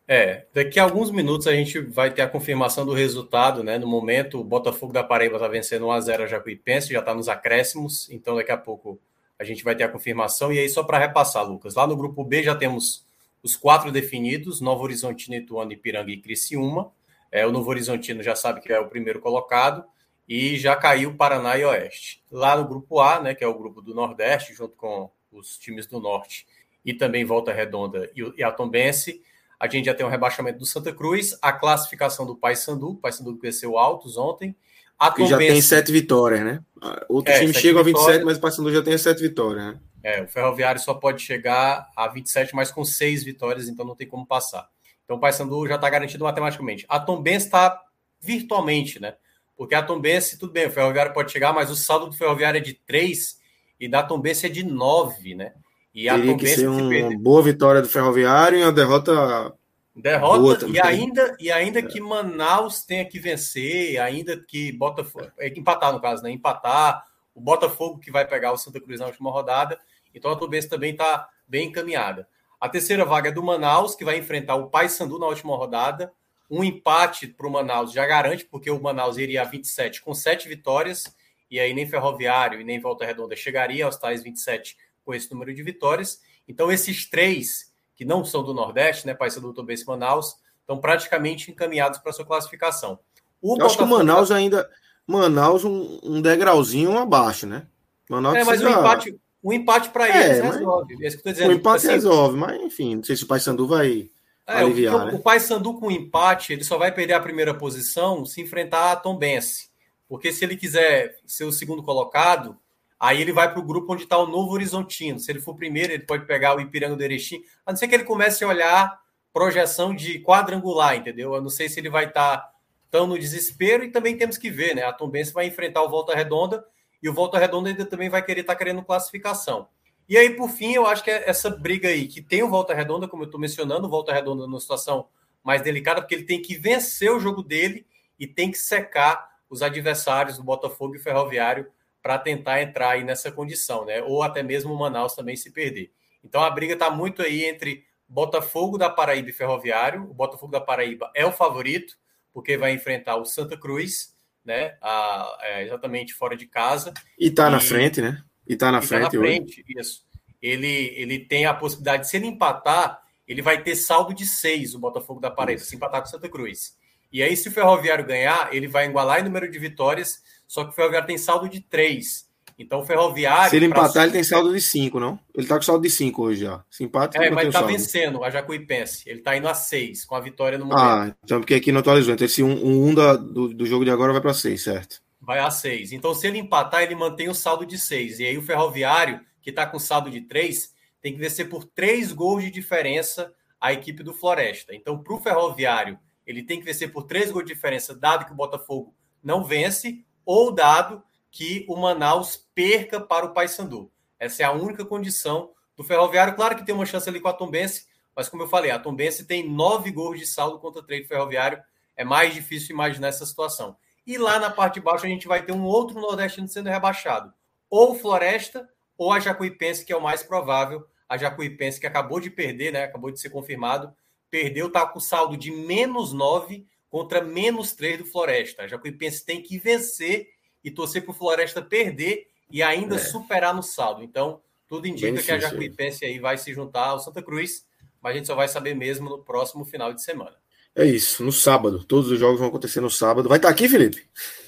É, 0.05 0.45
daqui 0.53 0.79
a 0.79 0.83
alguns 0.83 1.09
minutos 1.09 1.47
a 1.47 1.53
gente 1.53 1.79
vai 1.79 2.11
ter 2.11 2.21
a 2.21 2.27
confirmação 2.27 2.85
do 2.85 2.93
resultado, 2.93 3.63
né? 3.63 3.77
No 3.77 3.87
momento, 3.87 4.39
o 4.39 4.43
Botafogo 4.43 4.91
da 4.91 5.03
Paraíba 5.03 5.35
está 5.35 5.47
vencendo 5.47 5.85
1x0 5.85 6.23
a 6.23 6.27
Jacuipense, 6.27 6.91
já 6.91 6.99
está 6.99 7.15
nos 7.15 7.29
acréscimos, 7.29 8.09
então 8.09 8.35
daqui 8.35 8.51
a 8.51 8.57
pouco 8.57 8.99
a 9.39 9.43
gente 9.43 9.63
vai 9.63 9.75
ter 9.75 9.83
a 9.83 9.89
confirmação. 9.89 10.51
E 10.51 10.59
aí, 10.59 10.67
só 10.67 10.83
para 10.83 10.97
repassar, 10.97 11.47
Lucas, 11.47 11.75
lá 11.75 11.87
no 11.87 11.95
grupo 11.95 12.23
B 12.23 12.43
já 12.43 12.53
temos 12.53 13.05
os 13.43 13.55
quatro 13.55 13.91
definidos: 13.91 14.61
Novo 14.61 14.83
Horizontino, 14.83 15.35
Ituano, 15.35 15.73
Ipiranga 15.73 16.11
e 16.11 16.17
Criciúma. 16.17 16.91
É, 17.31 17.45
o 17.45 17.51
Novo 17.51 17.69
Horizontino 17.69 18.23
já 18.23 18.35
sabe 18.35 18.61
que 18.61 18.71
é 18.71 18.79
o 18.79 18.87
primeiro 18.87 19.19
colocado 19.19 19.83
e 20.27 20.57
já 20.57 20.75
caiu 20.75 21.15
Paraná 21.15 21.57
e 21.57 21.65
Oeste. 21.65 22.23
Lá 22.31 22.55
no 22.55 22.67
grupo 22.67 22.99
A, 22.99 23.21
né, 23.21 23.35
que 23.35 23.43
é 23.43 23.47
o 23.47 23.57
grupo 23.57 23.81
do 23.81 23.93
Nordeste, 23.93 24.53
junto 24.53 24.75
com 24.75 25.09
os 25.31 25.57
times 25.57 25.85
do 25.85 25.99
Norte 25.99 26.47
e 26.85 26.93
também 26.93 27.25
Volta 27.25 27.51
Redonda 27.51 28.09
e 28.15 28.43
a 28.43 28.51
Tombense, 28.51 29.21
a 29.59 29.67
gente 29.67 29.85
já 29.85 29.93
tem 29.93 30.05
um 30.05 30.09
rebaixamento 30.09 30.59
do 30.59 30.65
Santa 30.65 30.91
Cruz, 30.91 31.37
a 31.41 31.53
classificação 31.53 32.25
do 32.25 32.35
Paysandu, 32.35 32.89
o 32.89 32.97
Paysandu 32.97 33.37
cresceu 33.37 33.77
altos 33.77 34.17
ontem. 34.17 34.55
A 34.99 35.09
Tombense... 35.09 35.29
já 35.31 35.37
tem 35.37 35.61
sete 35.61 35.91
vitórias, 35.91 36.41
né? 36.41 36.61
Outro 37.07 37.31
é, 37.31 37.39
time 37.39 37.53
chega 37.53 37.79
a 37.79 37.83
27, 37.83 38.25
mas 38.25 38.37
o 38.37 38.41
Paysandu 38.41 38.71
já 38.71 38.81
tem 38.81 38.97
sete 38.97 39.21
vitórias, 39.21 39.65
né? 39.65 39.79
É, 40.03 40.21
o 40.21 40.27
Ferroviário 40.27 40.81
só 40.81 40.93
pode 40.93 41.21
chegar 41.21 41.89
a 41.95 42.07
27, 42.09 42.53
mas 42.53 42.69
com 42.69 42.83
seis 42.83 43.23
vitórias, 43.23 43.69
então 43.69 43.85
não 43.85 43.95
tem 43.95 44.07
como 44.07 44.25
passar. 44.25 44.67
Então 45.05 45.15
o 45.15 45.19
Paysandu 45.19 45.65
já 45.67 45.75
está 45.75 45.89
garantido 45.89 46.25
matematicamente. 46.25 46.85
A 46.89 46.99
Tombense 46.99 47.45
está 47.45 47.81
virtualmente, 48.19 48.99
né? 48.99 49.15
Porque 49.55 49.75
a 49.75 49.83
Tombense, 49.83 50.37
tudo 50.37 50.51
bem, 50.51 50.67
o 50.67 50.71
Ferroviário 50.71 51.13
pode 51.13 51.31
chegar, 51.31 51.53
mas 51.53 51.71
o 51.71 51.75
saldo 51.75 52.07
do 52.07 52.17
Ferroviário 52.17 52.57
é 52.57 52.61
de 52.61 52.73
três 52.73 53.37
e 53.79 53.87
da 53.87 54.03
Tombense 54.03 54.45
é 54.45 54.49
de 54.49 54.63
nove, 54.63 55.35
né? 55.35 55.53
E 55.93 56.09
a 56.09 56.15
Teria 56.15 56.37
que 56.37 56.47
ser 56.47 56.67
uma 56.67 57.17
boa 57.17 57.41
vitória 57.43 57.81
do 57.81 57.87
Ferroviário 57.87 58.57
e 58.57 58.63
uma 58.63 58.71
derrota. 58.71 59.53
Derrota 59.95 60.67
e 60.67 60.81
ainda, 60.81 61.37
e 61.39 61.51
ainda 61.51 61.79
é. 61.79 61.83
que 61.83 62.01
Manaus 62.01 62.83
tenha 62.83 63.05
que 63.05 63.19
vencer, 63.19 63.99
ainda 63.99 64.35
que 64.35 64.71
Botafogo. 64.71 65.31
É, 65.37 65.47
empatar, 65.47 65.93
no 65.93 66.01
caso, 66.01 66.23
né? 66.23 66.31
Empatar. 66.31 67.05
O 67.35 67.41
Botafogo 67.41 67.99
que 67.99 68.11
vai 68.11 68.27
pegar 68.27 68.51
o 68.53 68.57
Santa 68.57 68.81
Cruz 68.81 68.99
na 68.99 69.05
última 69.05 69.31
rodada. 69.31 69.79
Então 70.13 70.31
a 70.31 70.35
Tombense 70.35 70.69
também 70.69 70.91
está 70.91 71.27
bem 71.47 71.67
encaminhada. 71.67 72.27
A 72.59 72.69
terceira 72.69 73.03
vaga 73.03 73.29
é 73.29 73.31
do 73.31 73.43
Manaus, 73.43 73.95
que 73.95 74.05
vai 74.05 74.17
enfrentar 74.17 74.55
o 74.55 74.69
Paysandu 74.69 75.19
na 75.19 75.27
última 75.27 75.55
rodada. 75.55 76.13
Um 76.49 76.63
empate 76.63 77.27
para 77.27 77.47
o 77.47 77.51
Manaus 77.51 77.91
já 77.91 78.05
garante, 78.05 78.45
porque 78.45 78.71
o 78.71 78.81
Manaus 78.81 79.17
iria 79.17 79.41
a 79.41 79.45
27 79.45 80.01
com 80.01 80.13
sete 80.13 80.47
vitórias, 80.47 81.03
e 81.51 81.59
aí 81.59 81.73
nem 81.73 81.87
Ferroviário 81.87 82.61
e 82.61 82.63
nem 82.63 82.79
Volta 82.79 83.05
Redonda 83.05 83.35
chegaria 83.35 83.85
aos 83.85 83.97
tais 83.97 84.23
27 84.23 84.77
com 85.03 85.13
esse 85.13 85.31
número 85.31 85.53
de 85.53 85.61
vitórias. 85.61 86.21
Então, 86.47 86.71
esses 86.71 87.09
três, 87.09 87.71
que 87.95 88.05
não 88.05 88.23
são 88.23 88.43
do 88.43 88.53
Nordeste, 88.53 89.05
né, 89.05 89.13
Paysandu, 89.13 89.53
Tombense 89.53 89.83
e 89.83 89.87
Manaus, 89.87 90.37
estão 90.61 90.79
praticamente 90.79 91.51
encaminhados 91.51 91.99
para 91.99 92.13
sua 92.13 92.25
classificação. 92.25 92.97
O 93.41 93.57
Eu 93.59 93.65
acho 93.65 93.77
que 93.77 93.83
o 93.83 93.87
Manaus 93.87 94.29
tá... 94.29 94.35
ainda. 94.35 94.69
Manaus 95.05 95.65
um, 95.65 95.99
um, 96.01 96.21
degrauzinho 96.21 96.97
abaixo, 96.97 97.45
né? 97.45 97.67
Manaus 98.09 98.35
é, 98.35 98.43
mas 98.45 98.61
o 98.61 98.69
empate, 98.69 99.19
o 99.43 99.53
empate 99.53 99.89
para 99.89 100.07
é, 100.07 100.25
eles 100.25 100.43
mas... 100.43 100.55
resolve. 100.55 100.97
É 101.01 101.07
isso 101.07 101.21
que 101.21 101.27
eu 101.27 101.33
dizendo. 101.33 101.49
O 101.49 101.53
empate 101.53 101.85
assim, 101.85 101.93
resolve, 101.93 102.37
mas 102.37 102.61
enfim, 102.61 102.95
não 102.95 103.03
sei 103.03 103.15
se 103.15 103.23
o 103.23 103.27
Paysandu 103.27 103.67
vai. 103.67 104.09
É, 104.47 104.57
aliviar, 104.57 104.95
o, 104.95 105.05
né? 105.05 105.13
o 105.13 105.19
Paysandu 105.19 105.73
com 105.75 105.91
empate, 105.91 106.51
ele 106.51 106.63
só 106.63 106.77
vai 106.77 106.91
perder 106.91 107.13
a 107.13 107.19
primeira 107.19 107.53
posição 107.53 108.25
se 108.25 108.41
enfrentar 108.41 108.91
a 108.91 108.95
Tombense. 108.95 109.69
Porque 110.07 110.31
se 110.31 110.43
ele 110.43 110.57
quiser 110.57 111.17
ser 111.25 111.45
o 111.45 111.51
segundo 111.51 111.83
colocado, 111.83 112.57
Aí 113.03 113.21
ele 113.21 113.33
vai 113.33 113.51
para 113.51 113.59
o 113.59 113.65
grupo 113.65 113.91
onde 113.91 114.03
está 114.03 114.17
o 114.17 114.25
Novo 114.25 114.53
Horizontino. 114.53 115.19
Se 115.19 115.29
ele 115.29 115.41
for 115.41 115.55
primeiro, 115.55 115.91
ele 115.91 116.05
pode 116.05 116.25
pegar 116.25 116.55
o 116.55 116.61
Ipiranga 116.61 116.95
do 116.95 117.03
Erechim. 117.03 117.43
A 117.65 117.73
não 117.73 117.77
ser 117.77 117.89
que 117.89 117.95
ele 117.95 118.05
comece 118.05 118.45
a 118.45 118.47
olhar 118.47 118.97
projeção 119.33 119.93
de 119.93 120.19
quadrangular, 120.21 120.95
entendeu? 120.95 121.33
Eu 121.33 121.41
não 121.41 121.49
sei 121.49 121.67
se 121.67 121.81
ele 121.81 121.89
vai 121.89 122.05
estar 122.05 122.37
tá 122.37 122.51
tão 122.89 123.05
no 123.05 123.19
desespero 123.19 123.83
e 123.83 123.91
também 123.91 124.15
temos 124.15 124.37
que 124.37 124.49
ver, 124.49 124.73
né? 124.73 124.83
A 124.83 124.93
Tombense 124.93 125.33
vai 125.33 125.47
enfrentar 125.47 125.83
o 125.83 125.89
Volta 125.89 126.15
Redonda 126.15 126.63
e 127.03 127.09
o 127.09 127.13
Volta 127.13 127.37
Redonda 127.37 127.69
ainda 127.69 127.85
também 127.85 128.09
vai 128.09 128.23
querer 128.23 128.41
estar 128.41 128.53
tá 128.53 128.57
querendo 128.57 128.81
classificação. 128.81 129.67
E 130.07 130.17
aí, 130.17 130.29
por 130.29 130.49
fim, 130.49 130.73
eu 130.73 130.87
acho 130.87 131.03
que 131.03 131.11
é 131.11 131.29
essa 131.29 131.49
briga 131.49 131.89
aí, 131.89 132.07
que 132.07 132.21
tem 132.21 132.41
o 132.41 132.49
Volta 132.49 132.73
Redonda, 132.73 133.09
como 133.09 133.23
eu 133.23 133.25
estou 133.25 133.39
mencionando, 133.39 133.87
o 133.87 133.89
Volta 133.89 134.13
Redonda 134.13 134.47
numa 134.47 134.59
situação 134.59 135.07
mais 135.43 135.61
delicada, 135.61 136.01
porque 136.01 136.15
ele 136.15 136.23
tem 136.23 136.41
que 136.41 136.55
vencer 136.55 137.11
o 137.11 137.19
jogo 137.19 137.43
dele 137.43 137.85
e 138.17 138.25
tem 138.25 138.49
que 138.49 138.57
secar 138.57 139.33
os 139.49 139.61
adversários 139.61 140.37
do 140.37 140.43
Botafogo 140.43 140.95
e 140.95 140.99
Ferroviário 140.99 141.69
para 142.01 142.17
tentar 142.17 142.61
entrar 142.61 142.91
aí 142.91 143.03
nessa 143.03 143.31
condição, 143.31 143.85
né? 143.85 144.01
Ou 144.03 144.23
até 144.23 144.41
mesmo 144.41 144.73
o 144.73 144.79
Manaus 144.79 145.13
também 145.13 145.35
se 145.35 145.51
perder. 145.51 145.91
Então 146.23 146.41
a 146.41 146.49
briga 146.49 146.73
está 146.73 146.89
muito 146.89 147.21
aí 147.21 147.43
entre 147.43 147.85
Botafogo 148.07 148.77
da 148.77 148.89
Paraíba 148.89 149.29
e 149.29 149.33
Ferroviário. 149.33 150.03
O 150.03 150.13
Botafogo 150.13 150.51
da 150.51 150.61
Paraíba 150.61 151.11
é 151.13 151.25
o 151.25 151.31
favorito, 151.31 151.97
porque 152.33 152.57
vai 152.57 152.71
enfrentar 152.71 153.17
o 153.17 153.25
Santa 153.25 153.57
Cruz, 153.57 154.12
né? 154.45 154.75
A, 154.81 155.37
é, 155.41 155.63
exatamente 155.63 156.13
fora 156.13 156.35
de 156.35 156.45
casa. 156.45 156.93
E 157.19 157.27
está 157.27 157.49
na 157.49 157.59
frente, 157.59 158.01
né? 158.01 158.23
E 158.47 158.53
está 158.53 158.71
na 158.71 158.79
e 158.79 158.81
frente. 158.81 159.11
Tá 159.11 159.17
na 159.17 159.23
frente, 159.23 159.61
hoje. 159.61 159.79
isso. 159.79 160.05
Ele, 160.41 160.93
ele 160.95 161.19
tem 161.19 161.45
a 161.45 161.53
possibilidade, 161.53 162.09
se 162.09 162.17
ele 162.17 162.27
empatar, 162.27 163.01
ele 163.27 163.41
vai 163.41 163.63
ter 163.63 163.75
saldo 163.75 164.13
de 164.13 164.25
seis, 164.25 164.75
o 164.75 164.79
Botafogo 164.79 165.21
da 165.21 165.31
Paraíba, 165.31 165.61
isso. 165.61 165.69
se 165.69 165.75
empatar 165.75 166.01
com 166.01 166.07
Santa 166.07 166.27
Cruz. 166.27 166.77
E 167.11 167.21
aí, 167.21 167.37
se 167.37 167.47
o 167.47 167.51
Ferroviário 167.51 168.05
ganhar, 168.05 168.53
ele 168.53 168.67
vai 168.67 168.87
igualar 168.87 169.19
em 169.19 169.23
número 169.23 169.49
de 169.49 169.59
vitórias 169.59 170.21
só 170.53 170.63
que 170.63 170.69
o 170.69 170.73
Ferroviário 170.73 171.07
tem 171.07 171.17
saldo 171.17 171.49
de 171.49 171.61
3. 171.61 172.29
Então 172.57 172.79
o 172.79 172.85
Ferroviário. 172.85 173.49
Se 173.49 173.55
ele 173.55 173.65
empatar, 173.65 174.03
ele 174.03 174.13
tem 174.13 174.23
saldo 174.23 174.53
de 174.53 174.61
5, 174.61 174.99
não? 174.99 175.19
Ele 175.33 175.47
tá 175.47 175.55
com 175.55 175.61
saldo 175.61 175.81
de 175.83 175.89
5 175.89 176.21
hoje 176.21 176.41
já. 176.41 176.63
Se 176.69 176.83
empata, 176.83 177.17
É, 177.17 177.29
mas 177.29 177.43
ele 177.43 177.51
tá 177.51 177.59
saldo. 177.59 177.73
vencendo 177.73 178.23
a 178.23 178.29
Jacuipense. 178.29 179.09
Ele 179.09 179.21
tá 179.21 179.35
indo 179.35 179.47
a 179.47 179.53
6, 179.53 180.05
com 180.05 180.15
a 180.15 180.19
vitória 180.19 180.57
no 180.57 180.65
momento. 180.65 180.81
Ah, 180.81 181.15
então 181.23 181.39
porque 181.39 181.55
aqui 181.55 181.71
não 181.71 181.79
atualizou. 181.79 182.13
Então 182.13 182.25
esse 182.25 182.43
1 182.43 182.47
um, 182.47 182.89
um 182.89 182.93
da, 182.93 183.15
do, 183.15 183.53
do 183.53 183.65
jogo 183.65 183.83
de 183.83 183.91
agora 183.91 184.11
vai 184.11 184.21
para 184.21 184.33
6, 184.33 184.61
certo? 184.61 185.01
Vai 185.19 185.39
a 185.39 185.49
6. 185.49 185.91
Então 185.91 186.13
se 186.13 186.27
ele 186.27 186.37
empatar, 186.37 186.83
ele 186.83 186.95
mantém 186.95 187.29
o 187.29 187.33
saldo 187.33 187.65
de 187.65 187.77
6. 187.77 188.19
E 188.19 188.25
aí 188.25 188.37
o 188.37 188.41
Ferroviário 188.43 189.19
que 189.43 189.49
está 189.49 189.67
com 189.67 189.77
saldo 189.77 190.09
de 190.09 190.21
três, 190.21 190.73
tem 191.01 191.13
que 191.13 191.19
vencer 191.19 191.49
por 191.49 191.65
três 191.65 192.13
gols 192.13 192.43
de 192.43 192.49
diferença 192.49 193.31
a 193.59 193.73
equipe 193.73 194.01
do 194.01 194.13
Floresta. 194.13 194.73
Então, 194.73 194.97
para 194.97 195.13
o 195.13 195.19
Ferroviário, 195.19 195.99
ele 196.25 196.41
tem 196.41 196.59
que 196.59 196.65
vencer 196.65 196.91
por 196.91 197.03
três 197.03 197.29
gols 197.29 197.45
de 197.45 197.53
diferença, 197.53 197.93
dado 197.93 198.25
que 198.25 198.31
o 198.31 198.35
Botafogo 198.35 198.95
não 199.21 199.43
vence, 199.43 200.03
ou 200.25 200.51
dado 200.51 201.03
que 201.33 201.65
o 201.67 201.75
Manaus 201.75 202.37
perca 202.53 203.01
para 203.01 203.25
o 203.25 203.33
Paysandu. 203.33 203.91
Essa 204.19 204.43
é 204.43 204.45
a 204.45 204.51
única 204.51 204.85
condição 204.85 205.49
do 205.75 205.83
Ferroviário. 205.83 206.35
Claro 206.35 206.55
que 206.55 206.63
tem 206.63 206.75
uma 206.75 206.85
chance 206.85 207.09
ali 207.09 207.19
com 207.19 207.27
a 207.27 207.33
Tombense, 207.33 207.87
mas 208.15 208.29
como 208.29 208.43
eu 208.43 208.47
falei, 208.47 208.69
a 208.69 208.77
Tombense 208.77 209.25
tem 209.25 209.49
nove 209.49 209.91
gols 209.91 210.19
de 210.19 210.27
saldo 210.27 210.59
contra 210.59 210.83
três 210.83 211.01
do 211.01 211.07
Ferroviário. 211.07 211.59
É 211.97 212.05
mais 212.05 212.35
difícil 212.35 212.75
imaginar 212.75 213.07
essa 213.07 213.25
situação. 213.25 213.75
E 214.05 214.15
lá 214.15 214.39
na 214.39 214.51
parte 214.51 214.75
de 214.75 214.81
baixo 214.81 215.07
a 215.07 215.09
gente 215.09 215.27
vai 215.27 215.43
ter 215.43 215.51
um 215.53 215.63
outro 215.63 215.99
nordestino 215.99 216.47
sendo 216.47 216.69
rebaixado. 216.69 217.33
Ou 217.67 217.95
Floresta 217.95 218.69
ou 218.95 219.11
a 219.11 219.19
Jacuipense, 219.19 219.83
que 219.83 219.91
é 219.91 219.97
o 219.97 220.03
mais 220.03 220.21
provável. 220.21 220.85
A 221.09 221.17
Jacuipense 221.17 221.79
que 221.79 221.87
acabou 221.87 222.19
de 222.19 222.29
perder, 222.29 222.71
né? 222.71 222.83
Acabou 222.83 223.09
de 223.09 223.19
ser 223.19 223.31
confirmado. 223.31 223.91
Perdeu, 224.29 224.67
está 224.67 224.85
com 224.85 224.99
saldo 224.99 225.35
de 225.35 225.49
menos 225.49 226.13
nove 226.13 226.67
contra 226.91 227.23
menos 227.23 227.71
três 227.71 227.97
do 227.97 228.05
Floresta. 228.05 228.63
A 228.63 228.67
Jacuipense 228.67 229.25
tem 229.25 229.41
que 229.41 229.57
vencer 229.57 230.27
e 230.63 230.71
torcer 230.71 231.03
para 231.03 231.11
o 231.11 231.15
Floresta 231.15 231.61
perder 231.61 232.27
e 232.49 232.61
ainda 232.61 232.95
é. 232.95 232.99
superar 232.99 233.53
no 233.53 233.63
saldo. 233.63 234.03
Então, 234.03 234.41
tudo 234.67 234.87
indica 234.87 235.21
que 235.21 235.31
a 235.31 235.39
Jacuipense 235.39 236.05
aí 236.05 236.19
vai 236.19 236.37
se 236.37 236.53
juntar 236.53 236.89
ao 236.89 236.99
Santa 236.99 237.21
Cruz, 237.21 237.65
mas 238.01 238.13
a 238.13 238.15
gente 238.17 238.27
só 238.27 238.35
vai 238.35 238.47
saber 238.47 238.75
mesmo 238.75 239.09
no 239.09 239.23
próximo 239.23 239.65
final 239.65 239.93
de 239.93 240.03
semana. 240.03 240.35
É 240.75 240.85
isso, 240.85 241.23
no 241.23 241.31
sábado. 241.31 241.83
Todos 241.83 242.09
os 242.09 242.19
jogos 242.19 242.39
vão 242.39 242.49
acontecer 242.49 242.81
no 242.81 242.89
sábado. 242.89 243.29
Vai 243.29 243.37
estar 243.37 243.49
aqui, 243.49 243.69
Felipe? 243.69 244.03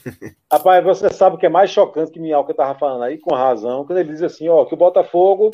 Rapaz, 0.52 0.84
você 0.84 1.10
sabe 1.10 1.36
o 1.36 1.40
que 1.40 1.46
é 1.46 1.50
mais 1.50 1.70
chocante 1.70 2.12
que 2.12 2.20
Minhoca 2.20 2.52
estava 2.52 2.78
falando 2.78 3.04
aí, 3.04 3.18
com 3.18 3.36
razão, 3.36 3.86
quando 3.86 4.00
ele 4.00 4.12
diz 4.12 4.24
assim, 4.24 4.50
ó, 4.50 4.66
que 4.66 4.74
o 4.74 4.78
Botafogo 4.78 5.52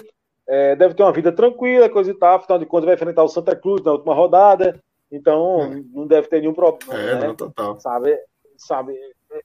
é, 0.47 0.75
deve 0.75 0.93
ter 0.93 1.03
uma 1.03 1.11
vida 1.11 1.31
tranquila, 1.31 1.89
coisa 1.89 2.11
e 2.11 2.13
tal, 2.13 2.37
afinal 2.37 2.59
de 2.59 2.65
contas 2.65 2.85
vai 2.85 2.95
enfrentar 2.95 3.23
o 3.23 3.27
Santa 3.27 3.55
Cruz 3.55 3.83
na 3.83 3.91
última 3.91 4.13
rodada, 4.13 4.81
então 5.11 5.61
é. 5.63 5.83
não 5.93 6.07
deve 6.07 6.27
ter 6.27 6.39
nenhum 6.39 6.53
problema. 6.53 6.93
É, 6.93 7.15
né? 7.15 7.27
não, 7.27 7.35
total. 7.35 7.79
Sabe, 7.79 8.17
sabe, 8.57 8.93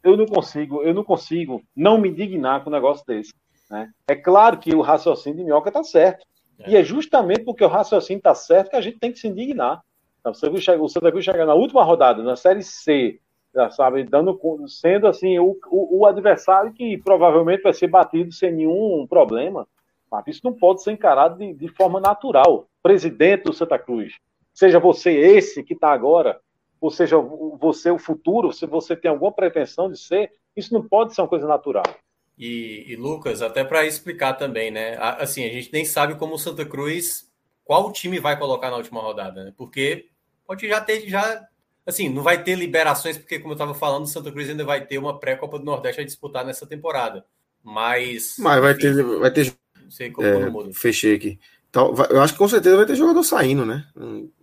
eu 0.02 0.16
não 0.16 0.26
consigo, 0.26 0.82
eu 0.82 0.94
não 0.94 1.04
consigo 1.04 1.62
não 1.74 1.98
me 1.98 2.08
indignar 2.08 2.62
com 2.62 2.70
um 2.70 2.72
negócio 2.72 3.04
desse. 3.06 3.32
Né? 3.70 3.90
É 4.08 4.14
claro 4.14 4.58
que 4.58 4.74
o 4.74 4.80
raciocínio 4.80 5.38
de 5.38 5.44
Minhoca 5.44 5.68
está 5.68 5.82
certo. 5.82 6.26
É. 6.58 6.70
E 6.70 6.76
é 6.76 6.82
justamente 6.82 7.44
porque 7.44 7.64
o 7.64 7.68
raciocínio 7.68 8.18
está 8.18 8.34
certo 8.34 8.70
que 8.70 8.76
a 8.76 8.80
gente 8.80 8.98
tem 8.98 9.12
que 9.12 9.18
se 9.18 9.28
indignar. 9.28 9.82
Então, 10.20 10.32
o 10.32 10.88
Santa 10.88 11.10
Cruz 11.10 11.24
chega 11.24 11.46
na 11.46 11.54
última 11.54 11.84
rodada, 11.84 12.22
na 12.22 12.34
Série 12.34 12.62
C, 12.62 13.20
já 13.54 13.70
sabe, 13.70 14.04
dando, 14.04 14.38
sendo 14.66 15.06
assim 15.06 15.38
o, 15.38 15.56
o, 15.68 16.00
o, 16.00 16.06
adversário 16.06 16.72
que 16.72 16.98
provavelmente 16.98 17.62
vai 17.62 17.72
ser 17.72 17.86
batido 17.86 18.32
sem 18.32 18.52
nenhum 18.52 19.06
problema. 19.08 19.66
Sabe? 20.10 20.30
Isso 20.30 20.40
não 20.44 20.52
pode 20.52 20.82
ser 20.82 20.92
encarado 20.92 21.38
de, 21.38 21.54
de 21.54 21.68
forma 21.68 22.00
natural. 22.00 22.66
Presidente 22.82 23.44
do 23.44 23.52
Santa 23.52 23.78
Cruz, 23.78 24.14
seja 24.52 24.78
você 24.78 25.10
esse 25.10 25.62
que 25.62 25.74
está 25.74 25.90
agora, 25.90 26.40
ou 26.86 26.90
seja 26.92 27.16
você 27.18 27.90
o 27.90 27.98
futuro, 27.98 28.52
se 28.52 28.64
você 28.64 28.94
tem 28.94 29.10
alguma 29.10 29.32
pretensão 29.32 29.90
de 29.90 29.98
ser, 29.98 30.30
isso 30.54 30.72
não 30.72 30.86
pode 30.86 31.14
ser 31.14 31.20
uma 31.20 31.26
coisa 31.26 31.44
natural. 31.44 31.82
E, 32.38 32.84
e 32.86 32.94
Lucas, 32.94 33.42
até 33.42 33.64
para 33.64 33.84
explicar 33.84 34.34
também, 34.34 34.70
né? 34.70 34.96
Assim, 35.18 35.44
a 35.44 35.48
gente 35.48 35.72
nem 35.72 35.84
sabe 35.84 36.14
como 36.14 36.36
o 36.36 36.38
Santa 36.38 36.64
Cruz, 36.64 37.28
qual 37.64 37.90
time 37.90 38.20
vai 38.20 38.38
colocar 38.38 38.70
na 38.70 38.76
última 38.76 39.00
rodada, 39.00 39.42
né? 39.42 39.52
Porque 39.56 40.06
pode 40.46 40.68
já 40.68 40.80
ter, 40.80 41.08
já, 41.08 41.44
assim, 41.84 42.08
não 42.08 42.22
vai 42.22 42.40
ter 42.44 42.54
liberações, 42.54 43.18
porque 43.18 43.40
como 43.40 43.50
eu 43.50 43.56
estava 43.56 43.74
falando, 43.74 44.04
o 44.04 44.08
Santa 44.08 44.30
Cruz 44.30 44.48
ainda 44.48 44.64
vai 44.64 44.86
ter 44.86 44.98
uma 44.98 45.18
pré-copa 45.18 45.58
do 45.58 45.64
Nordeste 45.64 46.02
a 46.02 46.04
disputar 46.04 46.46
nessa 46.46 46.68
temporada. 46.68 47.26
Mas. 47.64 48.36
Mas 48.38 48.60
vai 48.60 48.74
ter, 48.74 49.02
vai 49.02 49.32
ter. 49.32 49.52
Não 49.82 49.90
sei 49.90 50.12
como 50.12 50.68
é, 50.68 50.72
Fechei 50.72 51.16
aqui. 51.16 51.40
Então, 51.76 51.94
eu 52.08 52.22
acho 52.22 52.32
que 52.32 52.38
com 52.38 52.48
certeza 52.48 52.74
vai 52.74 52.86
ter 52.86 52.94
jogador 52.94 53.22
saindo, 53.22 53.66
né? 53.66 53.86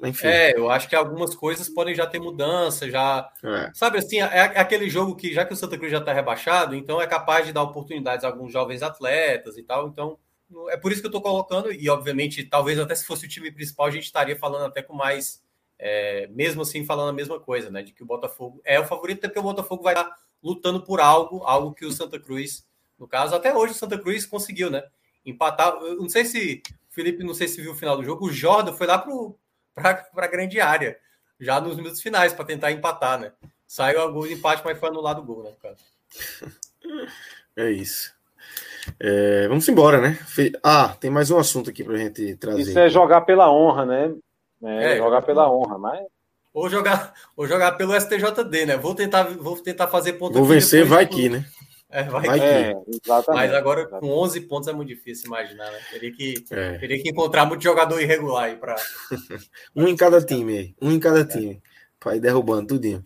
Enfim. 0.03 0.27
É, 0.27 0.55
eu 0.55 0.69
acho 0.69 0.88
que 0.88 0.95
algumas 0.95 1.34
coisas 1.34 1.67
podem 1.67 1.95
já 1.95 2.05
ter 2.05 2.19
mudança, 2.19 2.88
já. 2.88 3.27
É. 3.43 3.71
Sabe 3.73 3.97
assim, 3.97 4.21
é, 4.21 4.25
é 4.25 4.59
aquele 4.59 4.88
jogo 4.88 5.15
que, 5.15 5.34
já 5.34 5.43
que 5.43 5.51
o 5.51 5.55
Santa 5.55 5.75
Cruz 5.75 5.91
já 5.91 5.97
está 5.97 6.13
rebaixado, 6.13 6.75
então 6.75 7.01
é 7.01 7.07
capaz 7.07 7.47
de 7.47 7.51
dar 7.51 7.63
oportunidades 7.63 8.23
a 8.23 8.27
alguns 8.27 8.53
jovens 8.53 8.84
atletas 8.84 9.57
e 9.57 9.63
tal. 9.63 9.88
Então, 9.88 10.19
é 10.69 10.77
por 10.77 10.91
isso 10.91 11.01
que 11.01 11.07
eu 11.07 11.09
estou 11.09 11.23
colocando, 11.23 11.73
e 11.73 11.89
obviamente, 11.89 12.43
talvez 12.43 12.77
até 12.77 12.93
se 12.93 13.03
fosse 13.03 13.25
o 13.25 13.29
time 13.29 13.51
principal, 13.51 13.88
a 13.88 13.91
gente 13.91 14.03
estaria 14.03 14.38
falando 14.38 14.65
até 14.65 14.84
com 14.84 14.93
mais. 14.93 15.41
É, 15.79 16.27
mesmo 16.27 16.61
assim, 16.61 16.86
falando 16.86 17.09
a 17.09 17.13
mesma 17.13 17.39
coisa, 17.39 17.71
né? 17.71 17.81
De 17.81 17.93
que 17.93 18.03
o 18.03 18.05
Botafogo 18.05 18.61
é 18.63 18.79
o 18.79 18.86
favorito, 18.86 19.17
até 19.17 19.27
porque 19.27 19.39
o 19.39 19.43
Botafogo 19.43 19.81
vai 19.81 19.95
estar 19.95 20.07
lutando 20.41 20.84
por 20.84 21.01
algo, 21.01 21.41
algo 21.45 21.73
que 21.73 21.84
o 21.84 21.91
Santa 21.91 22.19
Cruz, 22.19 22.63
no 22.99 23.07
caso, 23.07 23.34
até 23.34 23.57
hoje 23.57 23.73
o 23.73 23.75
Santa 23.75 23.97
Cruz 23.97 24.23
conseguiu, 24.23 24.69
né? 24.69 24.84
Empatar. 25.25 25.73
Eu 25.81 25.95
não 25.95 26.09
sei 26.09 26.25
se 26.25 26.61
Felipe, 26.93 27.23
não 27.23 27.33
sei 27.33 27.47
se 27.47 27.59
viu 27.59 27.71
o 27.71 27.75
final 27.75 27.97
do 27.97 28.03
jogo, 28.03 28.27
o 28.27 28.31
Jordan 28.31 28.73
foi 28.73 28.85
lá 28.85 29.03
para 29.73 30.05
a 30.15 30.27
grande 30.27 30.61
área, 30.61 30.97
já 31.39 31.59
nos 31.59 31.75
minutos 31.75 32.01
finais, 32.01 32.33
para 32.33 32.45
tentar 32.45 32.71
empatar, 32.71 33.19
né? 33.19 33.31
Saiu 33.67 34.01
a 34.01 34.07
gol 34.07 34.27
de 34.27 34.33
empate, 34.33 34.61
mas 34.63 34.79
foi 34.79 34.89
anulado 34.89 35.19
o 35.19 35.25
gol, 35.25 35.43
né, 35.43 35.51
cara? 35.61 35.75
É 37.55 37.69
isso. 37.69 38.11
É, 38.99 39.47
vamos 39.47 39.69
embora, 39.69 40.01
né? 40.01 40.17
Ah, 40.63 40.95
tem 40.99 41.11
mais 41.11 41.29
um 41.29 41.37
assunto 41.37 41.69
aqui 41.69 41.83
para 41.83 41.93
a 41.93 41.97
gente 41.97 42.35
trazer. 42.35 42.61
Isso 42.61 42.79
é 42.79 42.89
jogar 42.89 43.21
pela 43.21 43.51
honra, 43.51 43.85
né? 43.85 44.15
É, 44.63 44.93
é 44.93 44.97
jogar 44.97 45.21
pela 45.21 45.51
honra, 45.51 45.77
mas. 45.77 46.03
Ou 46.51 46.67
jogar, 46.67 47.13
ou 47.37 47.47
jogar 47.47 47.73
pelo 47.73 47.93
STJD, 47.93 48.65
né? 48.65 48.77
Vou 48.77 48.95
tentar, 48.95 49.23
vou 49.23 49.55
tentar 49.59 49.87
fazer 49.87 50.13
ponto. 50.13 50.33
Vou 50.33 50.45
vencer, 50.45 50.83
vai 50.83 51.05
que, 51.05 51.29
né? 51.29 51.45
É, 51.93 52.03
vai 52.05 52.25
vai 52.25 52.39
é, 52.39 52.73
Mas 53.27 53.53
agora 53.53 53.81
exatamente. 53.81 54.11
com 54.11 54.17
11 54.17 54.41
pontos 54.41 54.67
é 54.67 54.73
muito 54.73 54.89
difícil 54.89 55.27
imaginar, 55.27 55.71
né? 55.71 55.79
Teria 55.91 56.11
que, 56.11 56.43
é. 56.49 56.77
teria 56.79 57.03
que 57.03 57.09
encontrar 57.09 57.45
muito 57.45 57.63
jogador 57.63 58.01
irregular 58.01 58.45
aí 58.45 58.55
para. 58.55 58.75
um 59.75 59.87
em 59.87 59.95
cada 59.95 60.19
time 60.19 60.57
aí. 60.57 60.75
Um 60.81 60.91
em 60.91 60.99
cada 60.99 61.19
é. 61.19 61.25
time. 61.25 61.61
Para 61.99 62.15
ir 62.15 62.19
derrubando 62.19 62.69
tudinho. 62.69 63.03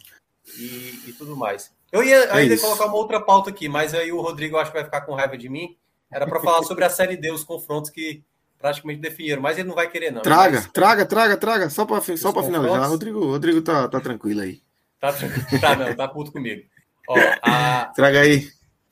E, 0.58 1.02
e 1.06 1.14
tudo 1.18 1.36
mais. 1.36 1.70
Eu 1.92 2.02
ia 2.02 2.16
é 2.16 2.32
ainda 2.32 2.58
colocar 2.58 2.86
uma 2.86 2.96
outra 2.96 3.20
pauta 3.20 3.50
aqui, 3.50 3.68
mas 3.68 3.94
aí 3.94 4.10
o 4.10 4.22
Rodrigo 4.22 4.56
acho 4.56 4.72
que 4.72 4.78
vai 4.78 4.86
ficar 4.86 5.02
com 5.02 5.16
raiva 5.16 5.38
de 5.38 5.50
mim. 5.50 5.76
Era 6.10 6.26
para 6.26 6.40
falar 6.40 6.64
sobre 6.64 6.86
a 6.86 6.90
Série 6.90 7.18
D, 7.18 7.30
os 7.30 7.44
confrontos 7.44 7.92
que 7.92 8.24
praticamente 8.58 9.02
definiram, 9.02 9.42
mas 9.42 9.58
ele 9.58 9.68
não 9.68 9.76
vai 9.76 9.90
querer, 9.90 10.12
não. 10.12 10.22
Traga, 10.22 10.60
mas... 10.60 10.72
traga, 10.72 11.06
traga, 11.06 11.36
traga, 11.36 11.70
só 11.70 11.86
para 11.86 12.02
só 12.16 12.32
finalizar. 12.42 12.88
Rodrigo, 12.88 13.26
Rodrigo 13.26 13.62
tá, 13.62 13.90
tá 13.90 14.00
tranquilo 14.00 14.40
aí. 14.40 14.62
Tá, 14.98 15.14
tá, 15.60 15.76
não, 15.76 15.94
tá 15.94 16.08
puto 16.08 16.32
comigo. 16.32 16.64
Ó, 17.10 17.16
a... 17.42 17.92
Traga 17.96 18.22
aí. 18.22 18.48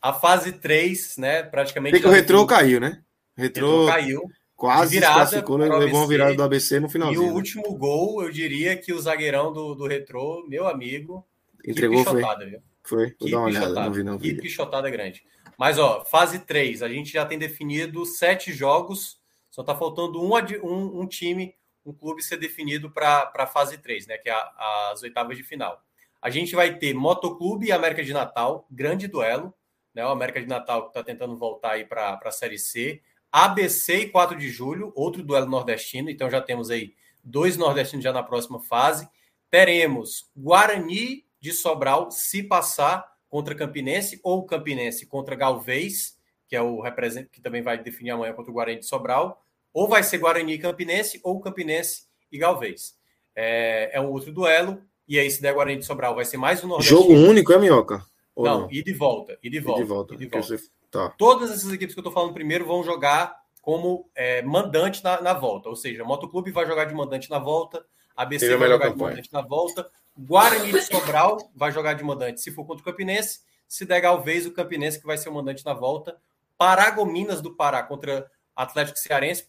A 0.06 0.14
fase 0.14 0.52
3, 0.52 1.18
né? 1.18 1.42
Praticamente. 1.42 1.94
Tem 1.94 2.02
que 2.04 2.08
o 2.08 2.12
retrô 2.12 2.46
caiu, 2.46 2.80
né? 2.80 3.02
Retrô, 3.36 3.88
retrô 3.88 3.88
caiu. 3.88 4.22
Quase 4.56 5.00
virada, 5.00 5.44
levou 5.80 6.00
uma 6.02 6.08
virada 6.08 6.36
do 6.36 6.44
ABC 6.44 6.80
no 6.80 6.88
final. 6.88 7.12
E 7.12 7.18
o 7.18 7.24
né? 7.24 7.32
último 7.32 7.76
gol, 7.76 8.22
eu 8.22 8.30
diria 8.30 8.78
que 8.78 8.94
o 8.94 9.02
zagueirão 9.02 9.52
do, 9.52 9.74
do 9.74 9.88
retrô, 9.88 10.46
meu 10.48 10.68
amigo, 10.68 11.26
entregou 11.68 12.04
foi. 12.04 12.22
Viu? 12.22 12.62
Foi, 12.84 13.16
vou 13.20 13.32
dar 13.32 13.38
uma 13.38 13.48
olhada, 13.48 13.74
não 13.74 13.92
vi 13.92 14.04
não. 14.04 14.20
Que 14.20 14.36
pichotada 14.36 14.88
grande. 14.92 15.24
Mas, 15.58 15.80
ó, 15.80 16.06
fase 16.06 16.38
3, 16.38 16.84
a 16.84 16.88
gente 16.88 17.12
já 17.12 17.26
tem 17.26 17.40
definido 17.40 18.06
sete 18.06 18.54
jogos, 18.54 19.18
só 19.50 19.64
tá 19.64 19.76
faltando 19.76 20.22
um, 20.22 20.34
um, 20.64 21.02
um 21.02 21.08
time, 21.08 21.56
um 21.84 21.92
clube 21.92 22.22
ser 22.22 22.38
definido 22.38 22.92
para 22.92 23.32
a 23.34 23.48
fase 23.48 23.80
3, 23.80 24.06
né? 24.06 24.20
Que 24.20 24.30
é 24.30 24.34
a, 24.34 24.92
as 24.94 25.02
oitavas 25.02 25.36
de 25.36 25.42
final. 25.42 25.82
A 26.22 26.30
gente 26.30 26.56
vai 26.56 26.78
ter 26.78 26.94
Motoclube 26.94 27.66
e 27.66 27.72
América 27.72 28.04
de 28.04 28.14
Natal, 28.14 28.68
grande 28.70 29.08
duelo 29.08 29.52
né? 29.96 30.06
O 30.06 30.10
América 30.10 30.42
de 30.42 30.48
Natal 30.48 30.84
que 30.84 30.88
está 30.90 31.02
tentando 31.02 31.38
voltar 31.38 31.72
aí 31.72 31.86
para 31.86 32.20
a 32.22 32.32
Série 32.32 32.60
C. 32.60 33.02
ABC 33.32 33.98
e 33.98 34.10
4 34.10 34.38
de 34.38 34.50
julho, 34.50 34.92
outro 34.96 35.24
duelo 35.24 35.50
nordestino. 35.50 36.10
Então 36.10 36.30
já 36.30 36.42
temos 36.42 36.70
aí 36.70 36.94
dois 37.24 37.58
nordestinos 37.58 38.04
já 38.04 38.14
na 38.14 38.22
próxima 38.22 38.60
fase. 38.60 39.08
Teremos 39.50 40.30
Guarani 40.36 41.26
de 41.40 41.52
Sobral, 41.52 42.12
se 42.12 42.44
passar 42.44 43.06
contra 43.30 43.56
Campinense, 43.56 44.20
ou 44.24 44.46
Campinense 44.46 45.06
contra 45.06 45.36
Galvez, 45.36 46.18
que 46.48 46.56
é 46.56 46.62
o 46.62 46.80
representante 46.82 47.32
que 47.32 47.42
também 47.42 47.62
vai 47.62 47.82
definir 47.82 48.12
amanhã 48.12 48.34
contra 48.34 48.52
o 48.52 48.54
Guarani 48.54 48.80
de 48.80 48.86
Sobral. 48.86 49.44
Ou 49.74 49.88
vai 49.88 50.04
ser 50.04 50.18
Guarani 50.18 50.54
e 50.54 50.58
Campinense, 50.58 51.20
ou 51.24 51.40
Campinense 51.42 52.04
e 52.32 52.38
Galvez. 52.38 52.96
É, 53.36 53.98
é 53.98 54.02
um 54.02 54.10
outro 54.10 54.32
duelo. 54.32 54.82
E 55.08 55.20
aí, 55.20 55.30
se 55.30 55.42
der 55.42 55.54
Guarani 55.54 55.80
de 55.80 55.86
Sobral, 55.86 56.16
vai 56.16 56.24
ser 56.24 56.38
mais 56.38 56.64
um 56.64 56.68
nordestino. 56.68 57.02
Jogo 57.02 57.14
único, 57.14 57.52
é, 57.52 57.60
Minhoca? 57.60 58.06
Ou 58.36 58.46
não, 58.46 58.62
não, 58.62 58.72
e 58.72 58.84
de 58.84 58.94
volta. 58.94 59.38
E 59.42 59.50
de 59.50 59.60
volta. 59.60 59.80
E 59.80 59.84
de 59.84 59.90
volta. 59.90 60.14
E 60.14 60.18
de 60.18 60.26
volta. 60.28 60.48
Você... 60.48 60.70
Tá. 60.92 61.10
Todas 61.18 61.52
essas 61.52 61.72
equipes 61.72 61.96
que 61.96 62.00
eu 62.00 62.04
estou 62.04 62.14
falando 62.14 62.34
primeiro 62.34 62.66
vão 62.66 62.84
jogar 62.84 63.36
como 63.62 64.10
é, 64.14 64.42
mandante 64.44 65.04
na, 65.04 65.22
na, 65.22 65.34
volta. 65.34 65.70
Ou 65.70 65.76
seja, 65.76 66.04
Motoclube 66.04 66.52
vai 66.52 66.66
jogar 66.66 66.86
de 66.86 66.94
mandante 66.94 67.30
na 67.30 67.40
volta, 67.40 67.86
ABC 68.16 68.56
vai 68.56 68.70
jogar 68.70 68.90
campanha. 68.90 68.96
de 68.96 69.04
mandante 69.04 69.34
na 69.34 69.42
volta, 69.42 69.90
Guarani 70.18 70.72
de 70.72 70.82
Sobral 70.82 71.52
vai 71.56 71.72
jogar 71.72 71.94
de 71.94 72.04
mandante 72.04 72.40
se 72.40 72.52
for 72.52 72.66
contra 72.66 72.82
o 72.82 72.86
Campinense, 72.86 73.40
se 73.68 73.86
der 73.86 74.00
Galvez, 74.00 74.46
o 74.46 74.52
Campinense 74.52 75.00
que 75.00 75.06
vai 75.06 75.18
ser 75.18 75.30
o 75.30 75.34
mandante 75.34 75.66
na 75.66 75.74
volta, 75.74 76.18
Paragominas 76.58 77.42
do 77.42 77.56
Pará 77.56 77.84
contra 77.84 78.30
Atlético 78.56 78.98
Cearense, 78.98 79.46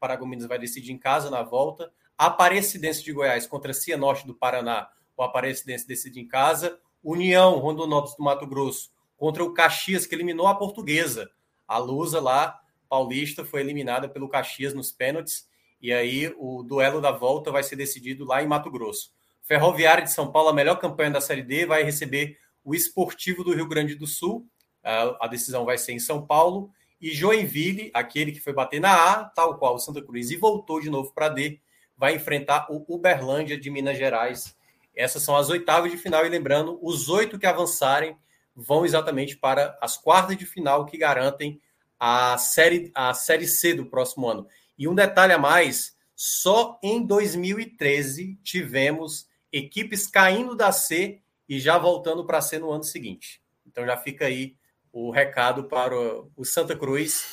Paragominas 0.00 0.46
vai 0.46 0.58
decidir 0.58 0.92
em 0.92 0.98
casa 0.98 1.28
na 1.28 1.42
volta, 1.42 1.92
Aparecidense 2.16 3.02
de 3.02 3.12
Goiás 3.12 3.46
contra 3.46 3.74
Cianorte 3.74 4.26
do 4.26 4.34
Paraná, 4.34 4.88
o 5.16 5.22
Aparecidense 5.22 5.86
decide 5.86 6.20
em 6.20 6.26
casa, 6.26 6.78
União 7.08 7.58
Rondonópolis 7.58 8.16
do 8.16 8.24
Mato 8.24 8.46
Grosso 8.46 8.90
contra 9.16 9.44
o 9.44 9.54
Caxias, 9.54 10.06
que 10.06 10.14
eliminou 10.14 10.48
a 10.48 10.54
Portuguesa. 10.56 11.30
A 11.66 11.78
Lusa 11.78 12.20
lá 12.20 12.60
Paulista 12.88 13.44
foi 13.44 13.60
eliminada 13.60 14.08
pelo 14.08 14.28
Caxias 14.28 14.74
nos 14.74 14.90
pênaltis. 14.90 15.48
E 15.80 15.92
aí 15.92 16.34
o 16.36 16.62
duelo 16.62 17.00
da 17.00 17.12
volta 17.12 17.52
vai 17.52 17.62
ser 17.62 17.76
decidido 17.76 18.24
lá 18.24 18.42
em 18.42 18.46
Mato 18.46 18.70
Grosso. 18.70 19.12
Ferroviária 19.42 20.02
de 20.02 20.10
São 20.10 20.32
Paulo, 20.32 20.48
a 20.48 20.52
melhor 20.52 20.80
campanha 20.80 21.12
da 21.12 21.20
Série 21.20 21.42
D, 21.42 21.66
vai 21.66 21.84
receber 21.84 22.36
o 22.64 22.74
Esportivo 22.74 23.44
do 23.44 23.54
Rio 23.54 23.68
Grande 23.68 23.94
do 23.94 24.06
Sul. 24.06 24.44
A 24.82 25.28
decisão 25.28 25.64
vai 25.64 25.78
ser 25.78 25.92
em 25.92 26.00
São 26.00 26.26
Paulo. 26.26 26.70
E 27.00 27.10
Joinville, 27.10 27.90
aquele 27.94 28.32
que 28.32 28.40
foi 28.40 28.52
bater 28.52 28.80
na 28.80 29.12
A, 29.12 29.24
tal 29.24 29.58
qual 29.58 29.76
o 29.76 29.78
Santa 29.78 30.02
Cruz, 30.02 30.30
e 30.30 30.36
voltou 30.36 30.80
de 30.80 30.90
novo 30.90 31.12
para 31.14 31.28
D, 31.28 31.60
vai 31.96 32.16
enfrentar 32.16 32.66
o 32.70 32.84
Uberlândia 32.88 33.56
de 33.56 33.70
Minas 33.70 33.96
Gerais. 33.96 34.55
Essas 34.96 35.22
são 35.22 35.36
as 35.36 35.50
oitavas 35.50 35.90
de 35.90 35.98
final. 35.98 36.24
E 36.24 36.28
lembrando, 36.28 36.78
os 36.82 37.08
oito 37.08 37.38
que 37.38 37.46
avançarem 37.46 38.16
vão 38.54 38.86
exatamente 38.86 39.36
para 39.36 39.78
as 39.80 39.98
quartas 39.98 40.36
de 40.36 40.46
final 40.46 40.86
que 40.86 40.96
garantem 40.96 41.60
a 42.00 42.38
série, 42.38 42.90
a 42.94 43.12
série 43.12 43.46
C 43.46 43.74
do 43.74 43.86
próximo 43.86 44.26
ano. 44.26 44.48
E 44.78 44.88
um 44.88 44.94
detalhe 44.94 45.34
a 45.34 45.38
mais: 45.38 45.94
só 46.14 46.78
em 46.82 47.04
2013 47.04 48.38
tivemos 48.42 49.28
equipes 49.52 50.06
caindo 50.06 50.56
da 50.56 50.72
C 50.72 51.20
e 51.48 51.60
já 51.60 51.78
voltando 51.78 52.24
para 52.24 52.40
C 52.40 52.58
no 52.58 52.70
ano 52.70 52.84
seguinte. 52.84 53.40
Então 53.66 53.84
já 53.84 53.96
fica 53.96 54.26
aí 54.26 54.56
o 54.92 55.10
recado 55.10 55.64
para 55.64 55.94
o 56.34 56.44
Santa 56.44 56.74
Cruz, 56.74 57.24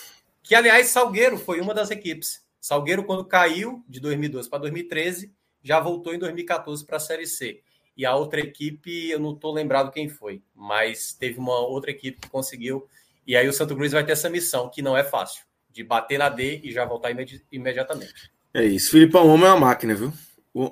que 0.42 0.54
aliás 0.54 0.88
Salgueiro 0.88 1.38
foi 1.38 1.62
uma 1.62 1.74
das 1.74 1.90
equipes. 1.90 2.46
Salgueiro 2.60 3.06
quando 3.06 3.26
caiu 3.26 3.84
de 3.88 4.00
2012 4.00 4.50
para 4.50 4.60
2013, 4.60 5.34
já 5.64 5.80
voltou 5.80 6.14
em 6.14 6.20
2014 6.20 6.86
para 6.86 6.98
a 6.98 7.00
Série 7.00 7.26
C. 7.26 7.62
E 7.96 8.06
a 8.06 8.16
outra 8.16 8.40
equipe, 8.40 9.10
eu 9.10 9.20
não 9.20 9.34
estou 9.34 9.54
lembrado 9.54 9.92
quem 9.92 10.10
foi, 10.10 10.42
mas 10.56 11.14
teve 11.14 11.40
uma 11.40 11.60
outra 11.60 11.92
equipe 11.92 12.20
que 12.20 12.30
conseguiu. 12.30 12.88
E 13.26 13.36
aí 13.36 13.48
o 13.48 13.54
Santa 13.54 13.76
Cruz 13.76 13.92
vai 13.92 14.04
ter 14.04 14.12
essa 14.12 14.30
missão, 14.30 14.70
que 14.70 14.82
não 14.82 14.98
é 14.98 15.04
fácil, 15.04 15.46
de 15.72 15.84
bater 15.84 16.18
na 16.18 16.28
D 16.28 16.60
e 16.64 16.72
já 16.72 16.86
voltar 16.86 17.12
imedi 17.12 17.44
imediatamente. 17.52 18.32
É 18.54 18.64
isso. 18.64 18.92
Filipão, 18.92 19.28
o 19.28 19.30
homem 19.30 19.46
é 19.46 19.50
uma 19.50 19.68
máquina, 19.68 19.96
viu? 19.96 20.12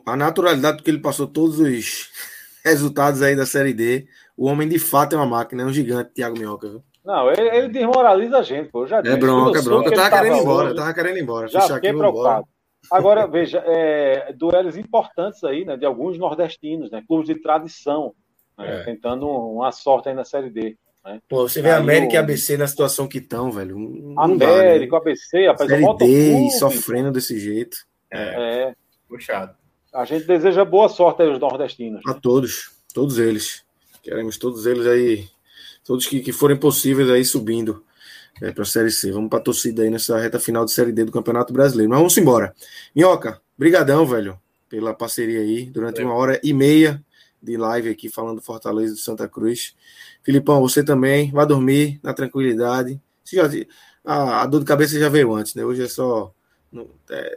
A 0.06 0.16
naturalidade 0.16 0.84
que 0.84 0.90
ele 0.90 1.00
passou 1.00 1.28
todos 1.28 1.60
os 1.60 2.10
resultados 2.66 3.22
aí 3.22 3.36
da 3.36 3.46
Série 3.46 3.74
D, 3.74 4.08
o 4.36 4.46
homem 4.48 4.68
de 4.68 4.80
fato 4.80 5.14
é 5.14 5.18
uma 5.18 5.26
máquina, 5.26 5.64
é 5.64 5.66
um 5.66 5.74
gigante, 5.74 6.12
Thiago 6.14 6.38
Minhoca, 6.38 6.70
viu? 6.70 6.84
Não, 7.04 7.32
ele, 7.32 7.42
ele 7.42 7.68
desmoraliza 7.70 8.38
a 8.38 8.44
gente, 8.44 8.70
pô. 8.70 8.86
Já 8.86 9.00
é 9.00 9.16
bronca, 9.16 9.60
é 9.60 9.62
bronca. 9.62 9.90
Eu 9.90 9.96
tava 9.96 10.10
querendo 10.10 10.36
ir 10.36 10.42
embora, 10.42 10.70
eu 10.70 10.76
tava 10.76 10.94
querendo 10.94 11.18
ir 11.18 11.22
embora. 11.22 11.48
Já 11.48 11.62
fiquei 11.62 11.94
preocupado. 11.94 12.48
Agora, 12.90 13.28
veja, 13.28 13.64
é, 13.66 14.34
duelos 14.34 14.78
importantes 14.78 15.44
aí, 15.44 15.66
né, 15.66 15.78
de 15.78 15.86
alguns 15.86 16.18
nordestinos, 16.18 16.90
né, 16.92 17.04
clubes 17.08 17.28
de 17.28 17.36
tradição, 17.36 18.14
né, 18.58 18.82
é. 18.82 18.84
tentando 18.84 19.28
uma 19.28 19.72
sorte 19.72 20.10
aí 20.10 20.16
na 20.16 20.24
Série 20.24 20.50
D. 20.50 20.78
Né. 21.06 21.20
Pô, 21.28 21.48
você 21.48 21.62
vê 21.62 21.70
aí 21.70 21.78
América 21.78 22.14
o... 22.14 22.16
e 22.16 22.18
ABC 22.18 22.58
na 22.58 22.68
situação 22.68 23.08
que 23.08 23.20
estão, 23.20 23.52
velho. 23.52 23.78
Não 23.78 24.22
América, 24.22 24.46
dá, 24.46 24.98
né? 24.98 24.98
ABC, 24.98 25.48
rapaz, 25.48 25.70
Série 25.70 25.98
D, 25.98 26.50
sofrendo 26.52 27.12
desse 27.12 27.40
jeito. 27.40 27.78
É. 28.10 28.70
é. 28.70 28.76
Puxado. 29.08 29.56
A 29.94 30.06
gente 30.06 30.26
deseja 30.26 30.64
boa 30.64 30.88
sorte 30.88 31.22
aí 31.22 31.30
aos 31.30 31.40
nordestinos. 31.40 32.02
A 32.08 32.14
todos, 32.14 32.72
todos 32.94 33.20
eles. 33.20 33.64
Queremos 34.02 34.38
todos 34.38 34.66
eles 34.66 34.88
aí, 34.88 35.28
todos 35.86 36.08
que, 36.08 36.22
que 36.22 36.32
forem 36.32 36.58
possíveis 36.58 37.10
aí 37.10 37.24
subindo 37.24 37.84
é, 38.42 38.52
para 38.52 38.64
a 38.64 38.66
Série 38.66 38.92
C. 38.92 39.12
Vamos 39.12 39.30
para 39.30 39.40
a 39.40 39.44
torcida 39.44 39.84
aí 39.84 39.90
nessa 39.90 40.20
reta 40.20 40.40
final 40.40 40.66
de 40.66 40.72
Série 40.72 40.92
D 40.92 41.06
do 41.06 41.12
Campeonato 41.12 41.52
Brasileiro. 41.52 41.90
Mas 41.90 42.00
vamos 42.00 42.18
embora. 42.18 42.54
Minhoca, 42.96 43.42
brigadão, 43.58 44.06
velho, 44.06 44.40
pela 44.70 44.94
parceria 44.94 45.40
aí, 45.40 45.66
durante 45.66 46.02
é. 46.02 46.06
uma 46.06 46.14
hora 46.14 46.40
e 46.44 46.54
meia 46.54 47.04
de 47.42 47.58
live 47.58 47.90
aqui 47.90 48.10
falando 48.10 48.36
do 48.36 48.42
Fortaleza 48.42 48.94
do 48.94 49.00
Santa 49.00 49.28
Cruz. 49.28 49.76
Filipão, 50.24 50.62
você 50.62 50.84
também, 50.84 51.32
vá 51.32 51.46
dormir 51.46 52.00
na 52.04 52.14
tranquilidade. 52.14 53.02
Você 53.24 53.36
já, 53.38 53.50
a, 54.06 54.44
a 54.44 54.46
dor 54.46 54.60
de 54.60 54.66
cabeça 54.66 55.00
já 55.00 55.10
veio 55.10 55.34
antes, 55.34 55.56
né? 55.56 55.66
Hoje 55.66 55.84
é 55.84 55.88
só 55.88 56.32
não, 56.72 56.88
é, 57.10 57.36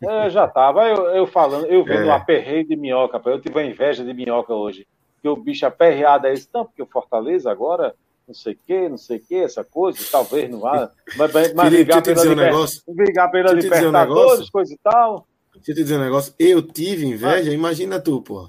não 0.00 0.10
é, 0.12 0.26
é, 0.26 0.30
já 0.30 0.46
tava 0.46 0.86
eu, 0.86 1.06
eu 1.08 1.26
falando, 1.26 1.66
eu 1.66 1.82
vendo 1.84 2.02
é. 2.02 2.06
um 2.06 2.12
aperreio 2.12 2.64
de 2.64 2.76
minhoca, 2.76 3.20
eu 3.28 3.40
tive 3.40 3.56
uma 3.56 3.64
inveja 3.64 4.04
de 4.04 4.14
minhoca 4.14 4.54
hoje. 4.54 4.86
Que 5.20 5.28
o 5.28 5.34
bicho 5.34 5.66
aperreado 5.66 6.28
é 6.28 6.32
isso, 6.32 6.48
não, 6.54 6.64
porque 6.64 6.80
o 6.80 6.86
Fortaleza 6.86 7.50
agora 7.50 7.96
não 8.28 8.34
sei 8.34 8.52
o 8.52 8.58
que, 8.66 8.88
não 8.90 8.98
sei 8.98 9.16
o 9.16 9.20
que, 9.20 9.36
essa 9.36 9.64
coisa, 9.64 9.98
talvez 10.12 10.50
não 10.50 10.60
vá. 10.60 10.92
Mas, 11.16 11.54
mas 11.54 11.72
ligar, 11.72 12.02
pela 12.02 12.22
liber... 12.22 12.54
um 12.86 13.02
ligar 13.02 13.28
pela 13.30 13.52
Libertadores, 13.52 14.48
um 14.48 14.52
coisa 14.52 14.74
e 14.74 14.78
tal. 14.78 15.26
Deixa 15.54 15.70
eu 15.70 15.74
te 15.74 15.82
dizer 15.82 15.96
um 15.96 16.04
negócio. 16.04 16.34
Eu 16.38 16.60
tive 16.62 17.06
inveja, 17.06 17.50
ah. 17.50 17.54
imagina 17.54 17.98
tu, 17.98 18.20
pô. 18.20 18.48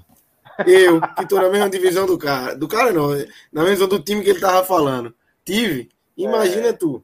Eu, 0.66 1.00
que 1.00 1.26
tô 1.26 1.36
na 1.36 1.48
mesma 1.48 1.70
divisão 1.70 2.06
do 2.06 2.18
cara. 2.18 2.54
Do 2.54 2.68
cara 2.68 2.92
não, 2.92 3.08
na 3.50 3.64
mesma 3.64 3.86
do 3.86 3.98
time 3.98 4.22
que 4.22 4.30
ele 4.30 4.40
tava 4.40 4.62
falando. 4.64 5.14
Tive, 5.42 5.88
imagina 6.14 6.68
é. 6.68 6.72
tu. 6.74 7.02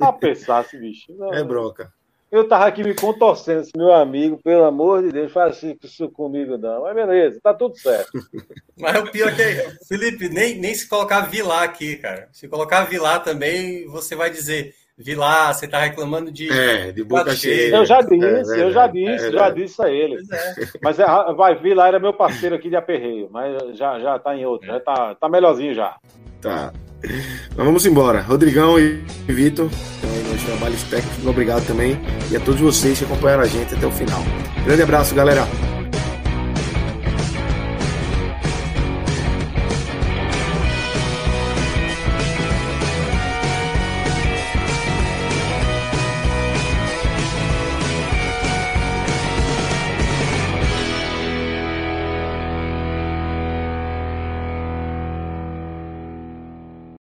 A 0.00 0.12
pensar, 0.12 0.66
bicho. 0.72 1.14
Não, 1.16 1.32
é 1.32 1.44
broca. 1.44 1.92
Eu 2.30 2.46
tava 2.46 2.66
aqui 2.66 2.84
me 2.84 2.94
contorcendo, 2.94 3.66
meu 3.76 3.92
amigo, 3.92 4.38
pelo 4.42 4.64
amor 4.64 5.02
de 5.02 5.10
Deus, 5.10 5.32
faz 5.32 5.56
assim 5.56 5.76
isso 5.82 6.08
comigo 6.10 6.56
não. 6.56 6.82
Mas 6.82 6.94
beleza, 6.94 7.40
tá 7.42 7.52
tudo 7.52 7.76
certo. 7.76 8.10
Mas 8.78 9.00
o 9.00 9.10
pior 9.10 9.28
é 9.28 9.34
que, 9.34 9.84
Felipe, 9.86 10.28
nem, 10.28 10.56
nem 10.56 10.72
se 10.72 10.88
colocar 10.88 11.22
Vilar 11.22 11.64
aqui, 11.64 11.96
cara. 11.96 12.28
Se 12.30 12.46
colocar 12.46 12.84
Vilar 12.84 13.22
também, 13.24 13.84
você 13.88 14.14
vai 14.14 14.30
dizer, 14.30 14.74
Vilar, 14.96 15.54
você 15.54 15.66
tá 15.66 15.80
reclamando 15.80 16.30
de. 16.30 16.52
É, 16.52 16.92
de 16.92 17.02
boca 17.02 17.34
cheia. 17.34 17.74
Eu 17.74 17.84
já 17.84 18.00
disse, 18.00 18.54
é, 18.54 18.62
eu 18.62 18.70
já 18.70 18.86
disse, 18.86 19.26
é, 19.26 19.32
já 19.32 19.50
disse 19.50 19.82
a 19.82 19.90
ele. 19.90 20.16
É. 20.30 20.54
Mas 20.82 20.98
é, 21.00 21.06
vai, 21.34 21.56
Vilar 21.56 21.88
era 21.88 21.98
meu 21.98 22.12
parceiro 22.12 22.54
aqui 22.54 22.68
de 22.68 22.76
aperreio, 22.76 23.28
mas 23.32 23.76
já, 23.76 23.98
já 23.98 24.18
tá 24.18 24.36
em 24.36 24.44
outro, 24.44 24.68
já 24.68 24.78
tá, 24.78 25.14
tá 25.14 25.28
melhorzinho 25.28 25.74
já. 25.74 25.96
Tá. 26.40 26.72
Mas 27.02 27.66
vamos 27.66 27.86
embora. 27.86 28.20
Rodrigão 28.20 28.78
e 28.78 29.02
Vitor, 29.26 29.68
aí 30.02 30.32
nos 30.32 30.42
trabalhos 30.42 30.82
técnicos, 30.84 31.26
obrigado 31.26 31.66
também. 31.66 31.98
E 32.30 32.36
a 32.36 32.40
todos 32.40 32.60
vocês 32.60 32.98
que 32.98 33.04
acompanharam 33.04 33.42
a 33.42 33.46
gente 33.46 33.74
até 33.74 33.86
o 33.86 33.90
final. 33.90 34.22
Grande 34.64 34.82
abraço, 34.82 35.14
galera. 35.14 35.46